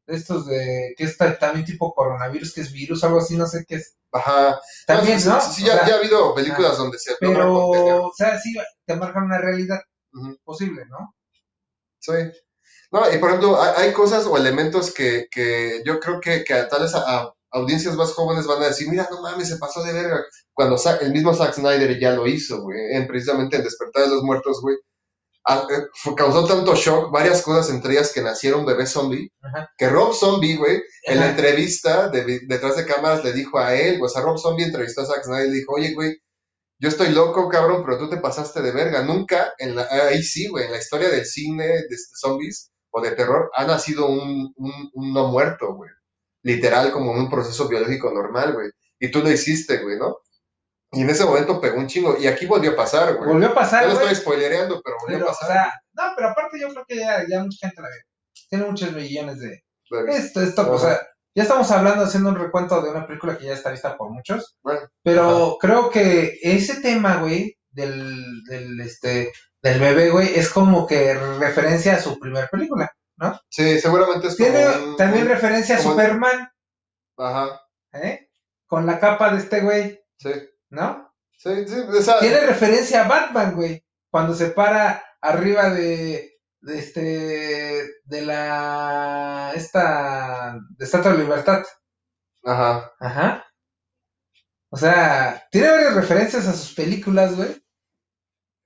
estos 0.08 0.46
de 0.48 0.94
que 0.98 1.04
es 1.04 1.18
ta- 1.18 1.38
también 1.38 1.66
tipo 1.66 1.94
coronavirus, 1.94 2.54
que 2.54 2.62
es 2.62 2.72
virus, 2.72 3.04
algo 3.04 3.20
así, 3.20 3.38
no 3.38 3.46
sé 3.46 3.66
qué 3.68 3.76
es. 3.76 3.96
Ajá. 4.12 4.60
También, 4.86 5.20
¿no? 5.26 5.40
Sí, 5.42 5.64
ya, 5.66 5.78
sea, 5.80 5.88
ya 5.88 5.96
ha 5.96 5.98
habido 6.00 6.34
películas 6.34 6.78
donde 6.78 6.98
se 6.98 7.14
pero, 7.20 7.68
o 7.68 8.12
sea, 8.16 8.40
sí, 8.40 8.56
te 8.86 8.96
marcan 8.96 9.26
una 9.26 9.38
realidad 9.38 9.80
posible, 10.44 10.86
¿no? 10.90 11.14
Sí. 12.00 12.14
No, 12.92 13.14
y 13.14 13.18
por 13.18 13.30
ejemplo, 13.30 13.62
hay, 13.62 13.74
hay 13.88 13.94
cosas 13.94 14.26
o 14.26 14.38
elementos 14.38 14.94
que, 14.94 15.28
que 15.30 15.84
yo 15.86 16.00
creo 16.00 16.22
que, 16.22 16.44
que 16.46 16.54
a 16.54 16.68
tales 16.70 16.96
a, 16.96 17.00
a 17.00 17.34
audiencias 17.52 17.96
más 17.96 18.14
jóvenes 18.14 18.48
van 18.48 18.64
a 18.64 18.68
decir, 18.68 18.88
mira, 18.90 19.08
no 19.12 19.22
mames, 19.22 19.50
se 19.50 19.58
pasó 19.58 19.84
de 19.84 19.92
verga. 19.94 20.24
Cuando 20.54 20.78
Sa- 20.78 20.98
el 20.98 21.12
mismo 21.12 21.34
Zack 21.34 21.54
Snyder 21.56 22.00
ya 22.00 22.12
lo 22.12 22.26
hizo, 22.28 22.62
güey, 22.62 22.80
en, 22.96 23.08
precisamente 23.08 23.58
en 23.58 23.64
Despertar 23.64 24.04
de 24.06 24.10
los 24.16 24.24
Muertos, 24.24 24.62
güey. 24.62 24.78
A- 25.48 25.66
eh, 25.70 26.14
causó 26.16 26.46
tanto 26.46 26.76
shock, 26.76 27.12
varias 27.12 27.42
cosas, 27.42 27.70
entre 27.70 27.94
ellas 27.94 28.12
que 28.14 28.22
naciera 28.22 28.58
un 28.58 28.66
bebé 28.66 28.86
zombie, 28.86 29.32
Ajá. 29.42 29.70
que 29.78 29.90
Rob 29.90 30.14
Zombie, 30.14 30.58
güey, 30.58 30.82
en 31.04 31.20
la 31.20 31.30
entrevista 31.30 32.10
de, 32.10 32.24
vi- 32.24 32.46
detrás 32.48 32.76
de 32.76 32.86
cámaras 32.86 33.24
le 33.24 33.32
dijo 33.34 33.58
a 33.58 33.74
él, 33.74 34.00
o 34.04 34.10
sea, 34.10 34.22
Rob 34.24 34.38
Zombie 34.38 34.66
entrevistó 34.66 35.02
a 35.02 35.06
Zack 35.06 35.24
Snyder 35.24 35.48
y 35.48 35.52
le 35.52 35.56
dijo, 35.60 35.74
oye, 35.74 35.94
güey, 35.94 36.18
yo 36.80 36.90
estoy 36.90 37.10
loco, 37.10 37.50
cabrón, 37.50 37.84
pero 37.86 37.98
tú 37.98 38.10
te 38.10 38.18
pasaste 38.18 38.62
de 38.62 38.72
verga. 38.72 39.02
Nunca, 39.04 39.54
en 39.58 39.76
la, 39.76 39.88
ahí 40.10 40.22
sí, 40.22 40.48
güey, 40.48 40.66
en 40.66 40.72
la 40.72 40.78
historia 40.78 41.10
del 41.10 41.26
cine 41.26 41.66
de 41.66 41.78
este, 41.90 42.16
zombies 42.20 42.72
o 42.92 43.02
de 43.02 43.12
terror, 43.12 43.50
ha 43.56 43.66
nacido 43.66 44.08
un, 44.08 44.54
un, 44.58 44.90
un 44.94 45.14
no 45.14 45.28
muerto, 45.30 45.74
güey. 45.74 45.90
Literal, 46.44 46.92
como 46.92 47.14
en 47.14 47.20
un 47.22 47.30
proceso 47.30 47.68
biológico 47.68 48.12
normal, 48.12 48.54
güey. 48.54 48.70
Y 49.00 49.10
tú 49.12 49.22
lo 49.24 49.32
hiciste, 49.32 49.78
güey, 49.78 49.98
¿no? 49.98 50.18
Y 50.92 51.02
en 51.02 51.10
ese 51.10 51.26
momento 51.26 51.60
pegó 51.60 51.78
un 51.80 51.88
chingo. 51.88 52.18
Y 52.18 52.28
aquí 52.28 52.46
volvió 52.46 52.72
a 52.72 52.76
pasar, 52.76 53.16
güey. 53.16 53.30
Volvió 53.30 53.50
a 53.50 53.54
pasar, 53.54 53.86
lo 53.88 53.94
güey. 53.96 54.08
estoy 54.08 54.16
spoilereando, 54.22 54.82
pero 54.84 54.96
volvió 55.02 55.18
Pero, 55.18 55.30
a 55.30 55.32
o 55.32 55.36
pasar. 55.38 55.48
sea, 55.52 55.82
no, 55.94 56.04
pero 56.16 56.30
aparte 56.30 56.60
yo 56.60 56.70
creo 56.70 56.86
que 56.88 56.96
ya, 56.98 57.26
ya 57.28 57.44
mucha 57.44 57.68
gente 57.68 57.82
la 57.82 57.90
ve. 57.90 57.96
Tiene 58.50 58.66
muchos 58.66 58.92
millones 58.94 59.40
de... 59.40 59.64
Esto, 60.10 60.42
esto, 60.42 60.62
Ajá. 60.62 60.72
o 60.72 60.80
sea, 60.80 61.08
ya 61.36 61.44
estamos 61.44 61.70
hablando, 61.72 62.04
haciendo 62.04 62.30
un 62.30 62.36
recuento 62.40 62.82
de 62.82 62.90
una 62.90 63.06
película 63.08 63.38
que 63.38 63.46
ya 63.46 63.54
está 63.54 63.72
vista 63.72 63.96
por 63.98 64.10
muchos. 64.12 64.58
Bueno, 64.64 64.82
Pero 65.04 65.58
creo 65.60 65.90
que 65.90 66.40
ese 66.42 66.82
tema, 66.82 67.18
güey, 67.18 67.58
del, 67.70 68.44
del, 68.46 68.80
este, 68.82 69.32
del 69.62 69.80
bebé, 69.80 70.10
güey, 70.10 70.38
es 70.38 70.50
como 70.50 70.86
que 70.88 71.14
referencia 71.14 71.96
a 71.96 72.00
su 72.02 72.18
primer 72.20 72.50
película. 72.50 72.92
sí, 73.50 73.80
seguramente 73.80 74.28
es 74.28 74.38
como 74.38 74.50
Tiene 74.50 74.70
un- 74.70 74.96
también 74.98 75.24
un- 75.24 75.30
referencia 75.30 75.76
a 75.76 75.80
Superman, 75.80 76.50
Ajá, 77.18 77.62
¿eh? 77.94 78.30
Con 78.68 78.86
la 78.86 79.00
capa 79.00 79.32
de 79.32 79.38
este 79.40 79.62
güey, 79.62 80.00
sí. 80.18 80.30
¿No? 80.70 81.14
Sí, 81.38 81.68
sí, 81.68 81.76
o 81.80 82.02
sea, 82.02 82.20
Tiene 82.20 82.40
referencia 82.42 83.06
a 83.06 83.08
Batman, 83.08 83.56
güey, 83.56 83.84
cuando 84.10 84.34
se 84.34 84.48
para 84.50 85.04
arriba 85.22 85.70
de, 85.70 86.40
de 86.62 86.80
este, 86.80 87.02
de 88.04 88.22
la, 88.22 89.52
esta, 89.56 90.60
de 90.78 90.86
Estatua 90.86 91.12
de 91.14 91.20
Libertad. 91.20 91.64
ajá. 92.44 92.92
Ajá. 93.00 93.44
O 94.70 94.78
sea, 94.78 95.48
tiene 95.52 95.70
varias 95.72 95.96
referencias 95.96 96.46
a 96.48 96.54
sus 96.54 96.74
películas, 96.74 97.36
güey. 97.36 97.56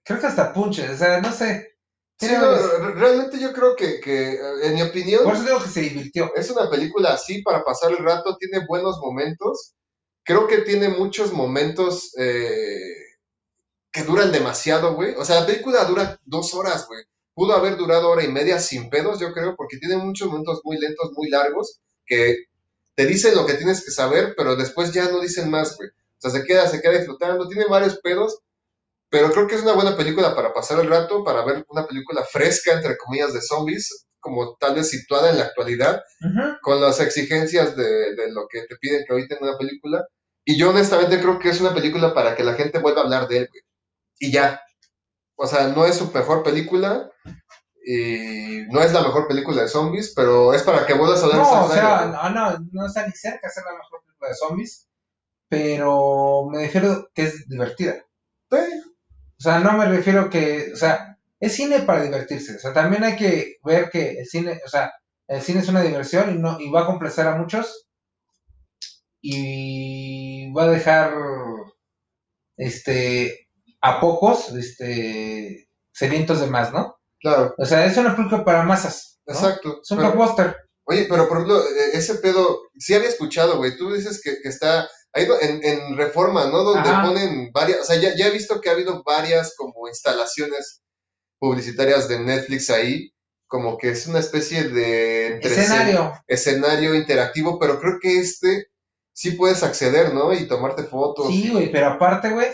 Creo 0.03 0.19
que 0.19 0.26
hasta 0.28 0.52
Punches, 0.52 0.90
o 0.90 0.98
sea, 0.98 1.22
no 1.22 1.32
sé. 1.32 1.76
Sí, 2.19 2.28
no, 2.32 2.56
realmente 2.94 3.40
yo 3.40 3.52
creo 3.52 3.76
que, 3.76 3.99
que, 3.99 4.34
eh, 4.34 4.40
en 4.64 4.76
mi 4.76 4.82
opinión, 4.84 5.23
Por 5.23 5.34
eso 5.34 5.44
digo 5.44 5.61
que 5.61 5.69
se 5.69 5.82
divirtió. 5.82 6.32
es 6.36 6.49
una 6.52 6.69
película 6.69 7.14
así 7.14 7.41
para 7.41 7.64
pasar 7.64 7.91
el 7.91 7.98
rato, 7.99 8.38
tiene 8.38 8.65
buenos 8.68 8.99
momentos. 8.99 9.76
Creo 10.31 10.47
que 10.47 10.59
tiene 10.59 10.87
muchos 10.87 11.33
momentos 11.33 12.13
eh, 12.17 12.95
que 13.91 14.03
duran 14.03 14.31
demasiado, 14.31 14.95
güey. 14.95 15.13
O 15.15 15.25
sea, 15.25 15.41
la 15.41 15.45
película 15.45 15.83
dura 15.83 16.17
dos 16.23 16.53
horas, 16.53 16.87
güey. 16.87 17.03
Pudo 17.33 17.53
haber 17.53 17.75
durado 17.75 18.09
hora 18.09 18.23
y 18.23 18.29
media 18.29 18.57
sin 18.57 18.89
pedos, 18.89 19.19
yo 19.19 19.33
creo, 19.33 19.57
porque 19.57 19.75
tiene 19.75 19.97
muchos 19.97 20.29
momentos 20.29 20.61
muy 20.63 20.77
lentos, 20.77 21.11
muy 21.17 21.29
largos, 21.29 21.81
que 22.05 22.45
te 22.95 23.05
dicen 23.05 23.35
lo 23.35 23.45
que 23.45 23.55
tienes 23.55 23.83
que 23.83 23.91
saber, 23.91 24.33
pero 24.37 24.55
después 24.55 24.93
ya 24.93 25.11
no 25.11 25.19
dicen 25.19 25.49
más, 25.49 25.75
güey. 25.75 25.89
O 25.89 26.21
sea, 26.21 26.31
se 26.31 26.45
queda, 26.45 26.65
se 26.65 26.81
queda 26.81 26.93
disfrutando, 26.93 27.49
tiene 27.49 27.65
varios 27.65 27.99
pedos, 27.99 28.39
pero 29.09 29.31
creo 29.31 29.47
que 29.47 29.55
es 29.55 29.63
una 29.63 29.73
buena 29.73 29.97
película 29.97 30.33
para 30.33 30.53
pasar 30.53 30.79
el 30.79 30.87
rato, 30.87 31.25
para 31.25 31.43
ver 31.43 31.65
una 31.67 31.85
película 31.85 32.23
fresca, 32.23 32.71
entre 32.71 32.95
comillas, 32.95 33.33
de 33.33 33.41
zombies, 33.41 34.05
como 34.21 34.55
tal 34.55 34.75
vez 34.75 34.87
situada 34.87 35.29
en 35.29 35.39
la 35.39 35.43
actualidad, 35.43 36.01
con 36.61 36.79
las 36.79 37.01
exigencias 37.01 37.75
de, 37.75 38.15
de 38.15 38.31
lo 38.31 38.47
que 38.47 38.61
te 38.61 38.77
piden 38.77 39.03
que 39.05 39.11
ahorita 39.11 39.35
en 39.35 39.43
una 39.43 39.57
película. 39.57 40.07
Y 40.45 40.57
yo 40.57 40.72
honestamente 40.72 41.19
creo 41.19 41.39
que 41.39 41.49
es 41.49 41.61
una 41.61 41.73
película 41.73 42.13
para 42.13 42.35
que 42.35 42.43
la 42.43 42.53
gente 42.53 42.80
vuelva 42.80 43.01
a 43.01 43.03
hablar 43.03 43.27
de 43.27 43.38
él, 43.38 43.49
güey. 43.49 43.61
Y 44.19 44.31
ya. 44.31 44.61
O 45.35 45.47
sea, 45.47 45.68
no 45.68 45.85
es 45.85 45.97
su 45.97 46.11
mejor 46.11 46.43
película 46.43 47.11
y 47.84 48.65
no 48.69 48.81
es 48.81 48.93
la 48.93 49.01
mejor 49.01 49.27
película 49.27 49.63
de 49.63 49.68
zombies, 49.68 50.13
pero 50.15 50.53
es 50.53 50.63
para 50.63 50.85
que 50.85 50.93
vuelvas 50.93 51.22
a 51.22 51.26
hablar 51.26 51.39
No, 51.39 51.65
o 51.65 51.72
sea, 51.72 52.05
no, 52.05 52.30
no, 52.30 52.68
no 52.72 52.85
está 52.85 53.07
ni 53.07 53.13
cerca 53.13 53.47
de 53.47 53.53
ser 53.53 53.63
la 53.65 53.73
mejor 53.73 54.03
película 54.03 54.30
de 54.30 54.35
zombies, 54.35 54.88
pero 55.49 56.47
me 56.51 56.59
refiero 56.59 57.09
que 57.13 57.23
es 57.23 57.47
divertida. 57.47 58.05
Sí, 58.51 58.57
O 59.39 59.41
sea, 59.41 59.59
no 59.59 59.73
me 59.73 59.85
refiero 59.85 60.30
que, 60.30 60.72
o 60.73 60.76
sea, 60.76 61.18
es 61.39 61.55
cine 61.55 61.80
para 61.80 62.03
divertirse. 62.03 62.55
O 62.55 62.59
sea, 62.59 62.73
también 62.73 63.03
hay 63.03 63.15
que 63.15 63.57
ver 63.63 63.89
que 63.89 64.19
el 64.19 64.27
cine, 64.27 64.61
o 64.63 64.69
sea, 64.69 64.93
el 65.27 65.41
cine 65.41 65.61
es 65.61 65.69
una 65.69 65.81
diversión 65.81 66.35
y 66.35 66.38
no 66.38 66.59
y 66.59 66.69
va 66.69 66.81
a 66.81 66.85
complacer 66.85 67.27
a 67.27 67.35
muchos 67.35 67.88
y 69.22 70.52
va 70.53 70.64
a 70.64 70.69
dejar, 70.72 71.14
este, 72.57 73.48
a 73.81 73.99
pocos, 73.99 74.49
este, 74.53 75.68
sedientos 75.91 76.39
de 76.41 76.48
más, 76.48 76.72
¿no? 76.73 76.95
claro, 77.19 77.53
O 77.57 77.65
sea, 77.65 77.85
es 77.85 77.98
una 77.98 78.15
película 78.15 78.43
para 78.43 78.64
masas. 78.64 79.19
¿no? 79.27 79.34
exacto. 79.34 79.80
Es 79.84 79.91
un 79.91 79.99
blockbuster. 79.99 80.56
Oye, 80.85 81.06
pero 81.10 81.27
por 81.27 81.38
ejemplo, 81.38 81.64
eh, 81.64 81.89
ese 81.93 82.15
pedo, 82.15 82.61
sí 82.77 82.93
había 82.93 83.10
escuchado, 83.10 83.57
güey. 83.57 83.77
Tú 83.77 83.93
dices 83.93 84.19
que, 84.23 84.41
que 84.41 84.49
está 84.49 84.89
ahí 85.14 85.27
en, 85.41 85.64
en 85.64 85.95
Reforma, 85.98 86.48
¿no? 86.48 86.64
Donde 86.64 86.89
Ajá. 86.89 87.03
ponen 87.03 87.52
varias, 87.52 87.81
o 87.81 87.84
sea, 87.84 87.98
ya, 87.98 88.15
ya 88.15 88.27
he 88.27 88.31
visto 88.31 88.60
que 88.60 88.69
ha 88.69 88.73
habido 88.73 89.03
varias 89.03 89.56
como 89.56 89.88
instalaciones 89.88 90.81
publicitarias 91.39 92.07
de 92.07 92.19
Netflix 92.19 92.69
ahí, 92.69 93.11
como 93.48 93.77
que 93.77 93.89
es 93.91 94.07
una 94.07 94.19
especie 94.19 94.69
de 94.69 95.38
Escenario. 95.39 96.14
escenario 96.27 96.95
interactivo, 96.95 97.60
pero 97.60 97.80
creo 97.80 97.99
que 98.02 98.19
este 98.19 98.68
sí 99.13 99.31
puedes 99.31 99.63
acceder, 99.63 100.13
¿no? 100.13 100.33
Y 100.33 100.47
tomarte 100.47 100.83
fotos. 100.83 101.27
Sí, 101.27 101.47
y- 101.47 101.49
güey, 101.49 101.71
pero 101.71 101.88
aparte, 101.88 102.29
güey, 102.31 102.47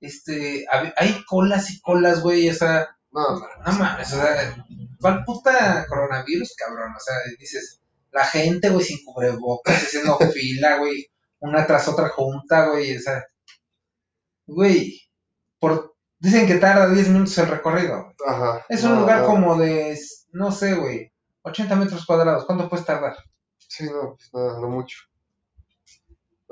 este, 0.00 0.66
hay 0.96 1.24
colas 1.26 1.70
y 1.70 1.80
colas, 1.80 2.22
güey, 2.22 2.48
o 2.50 2.54
sea, 2.54 2.88
No, 3.10 3.38
no 3.64 3.72
mames, 3.78 4.12
o 4.12 4.16
sea, 4.16 4.56
¿cuál 5.00 5.24
puta 5.24 5.86
coronavirus, 5.88 6.54
cabrón? 6.56 6.92
O 6.96 7.00
sea, 7.00 7.14
dices, 7.38 7.80
la 8.10 8.24
gente, 8.26 8.68
güey, 8.70 8.84
sin 8.84 9.04
cubrebocas, 9.04 9.76
haciendo 9.84 10.18
fila, 10.34 10.78
güey, 10.78 11.06
una 11.40 11.66
tras 11.66 11.86
otra 11.88 12.08
junta, 12.10 12.68
güey, 12.70 12.96
o 12.96 13.00
sea, 13.00 13.24
güey, 14.46 15.00
por, 15.58 15.94
dicen 16.18 16.46
que 16.46 16.56
tarda 16.56 16.88
10 16.90 17.08
minutos 17.08 17.38
el 17.38 17.48
recorrido, 17.48 18.12
ajá. 18.26 18.64
Es 18.68 18.84
un 18.84 18.94
no, 18.94 19.00
lugar 19.00 19.20
no. 19.20 19.26
como 19.26 19.56
de, 19.58 19.98
no 20.32 20.52
sé, 20.52 20.74
güey, 20.74 21.12
80 21.42 21.76
metros 21.76 22.04
cuadrados, 22.06 22.44
¿cuánto 22.46 22.68
puedes 22.68 22.86
tardar? 22.86 23.16
Sí, 23.58 23.84
no, 23.84 24.16
pues 24.16 24.30
nada, 24.32 24.60
no 24.60 24.68
mucho. 24.68 24.98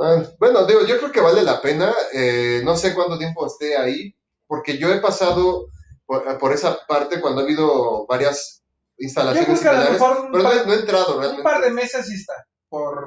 Ah, 0.03 0.23
bueno, 0.39 0.67
digo, 0.67 0.81
yo 0.85 0.99
creo 0.99 1.13
que 1.13 1.21
vale 1.21 1.43
la 1.43 1.61
pena. 1.63 1.95
eh, 2.13 2.61
no 2.65 2.77
sé 2.77 2.95
cuánto 2.95 3.19
tiempo 3.19 3.47
esté 3.47 3.77
ahí, 3.77 4.15
porque 4.47 4.77
yo 4.79 4.93
he 4.93 5.01
pasado 5.01 5.69
por, 6.07 6.39
por 6.39 6.53
esa 6.53 6.85
parte 6.87 7.21
cuando 7.21 7.41
ha 7.41 7.45
habido 7.45 8.07
varias 8.07 8.63
instalaciones 8.99 9.59
similares, 9.59 9.91
un 9.93 9.99
pero 9.99 10.29
no 10.29 10.43
par, 10.43 10.67
no 10.67 10.73
he 10.73 10.77
entrado 10.81 11.15
un 11.15 11.21
realmente. 11.21 11.43
par 11.43 11.63
de 11.63 11.71
meses 11.71 12.07
sí 12.07 12.15
está, 12.15 12.35
por, 12.69 13.05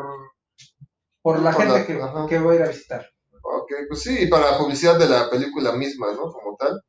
por 1.22 1.40
la 1.42 1.52
Por 1.52 1.62
gente 1.62 1.80
la- 1.80 1.86
que, 1.86 2.02
ajá. 2.02 2.26
que 2.28 2.40
voy 2.40 2.54
a 2.54 2.60
ir 2.60 2.64
a 2.64 2.68
visitar. 2.70 3.10
Ok, 3.42 3.72
pues 3.90 4.02
sí, 4.02 4.26
para 4.28 4.58
publicidad 4.58 4.98
de 4.98 5.08
la 5.10 5.30
película 5.30 5.72
misma, 5.74 6.12
¿no? 6.14 6.32
Como 6.32 6.56
tal. 6.58 6.82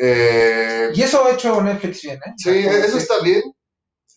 Eh, 0.00 0.90
Y 0.94 1.02
eso 1.02 1.24
ha 1.24 1.30
hecho 1.32 1.60
Netflix 1.62 2.02
bien, 2.02 2.16
¿eh? 2.24 2.32
Sí, 2.36 2.50
eso 2.50 2.98
está 2.98 3.18
bien. 3.20 3.42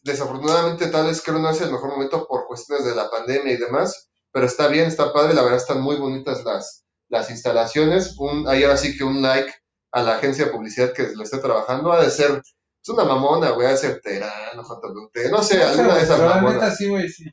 Desafortunadamente, 0.03 0.87
tal 0.87 1.07
vez 1.07 1.21
creo 1.21 1.39
no 1.39 1.49
es 1.49 1.61
el 1.61 1.71
mejor 1.71 1.89
momento 1.89 2.25
por 2.27 2.47
cuestiones 2.47 2.85
de 2.85 2.95
la 2.95 3.09
pandemia 3.09 3.53
y 3.53 3.57
demás, 3.57 4.08
pero 4.31 4.45
está 4.45 4.67
bien, 4.67 4.87
está 4.87 5.11
padre, 5.13 5.33
la 5.33 5.41
verdad 5.43 5.57
están 5.57 5.81
muy 5.81 5.95
bonitas 5.97 6.43
las, 6.45 6.85
las 7.09 7.29
instalaciones. 7.31 8.15
Un, 8.17 8.47
ahí 8.47 8.63
ahora 8.63 8.77
sí 8.77 8.97
que 8.97 9.03
un 9.03 9.21
like 9.21 9.51
a 9.91 10.03
la 10.03 10.15
agencia 10.17 10.45
de 10.45 10.51
publicidad 10.51 10.93
que 10.93 11.09
lo 11.15 11.23
esté 11.23 11.39
trabajando, 11.39 11.91
ha 11.91 12.03
de 12.03 12.11
ser 12.11 12.41
Es 12.81 12.89
una 12.89 13.03
mamona, 13.05 13.49
güey, 13.51 13.67
hace 13.67 13.99
Terán, 13.99 14.29
JT, 14.55 14.93
no 14.93 15.09
sé, 15.13 15.29
No 15.31 15.43
sé, 15.43 15.63
alguna 15.63 15.95
de 15.95 16.03
esas 16.03 16.19
mamonas. 16.19 16.53
neta 16.55 16.71
sí, 16.75 16.87
güey, 16.87 17.09
sí. 17.09 17.25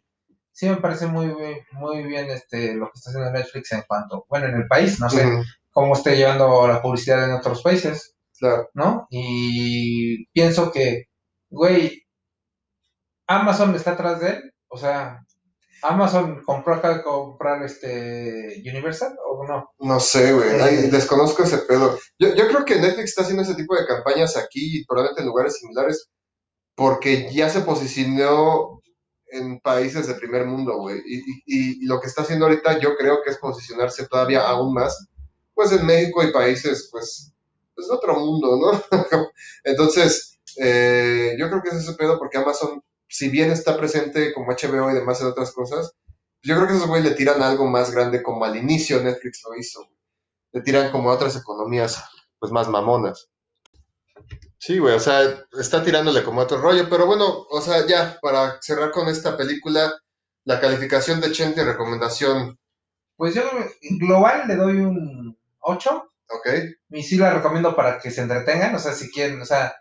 Sí 0.53 0.69
me 0.71 0.77
parece 0.77 1.07
muy, 1.07 1.27
bien- 1.27 1.61
muy 1.73 2.03
bien 2.05 2.31
este, 2.31 2.75
lo 2.75 2.87
que 2.87 2.93
está 2.95 3.11
haciendo 3.11 3.31
Netflix 3.31 3.73
en 3.73 3.83
cuanto, 3.87 4.25
bueno, 4.29 4.47
en 4.47 4.55
el 4.55 4.67
país, 4.67 4.99
no 4.99 5.11
sé 5.11 5.23
cómo 5.71 5.95
esté 5.95 6.17
llevando 6.17 6.67
la 6.67 6.81
publicidad 6.81 7.23
en 7.25 7.33
otros 7.35 7.63
países, 7.63 8.15
claro. 8.39 8.71
¿no? 8.73 9.07
Y 9.11 10.27
pienso 10.33 10.73
que, 10.73 11.05
güey, 11.51 12.03
Amazon 13.27 13.75
está 13.75 13.93
atrás 13.93 14.21
de 14.21 14.29
él, 14.31 14.55
o 14.69 14.79
sea, 14.79 15.26
Amazon 15.83 16.43
compró 16.45 16.75
acá 16.75 17.03
comprar 17.03 17.63
este 17.63 18.63
Universal 18.65 19.17
o 19.29 19.45
no? 19.47 19.71
No 19.79 20.01
sé, 20.01 20.33
güey, 20.33 20.49
Eh. 20.51 20.89
desconozco 20.91 21.43
ese 21.43 21.59
pedo. 21.59 21.99
Yo, 22.19 22.35
yo 22.35 22.49
creo 22.49 22.65
que 22.65 22.77
Netflix 22.81 23.11
está 23.11 23.23
haciendo 23.23 23.43
ese 23.43 23.55
tipo 23.55 23.75
de 23.77 23.87
campañas 23.87 24.37
aquí 24.37 24.79
y 24.81 24.85
probablemente 24.85 25.23
en 25.23 25.29
lugares 25.29 25.59
similares 25.59 26.09
porque 26.75 27.31
ya 27.33 27.49
se 27.49 27.61
posicionó 27.63 28.81
en 29.29 29.59
países 29.61 30.07
de 30.07 30.15
primer 30.15 30.47
mundo, 30.47 30.79
güey. 30.79 30.99
Y, 31.07 31.19
y- 31.47 31.85
y 31.85 31.87
lo 31.87 32.01
que 32.01 32.07
está 32.07 32.23
haciendo 32.23 32.47
ahorita 32.47 32.79
yo 32.79 32.97
creo 32.97 33.19
que 33.25 33.31
es 33.31 33.39
posicionarse 33.39 34.07
todavía 34.07 34.47
aún 34.47 34.73
más, 34.75 35.07
pues 35.55 35.73
en 35.73 35.85
México 35.87 36.23
y 36.23 36.33
países, 36.33 36.89
pues, 36.93 37.33
pues 37.75 37.89
de 37.89 37.95
otro 37.95 38.15
mundo, 38.19 38.57
¿no? 38.57 38.83
Entonces, 39.65 40.39
eh, 40.59 41.35
yo 41.39 41.49
creo 41.49 41.63
que 41.63 41.69
es 41.71 41.75
ese 41.77 41.95
pedo 41.95 42.19
porque 42.19 42.39
Amazon, 42.39 42.83
si 43.09 43.29
bien 43.29 43.51
está 43.51 43.77
presente 43.77 44.33
como 44.35 44.53
HBO 44.53 44.91
y 44.91 44.95
demás 44.95 45.21
en 45.21 45.29
otras 45.29 45.53
cosas, 45.53 45.93
yo 46.43 46.55
creo 46.57 46.69
que 46.69 46.75
esos 46.75 46.87
güeyes 46.87 47.11
le 47.11 47.17
tiran 47.17 47.43
algo 47.43 47.67
más 47.67 47.91
grande 47.91 48.23
como 48.23 48.45
al 48.45 48.57
inicio 48.57 49.03
Netflix 49.03 49.43
lo 49.49 49.57
hizo. 49.57 49.89
Le 50.53 50.61
tiran 50.63 50.91
como 50.91 51.11
a 51.11 51.15
otras 51.15 51.37
economías, 51.37 52.03
pues 52.39 52.53
más 52.53 52.69
mamonas. 52.69 53.29
Sí, 54.59 54.79
güey, 54.79 54.95
o 54.95 55.01
sea, 55.01 55.45
está 55.59 55.83
tirándole 55.83 56.25
como 56.25 56.41
a 56.41 56.45
otro 56.45 56.61
rollo, 56.61 56.89
pero 56.89 57.07
bueno, 57.07 57.47
o 57.51 57.61
sea, 57.61 57.87
ya, 57.87 58.19
para 58.23 58.61
cerrar 58.63 58.91
con 58.91 59.09
esta 59.09 59.37
película, 59.37 59.93
la 60.45 60.61
calificación 60.61 61.21
de 61.21 61.33
Chente, 61.33 61.65
recomendación, 61.65 62.59
Pues 63.17 63.35
yo 63.35 63.43
global 63.99 64.47
le 64.49 64.57
doy 64.57 64.77
un 64.79 65.39
8 65.61 66.11
¿ok? 66.29 66.49
y 66.91 67.03
sí 67.03 67.17
la 67.17 67.35
recomiendo 67.35 67.75
para 67.77 67.99
que 67.99 68.11
se 68.11 68.23
entretengan, 68.23 68.75
o 68.75 68.79
sea, 68.79 68.93
si 68.93 69.11
quieren, 69.11 69.41
o 69.41 69.45
sea, 69.45 69.75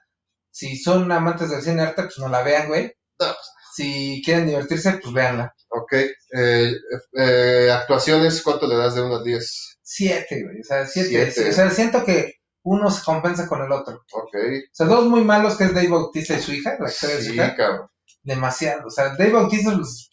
si 0.51 0.77
son 0.77 1.11
amantes 1.11 1.49
del 1.49 1.61
cine 1.61 1.81
arte, 1.81 2.03
pues 2.03 2.17
no 2.19 2.29
la 2.29 2.43
vean, 2.43 2.67
güey. 2.67 2.95
No, 3.19 3.27
pues, 3.27 3.37
Si 3.75 4.21
quieren 4.23 4.47
divertirse, 4.47 4.99
pues 5.01 5.13
véanla. 5.13 5.53
Ok, 5.69 5.93
eh, 5.93 6.73
eh, 7.17 7.71
actuaciones, 7.71 8.41
¿cuánto 8.41 8.67
le 8.67 8.75
das 8.75 8.95
de 8.95 9.01
1 9.01 9.15
a 9.17 9.23
10? 9.23 9.77
Siete, 9.81 10.43
güey, 10.43 10.61
o 10.61 10.63
sea, 10.63 10.85
siete. 10.87 11.31
Siete. 11.31 11.49
O 11.49 11.53
sea, 11.53 11.69
siento 11.69 12.03
que 12.03 12.35
uno 12.63 12.89
se 12.89 13.03
compensa 13.03 13.47
con 13.47 13.61
el 13.61 13.71
otro. 13.71 14.03
Ok, 14.13 14.35
O 14.35 14.69
sea, 14.73 14.87
dos 14.87 15.05
muy 15.05 15.23
malos, 15.23 15.57
que 15.57 15.65
es 15.65 15.73
Dave 15.73 15.89
Bautista 15.89 16.33
y 16.35 16.41
su 16.41 16.53
hija, 16.53 16.77
la 16.79 16.89
historia 16.89 17.17
de 17.17 17.21
su 17.21 17.29
sí, 17.29 17.35
hija. 17.35 17.55
cabrón. 17.55 17.87
Demasiado. 18.23 18.87
O 18.87 18.89
sea, 18.89 19.09
Dave 19.09 19.31
Bautista, 19.31 19.75
pues, 19.75 20.09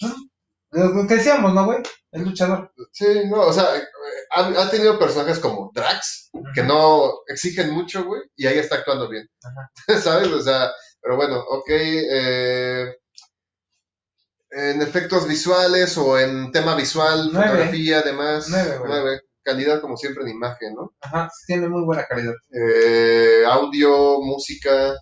lo 0.72 0.88
lo 0.88 1.06
que 1.06 1.16
decíamos, 1.16 1.54
¿no, 1.54 1.64
güey? 1.66 1.78
El 2.10 2.24
luchador. 2.24 2.72
Sí, 2.92 3.06
no, 3.30 3.40
o 3.40 3.52
sea, 3.52 3.66
ha, 4.34 4.40
ha 4.62 4.70
tenido 4.70 4.98
personajes 4.98 5.38
como 5.38 5.70
Drax, 5.74 6.30
que 6.54 6.62
no 6.62 7.10
exigen 7.26 7.70
mucho, 7.70 8.04
güey, 8.04 8.22
y 8.36 8.46
ahí 8.46 8.58
está 8.58 8.76
actuando 8.76 9.08
bien. 9.08 9.26
¿Sabes? 10.02 10.28
O 10.28 10.40
sea, 10.42 10.70
pero 11.02 11.16
bueno, 11.16 11.38
ok. 11.48 11.66
eh, 11.68 12.94
en 14.50 14.82
efectos 14.82 15.26
visuales 15.26 15.96
o 15.98 16.18
en 16.18 16.52
tema 16.52 16.74
visual, 16.76 17.30
Nueve. 17.32 17.48
fotografía, 17.50 17.98
además. 18.00 18.46
Nueve, 18.50 19.00
güey. 19.02 19.18
Calidad, 19.44 19.80
como 19.80 19.96
siempre, 19.96 20.22
en 20.22 20.30
imagen, 20.30 20.74
¿no? 20.74 20.92
Ajá, 21.00 21.28
tiene 21.46 21.68
muy 21.68 21.82
buena 21.84 22.06
calidad. 22.06 22.34
Eh, 22.52 23.42
audio, 23.46 24.20
música. 24.20 24.94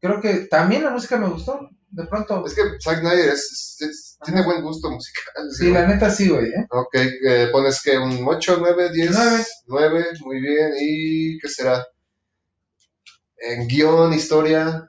Creo 0.00 0.20
que 0.20 0.46
también 0.50 0.84
la 0.84 0.90
música 0.90 1.16
me 1.16 1.28
gustó. 1.30 1.60
De 1.88 2.04
pronto. 2.06 2.44
Es 2.46 2.54
que 2.54 2.62
Zack 2.82 3.00
Snyder 3.00 3.28
es- 3.30 4.18
tiene 4.24 4.42
buen 4.44 4.62
gusto 4.62 4.90
musical. 4.90 5.50
Sí, 5.56 5.70
la 5.70 5.86
neta 5.86 6.10
sí, 6.10 6.28
güey, 6.28 6.46
¿eh? 6.46 6.66
Ok, 6.70 6.94
eh, 6.94 7.48
pones 7.52 7.80
que 7.82 7.96
un 7.98 8.24
8, 8.26 8.56
9, 8.60 8.90
10, 8.92 9.10
Nueve. 9.12 9.44
9, 9.66 10.06
muy 10.20 10.40
bien. 10.40 10.72
¿Y 10.78 11.38
qué 11.38 11.48
será? 11.48 11.84
En 13.44 13.66
guion, 13.68 14.12
historia, 14.12 14.88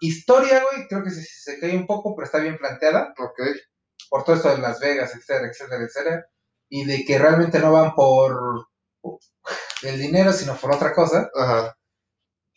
Historia, 0.00 0.62
güey, 0.62 0.86
creo 0.88 1.02
que 1.04 1.10
se, 1.10 1.22
se 1.22 1.58
cae 1.60 1.76
un 1.76 1.86
poco, 1.86 2.14
pero 2.14 2.26
está 2.26 2.38
bien 2.38 2.58
planteada. 2.58 3.14
ok. 3.18 3.40
Por 4.10 4.24
todo 4.24 4.36
esto 4.36 4.48
de 4.50 4.58
Las 4.58 4.80
Vegas, 4.80 5.14
etcétera, 5.14 5.48
etcétera, 5.48 5.84
etcétera. 5.84 6.26
Y 6.68 6.84
de 6.84 7.04
que 7.04 7.18
realmente 7.18 7.58
no 7.60 7.72
van 7.72 7.94
por 7.94 8.66
el 9.82 9.98
dinero, 9.98 10.32
sino 10.32 10.56
por 10.56 10.72
otra 10.74 10.92
cosa. 10.92 11.30
Ajá, 11.34 11.74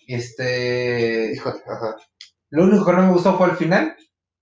Este. 0.07 1.31
híjole, 1.34 1.61
ajá. 1.68 1.95
Lo 2.49 2.64
único 2.64 2.85
que 2.85 2.93
no 2.93 3.03
me 3.03 3.14
gustó 3.14 3.38
fue 3.38 3.47
el 3.51 3.57
final. 3.57 3.95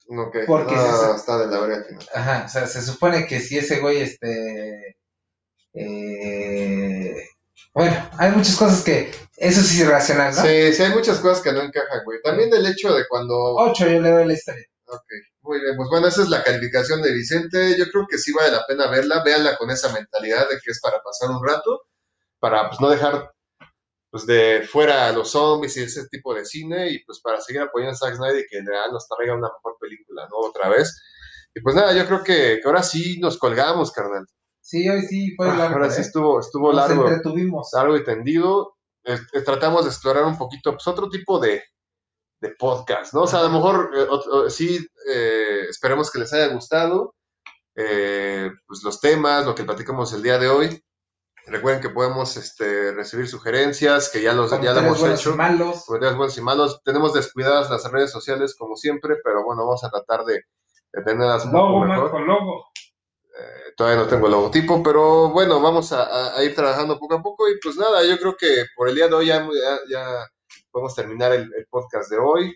Ok, 0.07 0.38
Porque 0.47 0.76
ah, 0.76 1.09
se- 1.11 1.15
está 1.17 1.38
de 1.39 1.47
la 1.47 1.59
verga 1.59 1.77
al 1.77 1.85
final. 1.85 2.07
Ajá, 2.13 2.43
o 2.45 2.49
sea, 2.49 2.67
se 2.67 2.81
supone 2.81 3.26
que 3.27 3.39
si 3.39 3.57
ese 3.57 3.80
güey, 3.80 4.01
este. 4.01 4.97
eh, 5.73 7.15
bueno, 7.73 8.09
hay 8.17 8.31
muchas 8.31 8.55
cosas 8.55 8.84
que. 8.84 9.11
Eso 9.38 9.62
sí 9.62 9.82
es 9.82 9.88
irracional, 9.88 10.34
¿no? 10.34 10.41
Sí, 10.41 10.74
sí, 10.74 10.84
hay 10.84 10.91
muchas 10.94 11.20
cosas 11.20 11.41
que 11.44 11.52
no 11.52 11.62
encajan, 11.62 12.03
güey. 12.06 12.22
También 12.22 12.53
el 12.53 12.66
hecho 12.66 12.94
de 12.94 13.07
cuando... 13.07 13.56
Ocho, 13.56 13.88
yo 13.88 13.99
le 13.99 14.12
doy 14.12 14.26
la 14.26 14.34
historia. 14.34 14.66
Ok, 14.88 15.06
muy 15.41 15.60
bien. 15.60 15.76
Pues 15.76 15.90
bueno, 15.90 16.07
esa 16.07 16.22
es 16.22 16.30
la 16.30 16.44
calificación 16.44 17.02
de 17.02 17.12
Vicente. 17.14 17.76
Yo 17.78 17.86
creo 17.91 18.06
que 18.10 18.18
sí 18.18 18.32
vale 18.34 18.52
la 18.52 18.66
pena 18.66 18.88
verla. 18.90 19.24
Véanla 19.24 19.57
con 19.57 19.70
esa 19.72 19.91
mentalidad 19.91 20.48
de 20.49 20.57
que 20.64 20.72
es 20.72 20.80
para 20.80 21.02
pasar 21.02 21.30
un 21.32 21.45
rato, 21.45 21.82
para 22.40 22.70
pues 22.70 22.80
no 22.80 22.90
dejar 22.90 23.32
pues 24.12 24.26
de 24.26 24.66
fuera 24.72 25.07
a 25.07 25.12
los 25.12 25.32
zombies 25.32 25.76
y 25.76 25.84
ese 25.84 26.07
tipo 26.07 26.34
de 26.34 26.45
cine 26.45 26.90
y 26.90 27.03
pues 27.03 27.20
para 27.20 27.41
seguir 27.41 27.62
apoyando 27.64 27.94
a 27.94 27.98
Zack 27.98 28.16
Snyder 28.16 28.40
y 28.40 28.48
que 28.48 28.60
en 28.60 28.66
realidad 28.66 28.91
nos 28.94 29.07
traiga 29.10 29.34
una 29.36 29.49
mejor 29.49 29.76
película, 29.78 30.26
¿no? 30.30 30.38
Otra 30.38 30.70
vez. 30.70 30.95
Y 31.53 31.60
pues 31.62 31.76
nada, 31.76 31.94
yo 31.94 32.06
creo 32.06 32.24
que, 32.24 32.60
que 32.62 32.68
ahora 32.68 32.82
sí 32.84 33.20
nos 33.20 33.38
colgamos, 33.38 33.91
carnal. 33.91 34.26
Sí, 34.62 34.88
hoy 34.90 35.02
sí 35.02 35.36
fue 35.36 35.48
largo. 35.48 35.76
ahora 35.76 35.90
sí 35.91 35.99
¿eh? 35.99 36.06
estuvo, 36.06 36.40
estuvo 36.40 36.72
Nos 36.72 36.76
largo. 36.78 37.07
entretuvimos. 37.07 37.70
largo 37.74 37.98
y 37.98 38.03
tendido, 38.06 38.74
tratamos 39.45 39.84
de 39.86 39.90
explorar 39.91 40.26
un 40.26 40.38
poquito 40.38 40.72
pues, 40.73 40.88
otro 40.88 41.10
tipo 41.10 41.40
de, 41.40 41.64
de 42.41 42.49
podcast, 42.57 43.14
¿no? 43.14 43.22
O 43.22 43.27
sea, 43.27 43.40
a 43.40 43.44
lo 43.44 43.49
mejor 43.49 43.91
eh, 43.95 44.07
o- 44.10 44.49
sí, 44.49 44.86
eh, 45.14 45.65
esperemos 45.69 46.11
que 46.11 46.19
les 46.19 46.34
haya 46.34 46.48
gustado 46.48 47.15
eh, 47.76 48.49
pues, 48.68 48.84
los 48.84 48.99
temas, 49.02 49.45
lo 49.45 49.53
que 49.56 49.64
platicamos 49.64 50.14
el 50.14 50.22
día 50.23 50.38
de 50.38 50.49
hoy. 50.49 50.82
Recuerden 51.48 51.80
que 51.82 51.90
podemos 51.90 52.38
este, 52.38 52.91
recibir 52.94 53.27
sugerencias, 53.27 54.10
que 54.10 54.19
ya, 54.22 54.34
los, 54.34 54.49
ya 54.49 54.73
lo 54.73 54.80
hemos 54.80 54.99
buenos 54.99 55.19
hecho. 55.19 55.34
y 55.34 55.36
malos. 55.36 55.84
Comentarios 55.86 56.18
buenos 56.18 56.38
y 56.38 56.41
malos. 56.41 56.82
Tenemos 56.84 57.14
descuidadas 57.14 57.69
las 57.69 57.91
redes 57.91 58.11
sociales 58.11 58.56
como 58.57 58.76
siempre, 58.76 59.18
pero 59.23 59.44
bueno, 59.44 59.64
vamos 59.65 59.84
a 59.84 59.91
tratar 59.91 60.26
de, 60.26 60.41
de 60.91 61.03
tenerlas 61.03 61.45
un 61.45 61.52
poco 61.52 61.64
Logo, 61.68 61.80
mejor. 61.86 62.03
Marco, 62.03 62.19
logo. 62.19 62.65
Eh, 63.38 63.74
todavía 63.76 64.02
no 64.02 64.07
tengo 64.07 64.28
el 64.28 64.32
logotipo, 64.32 64.82
pero 64.82 65.30
bueno, 65.30 65.60
vamos 65.62 65.91
a, 65.91 66.41
ir 66.44 66.56
trabajando 66.56 66.98
poco 66.98 67.16
a 67.16 67.22
poco 67.22 67.49
y 67.49 67.60
pues 67.62 67.76
nada, 67.76 68.03
yo 68.06 68.18
creo 68.18 68.38
que 68.38 68.66
por 68.76 68.88
el 68.88 68.95
día 68.95 69.07
de 69.07 69.14
hoy 69.14 69.28
ya, 69.28 69.41
ya, 69.41 69.80
ya 69.90 70.28
podemos 70.72 70.95
terminar 70.95 71.34
el, 71.34 71.53
el 71.53 71.68
podcast 71.70 72.10
de 72.10 72.18
hoy. 72.18 72.56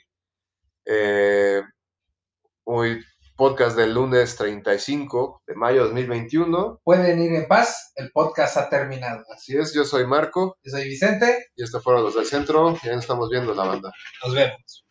Eh, 0.85 1.61
hoy 2.63 3.03
podcast 3.39 3.77
del 3.77 3.93
lunes 3.93 4.35
35 4.35 5.43
de 5.47 5.55
mayo 5.55 5.83
de 5.83 5.85
2021. 5.85 6.81
Pueden 6.83 7.21
ir 7.21 7.33
en 7.33 7.47
paz, 7.47 7.93
el 7.95 8.11
podcast 8.11 8.57
ha 8.57 8.69
terminado. 8.69 9.23
Así 9.33 9.57
es, 9.57 9.73
yo 9.73 9.85
soy 9.85 10.05
Marco 10.05 10.57
Yo 10.61 10.71
soy 10.71 10.83
Vicente, 10.83 11.47
y 11.55 11.63
estos 11.63 11.81
fueron 11.81 12.03
los 12.03 12.15
del 12.15 12.25
centro. 12.25 12.75
Ya 12.83 12.95
nos 12.95 13.05
estamos 13.05 13.29
viendo 13.29 13.53
la 13.53 13.63
banda. 13.63 13.93
nos 14.25 14.35
vemos. 14.35 14.85